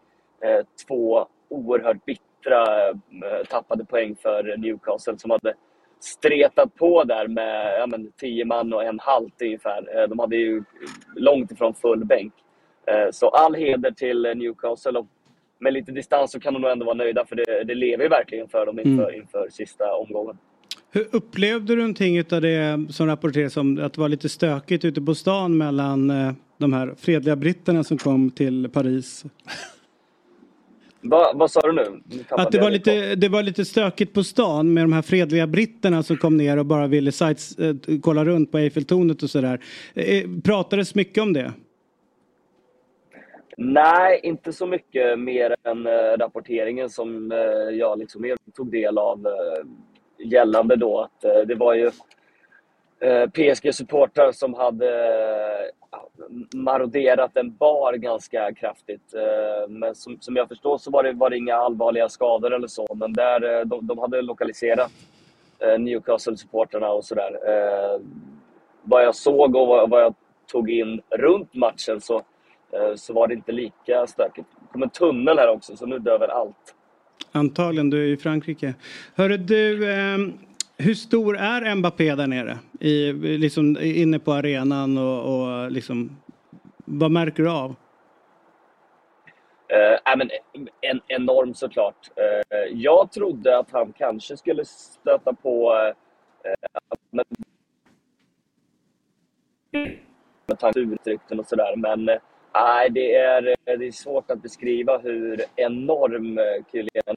eh, 0.42 0.66
två 0.88 1.28
oerhört 1.50 2.06
bittra 2.06 2.90
eh, 2.90 3.46
tappade 3.50 3.86
poäng 3.86 4.16
för 4.16 4.58
Newcastle 4.58 5.18
som 5.18 5.32
hade 5.32 5.54
stretat 6.00 6.76
på 6.76 7.04
där 7.04 7.28
med 7.28 7.80
ja, 7.80 7.88
men, 7.88 8.12
tio 8.20 8.46
man 8.46 8.74
och 8.74 8.84
en 8.84 9.00
halt 9.00 9.42
ungefär. 9.42 10.02
Eh, 10.04 10.10
De 10.10 10.20
hade 10.20 10.36
ju 10.36 10.64
långt 11.16 11.52
ifrån 11.52 11.74
full 11.74 12.06
bänk. 12.06 12.34
Eh, 12.88 13.12
Så 13.12 13.30
all 13.30 13.56
heder 13.56 13.92
till 13.92 14.26
eh, 14.26 14.36
Newcastle. 14.36 15.00
Och 15.00 15.08
med 15.60 15.74
lite 15.74 15.92
distans 15.92 16.32
så 16.32 16.40
kan 16.40 16.54
de 16.54 16.62
nog 16.62 16.72
ändå 16.72 16.86
vara 16.86 16.96
nöjda 16.96 17.26
för 17.26 17.36
det, 17.36 17.64
det 17.64 17.76
lever 17.76 18.04
ju 18.04 18.10
verkligen 18.10 18.48
för 18.50 18.66
dem 18.66 18.80
inför, 18.80 19.04
Mm. 19.10 19.22
inför 19.22 19.48
sista 19.52 19.94
omgången. 19.96 20.38
Hur 20.92 21.08
upplevde 21.12 21.76
du 21.76 21.82
någonting 21.82 22.20
av 22.20 22.42
det 22.42 22.86
som 22.90 23.08
rapporteras 23.08 23.58
om 23.58 23.80
att 23.84 23.94
det 23.94 24.02
var 24.02 24.10
lite 24.10 24.30
stökigt 24.30 24.86
ute 24.86 25.02
på 25.02 25.16
stan 25.16 25.58
mellan 25.58 26.12
de 26.58 26.74
här 26.74 26.94
fredliga 26.98 27.36
britterna 27.36 27.84
som 27.84 27.98
kom 27.98 28.32
till 28.32 28.70
Paris? 28.70 29.26
Va, 31.02 31.32
vad 31.36 31.52
sa 31.52 31.62
du 31.62 31.72
nu? 31.72 32.02
Att 32.30 32.52
det 32.52 32.60
var, 32.60 32.70
lite 32.70 33.16
det 33.16 33.30
var 33.30 33.44
lite 33.44 33.66
stökigt 33.66 34.14
på 34.14 34.24
stan 34.24 34.74
med 34.74 34.84
de 34.84 34.94
här 34.94 35.02
fredliga 35.02 35.48
britterna 35.48 36.04
som 36.04 36.18
kom 36.18 36.38
ner 36.38 36.58
och 36.58 36.66
bara 36.66 36.88
ville 36.88 37.12
sites, 37.12 37.60
eh, 37.60 37.76
kolla 38.02 38.26
runt 38.26 38.52
på 38.52 38.58
Eiffeltornet 38.58 39.24
och 39.24 39.30
sådär. 39.30 39.60
Eh, 39.94 40.24
Pratades 40.44 40.96
mycket 40.96 41.24
om 41.24 41.34
det? 41.34 41.54
Nej, 43.58 44.20
inte 44.24 44.54
så 44.54 44.66
mycket 44.66 45.20
mer 45.20 45.56
än 45.64 45.88
eh, 45.88 45.92
rapporteringen 46.20 46.90
som 46.90 47.32
jag 47.72 48.00
liksom 48.00 48.26
tog 48.56 48.72
del 48.72 48.98
av 48.98 49.28
gällande 50.18 50.76
då 50.76 51.00
att 51.00 51.48
det 51.48 51.56
var 51.56 51.74
ju 51.74 51.92
Eh, 53.02 53.30
PSG-supportrar 53.30 54.32
som 54.32 54.54
hade 54.54 54.88
eh, 55.08 56.56
maroderat 56.56 57.38
en 57.38 57.56
bar 57.56 57.94
ganska 57.94 58.54
kraftigt. 58.54 59.14
Eh, 59.14 59.70
men 59.70 59.96
som, 59.96 60.18
som 60.20 60.36
jag 60.36 60.48
förstår 60.48 60.78
så 60.78 60.92
var 60.92 61.04
det, 61.04 61.12
var 61.12 61.30
det 61.30 61.38
inga 61.38 61.56
allvarliga 61.56 62.10
skador 62.10 62.54
eller 62.54 62.68
så, 62.68 62.88
men 62.96 63.14
där, 63.14 63.66
de, 63.66 63.88
de 63.88 63.98
hade 63.98 64.22
lokaliserat 64.22 64.92
Newcastle-supportrarna 65.78 66.88
och 66.88 67.06
sådär. 67.06 67.40
Vad 68.84 69.04
jag 69.04 69.16
såg 69.16 69.56
och 69.56 69.68
vad, 69.68 69.90
vad 69.90 70.04
jag 70.04 70.16
tog 70.52 70.72
in 70.72 71.02
runt 71.10 71.54
matchen 71.54 72.02
så, 72.02 72.22
så 72.96 73.14
var 73.14 73.28
det 73.28 73.34
inte 73.34 73.52
lika 73.52 74.08
stökigt. 74.08 74.48
Det 74.60 74.74
kom 74.74 74.84
en 74.84 74.90
tunnel 74.90 75.38
här 75.38 75.50
också, 75.50 75.76
så 75.76 75.86
nu 75.86 76.00
döver 76.00 76.28
allt. 76.28 76.76
Antagligen, 77.32 77.90
du 77.90 78.04
är 78.04 78.14
i 78.14 78.18
Frankrike. 78.18 78.74
Hörru 79.16 79.38
du, 79.38 79.90
eh, 79.90 80.18
hur 80.80 80.94
stor 80.94 81.38
är 81.38 81.76
Mbappé 81.76 82.16
där 82.16 82.28
nere? 82.28 82.58
I, 82.80 83.14
liksom, 83.14 83.78
inne 83.82 84.20
på 84.20 84.34
arenan 84.34 84.98
och, 84.98 85.42
och 85.42 85.72
liksom, 85.72 86.18
vad 86.86 87.12
märker 87.12 87.44
du 87.44 87.50
av? 87.50 87.76
Eh, 89.68 90.18
men 90.18 90.30
en, 90.82 91.02
enorm 91.08 91.54
såklart. 91.54 92.10
Eh, 92.16 92.58
jag 92.74 93.12
trodde 93.12 93.58
att 93.58 93.72
han 93.72 93.94
kanske 93.94 94.38
skulle 94.38 94.66
stöta 94.66 95.34
på 95.34 95.74
eh, 96.44 96.70
med, 97.12 97.26
med 100.46 100.60
tanke 100.60 101.18
och 101.30 101.46
sådär. 101.46 101.76
Men 101.76 102.10
eh, 102.10 102.18
nej, 102.54 102.90
det, 102.90 103.16
är, 103.16 103.56
det 103.66 103.88
är 103.88 103.92
svårt 103.92 104.32
att 104.32 104.42
beskriva 104.42 104.98
hur 104.98 105.42
enorm 105.56 106.38
eh, 106.38 106.44
killen 106.72 106.90
Kylian 106.94 107.16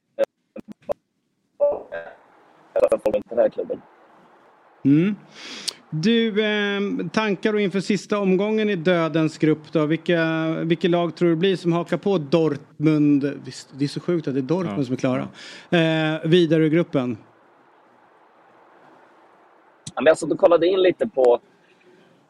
i 2.86 3.22
den 3.28 3.38
här 3.38 3.48
klubben. 3.48 3.80
Mm. 4.84 5.14
Du, 5.90 6.44
eh, 6.44 6.80
tankar 7.12 7.54
och 7.54 7.60
inför 7.60 7.80
sista 7.80 8.18
omgången 8.18 8.70
i 8.70 8.76
dödens 8.76 9.38
grupp 9.38 9.72
då? 9.72 9.86
Vilka, 9.86 10.46
vilka 10.64 10.88
lag 10.88 11.14
tror 11.16 11.28
du 11.28 11.36
blir 11.36 11.56
som 11.56 11.72
hakar 11.72 11.96
på 11.96 12.18
Dortmund? 12.18 13.40
Visst, 13.44 13.70
Det 13.78 13.84
är 13.84 13.88
så 13.88 14.00
sjukt 14.00 14.28
att 14.28 14.34
det 14.34 14.40
är 14.40 14.42
Dortmund 14.42 14.78
Ja. 14.78 14.84
som 14.84 14.92
är 14.92 14.96
klara. 14.98 15.28
Eh, 15.70 16.28
vidare 16.30 16.66
i 16.66 16.68
gruppen. 16.68 17.18
Ja, 19.94 20.00
men 20.02 20.06
jag 20.06 20.18
satt 20.18 20.32
och 20.32 20.38
kollade 20.38 20.66
in 20.66 20.82
lite 20.82 21.08
på, 21.08 21.40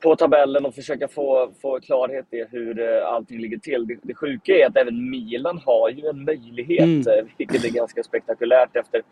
på 0.02 0.16
tabellen 0.16 0.66
och 0.66 0.74
försöka 0.74 1.08
få, 1.08 1.52
få 1.62 1.80
klarhet 1.80 2.26
i 2.30 2.44
hur 2.50 2.80
eh, 2.80 3.06
allting 3.06 3.38
ligger 3.40 3.58
till. 3.58 3.86
Det, 3.86 3.96
det 4.02 4.14
sjuka 4.14 4.52
är 4.52 4.66
att 4.66 4.76
även 4.76 5.10
Milan 5.10 5.58
har 5.66 5.90
ju 5.90 6.06
en 6.06 6.24
möjlighet, 6.24 6.80
Mm. 7.06 7.18
eh, 7.18 7.24
vilket 7.36 7.64
är 7.64 7.70
ganska 7.70 8.02
spektakulärt 8.02 8.76
efter 8.76 9.02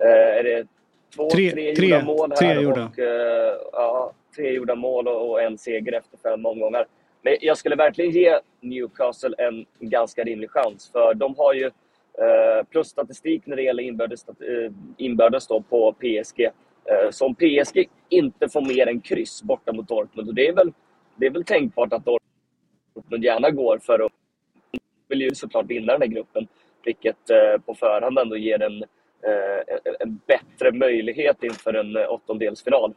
eh, 0.00 0.38
är 0.38 0.42
det 0.44 0.66
två, 1.16 1.30
Tre- 1.30 1.50
tre, 1.50 1.74
tre- 1.74 1.86
gjorda 1.86 2.04
mål 2.04 2.30
här. 2.30 2.36
tre 2.36 2.62
gjorda. 2.62 2.84
Och, 2.92 2.98
eh, 2.98 3.56
ja, 3.72 4.12
tre 4.36 4.52
gjorda 4.52 4.74
mål 4.74 5.08
och, 5.08 5.42
en 5.42 5.58
seger 5.58 5.92
efter 5.92 6.18
fem 6.18 6.46
omgångar. 6.46 6.86
Men 7.22 7.36
jag 7.40 7.58
skulle 7.58 7.76
verkligen 7.76 8.10
ge 8.10 8.38
Newcastle 8.60 9.34
en 9.38 9.66
ganska 9.78 10.24
rimlig 10.24 10.50
chans, 10.50 10.90
för 10.92 11.14
de 11.14 11.34
har 11.38 11.54
ju 11.54 11.64
eh, 12.18 12.64
plusstatistik 12.70 13.46
när 13.46 13.56
det 13.56 13.62
gäller 13.62 13.82
inbördes, 13.82 14.28
eh, 14.28 14.72
inbördes 14.96 15.46
då 15.46 15.60
på 15.60 15.92
PSG. 15.92 16.50
Så 17.10 17.26
om 17.26 17.34
PSG 17.34 17.88
inte 18.08 18.48
får 18.48 18.60
mer 18.76 18.86
än 18.88 19.00
kryss 19.00 19.42
borta 19.42 19.72
mot 19.72 19.88
Dortmund, 19.88 20.28
och 20.28 20.34
det 20.34 20.48
är 20.48 20.52
väl, 20.52 20.72
det 21.16 21.26
är 21.26 21.30
väl 21.30 21.44
tänkbart 21.44 21.92
att 21.92 22.04
Dortmund 22.94 23.24
gärna 23.24 23.50
går 23.50 23.78
för 23.78 24.04
att 24.06 24.12
vill 25.08 25.20
ju 25.20 25.34
såklart 25.34 25.66
vinna 25.66 25.92
den 25.92 26.02
här 26.02 26.08
gruppen, 26.08 26.48
vilket 26.84 27.16
på 27.66 27.74
förhand 27.74 28.18
ändå 28.18 28.36
ger 28.36 28.62
en, 28.62 28.84
Eh, 29.26 29.76
en- 29.84 29.96
en 30.00 30.20
bättre 30.26 30.72
möjlighet 30.72 31.42
inför 31.42 31.74
en 31.74 31.96
eh, 31.96 32.12
åttondelsfinal. 32.12 32.94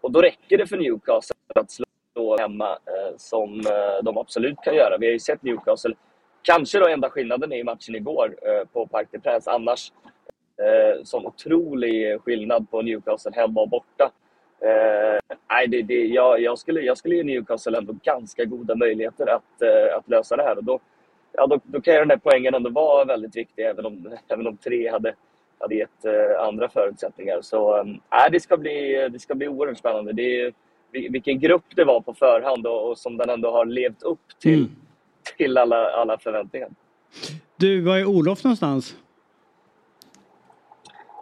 Och 0.00 0.12
då 0.12 0.22
räcker 0.22 0.58
det 0.58 0.66
för 0.66 0.76
Newcastle 0.76 1.36
att 1.54 1.70
slå 1.70 2.36
hemma 2.38 2.70
eh, 2.72 3.16
som 3.16 3.60
eh, 3.60 4.02
de 4.04 4.18
absolut 4.18 4.58
kan 4.64 4.74
göra. 4.74 4.98
Vi 4.98 5.06
har 5.06 5.12
ju 5.12 5.18
sett 5.18 5.42
Newcastle, 5.42 5.94
kanske 6.42 6.78
då 6.78 6.86
enda 6.88 7.10
skillnaden 7.10 7.52
är 7.52 7.56
i 7.56 7.64
matchen 7.64 7.94
igår 7.94 8.36
eh, 8.42 8.64
på 8.72 8.86
Parc 8.86 9.08
des 9.10 9.22
Princes, 9.22 9.48
annars 9.48 9.92
eh, 10.62 11.20
otrolig 11.24 12.20
skillnad 12.20 12.70
på 12.70 12.82
Newcastle 12.82 13.32
hemma 13.34 13.60
och 13.60 13.68
borta. 13.68 14.10
Eh, 14.60 15.36
nej, 15.50 15.66
det, 15.68 15.82
det, 15.82 16.06
jag, 16.06 16.40
jag, 16.40 16.58
skulle, 16.58 16.80
jag 16.80 16.98
skulle 16.98 17.14
ge 17.16 17.22
Newcastle 17.24 17.78
ändå 17.78 17.94
ganska 18.02 18.44
goda 18.44 18.74
möjligheter 18.74 19.26
att, 19.26 19.62
eh, 19.62 19.96
att 19.96 20.08
lösa 20.08 20.36
det 20.36 20.42
här. 20.42 20.56
Och 20.58 20.64
då, 20.64 20.80
ja, 21.32 21.46
då, 21.46 21.60
då 21.64 21.80
kan 21.80 21.94
ju 21.94 22.00
den 22.00 22.10
här 22.10 22.20
poängen 22.22 22.54
ändå 22.54 22.70
vara 22.70 23.04
väldigt 23.04 23.36
viktig, 23.36 23.62
även 23.66 23.86
om, 23.86 24.12
även 24.28 24.46
om 24.46 24.56
tre 24.56 24.90
hade, 24.90 25.14
hade 25.60 25.74
gett 25.74 26.04
eh, 26.04 26.42
andra 26.46 26.68
förutsättningar. 26.68 27.38
Så 27.42 27.76
eh, 27.78 27.84
nej, 27.84 28.30
det, 28.32 28.40
ska 28.40 28.56
bli, 28.56 29.08
det 29.12 29.18
ska 29.18 29.34
bli 29.34 29.48
oerhört 29.48 29.78
spännande. 29.78 30.12
Det 30.12 30.40
är, 30.40 30.52
vil- 30.92 31.12
vilken 31.12 31.38
grupp 31.40 31.64
det 31.76 31.84
var 31.84 32.00
på 32.00 32.14
förhand 32.14 32.66
och, 32.66 32.88
och 32.90 32.98
som 32.98 33.16
den 33.16 33.30
ändå 33.30 33.50
har 33.50 33.64
levt 33.64 34.02
upp 34.02 34.20
till, 34.42 34.58
Mm. 34.58 34.70
till 35.36 35.58
alla, 35.58 35.90
alla 35.90 36.18
förväntningar. 36.18 36.68
Du, 37.56 37.80
var 37.80 37.96
är 37.98 38.04
Olof 38.04 38.44
någonstans? 38.44 38.96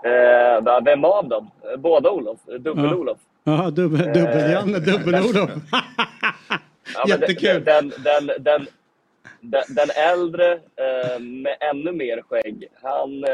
Eh, 0.05 0.83
vem 0.85 1.05
av 1.05 1.29
dem? 1.29 1.51
Båda 1.79 2.11
Olof? 2.11 2.39
Eh, 2.49 2.55
Dubbel-Olof? 2.55 3.19
Ja, 3.45 3.71
dubbel, 3.71 4.01
Eh, 4.01 4.13
dubbel-Janne, 4.13 4.79
dubbel-Olof. 4.79 5.51
Ja, 6.95 7.05
Jättekul. 7.09 7.65
Den, 7.65 7.93
den, 8.05 8.27
den, 8.39 8.67
den, 9.69 9.89
äldre 9.97 10.53
eh, 10.53 11.21
med 11.21 11.57
ännu 11.61 11.93
mer 11.93 12.23
skägg, 12.29 12.69
han, 12.83 13.25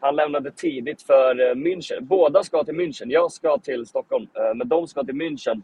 han 0.00 0.16
lämnade 0.16 0.50
tidigt 0.50 1.02
för 1.02 1.40
eh, 1.40 1.54
München. 1.54 2.00
Båda 2.00 2.42
ska 2.42 2.64
till 2.64 2.74
München. 2.74 3.04
Jag 3.06 3.32
ska 3.32 3.58
till 3.58 3.86
Stockholm, 3.86 4.28
eh, 4.34 4.54
men 4.54 4.68
de 4.68 4.86
ska 4.86 5.04
till 5.04 5.14
München. 5.14 5.62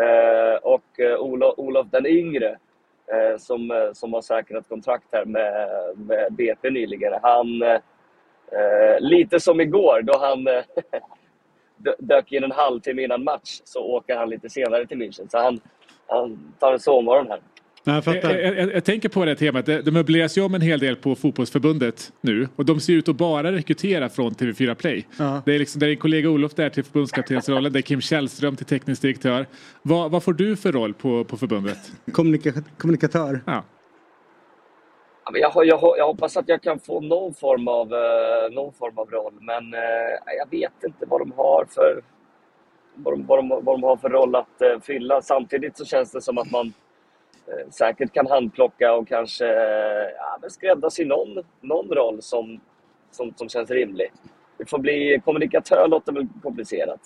Eh, 0.00 0.56
och 0.62 1.00
Olof, 1.18 1.54
Olof 1.56 1.86
den 1.90 2.06
yngre, 2.06 2.58
som, 3.38 3.90
som 3.94 4.12
har 4.12 4.22
säkrat 4.22 4.68
kontrakt 4.68 5.04
här 5.12 5.24
med, 5.24 5.68
med 5.96 6.32
BP 6.32 6.70
nyligen, 6.70 7.12
han... 7.22 7.46
Lite 8.98 9.40
som 9.40 9.60
igår 9.60 10.02
då 10.02 10.18
han 10.18 10.44
dök 11.98 12.32
in 12.32 12.44
en 12.44 12.52
halvtimme 12.52 13.02
innan 13.02 13.24
match 13.24 13.60
så 13.64 13.80
åker 13.80 14.16
han 14.16 14.30
lite 14.30 14.50
senare 14.50 14.86
till 14.86 14.96
München. 14.96 15.28
Så 15.28 15.38
han, 15.38 15.60
han 16.06 16.54
tar 16.58 16.72
en 16.72 16.80
sovmorgon 16.80 17.30
här. 17.30 17.40
Jag 17.84 18.02
Jag, 18.06 18.24
jag, 18.24 18.58
jag, 18.58 18.74
jag 18.74 18.84
tänker 18.84 19.08
på 19.08 19.24
det 19.24 19.36
temat. 19.36 19.66
Det, 19.66 19.82
det 19.82 19.90
möbleras 19.90 20.38
ju 20.38 20.42
om 20.42 20.54
en 20.54 20.60
hel 20.60 20.78
del 20.80 20.96
på 20.96 21.14
fotbollsförbundet 21.14 22.12
nu. 22.20 22.48
Och 22.56 22.64
de 22.64 22.80
ser 22.80 22.92
ut 22.92 23.08
att 23.08 23.16
bara 23.16 23.52
rekrytera 23.52 24.08
från 24.08 24.32
TV4 24.32 24.74
Play. 24.74 25.06
Ja. 25.18 25.42
Det 25.46 25.54
är 25.54 25.58
liksom, 25.58 25.80
det 25.80 25.86
är 25.86 25.94
kollega 25.94 26.28
Olof 26.28 26.54
där 26.54 26.70
till 26.70 26.84
förbundskaptensrollen. 26.84 27.72
Det 27.72 27.78
är 27.78 27.82
Kim 27.82 28.00
Källström 28.00 28.56
till 28.56 28.66
teknisk 28.66 29.02
direktör. 29.02 29.46
Vad, 29.82 30.10
vad 30.10 30.22
får 30.22 30.32
du 30.32 30.56
för 30.56 30.72
roll 30.72 30.94
på, 30.94 31.24
på 31.24 31.36
förbundet? 31.36 31.78
Kommunika 32.12 32.52
kommunikatör. 32.78 33.40
Ja. 33.46 33.64
Jag, 35.32 35.66
jag, 35.66 35.80
jag 35.98 36.06
hoppas 36.06 36.36
att 36.36 36.48
jag 36.48 36.62
kan 36.62 36.78
få 36.80 37.00
någon 37.00 37.34
form 37.34 37.68
av, 37.68 37.92
eh, 37.92 38.54
någon 38.54 38.72
form 38.72 38.98
av 38.98 39.10
roll, 39.10 39.34
men 39.40 39.74
eh, 39.74 40.34
jag 40.38 40.50
vet 40.50 40.84
inte 40.84 41.06
vad 41.08 41.20
de 41.20 41.32
har 41.36 41.66
för 41.70 42.02
vad 42.94 43.14
de, 43.14 43.26
vad 43.26 43.38
de, 43.38 43.48
vad 43.48 43.74
de 43.74 43.82
har 43.82 43.96
för 43.96 44.08
roll 44.08 44.34
att 44.34 44.62
eh, 44.62 44.80
fylla. 44.82 45.22
Samtidigt 45.22 45.76
så 45.76 45.84
känns 45.84 46.12
det 46.12 46.22
som 46.22 46.38
att 46.38 46.50
man 46.50 46.72
säkert 47.70 48.12
kan 48.12 48.26
handplocka 48.26 48.92
och 48.94 49.08
kanske 49.08 49.46
eh, 49.46 50.08
ja, 50.18 50.38
men 50.40 50.50
skräddarsy 50.50 51.04
någon, 51.04 51.44
någon 51.60 51.88
roll 51.88 52.22
som, 52.22 52.60
som, 53.10 53.32
som 53.36 53.48
känns 53.48 53.70
rimlig. 53.70 54.12
Det 54.58 54.70
får 54.70 54.78
bli 54.78 55.20
kommunikatör 55.24 55.88
låter 55.88 56.12
väl 56.12 56.26
komplicerat. 56.42 57.00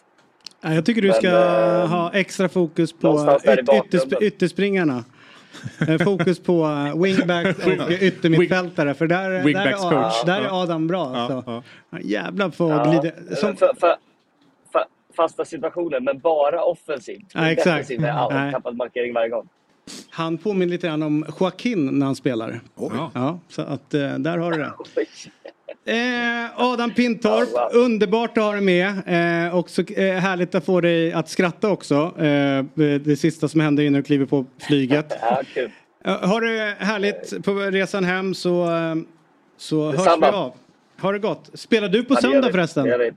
Ja, 0.61 0.75
Jag 0.75 0.87
tycker 0.87 1.03
du 1.03 1.09
Men, 1.09 1.17
ska 1.17 1.29
eh, 1.29 1.87
ha 1.89 2.11
extra 2.15 2.49
fokus 2.49 2.93
på 2.93 3.39
yt- 3.45 4.23
ytterspringarna. 4.23 5.05
Eh, 5.89 5.99
Fokus 5.99 6.39
på 6.43 6.53
eh, 6.65 7.03
wingbacks 7.03 7.67
och 7.67 7.91
yttermittfältare. 8.01 8.95
För 8.95 9.07
där, 9.07 9.31
där, 9.31 9.67
är, 9.67 9.73
coach. 9.73 10.25
där 10.27 10.41
är 10.43 10.63
Adam 10.63 10.87
bra. 10.87 11.11
Ja, 11.15 11.21
Alltså. 11.21 11.43
ja. 11.51 11.63
Ja, 11.91 11.99
Jävlar 12.03 12.53
Ja, 12.59 12.73
att 12.81 13.03
glida. 13.03 13.17
men 13.27 13.37
Som, 13.37 13.57
för, 13.57 13.71
för, 13.81 13.97
för, 14.73 14.85
fasta 15.17 15.45
situationer, 15.45 16.01
men 16.01 16.19
bara 16.19 16.65
offensivt. 16.65 17.27
Ja, 17.35 17.51
exakt. 17.51 17.65
Defensivt 17.65 18.03
är 18.05 18.11
allt. 18.11 18.35
Nej. 18.35 18.53
Tappat 18.53 18.77
markering 18.77 19.15
varje 19.15 19.29
gång. 19.29 19.49
Han 20.15 20.39
påminner 20.39 20.73
lite 20.73 20.87
grann 20.87 21.03
om 21.03 21.25
Joaquin 21.41 21.99
när 21.99 22.07
han 22.07 22.17
spelar. 22.17 22.61
Ja, 23.15 23.39
så 23.49 23.63
att 23.63 23.95
eh, 23.95 24.15
där 24.19 24.39
har 24.39 24.51
du 24.53 24.59
det. 24.59 24.73
Eh, 25.85 26.51
Adam 26.63 26.91
Pintorp, 26.95 27.75
underbart 27.75 28.39
att 28.39 28.45
ha 28.45 28.53
dig 28.53 28.61
med. 28.61 28.89
Eh, 29.47 29.57
och 29.59 29.71
så 29.71 29.83
eh, 29.83 30.15
härligt 30.15 30.55
att 30.55 30.65
få 30.65 30.81
dig 30.81 31.13
att 31.13 31.29
skratta 31.29 31.69
också. 31.71 31.95
Eh, 32.19 32.65
det 33.05 33.19
sista 33.19 33.49
som 33.49 33.61
hände 33.61 33.85
innan 33.85 33.93
du 34.01 34.03
kliver 34.03 34.27
på 34.27 34.45
flyget. 34.61 35.13
Ja, 35.21 35.41
kul. 35.55 35.71
Eh, 36.05 36.29
ha 36.29 36.41
det 36.41 36.77
härligt 36.79 37.45
på 37.45 37.53
resan 37.55 38.05
hem 38.05 38.35
så, 38.35 38.65
eh, 38.65 38.95
så 39.57 39.85
hörs 39.87 39.97
Detsamma. 39.97 40.31
vi 40.31 40.37
av. 40.37 40.55
Ha 41.01 41.13
det 41.13 41.19
gott. 41.19 41.51
Spelar 41.55 41.89
du 41.89 42.05
på 42.05 42.15
Ja, 42.15 42.21
söndag 42.21 42.51
förresten? 42.53 42.85
Det 42.85 42.91
gör 42.91 42.99
vi. 42.99 43.09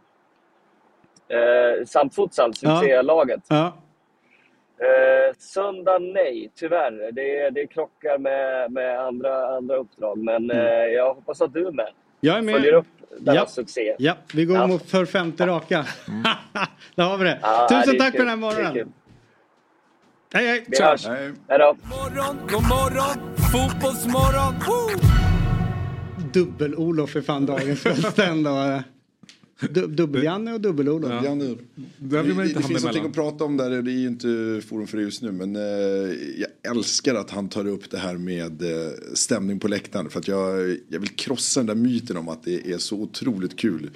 Eh, 1.82 1.86
samt 1.86 2.16
futsal, 2.16 2.54
Ja. 2.62 2.80
succélaget. 2.82 3.42
Ja. 3.48 3.74
Eh, 4.80 5.36
söndag 5.38 6.00
nej, 6.00 6.52
tyvärr. 6.56 7.12
Det, 7.12 7.50
det 7.50 7.68
krockar 7.68 8.18
med, 8.18 8.72
med 8.72 9.00
andra, 9.00 9.58
andra 9.58 9.76
uppdrag. 9.76 10.18
Men 10.18 10.52
eh, 10.52 10.58
jag 10.68 11.14
hoppas 11.14 11.42
att 11.42 11.54
du 11.54 11.68
är 11.68 11.72
med. 11.72 11.86
Mm. 11.86 11.94
Jag 12.20 12.38
är 12.38 12.42
med. 12.42 12.56
Följer 12.56 12.74
upp 12.74 12.86
denna 13.20 13.36
Ja. 13.36 13.46
succé. 13.46 13.96
Ja, 14.00 14.14
vi 14.34 14.46
går 14.46 14.58
Ja. 14.58 14.68
mot 14.68 14.90
för 14.90 15.06
femte 15.06 15.48
raka. 15.48 15.86
Där 16.96 17.04
har 17.04 17.18
vi 17.18 17.24
det. 17.24 17.40
Ja, 17.42 17.68
Tusen 17.70 17.94
det 17.94 18.00
tack 18.00 18.12
för 18.12 18.18
kul. 18.18 18.20
den 18.20 18.30
här 18.30 18.36
morgonen. 18.36 18.94
Hej, 20.34 20.48
hej. 20.48 20.66
Vi 20.68 20.84
hörs. 20.84 21.08
Hej 21.08 21.32
då. 21.50 21.76
morgon, 21.84 22.38
god 22.52 22.64
morgon, 22.70 23.36
fotbollsmorgon. 23.52 24.54
Dubbel-Olof 26.34 27.16
är 27.16 27.22
fan 27.22 27.46
dagens 27.46 27.84
bästa 27.84 28.26
ändå. 28.26 28.50
Du, 29.60 29.88
Dubbel-Janne 29.88 30.54
och 30.54 30.62
Dubbel-Olof. 30.62 31.12
Ja. 31.24 31.36
Där 31.36 31.58
Det, 31.98 32.24
det, 32.24 32.30
inte 32.30 32.44
det 32.44 32.48
finns 32.54 32.70
någonting 32.70 32.88
emellan. 32.90 33.06
att 33.06 33.14
prata 33.14 33.44
om 33.44 33.58
där, 33.58 33.82
det 33.82 33.92
är 33.92 33.96
ju 33.96 34.08
inte 34.08 34.62
forum 34.68 34.88
för 34.88 34.98
det 34.98 35.04
just 35.04 35.22
nu. 35.22 35.32
Men 35.32 35.56
eh, 35.56 35.62
jag 36.38 36.72
älskar 36.76 37.16
att 37.16 37.30
han 37.30 37.50
tar 37.50 37.68
upp 37.68 37.92
det 37.92 37.98
här 37.98 38.18
med 38.18 38.62
eh, 38.62 38.92
stämning 39.14 39.60
på 39.60 39.68
läktaren. 39.68 40.10
För 40.10 40.20
att 40.20 40.28
jag, 40.28 40.78
jag 40.88 41.00
vill 41.00 41.10
krossa 41.10 41.60
den 41.60 41.68
där 41.68 41.76
myten 41.76 42.18
om 42.18 42.30
att 42.30 42.44
det 42.44 42.72
är 42.72 42.78
så 42.78 42.98
otroligt 42.98 43.56
kul 43.58 43.90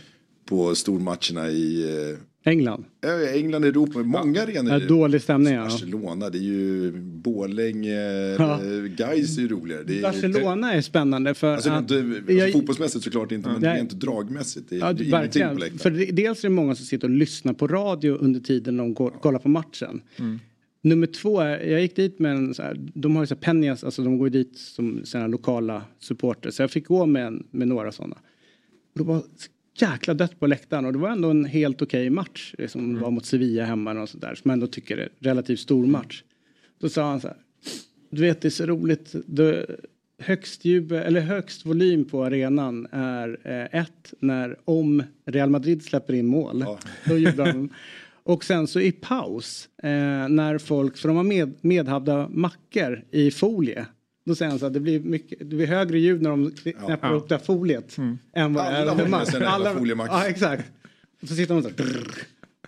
på 0.45 0.75
stormatcherna 0.75 1.49
i 1.49 1.83
eh, 2.11 2.17
England. 2.43 2.83
Ja, 3.01 3.29
England, 3.29 3.63
Europa, 3.65 3.99
många 3.99 4.41
arenor. 4.43 4.71
Ja, 4.73 4.79
dålig 4.87 5.21
stämning 5.21 5.53
ja. 5.53 5.61
Barcelona, 5.63 6.29
det 6.29 6.37
är 6.37 6.41
ju 6.41 6.91
Borlänge, 7.01 7.95
Ja. 8.39 8.59
ja. 8.63 8.87
Gais 8.97 9.37
är 9.37 9.41
ju 9.41 9.47
roligare. 9.47 9.81
Är, 9.97 10.01
Barcelona 10.01 10.73
är 10.73 10.81
spännande 10.81 11.33
för 11.33 11.53
Alltså, 11.53 11.69
att... 11.69 11.81
inte, 11.81 11.95
alltså, 12.17 12.31
jag- 12.33 12.51
fotbollsmässigt 12.53 13.03
såklart 13.03 13.31
inte, 13.31 13.49
men 13.49 13.61
Nej. 13.61 13.77
rent 13.77 13.91
dragmässigt. 13.91 14.69
Det 14.69 14.75
Ja, 14.75 14.93
det 14.93 15.03
är 15.03 15.05
ingenting 15.05 15.11
på 15.11 15.17
verkligen. 15.17 15.55
läktaren. 15.57 15.79
För 16.07 16.11
dels 16.13 16.39
är 16.43 16.49
det 16.49 16.55
många 16.55 16.75
som 16.75 16.85
sitter 16.85 17.07
och 17.07 17.13
lyssnar 17.15 17.53
på 17.53 17.67
radio 17.67 18.11
under 18.15 18.39
tiden 18.39 18.77
de 18.77 18.93
går, 18.93 19.09
kollar 19.21 19.39
på 19.39 19.49
matchen. 19.49 20.01
Mm. 20.19 20.39
Nummer 20.81 21.07
två, 21.07 21.39
är, 21.39 21.59
jag 21.71 21.81
gick 21.81 21.95
dit 21.95 22.19
med 22.19 22.31
en 22.31 22.53
så 22.53 22.61
här, 22.61 22.77
de 22.93 23.15
har 23.15 23.23
ju 23.23 23.27
så 23.27 23.35
här 23.35 23.41
Penjas, 23.41 23.83
alltså 23.83 24.03
de 24.03 24.17
går 24.17 24.29
dit 24.29 24.57
som 24.57 25.05
sina 25.05 25.27
lokala 25.27 25.81
supporter. 25.99 26.51
Så 26.51 26.61
jag 26.63 26.71
fick 26.71 26.87
gå 26.87 27.05
med, 27.05 27.27
en, 27.27 27.47
med 27.51 27.67
några 27.67 27.91
sådana. 27.91 28.17
Och 28.99 29.05
var 29.05 29.19
så 29.19 29.25
jäkla 29.81 30.13
dött 30.13 30.39
på 30.39 30.47
läktaren 30.47 30.85
och 30.85 30.93
det 30.93 30.99
var 30.99 31.09
ändå 31.09 31.29
en 31.29 31.45
helt 31.45 31.81
okej 31.81 32.09
match. 32.09 32.53
Det 32.57 32.67
som 32.67 32.85
Mm. 32.89 33.01
var 33.01 33.11
mot 33.11 33.25
Sevilla 33.25 33.65
hemma 33.65 34.01
och 34.01 34.09
sådär. 34.09 34.35
Som 34.35 34.49
jag 34.49 34.53
ändå 34.53 34.67
tycker 34.67 34.97
är 34.97 35.09
relativt 35.19 35.59
stor 35.59 35.85
match. 35.87 36.23
Då 36.79 36.89
sa 36.89 37.09
han 37.09 37.21
så 37.21 37.27
här. 37.27 37.37
Du 38.09 38.21
vet 38.21 38.41
det 38.41 38.47
är 38.47 38.49
så 38.49 38.65
roligt. 38.65 39.15
Det, 39.25 39.65
högst, 40.21 40.65
jubel, 40.65 41.03
eller 41.03 41.21
högst 41.21 41.65
volym 41.65 42.05
på 42.05 42.25
arenan 42.25 42.87
är 42.91 43.37
eh, 43.43 43.79
ett 43.81 44.13
när 44.19 44.57
om 44.65 45.03
Real 45.25 45.49
Madrid 45.49 45.83
släpper 45.83 46.13
in 46.13 46.25
mål. 46.25 46.65
Då 47.05 47.17
jublar 47.17 47.53
de. 47.53 47.69
Och 48.23 48.43
sen 48.43 48.67
så 48.67 48.79
i 48.79 48.91
paus 48.91 49.69
eh, 49.83 49.89
när 50.29 50.57
folk, 50.57 50.97
för 50.97 51.07
de 51.07 51.17
har 51.17 51.23
med, 51.23 51.53
medhavda 51.61 52.29
mackor 52.29 53.03
i 53.11 53.31
folie. 53.31 53.85
Då 54.25 54.35
säger 54.35 54.49
han 54.49 54.59
så 54.59 54.65
att 54.65 54.73
det 54.73 54.79
blir, 54.79 54.99
mycket, 54.99 55.39
det 55.39 55.55
blir 55.55 55.67
högre 55.67 55.99
ljud 55.99 56.21
när 56.21 56.29
de 56.29 56.51
knäpper 56.51 57.07
Ja. 57.07 57.13
upp 57.13 57.29
det 57.29 57.35
här 57.35 57.43
foliet. 57.43 57.97
Än 58.33 58.53
vad 58.53 58.65
det 58.65 58.69
är 58.77 58.85
Alla 58.87 59.25
sig 59.25 59.35
en 59.35 59.41
jävla 59.41 59.69
Alla-. 59.69 60.07
Ja 60.07 60.27
exakt. 60.27 60.63
Och 61.21 61.27
så 61.27 61.35
sitter 61.35 61.53
de 61.53 61.63
så 61.63 61.69
här. 61.69 62.03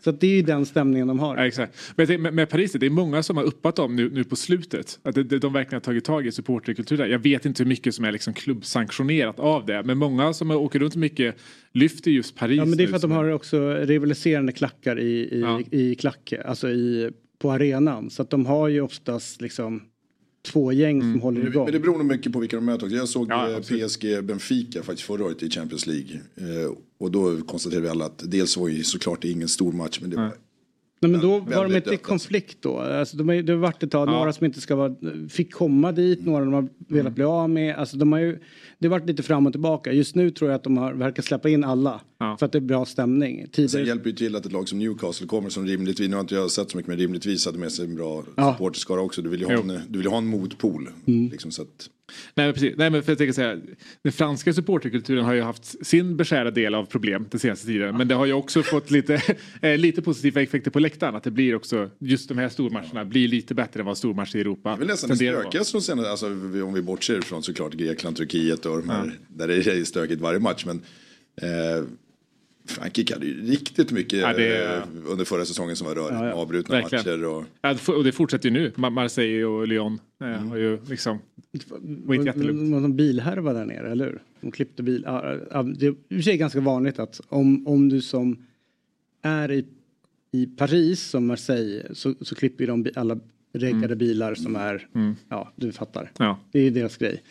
Så 0.04 0.12
det 0.12 0.28
är 0.28 0.36
ju 0.36 0.42
den 0.42 0.66
stämningen 0.66 1.08
de 1.08 1.20
har. 1.20 1.38
Ja, 1.38 1.46
exakt. 1.48 1.78
Men 1.96 2.08
tänker, 2.08 2.22
med, 2.22 2.34
med 2.34 2.50
Paris, 2.50 2.72
det 2.72 2.86
är 2.86 2.90
många 2.90 3.24
som 3.24 3.38
har 3.38 3.44
uppat 3.44 3.76
dem 3.76 3.96
nu, 3.96 4.10
nu 4.10 4.24
på 4.24 4.36
slutet. 4.36 5.00
Att 5.04 5.16
det, 5.16 5.24
det, 5.24 5.40
de 5.40 5.54
verkligen 5.54 5.76
har 5.76 5.82
tagit 5.82 6.06
tag 6.06 6.28
i 6.28 6.32
supporterkulturen. 6.32 7.10
Jag 7.12 7.20
vet 7.20 7.46
inte 7.46 7.64
hur 7.64 7.68
mycket 7.70 7.96
som 7.96 8.06
är 8.06 8.12
liksom 8.12 8.34
klubbsanktionerat 8.34 9.40
av 9.40 9.66
det. 9.66 9.84
Men 9.84 9.98
många 9.98 10.34
som 10.34 10.52
åker 10.52 10.80
runt 10.80 10.96
mycket 10.96 11.36
lyfter 11.74 12.12
just 12.12 12.36
Paris 12.36 12.58
Ja 12.58 12.66
men 12.66 12.78
det 12.78 12.84
är 12.84 12.88
för 12.88 12.96
att 12.96 13.02
de 13.02 13.12
har 13.12 13.32
också 13.32 13.74
rivaliserande 13.74 14.52
klackar 14.52 15.00
i, 15.00 15.12
i, 15.12 15.42
Ja. 15.42 15.62
i 15.72 15.96
klack, 15.96 16.34
alltså 16.46 16.70
i, 16.70 17.12
på 17.40 17.52
arenan. 17.52 18.10
Så 18.10 18.22
att 18.22 18.30
de 18.30 18.46
har 18.46 18.68
ju 18.68 18.82
oftast 18.82 19.42
liksom 19.42 19.82
två 20.42 20.72
gäng 20.72 21.00
Mm. 21.02 21.12
som 21.14 21.22
håller 21.22 21.48
igång. 21.48 21.64
men 21.64 21.74
det 21.74 21.80
beror 21.80 21.98
nog 21.98 22.06
mycket 22.08 22.34
på 22.34 22.40
vilka 22.40 22.56
de 22.58 22.66
möter. 22.66 22.88
Jag 22.88 23.10
såg 23.10 23.28
Ja, 23.30 23.50
eh, 23.52 23.60
PSG 23.60 24.22
Benfica 24.24 24.84
faktiskt 24.84 25.08
förra 25.08 25.24
året 25.26 25.44
i 25.44 25.50
Champions 25.50 25.88
League. 25.88 26.20
Eh, 26.38 26.72
och 27.00 27.12
då 27.12 27.42
konstaterade 27.42 27.84
vi 27.84 27.90
alla 27.90 28.06
att 28.06 28.24
dels 28.32 28.58
var 28.58 28.68
ju 28.68 28.84
såklart 28.84 29.24
ingen 29.24 29.48
stor 29.48 29.72
match 29.74 29.98
men 30.02 30.10
det 30.10 30.16
var 30.16 30.32
Nej, 31.04 31.12
men 31.12 31.22
då 31.22 31.40
var 31.40 31.64
de 31.70 31.76
inte 31.76 31.94
i 31.94 31.98
konflikt 31.98 32.58
då. 32.62 32.80
Alltså, 32.80 33.18
de 33.18 33.30
har, 33.30 33.36
det 33.36 33.52
har 33.54 33.60
varit 33.60 33.84
ett 33.84 33.92
tag, 33.92 34.08
Ja. 34.08 34.12
några 34.12 34.34
som 34.34 34.46
inte 34.46 34.62
ska 34.62 34.76
vara, 34.76 34.96
fick 35.30 35.54
komma 35.54 35.92
dit, 35.92 36.26
några 36.26 36.46
de 36.46 36.54
har 36.54 36.68
velat 36.88 37.14
bli 37.16 37.24
av 37.24 37.50
med. 37.50 37.76
Alltså, 37.76 37.98
de 37.98 38.12
har 38.12 38.20
ju, 38.20 38.40
det 38.80 38.88
har 38.88 38.92
varit 38.92 39.08
lite 39.08 39.24
fram 39.24 39.46
och 39.48 39.54
tillbaka. 39.54 39.92
Just 39.94 40.16
nu 40.16 40.30
tror 40.32 40.50
jag 40.52 40.56
att 40.56 40.64
de 40.64 40.78
har, 40.78 40.94
verkar 40.94 41.24
släppa 41.24 41.50
in 41.50 41.64
alla. 41.64 42.02
För 42.40 42.46
att 42.46 42.52
det 42.52 42.58
är 42.58 42.62
bra 42.62 42.86
stämning. 42.86 43.40
Sen 43.40 43.50
Tidigare, 43.52 43.88
hjälper 43.88 44.10
ju 44.10 44.16
till 44.16 44.36
att 44.36 44.46
ett 44.46 44.52
lag 44.52 44.70
som 44.70 44.80
Newcastle 44.80 45.28
kommer 45.28 45.50
som 45.50 45.66
rimligtvis, 45.66 46.10
nu 46.10 46.16
har 46.16 46.22
inte 46.22 46.36
jag 46.36 46.52
sett 46.52 46.72
så 46.72 46.78
mycket 46.78 46.88
men 46.88 46.98
rimligtvis 46.98 47.46
hade 47.46 47.58
med 47.58 47.72
sig 47.72 47.86
en 47.86 47.96
bra 47.96 48.24
Ja. 48.36 48.54
supporterskara 48.54 49.02
också. 49.02 49.22
Du 49.22 49.30
vill 49.30 49.40
ju 49.40 49.46
ha 49.46 49.54
en, 49.54 49.80
du 49.90 50.00
vill 50.00 50.08
ha 50.08 50.18
en 50.18 50.28
motpol. 50.28 50.90
Mm. 51.08 51.30
Liksom, 51.30 51.52
så 51.52 51.62
att, 51.62 51.90
Nej 52.36 52.46
men 52.46 52.54
precis, 52.54 52.74
nej 52.78 52.90
men 52.90 53.04
för 53.04 53.12
jag 53.12 53.18
tänker 53.18 53.34
säga, 53.34 53.58
den 54.04 54.14
franska 54.14 54.54
supporterkulturen 54.54 55.26
har 55.26 55.34
ju 55.34 55.42
haft 55.42 55.86
sin 55.88 56.18
beskärda 56.18 56.52
del 56.52 56.76
av 56.76 56.86
problem 56.86 57.26
den 57.32 57.40
senaste 57.40 57.66
tiden. 57.68 57.98
Men 57.98 58.08
det 58.08 58.16
har 58.16 58.26
ju 58.26 58.34
också 58.34 58.64
fått 58.64 58.92
lite, 58.92 59.22
eh, 59.62 59.78
lite 59.78 60.02
positiva 60.02 60.42
effekter 60.42 60.72
på 60.72 60.80
läktaren. 60.80 61.16
Att 61.16 61.24
det 61.24 61.32
blir 61.32 61.56
också, 61.56 61.90
just 62.00 62.30
de 62.30 62.38
här 62.38 62.50
stormatcherna 62.50 63.06
blir 63.06 63.28
lite 63.28 63.56
bättre 63.56 63.80
än 63.80 63.86
vad 63.86 63.98
stormatcher 63.98 64.36
i 64.36 64.42
Europa 64.42 64.70
det 64.70 64.76
är 64.76 64.80
väl 64.80 64.88
nästan 64.88 65.10
det 65.10 65.16
stökigaste 65.16 65.72
från 65.72 65.82
senaste, 65.82 66.12
alltså, 66.12 66.26
om 66.66 66.74
vi 66.74 66.82
bortser 66.82 67.22
från 67.22 67.44
såklart 67.44 67.74
Grekland, 67.74 68.16
Turkiet 68.16 68.66
och 68.66 68.78
de 68.78 68.90
här, 68.90 69.18
där 69.28 69.48
det 69.48 69.56
är 69.56 69.84
stökigt 69.84 70.22
varje 70.22 70.40
match. 70.40 70.66
Men 70.66 70.82
eh, 71.42 71.86
Frankrike 72.66 73.14
hade 73.14 73.26
ju 73.26 73.42
riktigt 73.42 73.92
mycket 73.92 74.20
Ja, 74.20 74.34
det- 74.34 74.76
eh, 74.76 74.84
under 75.06 75.26
förra 75.26 75.46
säsongen 75.46 75.76
som 75.76 75.88
var 75.88 75.96
rörigt. 75.96 76.14
Ja, 76.14 76.26
ja. 76.28 76.34
Avbrutna 76.34 76.76
Verkligen. 76.76 77.06
matcher 77.20 77.26
och... 77.26 77.44
Ja, 77.62 77.74
det 77.74 77.92
och 77.92 78.04
det 78.04 78.12
fortsätter 78.12 78.50
ju 78.50 78.54
nu. 78.54 78.72
Ma- 78.76 78.90
Marseille 78.90 79.44
och 79.46 79.68
Lyon 79.68 80.00
eh, 80.22 80.28
har 80.28 80.58
ju 80.58 80.80
liksom... 80.86 81.20
var 81.80 82.16
inte 82.16 82.28
jättelugnt. 82.28 82.62
det 82.70 82.74
var 82.74 82.80
någon 82.82 82.96
bilhärva 82.96 83.54
där 83.54 83.66
nere, 83.66 83.92
eller 83.92 84.06
hur? 84.06 84.22
De 84.42 84.52
klippte 84.52 84.84
bil. 84.84 85.02
Det 85.02 85.08
är 85.10 85.84
i 85.86 85.90
och 85.90 85.96
för 86.10 86.22
sig 86.22 86.38
ganska 86.38 86.60
vanligt 86.60 87.00
att 87.00 87.22
om, 87.30 87.68
om 87.68 87.90
du 87.90 88.02
som 88.02 88.46
är 89.22 89.52
i, 89.52 89.66
i 90.32 90.46
Paris 90.46 91.02
som 91.02 91.26
Marseille 91.28 91.84
så, 91.94 92.14
så 92.22 92.36
klipper 92.36 92.64
ju 92.64 92.68
de 92.68 92.86
alla 92.96 93.20
reggade 93.54 93.86
Mm. 93.86 93.98
bilar 93.98 94.36
som 94.36 94.56
är, 94.56 94.88
Mm. 94.96 95.16
ja 95.30 95.54
du 95.56 95.72
fattar. 95.72 96.12
Ja. 96.18 96.40
Det 96.52 96.60
är 96.60 96.64
ju 96.64 96.70
deras 96.70 96.98
grej. 96.98 97.24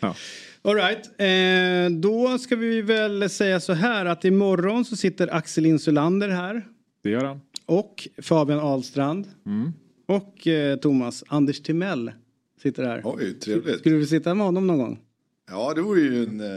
Ja. 0.63 0.69
All 0.69 0.75
right. 0.75 1.05
eh, 1.17 1.99
då 1.99 2.37
ska 2.37 2.55
vi 2.55 2.81
väl 2.81 3.29
säga 3.29 3.59
så 3.59 3.73
här 3.73 4.05
att 4.05 4.25
imorgon 4.25 4.85
så 4.85 4.95
sitter 4.95 5.33
Axel 5.35 5.65
Insulander 5.65 6.29
här. 6.29 6.65
Det 7.03 7.09
gör 7.09 7.23
han. 7.25 7.41
Och 7.65 8.07
Fabian 8.21 8.59
Ahlstrand. 8.59 9.27
Mm. 9.45 9.73
Och 10.07 10.47
eh, 10.47 10.77
Thomas 10.77 11.23
Anders 11.27 11.61
Timell 11.61 12.11
sitter 12.61 12.83
här. 12.83 13.01
Oj, 13.03 13.39
trevligt. 13.39 13.79
Skulle 13.79 13.95
du 13.95 14.05
sitta 14.05 14.33
med 14.35 14.45
honom 14.45 14.67
någon 14.67 14.77
gång? 14.77 14.99
Ja, 15.49 15.73
det 15.73 15.81
vore 15.81 16.01
ju 16.01 16.23
en, 16.23 16.39
eh, 16.39 16.47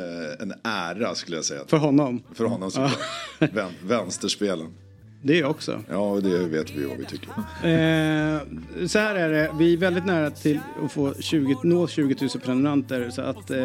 en 0.40 0.52
ära 0.64 1.14
skulle 1.14 1.36
jag 1.36 1.44
säga. 1.44 1.60
För 1.66 1.76
honom? 1.76 2.22
För 2.34 2.44
honom 2.44 2.70
såklart. 2.70 2.98
Vän, 3.38 3.72
vänsterspelen. 3.82 4.66
Det 5.26 5.36
är 5.36 5.40
jag 5.40 5.50
också. 5.50 5.82
Ja, 5.90 6.20
det 6.22 6.38
vet 6.38 6.70
vi 6.70 6.84
vad 6.84 6.96
vi 6.98 7.04
tycker. 7.04 7.28
Eh, 7.28 8.40
så 8.86 8.98
här 8.98 9.14
är 9.14 9.28
det, 9.28 9.50
vi 9.58 9.72
är 9.72 9.76
väldigt 9.76 10.04
nära 10.04 10.30
till 10.30 10.60
att 10.84 10.92
få 10.92 11.14
20, 11.20 11.56
nå 11.62 11.88
20 11.88 12.16
000 12.20 12.30
prenumeranter. 12.44 13.10
Så 13.10 13.22
att 13.22 13.50
eh, 13.50 13.56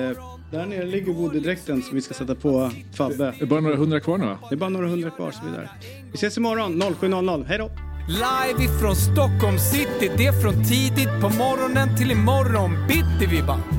där 0.52 0.65
nere 0.65 0.86
ligger 0.86 1.14
bodydräkten 1.14 1.81
som 1.81 1.95
vi 1.95 2.02
ska 2.02 2.14
sätta 2.14 2.36
på 2.36 2.72
Fabbe. 2.94 3.34
Det 3.40 3.41
är 3.41 3.45
bara 3.45 3.60
några 3.60 3.76
hundra 3.76 3.99
kvar 3.99 4.18
nu 4.18 4.26
va? 4.26 4.40
Det 4.49 4.56
är 4.56 4.57
bara 4.57 4.69
några 4.69 4.88
hundra 4.88 5.10
kvar 5.10 5.31
så 5.31 5.45
vidare. 5.45 5.69
Vi 6.11 6.14
ses 6.14 6.38
imorgon 6.38 6.81
07.00. 6.81 7.45
Hej 7.48 7.57
då! 7.57 7.72
Live 8.07 8.64
ifrån 8.64 8.95
Stockholm 8.95 9.57
city, 9.57 10.11
det 10.18 10.26
är 10.26 10.41
från 10.41 10.53
tidigt 10.53 11.22
på 11.22 11.30
morgonen 11.30 11.98
till 11.98 12.11
imorgon 12.11 12.72
bitti 12.88 13.36
vi 13.36 13.41
bara 13.41 13.78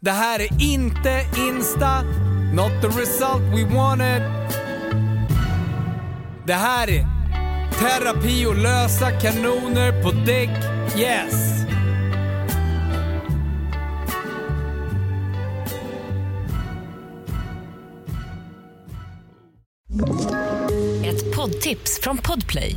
Det 0.00 0.10
här 0.10 0.40
är 0.40 0.62
inte 0.62 1.24
Insta, 1.36 2.02
not 2.52 2.72
the 2.80 2.88
result 3.00 3.42
we 3.42 3.74
wanted. 3.74 4.22
Det 6.46 6.54
här 6.54 6.90
är 6.90 7.06
terapi 7.78 8.46
och 8.46 8.56
lösa 8.56 9.10
kanoner 9.10 10.02
på 10.02 10.10
däck, 10.10 10.50
yes. 10.98 11.56
Ett 21.04 21.36
poddtips 21.36 22.00
från 22.02 22.18
Podplay. 22.18 22.76